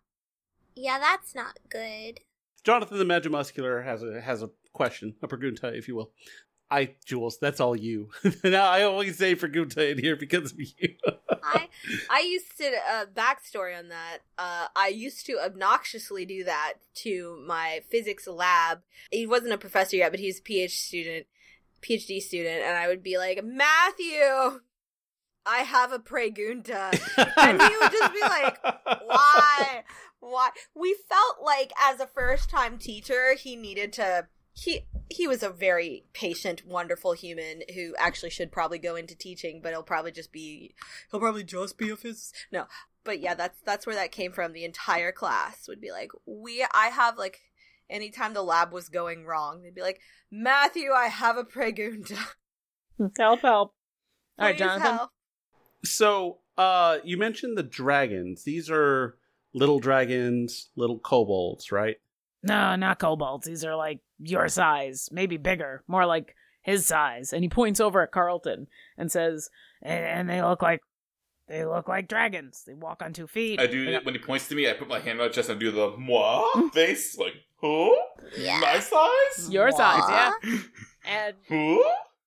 Yeah, 0.74 0.98
that's 0.98 1.34
not 1.34 1.58
good. 1.68 2.20
Jonathan 2.64 2.98
the 2.98 3.04
Magimuscular 3.04 3.84
has 3.84 4.02
a 4.02 4.20
has 4.20 4.42
a 4.42 4.50
question, 4.72 5.14
a 5.22 5.28
pregunta, 5.28 5.76
if 5.76 5.88
you 5.88 5.96
will. 5.96 6.12
I, 6.70 6.94
Jules, 7.04 7.38
that's 7.40 7.60
all 7.60 7.74
you. 7.74 8.10
now 8.44 8.70
I 8.70 8.82
always 8.82 9.18
say 9.18 9.34
pregunta 9.34 9.90
in 9.90 9.98
here 9.98 10.16
because 10.16 10.52
of 10.52 10.60
you. 10.60 10.94
I 11.42 11.68
I 12.10 12.20
used 12.20 12.56
to 12.58 12.72
uh, 12.92 13.06
backstory 13.06 13.78
on 13.78 13.88
that. 13.88 14.18
Uh, 14.38 14.68
I 14.76 14.88
used 14.88 15.26
to 15.26 15.38
obnoxiously 15.44 16.24
do 16.24 16.44
that 16.44 16.74
to 16.96 17.42
my 17.46 17.80
physics 17.88 18.26
lab. 18.26 18.80
He 19.10 19.26
wasn't 19.26 19.52
a 19.52 19.58
professor 19.58 19.96
yet, 19.96 20.10
but 20.10 20.20
he 20.20 20.26
was 20.26 20.38
a 20.38 20.42
PhD 20.42 20.70
student, 20.70 21.26
PhD 21.82 22.20
student, 22.20 22.62
and 22.62 22.76
I 22.76 22.88
would 22.88 23.02
be 23.02 23.18
like, 23.18 23.42
Matthew, 23.44 24.60
I 25.46 25.58
have 25.58 25.92
a 25.92 25.98
pregunta, 25.98 26.92
and 27.38 27.60
he 27.60 27.76
would 27.80 27.92
just 27.92 28.12
be 28.12 28.20
like, 28.20 28.58
why, 28.62 29.82
why? 30.20 30.50
We 30.74 30.96
felt 31.08 31.38
like 31.42 31.72
as 31.80 32.00
a 32.00 32.06
first 32.06 32.50
time 32.50 32.78
teacher, 32.78 33.34
he 33.34 33.56
needed 33.56 33.92
to. 33.94 34.28
He 34.60 34.86
he 35.08 35.26
was 35.26 35.42
a 35.42 35.48
very 35.48 36.04
patient, 36.12 36.66
wonderful 36.66 37.12
human 37.12 37.62
who 37.74 37.94
actually 37.98 38.28
should 38.28 38.52
probably 38.52 38.78
go 38.78 38.94
into 38.94 39.16
teaching, 39.16 39.60
but 39.62 39.70
he'll 39.70 39.82
probably 39.82 40.12
just 40.12 40.32
be 40.32 40.74
he'll 41.10 41.20
probably 41.20 41.44
just 41.44 41.78
be 41.78 41.88
a 41.88 41.96
physicist. 41.96 42.34
No, 42.52 42.66
but 43.02 43.20
yeah, 43.20 43.34
that's 43.34 43.58
that's 43.62 43.86
where 43.86 43.96
that 43.96 44.12
came 44.12 44.32
from. 44.32 44.52
The 44.52 44.64
entire 44.66 45.12
class 45.12 45.66
would 45.66 45.80
be 45.80 45.90
like, 45.90 46.12
we. 46.26 46.66
I 46.74 46.88
have 46.88 47.16
like, 47.16 47.40
anytime 47.88 48.34
the 48.34 48.42
lab 48.42 48.70
was 48.70 48.90
going 48.90 49.24
wrong, 49.24 49.62
they'd 49.62 49.74
be 49.74 49.80
like, 49.80 50.00
Matthew, 50.30 50.90
I 50.92 51.06
have 51.06 51.38
a 51.38 51.44
pregunta. 51.44 52.18
Help, 53.18 53.40
help. 53.40 53.74
All 54.38 54.46
right, 54.46 54.54
Please 54.54 54.58
Jonathan. 54.58 54.96
help." 54.96 55.10
So, 55.86 56.38
uh, 56.58 56.98
you 57.02 57.16
mentioned 57.16 57.56
the 57.56 57.62
dragons. 57.62 58.44
These 58.44 58.70
are 58.70 59.16
little 59.54 59.80
dragons, 59.80 60.68
little 60.76 60.98
kobolds, 60.98 61.72
right? 61.72 61.96
No, 62.42 62.76
not 62.76 62.98
kobolds. 62.98 63.46
These 63.46 63.64
are 63.64 63.74
like 63.74 64.00
your 64.22 64.48
size, 64.48 65.08
maybe 65.12 65.36
bigger, 65.36 65.82
more 65.86 66.06
like 66.06 66.34
his 66.62 66.86
size. 66.86 67.32
And 67.32 67.42
he 67.42 67.48
points 67.48 67.80
over 67.80 68.02
at 68.02 68.12
Carlton 68.12 68.66
and 68.98 69.10
says, 69.10 69.50
"And, 69.82 70.04
and 70.04 70.30
they 70.30 70.42
look 70.42 70.62
like 70.62 70.80
they 71.48 71.64
look 71.64 71.88
like 71.88 72.06
dragons. 72.08 72.62
They 72.66 72.74
walk 72.74 73.02
on 73.02 73.12
two 73.12 73.26
feet. 73.26 73.58
I 73.60 73.66
do 73.66 73.84
They 73.86 73.98
when 73.98 74.14
he 74.14 74.20
points 74.20 74.46
to 74.48 74.54
me. 74.54 74.68
I 74.70 74.74
put 74.74 74.88
my 74.88 75.00
hand 75.00 75.20
on 75.20 75.26
my 75.26 75.32
chest 75.32 75.48
and 75.48 75.58
do 75.58 75.70
the 75.72 75.96
moi 75.96 76.46
face, 76.72 77.18
like 77.18 77.34
who? 77.56 77.96
Yeah. 78.38 78.60
My 78.60 78.78
size? 78.78 79.50
your 79.50 79.70
size, 79.72 80.02
yeah." 80.08 80.32
And 81.02 81.34
Who? 81.48 81.82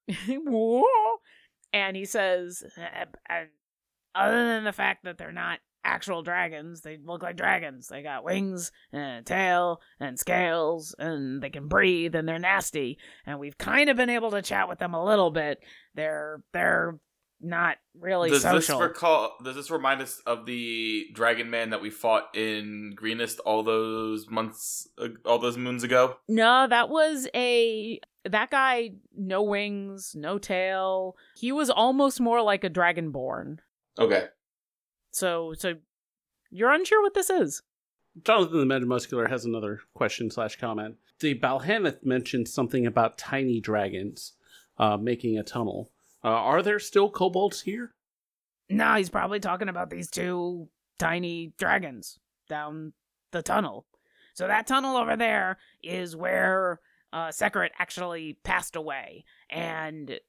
Whoa. 0.28 0.84
and 1.72 1.96
he 1.96 2.06
says, 2.06 2.64
"Uh, 2.76 3.06
and 3.30 3.50
other 4.16 4.46
than 4.48 4.64
the 4.64 4.74
fact 4.74 5.04
that 5.04 5.18
they're 5.20 5.32
not 5.32 5.60
actual 5.84 6.22
dragons. 6.22 6.82
They 6.82 6.98
look 7.04 7.24
like 7.24 7.38
dragons. 7.38 7.88
They 7.88 8.04
got 8.04 8.24
wings 8.24 8.72
and 8.92 9.20
a 9.20 9.22
tail 9.22 9.82
and 10.00 10.18
scales 10.18 10.96
and 10.98 11.42
they 11.42 11.50
can 11.50 11.68
breathe 11.68 12.16
and 12.16 12.28
they're 12.28 12.40
nasty. 12.40 12.98
And 13.26 13.40
we've 13.40 13.58
kind 13.58 13.90
of 13.90 13.98
been 13.98 14.10
able 14.10 14.32
to 14.32 14.42
chat 14.42 14.70
with 14.70 14.80
them 14.80 14.94
a 14.94 15.04
little 15.04 15.32
bit. 15.32 15.60
They're 15.96 16.42
they're 16.54 17.00
not 17.44 17.78
really 18.00 18.30
does 18.30 18.42
social. 18.42 18.80
this 18.80 18.88
recall? 18.88 19.36
Does 19.44 19.56
this 19.56 19.70
remind 19.70 20.02
us 20.02 20.22
of 20.26 20.46
the 20.46 21.08
dragon 21.14 21.50
man 21.50 21.72
that 21.72 21.82
we 21.82 21.90
fought 21.90 22.36
in 22.36 22.94
Greenest 22.96 23.40
all 23.42 23.64
those 23.64 24.30
months, 24.30 24.88
uh, 24.98 25.10
all 25.26 25.40
those 25.40 25.58
moons 25.58 25.84
ago? 25.84 26.16
No, 26.28 26.68
that 26.68 26.90
was 26.90 27.28
a 27.36 28.00
that 28.26 28.50
guy 28.50 28.92
no 29.16 29.44
wings, 29.44 30.14
no 30.16 30.38
tail. 30.38 31.16
He 31.36 31.52
was 31.52 31.70
almost 31.70 32.22
more 32.22 32.42
like 32.42 32.64
a 32.64 32.70
dragonborn. 32.70 33.58
Okay. 34.00 34.28
So 35.14 35.54
so 35.58 35.76
you're 36.50 36.74
unsure 36.74 37.02
what 37.02 37.14
this 37.14 37.30
is. 37.30 37.62
Jonathan 38.24 38.68
the 38.68 38.74
Metamuscular 38.76 39.30
has 39.30 39.46
another 39.46 39.80
question 39.94 40.30
slash 40.30 40.60
comment. 40.60 40.96
The 41.20 41.40
Balhannoth 41.40 42.04
mentioned 42.04 42.48
something 42.48 42.86
about 42.86 43.18
tiny 43.18 43.60
dragons 43.60 44.34
uh, 44.78 44.98
making 44.98 45.38
a 45.38 45.44
tunnel. 45.44 45.92
Uh, 46.24 46.30
are 46.30 46.62
there 46.62 46.80
still 46.80 47.10
kobolds 47.10 47.62
here? 47.62 47.94
No, 48.70 48.96
he's 48.96 49.10
probably 49.10 49.40
talking 49.40 49.70
about 49.70 49.90
these 49.90 50.10
two 50.10 50.70
tiny 51.00 51.54
dragons 51.58 52.20
down 52.50 52.94
the 53.32 53.42
tunnel. 53.42 53.86
So 54.34 54.48
that 54.48 54.68
tunnel 54.68 54.98
over 54.98 55.16
there 55.16 55.58
is 55.82 56.16
where 56.16 56.80
uh, 57.12 57.28
Sekret 57.28 57.70
actually 57.78 58.40
passed 58.44 58.76
away, 58.76 59.26
and 59.50 60.20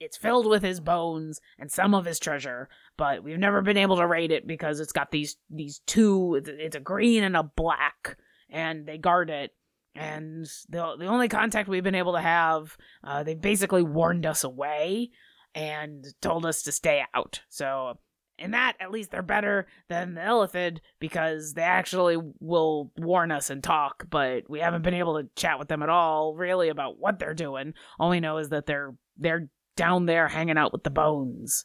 it's 0.00 0.16
filled 0.16 0.46
with 0.46 0.62
his 0.62 0.80
bones 0.80 1.40
and 1.58 1.70
some 1.70 1.94
of 1.94 2.04
his 2.04 2.18
treasure. 2.18 2.68
But 2.96 3.22
we've 3.22 3.38
never 3.38 3.62
been 3.62 3.76
able 3.76 3.96
to 3.96 4.06
raid 4.06 4.32
it 4.32 4.46
because 4.46 4.80
it's 4.80 4.92
got 4.92 5.10
these 5.10 5.36
these 5.50 5.80
two. 5.86 6.36
it's- 6.36 6.74
a 6.74 6.80
green 6.80 7.24
and 7.24 7.36
a 7.36 7.42
black, 7.42 8.18
and 8.50 8.86
they 8.86 8.98
guard 8.98 9.30
it. 9.30 9.52
And 9.94 10.46
the 10.68 10.96
the 10.98 11.06
only 11.06 11.28
contact 11.28 11.68
we've 11.68 11.84
been 11.84 11.94
able 11.94 12.14
to 12.14 12.20
have, 12.20 12.76
uh, 13.04 13.22
they 13.22 13.34
basically 13.34 13.82
warned 13.82 14.26
us 14.26 14.42
away 14.42 15.10
and 15.54 16.04
told 16.20 16.44
us 16.44 16.62
to 16.62 16.72
stay 16.72 17.04
out. 17.14 17.42
So, 17.48 17.98
in 18.36 18.50
that, 18.50 18.74
at 18.80 18.90
least 18.90 19.12
they're 19.12 19.22
better 19.22 19.68
than 19.88 20.14
the 20.14 20.20
Illithid 20.20 20.78
because 20.98 21.54
they 21.54 21.62
actually 21.62 22.16
will 22.40 22.90
warn 22.96 23.30
us 23.30 23.50
and 23.50 23.62
talk, 23.62 24.06
but 24.10 24.50
we 24.50 24.58
haven't 24.58 24.82
been 24.82 24.94
able 24.94 25.22
to 25.22 25.28
chat 25.36 25.60
with 25.60 25.68
them 25.68 25.84
at 25.84 25.88
all, 25.88 26.34
really, 26.34 26.68
about 26.68 26.98
what 26.98 27.20
they're 27.20 27.34
doing. 27.34 27.74
All 28.00 28.10
we 28.10 28.18
know 28.18 28.38
is 28.38 28.48
that 28.48 28.66
they're 28.66 28.94
they're 29.16 29.48
down 29.76 30.06
there 30.06 30.28
hanging 30.28 30.58
out 30.58 30.72
with 30.72 30.84
the 30.84 30.90
bones. 30.90 31.64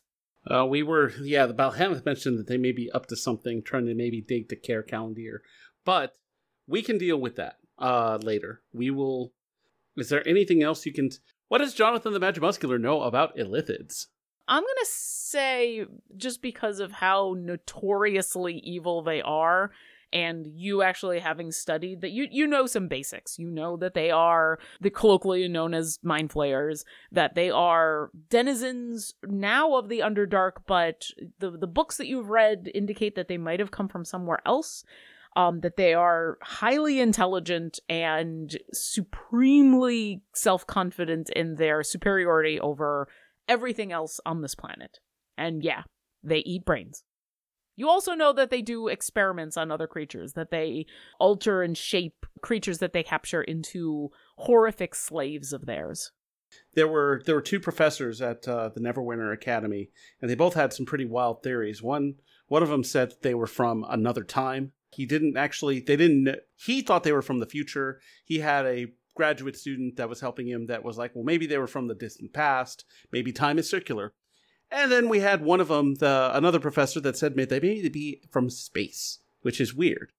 Uh, 0.50 0.66
we 0.66 0.84
were, 0.84 1.12
yeah, 1.22 1.46
the 1.46 1.54
Balhannoth 1.54 2.06
mentioned 2.06 2.40
that 2.40 2.48
they 2.48 2.58
may 2.58 2.72
be 2.72 2.90
up 2.92 3.08
to 3.08 3.16
something, 3.16 3.62
trying 3.62 3.86
to 3.86 3.94
maybe 3.94 4.22
dig 4.22 4.50
the 4.50 4.56
Care 4.56 4.84
Calendar. 4.84 5.42
But 5.86 6.16
we 6.68 6.82
can 6.82 6.98
deal 6.98 7.18
with 7.18 7.36
that 7.36 7.58
uh, 7.78 8.18
later. 8.22 8.62
We 8.74 8.92
will. 8.92 9.34
Is 9.98 10.10
there 10.10 10.28
anything 10.28 10.64
else 10.64 10.86
you 10.86 10.94
can. 10.94 11.10
What 11.50 11.60
does 11.60 11.74
Jonathan 11.74 12.14
the 12.14 12.20
Magimuscular 12.20 12.80
know 12.80 13.02
about 13.02 13.36
Illithids? 13.36 14.08
I'm 14.48 14.64
gonna 14.64 14.86
say 14.86 15.86
just 16.18 16.42
because 16.42 16.80
of 16.80 16.92
how 16.92 17.36
notoriously 17.38 18.56
evil 18.56 19.04
they 19.04 19.22
are, 19.22 19.72
and 20.12 20.48
you 20.48 20.82
actually 20.82 21.20
having 21.20 21.52
studied 21.52 22.02
that 22.02 22.12
you 22.12 22.28
you 22.32 22.48
know 22.48 22.66
some 22.66 22.88
basics. 22.88 23.38
You 23.38 23.50
know 23.50 23.78
that 23.78 23.94
they 23.94 24.12
are 24.12 24.60
the 24.82 24.90
colloquially 24.90 25.48
known 25.48 25.74
as 25.74 26.00
mind 26.04 26.32
flayers, 26.32 26.86
that 27.12 27.36
they 27.36 27.50
are 27.50 28.10
denizens 28.30 29.14
now 29.28 29.76
of 29.76 29.90
the 29.90 30.00
Underdark, 30.00 30.64
but 30.68 31.06
the 31.40 31.52
the 31.52 31.68
books 31.68 31.98
that 31.98 32.08
you've 32.08 32.30
read 32.30 32.70
indicate 32.74 33.16
that 33.16 33.28
they 33.28 33.38
might 33.38 33.60
have 33.60 33.72
come 33.72 33.88
from 33.88 34.06
somewhere 34.06 34.40
else. 34.46 34.84
Um, 35.36 35.60
that 35.60 35.78
they 35.78 35.94
are 35.94 36.40
highly 36.42 37.00
intelligent 37.00 37.80
and 37.88 38.58
supremely 38.74 40.24
self 40.34 40.66
confident 40.66 41.30
in 41.30 41.56
their 41.56 41.84
superiority 41.84 42.60
over 42.60 43.08
everything 43.48 43.92
else 43.92 44.20
on 44.26 44.42
this 44.42 44.56
planet. 44.56 44.98
And 45.38 45.64
yeah, 45.64 45.84
they 46.24 46.40
eat 46.40 46.66
brains. 46.66 47.04
You 47.80 47.88
also 47.88 48.14
know 48.14 48.34
that 48.34 48.50
they 48.50 48.62
do 48.62 48.90
experiments 48.90 49.56
on 49.56 49.72
other 49.72 49.88
creatures, 49.88 50.34
that 50.34 50.52
they 50.52 50.86
alter 51.18 51.64
and 51.64 51.78
shape 51.78 52.26
creatures 52.42 52.80
that 52.80 52.92
they 52.92 53.04
capture 53.04 53.42
into 53.42 54.12
horrific 54.36 54.94
slaves 54.94 55.54
of 55.54 55.66
theirs. 55.66 56.12
There 56.74 56.90
were 56.90 57.22
there 57.26 57.36
were 57.36 57.42
two 57.42 57.62
professors 57.62 58.22
at 58.22 58.46
uh, 58.50 58.68
the 58.68 58.82
Neverwinter 58.82 59.32
Academy, 59.32 59.92
and 60.22 60.30
they 60.30 60.36
both 60.36 60.56
had 60.56 60.74
some 60.74 60.86
pretty 60.86 61.06
wild 61.06 61.42
theories. 61.42 61.82
One 61.82 62.16
one 62.50 62.64
of 62.64 62.68
them 62.68 62.84
said 62.84 63.12
that 63.12 63.22
they 63.22 63.34
were 63.34 63.48
from 63.48 63.86
another 63.88 64.26
time. 64.26 64.74
He 64.92 65.06
didn't 65.06 65.38
actually. 65.38 65.80
They 65.80 65.96
didn't. 65.96 66.36
He 66.58 66.82
thought 66.82 67.04
they 67.04 67.14
were 67.14 67.22
from 67.22 67.40
the 67.40 67.46
future. 67.46 68.02
He 68.26 68.40
had 68.40 68.66
a 68.66 68.88
graduate 69.16 69.56
student 69.56 69.96
that 69.96 70.10
was 70.10 70.20
helping 70.20 70.50
him 70.50 70.66
that 70.66 70.84
was 70.84 70.98
like, 70.98 71.16
well, 71.16 71.24
maybe 71.24 71.48
they 71.48 71.58
were 71.58 71.66
from 71.66 71.88
the 71.88 71.96
distant 71.96 72.34
past. 72.34 72.84
Maybe 73.14 73.32
time 73.32 73.58
is 73.58 73.70
circular. 73.70 74.14
And 74.72 74.92
then 74.92 75.10
we 75.10 75.20
had 75.20 75.44
one 75.44 75.60
of 75.60 75.68
them, 75.70 75.96
the 75.96 76.30
another 76.34 76.60
professor 76.60 77.00
that 77.02 77.18
said 77.18 77.36
they 77.36 77.60
may 77.60 77.90
be 77.90 78.22
from 78.30 78.50
space, 78.50 79.20
which 79.42 79.60
is 79.60 79.74
weird, 79.74 80.12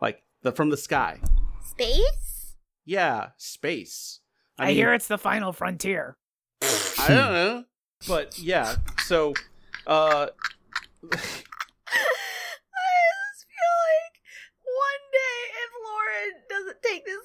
like 0.00 0.24
the 0.42 0.52
from 0.52 0.70
the 0.70 0.76
sky. 0.76 1.20
Space? 1.64 2.56
Yeah, 2.84 3.28
space. 3.36 4.20
I, 4.58 4.66
mean- 4.66 4.74
hear 4.76 4.92
it's 4.92 5.06
the 5.08 5.18
final 5.18 5.52
frontier. 5.52 6.16
I 6.62 7.04
don't 7.08 7.32
know. 7.32 7.64
But 8.08 8.36
yeah, 8.38 8.76
so 9.04 9.32
uh 9.86 10.26
I 11.12 11.16
just 11.16 11.44
feel 13.46 13.74
like 13.86 14.14
one 14.64 15.02
day 15.12 15.38
if 15.62 15.70
Lauren 15.84 16.32
doesn't 16.48 16.82
take 16.82 17.04
this 17.06 17.24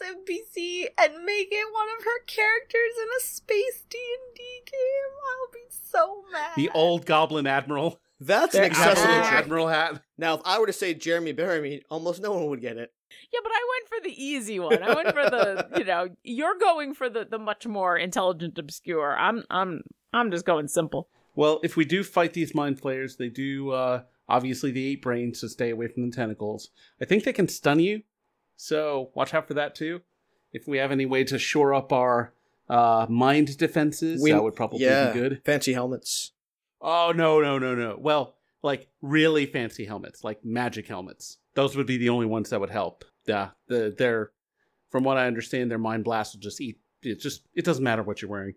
NPC 0.97 1.03
and 1.15 1.25
make 1.25 1.47
it 1.51 1.73
one 1.73 1.87
of 1.97 2.03
her 2.03 2.19
characters 2.27 2.93
in 3.01 3.07
a 3.17 3.21
space 3.21 3.83
D 3.89 3.97
and 3.97 4.35
D 4.35 4.41
game, 4.65 5.13
I'll 5.41 5.51
be 5.53 5.59
so 5.69 6.23
mad. 6.31 6.51
the 6.55 6.69
old 6.73 7.05
goblin 7.05 7.47
admiral. 7.47 7.99
That's 8.19 8.55
an 8.55 8.61
There- 8.61 8.69
excessive 8.71 9.05
Admiral, 9.05 9.37
admiral 9.37 9.67
hat. 9.67 10.01
Now, 10.17 10.35
if 10.35 10.41
I 10.43 10.57
were 10.59 10.65
to 10.65 10.73
say 10.73 10.93
Jeremy 10.95 11.33
Barry, 11.33 11.83
almost 11.89 12.19
no 12.21 12.31
one 12.31 12.47
would 12.47 12.61
get 12.61 12.77
it. 12.77 12.91
Yeah, 13.31 13.39
but 13.43 13.51
I 13.51 13.59
went 13.75 13.89
for 13.89 14.03
the 14.09 14.23
easy 14.23 14.59
one. 14.59 14.81
I 14.81 14.93
went 14.95 15.09
for 15.09 15.29
the, 15.29 15.67
you 15.77 15.83
know, 15.85 16.09
you're 16.23 16.57
going 16.57 16.93
for 16.95 17.09
the 17.09 17.25
the 17.29 17.37
much 17.37 17.67
more 17.67 17.95
intelligent 17.97 18.57
obscure. 18.57 19.15
I'm 19.17 19.43
I'm 19.51 19.81
I'm 20.13 20.31
just 20.31 20.45
going 20.45 20.67
simple. 20.67 21.09
Well, 21.35 21.59
if 21.63 21.77
we 21.77 21.85
do 21.85 22.03
fight 22.03 22.33
these 22.33 22.55
mind 22.55 22.79
flayers, 22.79 23.17
they 23.17 23.29
do 23.29 23.69
uh 23.71 24.01
obviously 24.27 24.71
the 24.71 24.87
eight 24.87 25.01
brains 25.03 25.39
to 25.41 25.49
stay 25.49 25.69
away 25.69 25.87
from 25.87 26.09
the 26.09 26.15
tentacles. 26.15 26.69
I 26.99 27.05
think 27.05 27.23
they 27.23 27.33
can 27.33 27.47
stun 27.47 27.79
you, 27.79 28.01
so 28.55 29.11
watch 29.13 29.33
out 29.33 29.47
for 29.47 29.53
that 29.53 29.75
too. 29.75 30.01
If 30.53 30.67
we 30.67 30.77
have 30.77 30.91
any 30.91 31.05
way 31.05 31.23
to 31.25 31.37
shore 31.39 31.73
up 31.73 31.91
our 31.93 32.33
uh 32.69 33.05
mind 33.09 33.57
defenses, 33.57 34.21
We- 34.21 34.31
that 34.31 34.43
would 34.43 34.55
probably 34.55 34.79
yeah, 34.83 35.11
be 35.11 35.19
good. 35.19 35.41
Fancy 35.45 35.73
helmets. 35.73 36.31
Oh 36.81 37.11
no, 37.15 37.41
no, 37.41 37.57
no, 37.57 37.75
no. 37.75 37.97
Well, 37.99 38.35
like 38.63 38.87
really 39.01 39.45
fancy 39.45 39.85
helmets, 39.85 40.23
like 40.23 40.43
magic 40.43 40.87
helmets. 40.87 41.37
Those 41.55 41.75
would 41.75 41.87
be 41.87 41.97
the 41.97 42.09
only 42.09 42.25
ones 42.25 42.49
that 42.51 42.59
would 42.59 42.69
help. 42.69 43.03
Yeah, 43.25 43.49
the 43.67 43.93
they're 43.97 44.31
from 44.89 45.03
what 45.03 45.17
I 45.17 45.27
understand, 45.27 45.69
their 45.71 45.77
mind 45.77 46.03
blast 46.03 46.33
will 46.35 46.41
just 46.41 46.61
eat. 46.61 46.79
It 47.03 47.19
just 47.19 47.43
it 47.55 47.65
doesn't 47.65 47.83
matter 47.83 48.03
what 48.03 48.21
you're 48.21 48.31
wearing. 48.31 48.53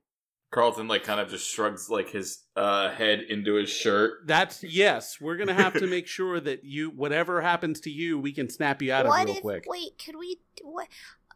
Carlton 0.50 0.88
like 0.88 1.04
kind 1.04 1.20
of 1.20 1.28
just 1.28 1.48
shrugs 1.48 1.88
like 1.88 2.10
his 2.10 2.40
uh, 2.56 2.90
head 2.90 3.20
into 3.20 3.54
his 3.54 3.70
shirt. 3.70 4.26
That's 4.26 4.64
yes. 4.64 5.20
We're 5.20 5.36
gonna 5.36 5.54
have 5.54 5.74
to 5.74 5.86
make 5.88 6.08
sure 6.08 6.40
that 6.40 6.64
you, 6.64 6.90
whatever 6.90 7.40
happens 7.40 7.80
to 7.82 7.90
you, 7.90 8.18
we 8.18 8.32
can 8.32 8.48
snap 8.50 8.82
you 8.82 8.92
out 8.92 9.06
of 9.06 9.10
what 9.10 9.26
real 9.26 9.36
if 9.36 9.42
quick. 9.42 9.64
wait, 9.68 10.02
could 10.04 10.16
we 10.16 10.40
what 10.62 10.88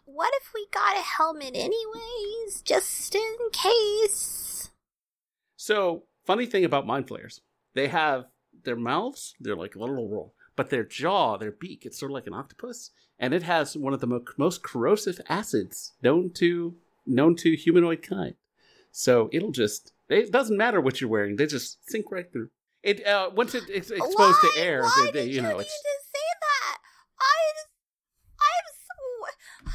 what 0.04 0.32
if 0.40 0.52
we 0.54 0.66
got 0.72 0.96
a 0.96 1.02
helmet 1.02 1.52
anyways? 1.54 2.62
Just 2.62 3.14
in 3.14 3.36
case. 3.52 4.70
So, 5.56 6.04
funny 6.24 6.46
thing 6.46 6.64
about 6.64 6.86
mind 6.86 7.08
flayers, 7.08 7.40
they 7.74 7.88
have 7.88 8.26
their 8.64 8.76
mouths, 8.76 9.34
they're 9.40 9.56
like 9.56 9.74
a 9.74 9.78
little 9.78 10.08
roll, 10.08 10.34
but 10.56 10.70
their 10.70 10.84
jaw, 10.84 11.36
their 11.36 11.52
beak, 11.52 11.84
it's 11.84 11.98
sort 11.98 12.12
of 12.12 12.14
like 12.14 12.26
an 12.26 12.34
octopus, 12.34 12.90
and 13.18 13.34
it 13.34 13.42
has 13.42 13.76
one 13.76 13.92
of 13.92 14.00
the 14.00 14.06
mo- 14.06 14.24
most 14.36 14.62
corrosive 14.62 15.20
acids 15.28 15.92
known 16.02 16.30
to 16.34 16.76
known 17.06 17.36
to 17.36 17.56
humanoid 17.56 18.02
kind. 18.02 18.34
So 18.90 19.28
it'll 19.32 19.52
just 19.52 19.92
it 20.08 20.30
doesn't 20.30 20.56
matter 20.56 20.80
what 20.80 21.00
you're 21.00 21.10
wearing; 21.10 21.36
they 21.36 21.46
just 21.46 21.88
sink 21.90 22.10
right 22.10 22.30
through. 22.30 22.50
It 22.82 23.04
uh, 23.06 23.30
once 23.34 23.54
it, 23.54 23.64
it's 23.68 23.90
exposed 23.90 24.18
why, 24.18 24.50
to 24.54 24.60
air, 24.60 24.82
why 24.82 25.10
they, 25.12 25.24
they, 25.24 25.30
you 25.30 25.40
know 25.40 25.58
it's. 25.58 25.68
to 25.68 25.90
say 26.12 26.28
that? 26.40 26.78
I 27.20 27.34
I'm 28.38 28.66
so 28.86 29.74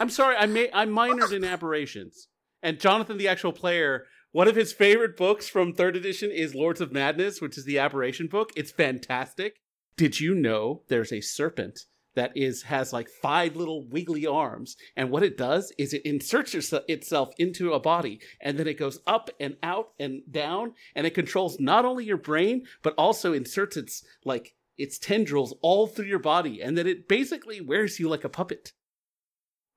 I'm 0.00 0.10
sorry, 0.10 0.36
I 0.36 0.46
ma- 0.46 0.72
I 0.72 0.86
minored 0.86 1.32
in 1.32 1.44
aberrations. 1.44 2.28
And 2.62 2.80
Jonathan, 2.80 3.18
the 3.18 3.28
actual 3.28 3.52
player, 3.52 4.06
one 4.32 4.48
of 4.48 4.56
his 4.56 4.72
favorite 4.72 5.16
books 5.16 5.48
from 5.48 5.72
third 5.72 5.96
edition 5.96 6.30
is 6.30 6.54
Lords 6.54 6.80
of 6.80 6.92
Madness, 6.92 7.40
which 7.40 7.56
is 7.56 7.64
the 7.64 7.78
aberration 7.78 8.26
book. 8.26 8.50
It's 8.56 8.70
fantastic. 8.70 9.56
Did 9.96 10.20
you 10.20 10.34
know 10.34 10.82
there's 10.88 11.12
a 11.12 11.20
serpent 11.20 11.80
that 12.14 12.32
is 12.36 12.64
has 12.64 12.92
like 12.92 13.08
five 13.08 13.56
little 13.56 13.86
wiggly 13.88 14.26
arms, 14.26 14.76
and 14.96 15.10
what 15.10 15.22
it 15.22 15.36
does 15.36 15.72
is 15.78 15.92
it 15.92 16.02
inserts 16.04 16.54
itself 16.54 17.30
into 17.38 17.72
a 17.72 17.80
body, 17.80 18.20
and 18.40 18.58
then 18.58 18.66
it 18.66 18.78
goes 18.78 19.00
up 19.06 19.30
and 19.40 19.56
out 19.62 19.90
and 19.98 20.22
down, 20.30 20.74
and 20.94 21.06
it 21.06 21.14
controls 21.14 21.58
not 21.60 21.84
only 21.84 22.04
your 22.04 22.16
brain 22.16 22.64
but 22.82 22.94
also 22.98 23.32
inserts 23.32 23.76
its 23.76 24.04
like 24.24 24.54
its 24.76 24.98
tendrils 24.98 25.54
all 25.62 25.86
through 25.86 26.06
your 26.06 26.18
body, 26.18 26.60
and 26.62 26.76
then 26.76 26.86
it 26.86 27.08
basically 27.08 27.60
wears 27.60 27.98
you 27.98 28.08
like 28.08 28.24
a 28.24 28.28
puppet. 28.28 28.72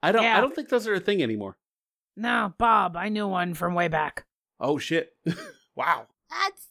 I 0.04 0.12
don't. 0.12 0.24
Yeah. 0.24 0.38
I 0.38 0.41
don't 0.41 0.56
think 0.56 0.70
those 0.70 0.88
are 0.88 0.93
a 0.93 0.99
thing 0.99 1.22
anymore. 1.22 1.58
No, 2.18 2.54
Bob, 2.58 2.95
I 2.97 3.10
knew 3.10 3.28
one 3.28 3.54
from 3.54 3.74
way 3.74 3.88
back. 3.88 4.26
Oh 4.60 4.78
shit! 4.78 5.14
wow, 5.76 6.08
That's 6.30 6.68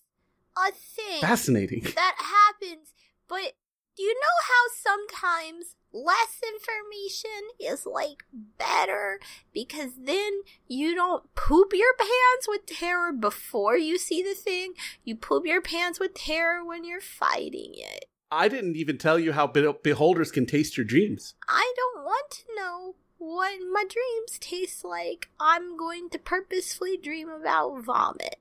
a 0.56 0.72
thing. 0.72 1.20
fascinating. 1.20 1.82
that 1.94 2.16
happens. 2.18 2.92
But 3.28 3.52
do 3.96 4.02
you 4.02 4.14
know 4.14 4.44
how 4.48 4.96
sometimes 5.08 5.76
less 5.92 6.40
information 6.54 7.30
is 7.58 7.86
like 7.86 8.24
better 8.58 9.18
because 9.52 9.90
then 10.00 10.40
you 10.68 10.94
don't 10.94 11.34
poop 11.34 11.72
your 11.72 11.94
pants 11.98 12.46
with 12.48 12.66
terror 12.66 13.12
before 13.12 13.76
you 13.76 13.98
see 13.98 14.22
the 14.22 14.34
thing. 14.34 14.74
You 15.04 15.16
poop 15.16 15.46
your 15.46 15.60
pants 15.60 15.98
with 15.98 16.14
terror 16.14 16.64
when 16.64 16.84
you're 16.84 17.00
fighting 17.00 17.72
it. 17.74 18.06
I 18.30 18.48
didn't 18.48 18.76
even 18.76 18.98
tell 18.98 19.18
you 19.18 19.32
how 19.32 19.48
be- 19.48 19.72
beholders 19.82 20.30
can 20.30 20.46
taste 20.46 20.76
your 20.76 20.86
dreams. 20.86 21.34
I 21.48 21.72
don't 21.76 22.04
want 22.04 22.30
to 22.30 22.44
know 22.56 22.94
what 23.20 23.60
my 23.70 23.84
dreams 23.84 24.38
taste 24.40 24.84
like. 24.84 25.28
I'm 25.38 25.76
going 25.76 26.08
to 26.10 26.18
purposefully 26.18 26.96
dream 26.96 27.28
about 27.28 27.84
vomit. 27.84 28.36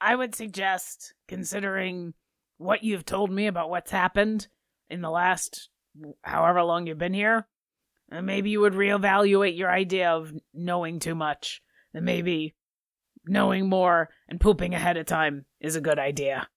I 0.00 0.16
would 0.16 0.34
suggest, 0.34 1.14
considering 1.28 2.12
what 2.58 2.82
you've 2.82 3.04
told 3.04 3.30
me 3.30 3.46
about 3.46 3.70
what's 3.70 3.92
happened 3.92 4.48
in 4.90 5.00
the 5.00 5.10
last 5.10 5.70
however 6.22 6.62
long 6.62 6.86
you've 6.86 6.98
been 6.98 7.14
here, 7.14 7.46
maybe 8.10 8.50
you 8.50 8.60
would 8.60 8.74
reevaluate 8.74 9.56
your 9.56 9.70
idea 9.70 10.10
of 10.10 10.32
knowing 10.52 10.98
too 10.98 11.14
much. 11.14 11.62
And 11.94 12.04
maybe 12.04 12.54
knowing 13.24 13.68
more 13.68 14.10
and 14.28 14.40
pooping 14.40 14.74
ahead 14.74 14.96
of 14.96 15.06
time 15.06 15.46
is 15.60 15.76
a 15.76 15.80
good 15.80 15.98
idea. 15.98 16.48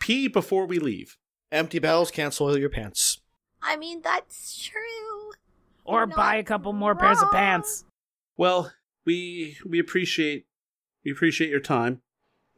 Pee 0.00 0.28
before 0.28 0.66
we 0.66 0.78
leave. 0.78 1.16
Empty 1.52 1.78
bells 1.78 2.10
can't 2.10 2.34
soil 2.34 2.58
your 2.58 2.68
pants. 2.68 3.20
I 3.62 3.76
mean, 3.76 4.02
that's 4.02 4.66
true. 4.66 5.07
Or 5.88 6.00
You're 6.00 6.06
buy 6.08 6.36
a 6.36 6.42
couple 6.44 6.72
more 6.72 6.94
pairs 6.94 7.20
of 7.22 7.30
pants. 7.30 7.84
Well, 8.36 8.72
we 9.04 9.56
we 9.66 9.78
appreciate 9.78 10.46
we 11.04 11.10
appreciate 11.10 11.50
your 11.50 11.60
time 11.60 12.02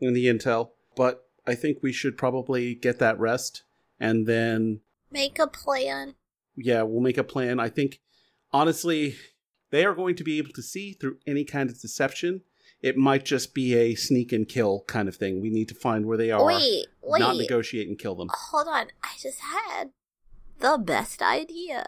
and 0.00 0.14
the 0.16 0.26
intel, 0.26 0.70
but 0.96 1.24
I 1.46 1.54
think 1.54 1.78
we 1.82 1.92
should 1.92 2.18
probably 2.18 2.74
get 2.74 2.98
that 2.98 3.18
rest 3.18 3.62
and 3.98 4.26
then 4.26 4.80
Make 5.12 5.38
a 5.38 5.46
plan. 5.46 6.14
yeah, 6.56 6.82
we'll 6.82 7.00
make 7.00 7.18
a 7.18 7.24
plan. 7.24 7.58
I 7.60 7.68
think 7.68 8.00
honestly, 8.52 9.16
they 9.70 9.84
are 9.84 9.94
going 9.94 10.16
to 10.16 10.24
be 10.24 10.38
able 10.38 10.52
to 10.52 10.62
see 10.62 10.92
through 10.92 11.18
any 11.26 11.44
kind 11.44 11.70
of 11.70 11.80
deception. 11.80 12.42
It 12.82 12.96
might 12.96 13.24
just 13.24 13.54
be 13.54 13.74
a 13.74 13.94
sneak 13.94 14.32
and 14.32 14.48
kill 14.48 14.84
kind 14.88 15.06
of 15.08 15.14
thing. 15.16 15.40
We 15.40 15.50
need 15.50 15.68
to 15.68 15.74
find 15.74 16.06
where 16.06 16.16
they 16.16 16.30
are, 16.30 16.44
Wait, 16.44 16.86
wait. 17.02 17.20
not 17.20 17.36
negotiate 17.36 17.88
and 17.88 17.98
kill 17.98 18.14
them. 18.14 18.28
Hold 18.50 18.68
on. 18.68 18.86
I 19.04 19.10
just 19.20 19.38
had 19.40 19.90
the 20.60 20.78
best 20.78 21.22
idea. 21.22 21.84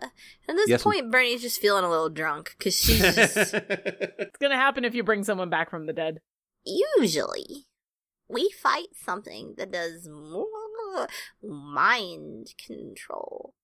At 0.49 0.57
this 0.57 0.69
Yes, 0.69 0.83
point, 0.83 1.11
Bernie's 1.11 1.43
just 1.43 1.61
feeling 1.61 1.85
a 1.85 1.91
little 1.91 2.09
drunk 2.11 2.55
because 2.59 2.77
she's 2.77 3.01
just. 3.01 3.55
It's 3.55 4.39
gonna 4.41 4.57
happen 4.57 4.85
if 4.85 4.95
you 4.95 5.03
bring 5.03 5.25
someone 5.25 5.51
back 5.51 5.71
from 5.71 5.87
the 5.87 5.93
dead. 5.93 6.21
usually, 6.65 7.67
we 8.29 8.51
fight 8.51 8.89
something 8.95 9.55
that 9.59 9.71
does 9.73 10.09
more 10.09 11.09
mind 11.43 12.55
control. 12.67 13.55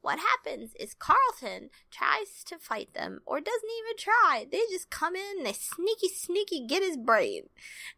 What 0.00 0.20
happens 0.20 0.74
is 0.78 0.94
Carlton 0.94 1.70
tries 1.90 2.44
to 2.46 2.58
fight 2.58 2.94
them 2.94 3.20
or 3.26 3.40
doesn't 3.40 3.70
even 3.80 3.96
try. 3.98 4.46
They 4.50 4.62
just 4.70 4.90
come 4.90 5.16
in 5.16 5.42
they 5.42 5.52
sneaky, 5.52 6.08
sneaky 6.08 6.66
get 6.66 6.82
his 6.82 6.96
brain. 6.96 7.48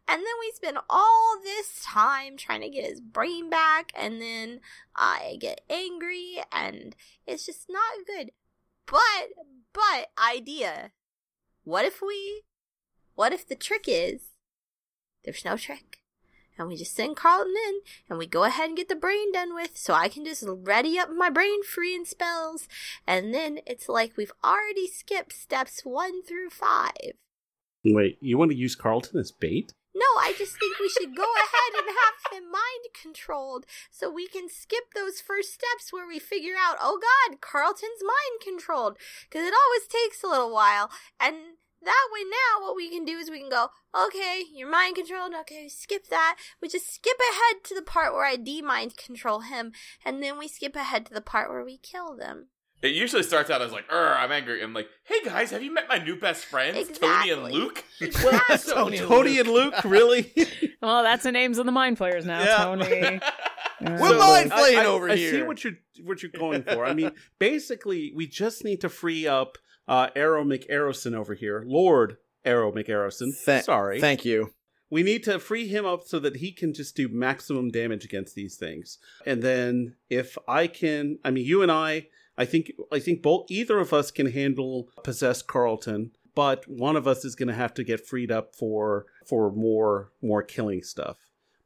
And 0.07 0.19
then 0.19 0.33
we 0.39 0.51
spend 0.55 0.79
all 0.89 1.37
this 1.43 1.83
time 1.83 2.37
trying 2.37 2.61
to 2.61 2.69
get 2.69 2.89
his 2.89 3.01
brain 3.01 3.49
back, 3.49 3.91
and 3.95 4.19
then 4.21 4.61
I 4.95 5.37
get 5.39 5.61
angry, 5.69 6.37
and 6.51 6.95
it's 7.27 7.45
just 7.45 7.67
not 7.69 8.05
good. 8.05 8.31
But, 8.87 9.29
but, 9.71 10.07
idea. 10.17 10.91
What 11.63 11.85
if 11.85 12.01
we, 12.01 12.43
what 13.13 13.31
if 13.31 13.47
the 13.47 13.55
trick 13.55 13.85
is 13.87 14.31
there's 15.23 15.45
no 15.45 15.55
trick? 15.55 16.00
And 16.61 16.69
we 16.69 16.77
just 16.77 16.95
send 16.95 17.17
Carlton 17.17 17.53
in, 17.67 17.79
and 18.09 18.17
we 18.19 18.27
go 18.27 18.43
ahead 18.43 18.69
and 18.69 18.77
get 18.77 18.87
the 18.87 18.95
brain 18.95 19.33
done 19.33 19.53
with, 19.53 19.75
so 19.75 19.93
I 19.93 20.07
can 20.07 20.23
just 20.23 20.43
ready 20.47 20.97
up 20.97 21.09
my 21.09 21.29
brain 21.29 21.63
free 21.63 21.81
freeing 21.81 22.05
spells. 22.05 22.67
And 23.07 23.33
then 23.33 23.59
it's 23.65 23.89
like 23.89 24.15
we've 24.15 24.31
already 24.43 24.87
skipped 24.87 25.33
steps 25.33 25.81
one 25.83 26.21
through 26.21 26.51
five. 26.51 27.13
Wait, 27.83 28.19
you 28.21 28.37
want 28.37 28.51
to 28.51 28.57
use 28.57 28.75
Carlton 28.75 29.19
as 29.19 29.31
bait? 29.31 29.73
No, 29.95 30.05
I 30.19 30.33
just 30.37 30.57
think 30.57 30.79
we 30.79 30.87
should 30.89 31.15
go 31.15 31.23
ahead 31.23 31.83
and 31.83 31.87
have 31.87 32.37
him 32.37 32.51
mind 32.51 32.85
controlled 32.93 33.65
so 33.89 34.09
we 34.09 34.27
can 34.27 34.47
skip 34.47 34.93
those 34.95 35.19
first 35.19 35.53
steps 35.53 35.91
where 35.91 36.07
we 36.07 36.19
figure 36.19 36.53
out, 36.57 36.77
oh 36.79 36.99
god, 37.01 37.41
Carlton's 37.41 38.01
mind 38.01 38.41
controlled. 38.41 38.97
Because 39.29 39.45
it 39.45 39.53
always 39.53 39.87
takes 39.87 40.23
a 40.23 40.27
little 40.27 40.53
while. 40.53 40.91
And 41.19 41.50
that 41.83 42.07
way 42.13 42.21
now 42.23 42.65
what 42.65 42.75
we 42.75 42.89
can 42.89 43.05
do 43.05 43.17
is 43.17 43.29
we 43.29 43.39
can 43.39 43.49
go, 43.49 43.67
okay, 43.95 44.43
you're 44.53 44.69
mind 44.69 44.95
controlled, 44.95 45.33
okay, 45.41 45.67
skip 45.67 46.07
that. 46.09 46.37
We 46.61 46.67
just 46.67 46.93
skip 46.93 47.17
ahead 47.31 47.63
to 47.65 47.75
the 47.75 47.81
part 47.81 48.13
where 48.13 48.25
I 48.25 48.35
de-mind 48.35 48.97
control 48.97 49.41
him, 49.41 49.71
and 50.05 50.21
then 50.21 50.37
we 50.37 50.47
skip 50.47 50.75
ahead 50.75 51.05
to 51.07 51.13
the 51.13 51.21
part 51.21 51.49
where 51.49 51.63
we 51.63 51.77
kill 51.77 52.15
them. 52.15 52.47
It 52.81 52.95
usually 52.95 53.21
starts 53.21 53.51
out 53.51 53.61
as 53.61 53.71
like, 53.71 53.85
"Er, 53.91 54.15
I'm 54.17 54.31
angry." 54.31 54.63
I'm 54.63 54.73
like, 54.73 54.87
"Hey 55.03 55.21
guys, 55.23 55.51
have 55.51 55.61
you 55.61 55.71
met 55.71 55.87
my 55.87 55.99
new 55.99 56.15
best 56.15 56.45
friends, 56.45 56.97
Tony 56.97 57.29
and 57.29 57.41
Exactly. 57.47 57.53
Luke?" 57.53 57.83
Exactly. 58.01 58.73
Tony 58.73 58.97
and 58.97 59.07
Tony 59.07 59.39
and 59.39 59.49
Luke, 59.49 59.83
really? 59.83 60.33
Well, 60.81 61.03
that's 61.03 61.21
the 61.23 61.31
names 61.31 61.59
of 61.59 61.67
the 61.67 61.71
mind 61.71 61.99
flayers 61.99 62.25
now. 62.25 62.39
Yeah. 62.39 62.63
Tony. 62.63 63.19
We're 63.81 64.17
mind 64.17 64.51
I- 64.51 64.81
I, 64.81 64.85
over 64.85 65.09
I 65.09 65.15
here. 65.15 65.29
I 65.29 65.31
see 65.31 65.43
what 65.43 65.63
you're 65.63 65.73
what 66.03 66.23
you're 66.23 66.31
going 66.31 66.63
for. 66.63 66.83
I 66.85 66.93
mean, 66.95 67.11
basically, 67.37 68.13
we 68.15 68.25
just 68.25 68.63
need 68.63 68.81
to 68.81 68.89
free 68.89 69.27
up 69.27 69.57
uh, 69.87 70.09
Arrow 70.15 70.43
McArrowson 70.43 71.15
over 71.15 71.33
here, 71.33 71.63
Lord 71.65 72.17
Arrow 72.45 72.71
McArrowson. 72.71 73.31
Tha- 73.45 73.63
Sorry, 73.63 73.99
Thank 73.99 74.25
you. 74.25 74.53
we 74.89 75.03
need 75.03 75.23
to 75.25 75.39
free 75.39 75.67
him 75.67 75.85
up 75.85 76.03
so 76.05 76.19
that 76.19 76.37
he 76.37 76.51
can 76.51 76.73
just 76.73 76.95
do 76.95 77.07
maximum 77.09 77.69
damage 77.69 78.05
against 78.05 78.35
these 78.35 78.55
things. 78.55 78.97
And 79.25 79.41
then 79.41 79.95
if 80.09 80.37
I 80.47 80.67
can, 80.67 81.19
I 81.23 81.31
mean, 81.31 81.45
you 81.45 81.61
and 81.61 81.71
I, 81.71 82.07
I 82.37 82.45
think 82.45 82.71
I 82.91 82.99
think 82.99 83.21
both 83.21 83.45
either 83.49 83.79
of 83.79 83.93
us 83.93 84.09
can 84.11 84.31
handle 84.31 84.89
possessed 85.03 85.47
Carlton. 85.47 86.11
But 86.33 86.65
one 86.67 86.95
of 86.95 87.07
us 87.07 87.25
is 87.25 87.35
going 87.35 87.49
to 87.49 87.53
have 87.53 87.73
to 87.73 87.83
get 87.83 88.07
freed 88.07 88.31
up 88.31 88.55
for 88.55 89.05
for 89.27 89.51
more 89.51 90.11
more 90.21 90.41
killing 90.43 90.81
stuff. 90.81 91.17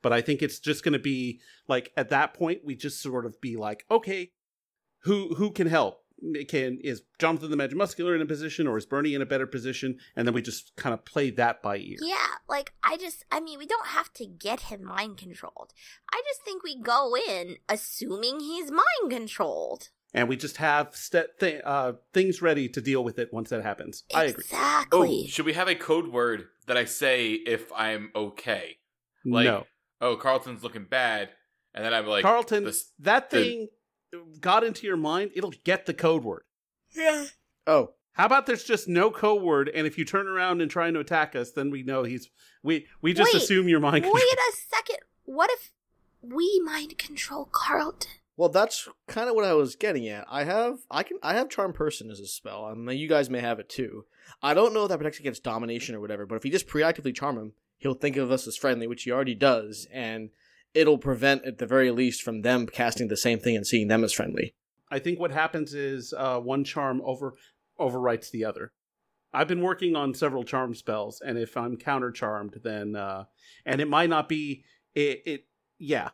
But 0.02 0.12
I 0.12 0.22
think 0.22 0.42
it's 0.42 0.60
just 0.60 0.84
going 0.84 0.94
to 0.94 1.00
be 1.00 1.40
like 1.68 1.92
at 1.96 2.10
that 2.10 2.34
point 2.34 2.66
we 2.66 2.76
just 2.76 3.02
sort 3.02 3.26
of 3.28 3.40
be 3.42 3.56
like, 3.58 3.86
okay, 3.92 4.32
who 5.04 5.36
who 5.36 5.52
can 5.52 5.68
help? 5.68 6.04
Can 6.48 6.80
is 6.84 7.02
Jonathan 7.20 7.52
the 7.52 7.58
Magic 7.58 7.78
Muscular 7.78 8.16
in 8.16 8.22
a 8.22 8.26
position, 8.26 8.68
or 8.68 8.78
is 8.78 8.86
Bernie 8.86 9.14
in 9.16 9.22
a 9.22 9.26
better 9.26 9.46
position? 9.46 9.98
And 10.16 10.28
then 10.28 10.34
we 10.34 10.42
just 10.42 10.76
kind 10.76 10.94
of 10.94 11.04
play 11.06 11.30
that 11.32 11.62
by 11.62 11.78
ear. 11.78 11.98
Yeah, 12.02 12.16
like 12.48 12.74
I 12.84 12.98
just, 12.98 13.26
I 13.32 13.40
mean, 13.42 13.60
we 13.60 13.66
don't 13.66 13.88
have 13.88 14.12
to 14.14 14.26
get 14.26 14.62
him 14.62 14.84
mind 14.84 15.18
controlled. 15.18 15.74
I 16.12 16.22
just 16.28 16.42
think 16.44 16.64
we 16.64 16.80
go 16.80 17.16
in 17.16 17.58
assuming 17.68 18.40
he's 18.40 18.72
mind 18.72 19.10
controlled. 19.12 19.90
and 20.14 20.30
we 20.30 20.38
just 20.38 20.58
have 20.58 20.96
st- 20.96 21.28
th- 21.42 21.62
uh, 21.66 21.94
things 22.14 22.42
ready 22.42 22.70
to 22.70 22.80
deal 22.82 23.04
with 23.04 23.20
it 23.20 23.34
once 23.34 23.50
that 23.50 23.62
happens. 23.64 24.04
I 24.14 24.26
agree. 24.26 24.44
Exactly. 24.46 25.24
Oh, 25.26 25.30
should 25.30 25.46
we 25.46 25.54
have 25.54 25.68
a 25.68 25.76
code 25.76 26.08
word 26.08 26.46
that 26.68 26.78
I 26.78 26.86
say 26.86 27.34
if 27.34 27.70
I'm 27.76 28.12
okay? 28.16 28.78
Like, 29.26 29.46
no, 29.46 29.66
Oh, 30.02 30.16
Carlton's 30.16 30.64
looking 30.64 30.86
bad, 30.86 31.30
and 31.74 31.84
then 31.84 31.94
I'm 31.94 32.06
like, 32.08 32.24
Carlton, 32.24 32.64
this- 32.64 32.92
that 33.00 33.30
the- 33.30 33.44
thing 33.44 33.68
got 34.40 34.64
into 34.64 34.88
your 34.88 34.98
mind. 34.98 35.32
It'll 35.36 35.54
get 35.64 35.86
the 35.86 35.94
code 35.94 36.24
word. 36.24 36.44
yeah. 36.96 37.26
Oh, 37.68 37.94
How 38.14 38.26
about 38.28 38.46
there's 38.46 38.64
just 38.64 38.88
no 38.88 39.10
code 39.12 39.42
word, 39.42 39.70
and 39.74 39.86
if 39.88 39.98
you 39.98 40.06
turn 40.06 40.28
around 40.28 40.62
and 40.62 40.70
trying 40.70 40.94
to 40.94 41.00
attack 41.00 41.36
us, 41.36 41.52
then 41.52 41.70
we 41.72 41.84
know 41.84 42.04
he's 42.04 42.30
we 42.64 42.86
we 43.02 43.14
just 43.14 43.34
Wait, 43.34 43.42
assume 43.42 43.68
your 43.68 43.80
mind. 43.80 44.06
Wait 44.06 44.14
a 44.14 44.52
second. 44.56 45.00
What 45.26 45.50
if 45.52 45.72
we 46.22 46.62
mind 46.64 46.98
control 46.98 47.50
Carlton? 47.52 48.12
well, 48.38 48.50
that's 48.50 48.90
kind 49.08 49.30
of 49.30 49.36
what 49.36 49.46
I 49.46 49.54
was 49.54 49.76
getting 49.78 50.08
at. 50.10 50.26
I 50.30 50.44
have, 50.44 50.80
I 50.92 51.04
can, 51.04 51.18
I 51.24 51.36
have 51.36 51.48
charm 51.50 51.72
person 51.72 52.12
as 52.12 52.20
a 52.20 52.28
spell. 52.28 52.66
I 52.66 52.74
mean, 52.74 52.98
you 52.98 53.08
guys 53.08 53.30
may 53.30 53.40
have 53.40 53.60
it 53.60 53.70
too. 53.70 54.04
I 54.44 54.54
don't 54.54 54.74
know 54.74 54.84
if 54.84 54.90
that 54.90 54.98
protects 54.98 55.20
against 55.22 55.44
domination 55.44 55.96
or 55.96 56.02
whatever, 56.02 56.26
but 56.26 56.36
if 56.36 56.44
you 56.44 56.52
just 56.52 56.68
preactively 56.68 57.16
charm 57.16 57.38
him, 57.38 57.54
he'll 57.78 57.94
think 57.94 58.18
of 58.18 58.32
us 58.32 58.46
as 58.46 58.58
friendly, 58.58 58.88
which 58.88 59.04
he 59.04 59.12
already 59.12 59.36
does, 59.36 59.88
and 59.92 60.32
it'll 60.76 61.00
prevent, 61.00 61.46
at 61.46 61.58
the 61.58 61.66
very 61.66 61.90
least, 61.90 62.22
from 62.22 62.42
them 62.42 62.68
casting 62.68 63.08
the 63.08 63.18
same 63.18 63.40
thing 63.40 63.56
and 63.56 63.66
seeing 63.66 63.88
them 63.88 64.04
as 64.04 64.14
friendly. 64.14 64.54
I 64.92 65.00
think 65.00 65.20
what 65.20 65.32
happens 65.32 65.74
is 65.74 66.14
uh, 66.16 66.40
one 66.40 66.64
charm 66.64 67.02
over 67.04 67.36
overwrites 67.80 68.30
the 68.30 68.46
other. 68.46 68.72
I've 69.34 69.48
been 69.48 69.62
working 69.62 69.96
on 69.96 70.14
several 70.14 70.44
charm 70.44 70.76
spells, 70.76 71.22
and 71.26 71.38
if 71.38 71.58
I'm 71.58 71.78
counter 71.78 72.12
charmed, 72.12 72.60
then 72.64 72.96
uh, 72.96 73.26
and 73.66 73.82
it 73.82 73.90
might 73.90 74.10
not 74.10 74.30
be 74.30 74.64
it, 74.94 75.24
it. 75.26 75.46
Yeah, 75.80 76.10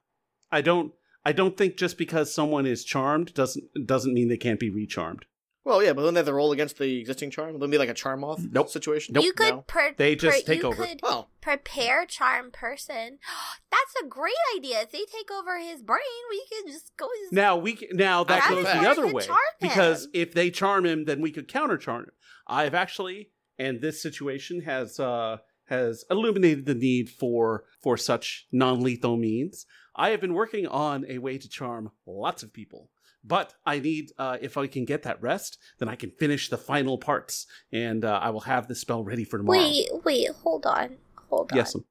I 0.52 0.62
don't. 0.62 0.94
I 1.24 1.34
don't 1.34 1.56
think 1.56 1.78
just 1.78 1.98
because 1.98 2.34
someone 2.34 2.66
is 2.66 2.84
charmed 2.84 3.34
doesn't 3.34 3.66
doesn't 3.86 4.14
mean 4.14 4.30
they 4.30 4.38
can't 4.38 4.60
be 4.60 4.72
recharmed. 4.72 5.26
Well, 5.64 5.84
yeah, 5.84 5.94
but 5.94 6.02
then 6.04 6.16
they 6.16 6.20
have 6.20 6.26
to 6.28 6.34
roll 6.34 6.52
against 6.52 6.80
the 6.80 7.00
existing 7.00 7.30
charm. 7.30 7.56
It'll 7.56 7.68
be 7.68 7.78
like 7.78 7.88
a 7.90 7.94
charm 7.94 8.24
off 8.24 8.40
Nope. 8.52 8.70
situation. 8.70 9.14
you 9.22 9.32
could 9.34 9.50
No? 9.54 9.62
per- 9.68 9.94
They 9.96 10.16
just 10.16 10.46
per- 10.46 10.54
take 10.54 10.64
you 10.64 10.70
over. 10.70 10.86
Could, 10.86 11.00
Oh, 11.04 11.28
prepare 11.40 12.06
charm 12.08 12.50
person. 12.52 13.20
That's 13.72 13.94
a 14.04 14.08
great 14.08 14.34
idea. 14.58 14.82
If 14.82 14.92
they 14.92 15.06
take 15.06 15.30
over 15.32 15.60
his 15.60 15.84
brain, 15.84 16.00
we 16.32 16.44
can 16.52 16.72
just 16.72 16.96
go. 16.98 17.08
Now 17.32 17.58
we 17.58 17.76
c- 17.76 17.90
now 17.92 18.24
that 18.24 18.50
goes 18.50 18.64
the 18.66 18.90
other 18.90 19.08
way 19.08 19.28
because 19.62 20.08
if 20.14 20.34
they 20.34 20.50
charm 20.50 20.86
him, 20.86 21.06
then 21.06 21.22
we 21.22 21.32
could 21.32 21.48
counter 21.48 21.78
charm 21.78 22.04
him. 22.06 22.12
I've 22.48 22.74
actually, 22.74 23.30
and 23.60 23.82
this 23.82 24.02
situation 24.02 24.62
has 24.62 25.00
uh 25.00 25.38
has 25.66 26.04
illuminated 26.10 26.66
the 26.66 26.74
need 26.76 27.10
for 27.10 27.66
for 27.82 27.98
such 27.98 28.48
non 28.52 28.82
lethal 28.82 29.16
means. 29.16 29.66
I 29.96 30.10
have 30.10 30.22
been 30.22 30.34
working 30.34 30.66
on 30.68 31.06
a 31.08 31.18
way 31.20 31.38
to 31.38 31.48
charm 31.50 31.92
lots 32.08 32.44
of 32.44 32.52
people. 32.54 32.90
But 33.24 33.54
I 33.66 33.80
need, 33.80 34.12
uh, 34.18 34.38
if 34.42 34.58
I 34.58 34.66
can 34.68 34.86
get 34.86 35.04
that 35.04 35.22
rest, 35.22 35.58
then 35.78 35.88
I 35.90 35.96
can 35.96 36.10
finish 36.12 36.50
the 36.50 36.58
final 36.58 36.98
parts, 36.98 37.46
and 37.72 38.04
uh, 38.04 38.20
I 38.22 38.32
will 38.32 38.42
have 38.42 38.68
the 38.68 38.76
spell 38.76 39.04
ready 39.04 39.24
for 39.24 39.38
tomorrow. 39.38 39.60
Wait, 39.60 39.90
wait, 40.04 40.30
hold 40.44 40.66
on, 40.66 40.98
hold 41.30 41.52
on. 41.52 41.58
yes, 41.58 41.76
um, 41.76 41.86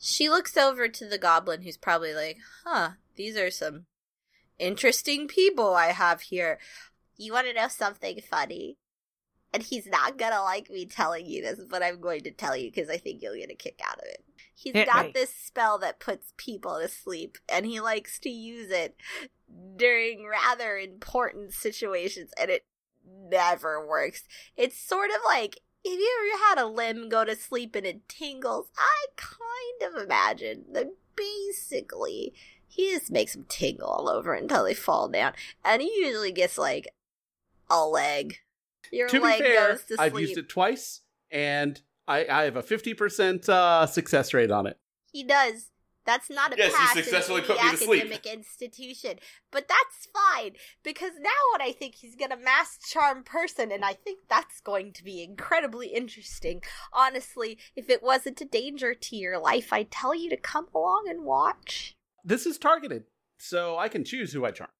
She 0.00 0.28
looks 0.28 0.56
over 0.56 0.88
to 0.88 1.08
the 1.08 1.18
goblin 1.18 1.62
who's 1.62 1.76
probably 1.76 2.14
like, 2.14 2.38
huh, 2.64 2.90
these 3.14 3.36
are 3.36 3.50
some 3.50 3.86
interesting 4.58 5.28
people 5.28 5.74
I 5.74 5.88
have 5.92 6.22
here. 6.22 6.58
You 7.16 7.32
want 7.32 7.46
to 7.46 7.52
know 7.54 7.68
something 7.68 8.20
funny? 8.28 8.78
And 9.54 9.62
he's 9.62 9.86
not 9.86 10.16
gonna 10.16 10.42
like 10.42 10.70
me 10.70 10.86
telling 10.86 11.26
you 11.26 11.42
this, 11.42 11.60
but 11.68 11.82
I'm 11.82 12.00
going 12.00 12.22
to 12.22 12.30
tell 12.30 12.56
you 12.56 12.70
because 12.70 12.88
I 12.88 12.96
think 12.96 13.22
you'll 13.22 13.36
get 13.36 13.50
a 13.50 13.54
kick 13.54 13.80
out 13.86 13.98
of 13.98 14.04
it. 14.06 14.24
He's 14.54 14.72
Hit 14.72 14.86
got 14.86 15.06
me. 15.06 15.12
this 15.12 15.34
spell 15.34 15.78
that 15.78 16.00
puts 16.00 16.32
people 16.36 16.78
to 16.80 16.88
sleep, 16.88 17.36
and 17.48 17.66
he 17.66 17.80
likes 17.80 18.18
to 18.20 18.30
use 18.30 18.70
it 18.70 18.96
during 19.76 20.26
rather 20.26 20.76
important 20.76 21.52
situations, 21.52 22.30
and 22.38 22.50
it 22.50 22.64
never 23.04 23.86
works. 23.86 24.24
It's 24.56 24.78
sort 24.78 25.10
of 25.10 25.16
like 25.26 25.60
if 25.84 25.98
you 25.98 26.36
ever 26.36 26.44
had 26.48 26.64
a 26.64 26.70
limb 26.70 27.08
go 27.08 27.24
to 27.24 27.34
sleep 27.34 27.74
and 27.74 27.86
it 27.86 28.08
tingles, 28.08 28.68
I 28.78 29.06
kind 29.16 29.94
of 29.94 30.02
imagine 30.02 30.66
that 30.72 30.94
basically 31.16 32.32
he 32.68 32.92
just 32.92 33.10
makes 33.10 33.34
them 33.34 33.46
tingle 33.48 33.88
all 33.88 34.08
over 34.08 34.32
until 34.32 34.64
they 34.64 34.74
fall 34.74 35.08
down. 35.08 35.32
And 35.64 35.82
he 35.82 35.92
usually 35.96 36.32
gets 36.32 36.56
like 36.56 36.88
a 37.68 37.84
leg. 37.84 38.38
Your 38.92 39.08
to 39.08 39.18
be 39.18 39.24
leg 39.24 39.40
fair, 39.40 39.72
goes 39.72 39.80
to 39.80 39.86
sleep. 39.96 40.00
I've 40.00 40.20
used 40.20 40.38
it 40.38 40.48
twice, 40.48 41.00
and 41.30 41.80
I, 42.06 42.26
I 42.26 42.44
have 42.44 42.56
a 42.56 42.62
fifty 42.62 42.94
percent 42.94 43.48
uh, 43.48 43.86
success 43.86 44.34
rate 44.34 44.50
on 44.50 44.66
it. 44.66 44.78
He 45.10 45.24
does. 45.24 45.70
That's 46.04 46.28
not 46.28 46.52
a 46.52 46.56
Yes, 46.56 46.72
you 46.72 46.76
pass 46.78 46.96
in 46.96 47.02
successfully 47.04 47.38
any 47.40 47.46
put 47.46 47.62
me 47.62 47.70
to 47.70 47.76
sleep. 47.76 48.00
academic 48.00 48.26
institution, 48.26 49.18
but 49.50 49.68
that's 49.68 50.08
fine 50.12 50.52
because 50.82 51.12
now 51.20 51.30
what 51.52 51.62
I 51.62 51.72
think 51.72 51.94
he's 51.96 52.16
gonna 52.16 52.36
mass 52.36 52.78
charm 52.90 53.22
person, 53.22 53.70
and 53.70 53.84
I 53.84 53.92
think 53.92 54.20
that's 54.28 54.60
going 54.60 54.92
to 54.94 55.04
be 55.04 55.22
incredibly 55.22 55.88
interesting. 55.88 56.62
Honestly, 56.92 57.58
if 57.76 57.88
it 57.88 58.02
wasn't 58.02 58.40
a 58.40 58.44
danger 58.44 58.94
to 58.94 59.16
your 59.16 59.38
life, 59.38 59.72
I'd 59.72 59.90
tell 59.90 60.14
you 60.14 60.28
to 60.30 60.36
come 60.36 60.66
along 60.74 61.06
and 61.08 61.24
watch. 61.24 61.94
This 62.24 62.46
is 62.46 62.58
targeted, 62.58 63.04
so 63.38 63.78
I 63.78 63.88
can 63.88 64.04
choose 64.04 64.32
who 64.32 64.44
I 64.44 64.50
charm. 64.50 64.70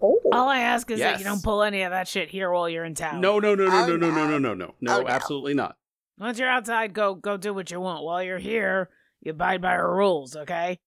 Oh, 0.00 0.18
All 0.32 0.48
I 0.48 0.58
ask 0.60 0.90
is 0.90 0.98
that 1.00 1.18
you 1.18 1.24
don't 1.24 1.42
pull 1.42 1.62
any 1.62 1.82
of 1.82 1.90
that 1.92 2.08
shit 2.08 2.28
here 2.28 2.50
while 2.50 2.68
you're 2.68 2.84
in 2.84 2.94
town. 2.94 3.20
No, 3.20 3.38
no, 3.38 3.54
no, 3.54 3.68
no, 3.68 3.84
Oh, 3.84 3.86
no, 3.86 3.96
no, 3.96 4.10
no, 4.10 4.26
no. 4.26 4.26
no, 4.26 4.38
no, 4.38 4.54
no, 4.54 4.64
oh, 4.70 4.74
no, 4.80 4.96
Oh, 4.98 5.02
no. 5.02 5.08
absolutely 5.08 5.54
not. 5.54 5.76
Once 6.18 6.38
you're 6.38 6.48
outside, 6.48 6.92
go 6.94 7.14
go 7.14 7.36
do 7.36 7.52
what 7.54 7.70
you 7.70 7.80
want. 7.80 8.02
While 8.04 8.22
you're 8.22 8.38
here, 8.38 8.88
you 9.24 9.32
abide 9.32 9.60
by 9.60 9.72
our 9.72 9.96
rules, 9.96 10.36
okay? 10.36 10.78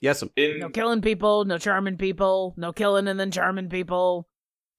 Yes, 0.00 0.22
um, 0.22 0.30
In 0.36 0.60
No 0.60 0.70
killing 0.70 1.02
people, 1.02 1.44
no 1.44 1.58
charming 1.58 1.98
people, 1.98 2.54
no 2.56 2.72
killing 2.72 3.06
and 3.08 3.20
then 3.20 3.30
charming 3.30 3.68
people, 3.68 4.28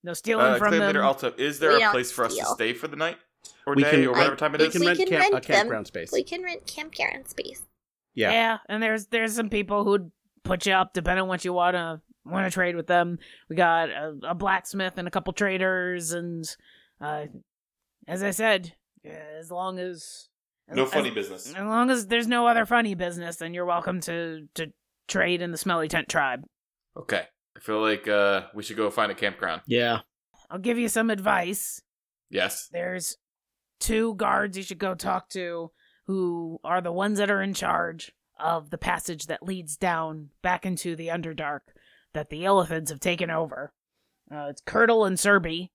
no 0.03 0.13
stealing 0.13 0.45
uh, 0.45 0.57
from 0.57 0.71
them. 0.71 0.87
Leader 0.87 1.03
Alto, 1.03 1.31
is 1.37 1.59
there 1.59 1.73
We 1.77 1.83
a 1.83 1.89
place 1.91 2.11
for 2.11 2.25
us 2.25 2.35
to 2.35 2.45
stay 2.45 2.73
for 2.73 2.87
the 2.87 2.95
night 2.95 3.17
or 3.67 3.75
We 3.75 3.83
day 3.83 3.91
can- 3.91 4.05
or 4.07 4.11
whatever 4.13 4.35
time 4.35 4.55
it 4.55 4.61
we 4.61 4.67
is? 4.67 4.71
can 4.73 4.81
We 4.81 4.87
rent 4.87 4.97
can 4.99 5.07
camp, 5.09 5.19
a 5.19 5.33
rent 5.33 5.47
them. 5.47 5.55
campground 5.55 5.87
space. 5.87 6.11
we 6.11 6.23
can 6.23 6.41
rent 6.41 6.65
campground 6.65 7.27
space. 7.27 7.61
Yeah. 8.15 8.31
Yeah. 8.31 8.57
and 8.67 8.81
there's 8.81 9.05
there's 9.07 9.35
some 9.35 9.49
people 9.49 9.83
who'd 9.83 10.11
put 10.43 10.65
you 10.65 10.73
up 10.73 10.93
depending 10.93 11.21
on 11.21 11.27
what 11.27 11.45
you 11.45 11.53
wanna 11.53 12.01
want 12.25 12.45
to 12.47 12.51
trade 12.51 12.75
with 12.75 12.87
them. 12.87 13.19
We 13.49 13.55
got 13.55 13.89
a, 13.89 14.15
a 14.29 14.33
blacksmith 14.35 14.93
and 14.97 15.07
a 15.07 15.11
couple 15.11 15.33
traders, 15.33 16.11
and 16.13 16.45
uh, 16.99 17.25
as 18.07 18.21
I 18.23 18.31
said, 18.31 18.73
as 19.05 19.49
long 19.51 19.77
as 19.79 20.27
No 20.73 20.85
funny 20.85 21.09
as, 21.09 21.15
business. 21.15 21.53
As 21.53 21.65
long 21.65 21.89
as 21.89 22.07
there's 22.07 22.27
no 22.27 22.47
other 22.47 22.65
funny 22.65 22.95
business, 22.95 23.37
then 23.37 23.53
you're 23.53 23.65
welcome 23.65 24.01
to 24.01 24.47
to 24.55 24.71
trade 25.07 25.41
in 25.41 25.51
the 25.51 25.57
Smelly 25.57 25.87
Tent 25.87 26.09
tribe. 26.09 26.43
Okay. 26.97 27.23
I 27.55 27.59
feel 27.59 27.81
like 27.81 28.07
uh, 28.07 28.43
we 28.55 28.63
should 28.63 28.77
go 28.77 28.89
find 28.89 29.11
a 29.11 29.15
campground. 29.15 29.61
Yeah. 29.67 29.99
I'll 30.49 30.59
give 30.59 30.77
you 30.77 30.89
some 30.89 31.09
advice. 31.09 31.81
Yes. 32.29 32.69
There's 32.71 33.17
two 33.79 34.15
guards 34.15 34.57
you 34.57 34.63
should 34.63 34.79
go 34.79 34.95
talk 34.95 35.29
to 35.29 35.71
who 36.07 36.59
are 36.63 36.81
the 36.81 36.91
ones 36.91 37.19
that 37.19 37.31
are 37.31 37.41
in 37.41 37.53
charge 37.53 38.11
of 38.39 38.69
the 38.69 38.77
passage 38.77 39.27
that 39.27 39.43
leads 39.43 39.77
down 39.77 40.29
back 40.41 40.65
into 40.65 40.95
the 40.95 41.07
Underdark 41.07 41.59
that 42.13 42.29
the 42.29 42.45
elephants 42.45 42.91
have 42.91 42.99
taken 42.99 43.29
over. 43.29 43.73
Uh, 44.33 44.47
it's 44.49 44.61
Curdle 44.65 45.05
and 45.05 45.17
Serby. 45.17 45.69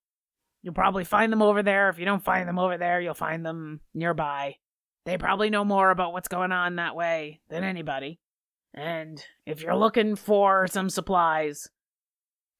You'll 0.62 0.74
probably 0.74 1.04
find 1.04 1.32
them 1.32 1.42
over 1.42 1.62
there. 1.62 1.88
If 1.88 1.98
you 1.98 2.04
don't 2.04 2.24
find 2.24 2.48
them 2.48 2.58
over 2.58 2.76
there, 2.76 3.00
you'll 3.00 3.14
find 3.14 3.44
them 3.46 3.80
nearby. 3.94 4.56
They 5.06 5.16
probably 5.16 5.50
know 5.50 5.64
more 5.64 5.90
about 5.90 6.12
what's 6.12 6.26
going 6.26 6.50
on 6.50 6.76
that 6.76 6.96
way 6.96 7.40
than 7.48 7.62
anybody. 7.62 8.18
And 8.74 9.24
if 9.46 9.62
you're 9.62 9.76
looking 9.76 10.16
for 10.16 10.66
some 10.66 10.90
supplies, 10.90 11.68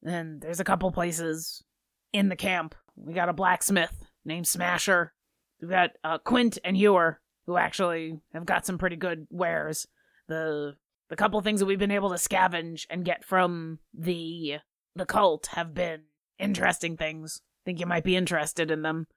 then 0.01 0.39
there's 0.41 0.61
a 0.61 0.65
couple 0.65 0.91
places 0.93 1.65
in 2.13 2.29
the 2.29 2.37
camp. 2.37 2.77
We 2.95 3.15
got 3.15 3.29
a 3.29 3.33
blacksmith 3.33 4.07
named 4.25 4.47
Smasher. 4.47 5.13
We've 5.61 5.71
got 5.71 5.91
uh, 6.05 6.19
Quint 6.19 6.59
and 6.63 6.77
Ewer, 6.77 7.21
who 7.47 7.57
actually 7.57 8.21
have 8.33 8.47
got 8.47 8.65
some 8.65 8.79
pretty 8.79 8.97
good 8.97 9.27
wares. 9.29 9.89
The 10.29 10.77
the 11.09 11.17
couple 11.17 11.41
things 11.41 11.61
that 11.61 11.67
we've 11.67 11.79
been 11.79 11.91
able 11.91 12.11
to 12.11 12.17
scavenge 12.17 12.87
and 12.89 13.05
get 13.05 13.25
from 13.25 13.81
the 13.93 14.59
the 14.95 15.07
cult 15.07 15.47
have 15.55 15.75
been 15.75 16.03
interesting 16.39 16.97
things. 16.97 17.43
Think 17.65 17.81
you 17.81 17.87
might 17.87 18.05
be 18.05 18.17
interested 18.17 18.71
in 18.71 18.83
them. 18.83 19.09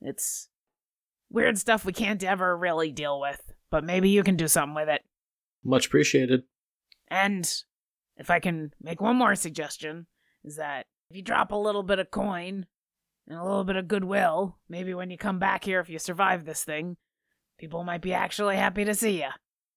It's 0.00 0.48
weird 1.32 1.58
stuff 1.58 1.84
we 1.84 1.92
can't 1.92 2.22
ever 2.22 2.56
really 2.56 2.92
deal 2.92 3.20
with, 3.20 3.40
but 3.70 3.84
maybe 3.84 4.08
you 4.08 4.22
can 4.22 4.36
do 4.36 4.48
something 4.48 4.74
with 4.74 4.88
it. 4.88 5.02
Much 5.64 5.86
appreciated. 5.86 6.42
And 7.08 7.50
if 8.16 8.30
I 8.30 8.38
can 8.40 8.72
make 8.80 9.00
one 9.00 9.16
more 9.16 9.34
suggestion, 9.34 10.06
is 10.44 10.56
that 10.56 10.86
if 11.10 11.16
you 11.16 11.22
drop 11.22 11.52
a 11.52 11.56
little 11.56 11.82
bit 11.82 11.98
of 11.98 12.10
coin 12.10 12.66
and 13.28 13.38
a 13.38 13.44
little 13.44 13.64
bit 13.64 13.76
of 13.76 13.88
goodwill, 13.88 14.58
maybe 14.68 14.94
when 14.94 15.10
you 15.10 15.18
come 15.18 15.38
back 15.38 15.64
here, 15.64 15.80
if 15.80 15.88
you 15.88 15.98
survive 15.98 16.44
this 16.44 16.64
thing, 16.64 16.96
people 17.58 17.84
might 17.84 18.02
be 18.02 18.12
actually 18.12 18.56
happy 18.56 18.84
to 18.84 18.94
see 18.94 19.18
you. 19.22 19.28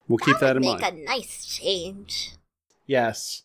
We'll 0.08 0.18
keep 0.20 0.40
that 0.40 0.56
in 0.56 0.64
would 0.64 0.80
mind. 0.80 0.82
make 0.82 0.94
a 0.94 1.06
nice 1.06 1.46
change. 1.46 2.32
Yes, 2.88 3.44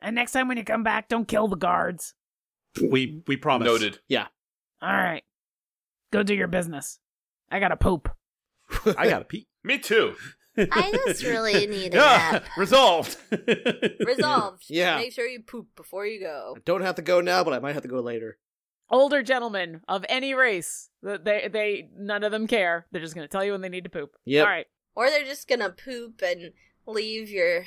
And 0.00 0.14
next 0.14 0.32
time 0.32 0.48
when 0.48 0.56
you 0.56 0.64
come 0.64 0.82
back, 0.82 1.08
don't 1.08 1.28
kill 1.28 1.48
the 1.48 1.56
guards. 1.56 2.14
we 2.82 3.22
we 3.26 3.36
promise. 3.36 3.66
Noted. 3.66 3.98
Yeah. 4.08 4.28
All 4.80 4.88
right. 4.96 5.24
Go 6.10 6.22
do 6.22 6.34
your 6.34 6.46
business. 6.48 6.98
I 7.50 7.60
gotta 7.60 7.76
poop. 7.76 8.08
I 8.96 9.08
got 9.08 9.20
to 9.20 9.24
pee. 9.24 9.48
Me 9.64 9.78
too. 9.78 10.14
I 10.56 10.92
just 11.06 11.22
really 11.24 11.66
need 11.68 11.94
a 11.94 11.96
Yeah, 11.98 12.28
nap. 12.32 12.44
Resolved. 12.56 13.16
Resolved. 14.04 14.64
Yeah. 14.68 14.96
Make 14.96 15.12
sure 15.12 15.26
you 15.26 15.40
poop 15.42 15.68
before 15.76 16.06
you 16.06 16.20
go. 16.20 16.54
I 16.56 16.60
don't 16.64 16.82
have 16.82 16.96
to 16.96 17.02
go 17.02 17.20
now, 17.20 17.44
but 17.44 17.54
I 17.54 17.58
might 17.60 17.74
have 17.74 17.82
to 17.82 17.88
go 17.88 18.00
later. 18.00 18.38
Older 18.90 19.22
gentlemen 19.22 19.82
of 19.86 20.04
any 20.08 20.34
race, 20.34 20.88
they 21.02 21.48
they 21.52 21.88
none 21.96 22.24
of 22.24 22.32
them 22.32 22.46
care. 22.46 22.86
They're 22.90 23.02
just 23.02 23.14
gonna 23.14 23.28
tell 23.28 23.44
you 23.44 23.52
when 23.52 23.60
they 23.60 23.68
need 23.68 23.84
to 23.84 23.90
poop. 23.90 24.16
Yep. 24.24 24.44
All 24.46 24.50
right. 24.52 24.66
Or 24.94 25.10
they're 25.10 25.24
just 25.24 25.46
gonna 25.46 25.70
poop 25.70 26.22
and 26.22 26.52
leave 26.86 27.28
your 27.28 27.64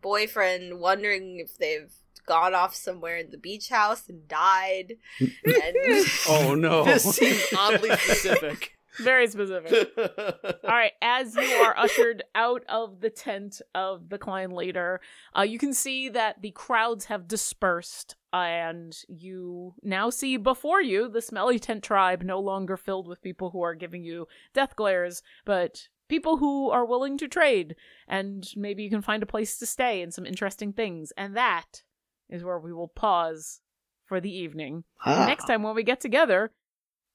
boyfriend 0.00 0.80
wondering 0.80 1.38
if 1.38 1.56
they've 1.58 1.92
gone 2.26 2.54
off 2.54 2.74
somewhere 2.74 3.16
in 3.18 3.30
the 3.30 3.38
beach 3.38 3.68
house 3.70 4.08
and 4.08 4.26
died. 4.28 4.94
and 5.20 6.06
oh 6.28 6.54
no. 6.56 6.84
This 6.84 7.04
seems 7.16 7.42
oddly 7.56 7.90
specific. 7.96 8.72
Very 9.00 9.26
specific. 9.28 9.92
All 9.98 10.70
right, 10.70 10.92
as 11.02 11.34
you 11.34 11.42
are 11.42 11.76
ushered 11.78 12.22
out 12.34 12.64
of 12.68 13.00
the 13.00 13.10
tent 13.10 13.60
of 13.74 14.08
the 14.08 14.18
Klein 14.18 14.50
leader, 14.50 15.00
uh, 15.36 15.42
you 15.42 15.58
can 15.58 15.72
see 15.72 16.08
that 16.08 16.42
the 16.42 16.50
crowds 16.50 17.06
have 17.06 17.28
dispersed, 17.28 18.16
and 18.32 18.96
you 19.08 19.74
now 19.82 20.10
see 20.10 20.36
before 20.36 20.82
you 20.82 21.08
the 21.08 21.22
Smelly 21.22 21.58
Tent 21.58 21.82
tribe 21.82 22.22
no 22.22 22.40
longer 22.40 22.76
filled 22.76 23.08
with 23.08 23.22
people 23.22 23.50
who 23.50 23.62
are 23.62 23.74
giving 23.74 24.04
you 24.04 24.26
death 24.52 24.76
glares, 24.76 25.22
but 25.44 25.88
people 26.08 26.38
who 26.38 26.70
are 26.70 26.84
willing 26.84 27.18
to 27.18 27.28
trade, 27.28 27.76
and 28.08 28.48
maybe 28.56 28.82
you 28.82 28.90
can 28.90 29.02
find 29.02 29.22
a 29.22 29.26
place 29.26 29.58
to 29.58 29.66
stay 29.66 30.02
and 30.02 30.12
some 30.12 30.26
interesting 30.26 30.72
things. 30.72 31.12
And 31.16 31.36
that 31.36 31.82
is 32.28 32.44
where 32.44 32.58
we 32.58 32.72
will 32.72 32.88
pause 32.88 33.60
for 34.06 34.20
the 34.20 34.34
evening. 34.34 34.84
Ah. 35.04 35.26
Next 35.26 35.44
time 35.44 35.62
when 35.62 35.74
we 35.74 35.82
get 35.82 36.00
together, 36.00 36.50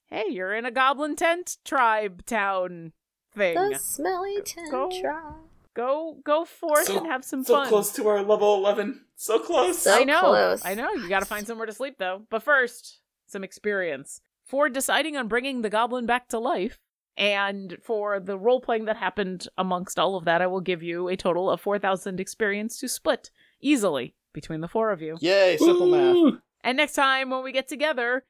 hey, 0.07 0.25
you're 0.29 0.53
in 0.53 0.65
a 0.65 0.71
goblin 0.71 1.15
tent 1.15 1.57
tribe 1.65 2.25
town 2.25 2.93
thing. 3.35 3.55
The 3.55 3.77
smelly 3.77 4.41
tent 4.41 4.71
Go. 4.71 4.89
tribe. 5.01 5.35
Go 5.75 6.19
go 6.23 6.45
forth 6.45 6.85
So- 6.85 6.97
and 6.97 7.07
have 7.07 7.25
some 7.25 7.43
So 7.43 7.55
fun. 7.55 7.65
So 7.65 7.69
close 7.69 7.91
to 7.93 8.07
our 8.07 8.21
level 8.21 8.55
11. 8.55 9.05
So 9.15 9.39
close. 9.39 9.79
So 9.79 9.93
I 9.93 10.03
know. 10.03 10.19
close. 10.21 10.61
I 10.65 10.75
know. 10.75 10.91
You 10.91 11.09
got 11.09 11.19
to 11.21 11.25
find 11.25 11.47
somewhere 11.47 11.65
to 11.65 11.73
sleep 11.73 11.95
though. 11.97 12.23
But 12.29 12.43
first, 12.43 12.99
some 13.25 13.43
experience. 13.43 14.21
For 14.43 14.69
deciding 14.69 15.17
on 15.17 15.27
bringing 15.27 15.61
the 15.61 15.69
goblin 15.69 16.05
back 16.05 16.27
to 16.29 16.39
life, 16.39 16.79
And 17.15 17.77
for 17.83 18.19
the 18.19 18.39
role 18.39 18.59
playing 18.59 18.85
that 18.85 18.97
happened 18.97 19.47
amongst 19.55 19.99
all 19.99 20.15
of 20.15 20.25
that, 20.25 20.41
I 20.41 20.47
will 20.47 20.61
give 20.61 20.81
you 20.81 21.07
a 21.09 21.15
total 21.15 21.47
of 21.47 21.61
4,000 21.61 22.19
experience 22.19 22.79
to 22.79 22.87
split 22.89 23.29
easily 23.61 24.15
between 24.33 24.61
the 24.61 24.67
four 24.67 24.89
of 24.89 24.99
you. 24.99 25.17
Yay, 25.21 25.57
simple 25.57 25.85
math. 25.85 26.41
And 26.63 26.75
next 26.75 26.93
time 26.93 27.29
when 27.29 27.43
we 27.43 27.51
get 27.51 27.67
together, 27.67 28.25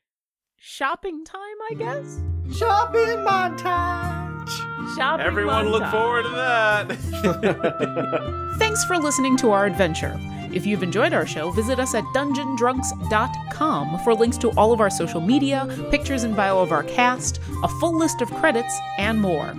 shopping 0.65 1.25
time, 1.25 1.41
I 1.69 1.73
guess? 1.73 2.21
Shopping 2.57 3.17
montage. 3.17 4.49
Shopping 4.95 5.25
Everyone 5.25 5.67
look 5.67 5.85
forward 5.91 6.23
to 6.23 6.29
that. 6.29 8.55
Thanks 8.59 8.85
for 8.85 8.97
listening 8.97 9.35
to 9.37 9.51
our 9.51 9.65
adventure. 9.65 10.17
If 10.53 10.65
you've 10.65 10.81
enjoyed 10.81 11.13
our 11.13 11.27
show, 11.27 11.51
visit 11.51 11.79
us 11.79 11.93
at 11.93 12.05
dungeondrunks.com 12.15 13.99
for 14.05 14.13
links 14.13 14.37
to 14.37 14.51
all 14.51 14.71
of 14.71 14.79
our 14.79 14.89
social 14.89 15.19
media, 15.19 15.67
pictures 15.91 16.23
and 16.23 16.33
bio 16.33 16.59
of 16.59 16.71
our 16.71 16.83
cast, 16.83 17.41
a 17.63 17.67
full 17.67 17.97
list 17.97 18.21
of 18.21 18.31
credits, 18.35 18.73
and 18.97 19.19
more. 19.19 19.53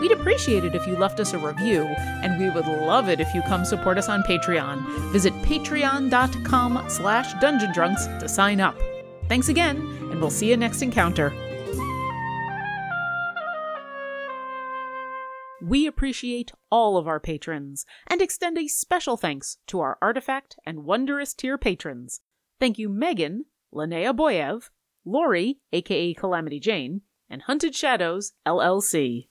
We'd 0.00 0.10
appreciate 0.10 0.64
it 0.64 0.74
if 0.74 0.84
you 0.88 0.96
left 0.96 1.20
us 1.20 1.34
a 1.34 1.38
review, 1.38 1.84
and 1.84 2.36
we 2.36 2.50
would 2.50 2.66
love 2.66 3.08
it 3.08 3.20
if 3.20 3.32
you 3.32 3.42
come 3.42 3.64
support 3.64 3.96
us 3.96 4.08
on 4.08 4.24
Patreon. 4.24 4.84
Visit 5.12 5.34
patreon.com 5.34 6.84
slash 6.88 7.32
dungeondrunks 7.34 8.18
to 8.18 8.28
sign 8.28 8.60
up. 8.60 8.76
Thanks 9.28 9.50
again, 9.50 9.76
and 10.10 10.20
we'll 10.20 10.30
see 10.30 10.50
you 10.50 10.56
next 10.56 10.82
encounter. 10.82 11.32
We 15.60 15.86
appreciate 15.86 16.52
all 16.70 16.96
of 16.96 17.08
our 17.08 17.18
patrons 17.18 17.84
and 18.06 18.22
extend 18.22 18.56
a 18.56 18.68
special 18.68 19.16
thanks 19.16 19.58
to 19.66 19.80
our 19.80 19.98
Artifact 20.00 20.56
and 20.64 20.84
Wondrous 20.84 21.34
tier 21.34 21.58
patrons. 21.58 22.20
Thank 22.60 22.78
you, 22.78 22.88
Megan, 22.88 23.44
Linnea 23.74 24.16
Boyev, 24.16 24.70
Lori, 25.04 25.58
aka 25.72 26.14
Calamity 26.14 26.60
Jane, 26.60 27.02
and 27.28 27.42
Hunted 27.42 27.74
Shadows, 27.74 28.32
LLC. 28.46 29.26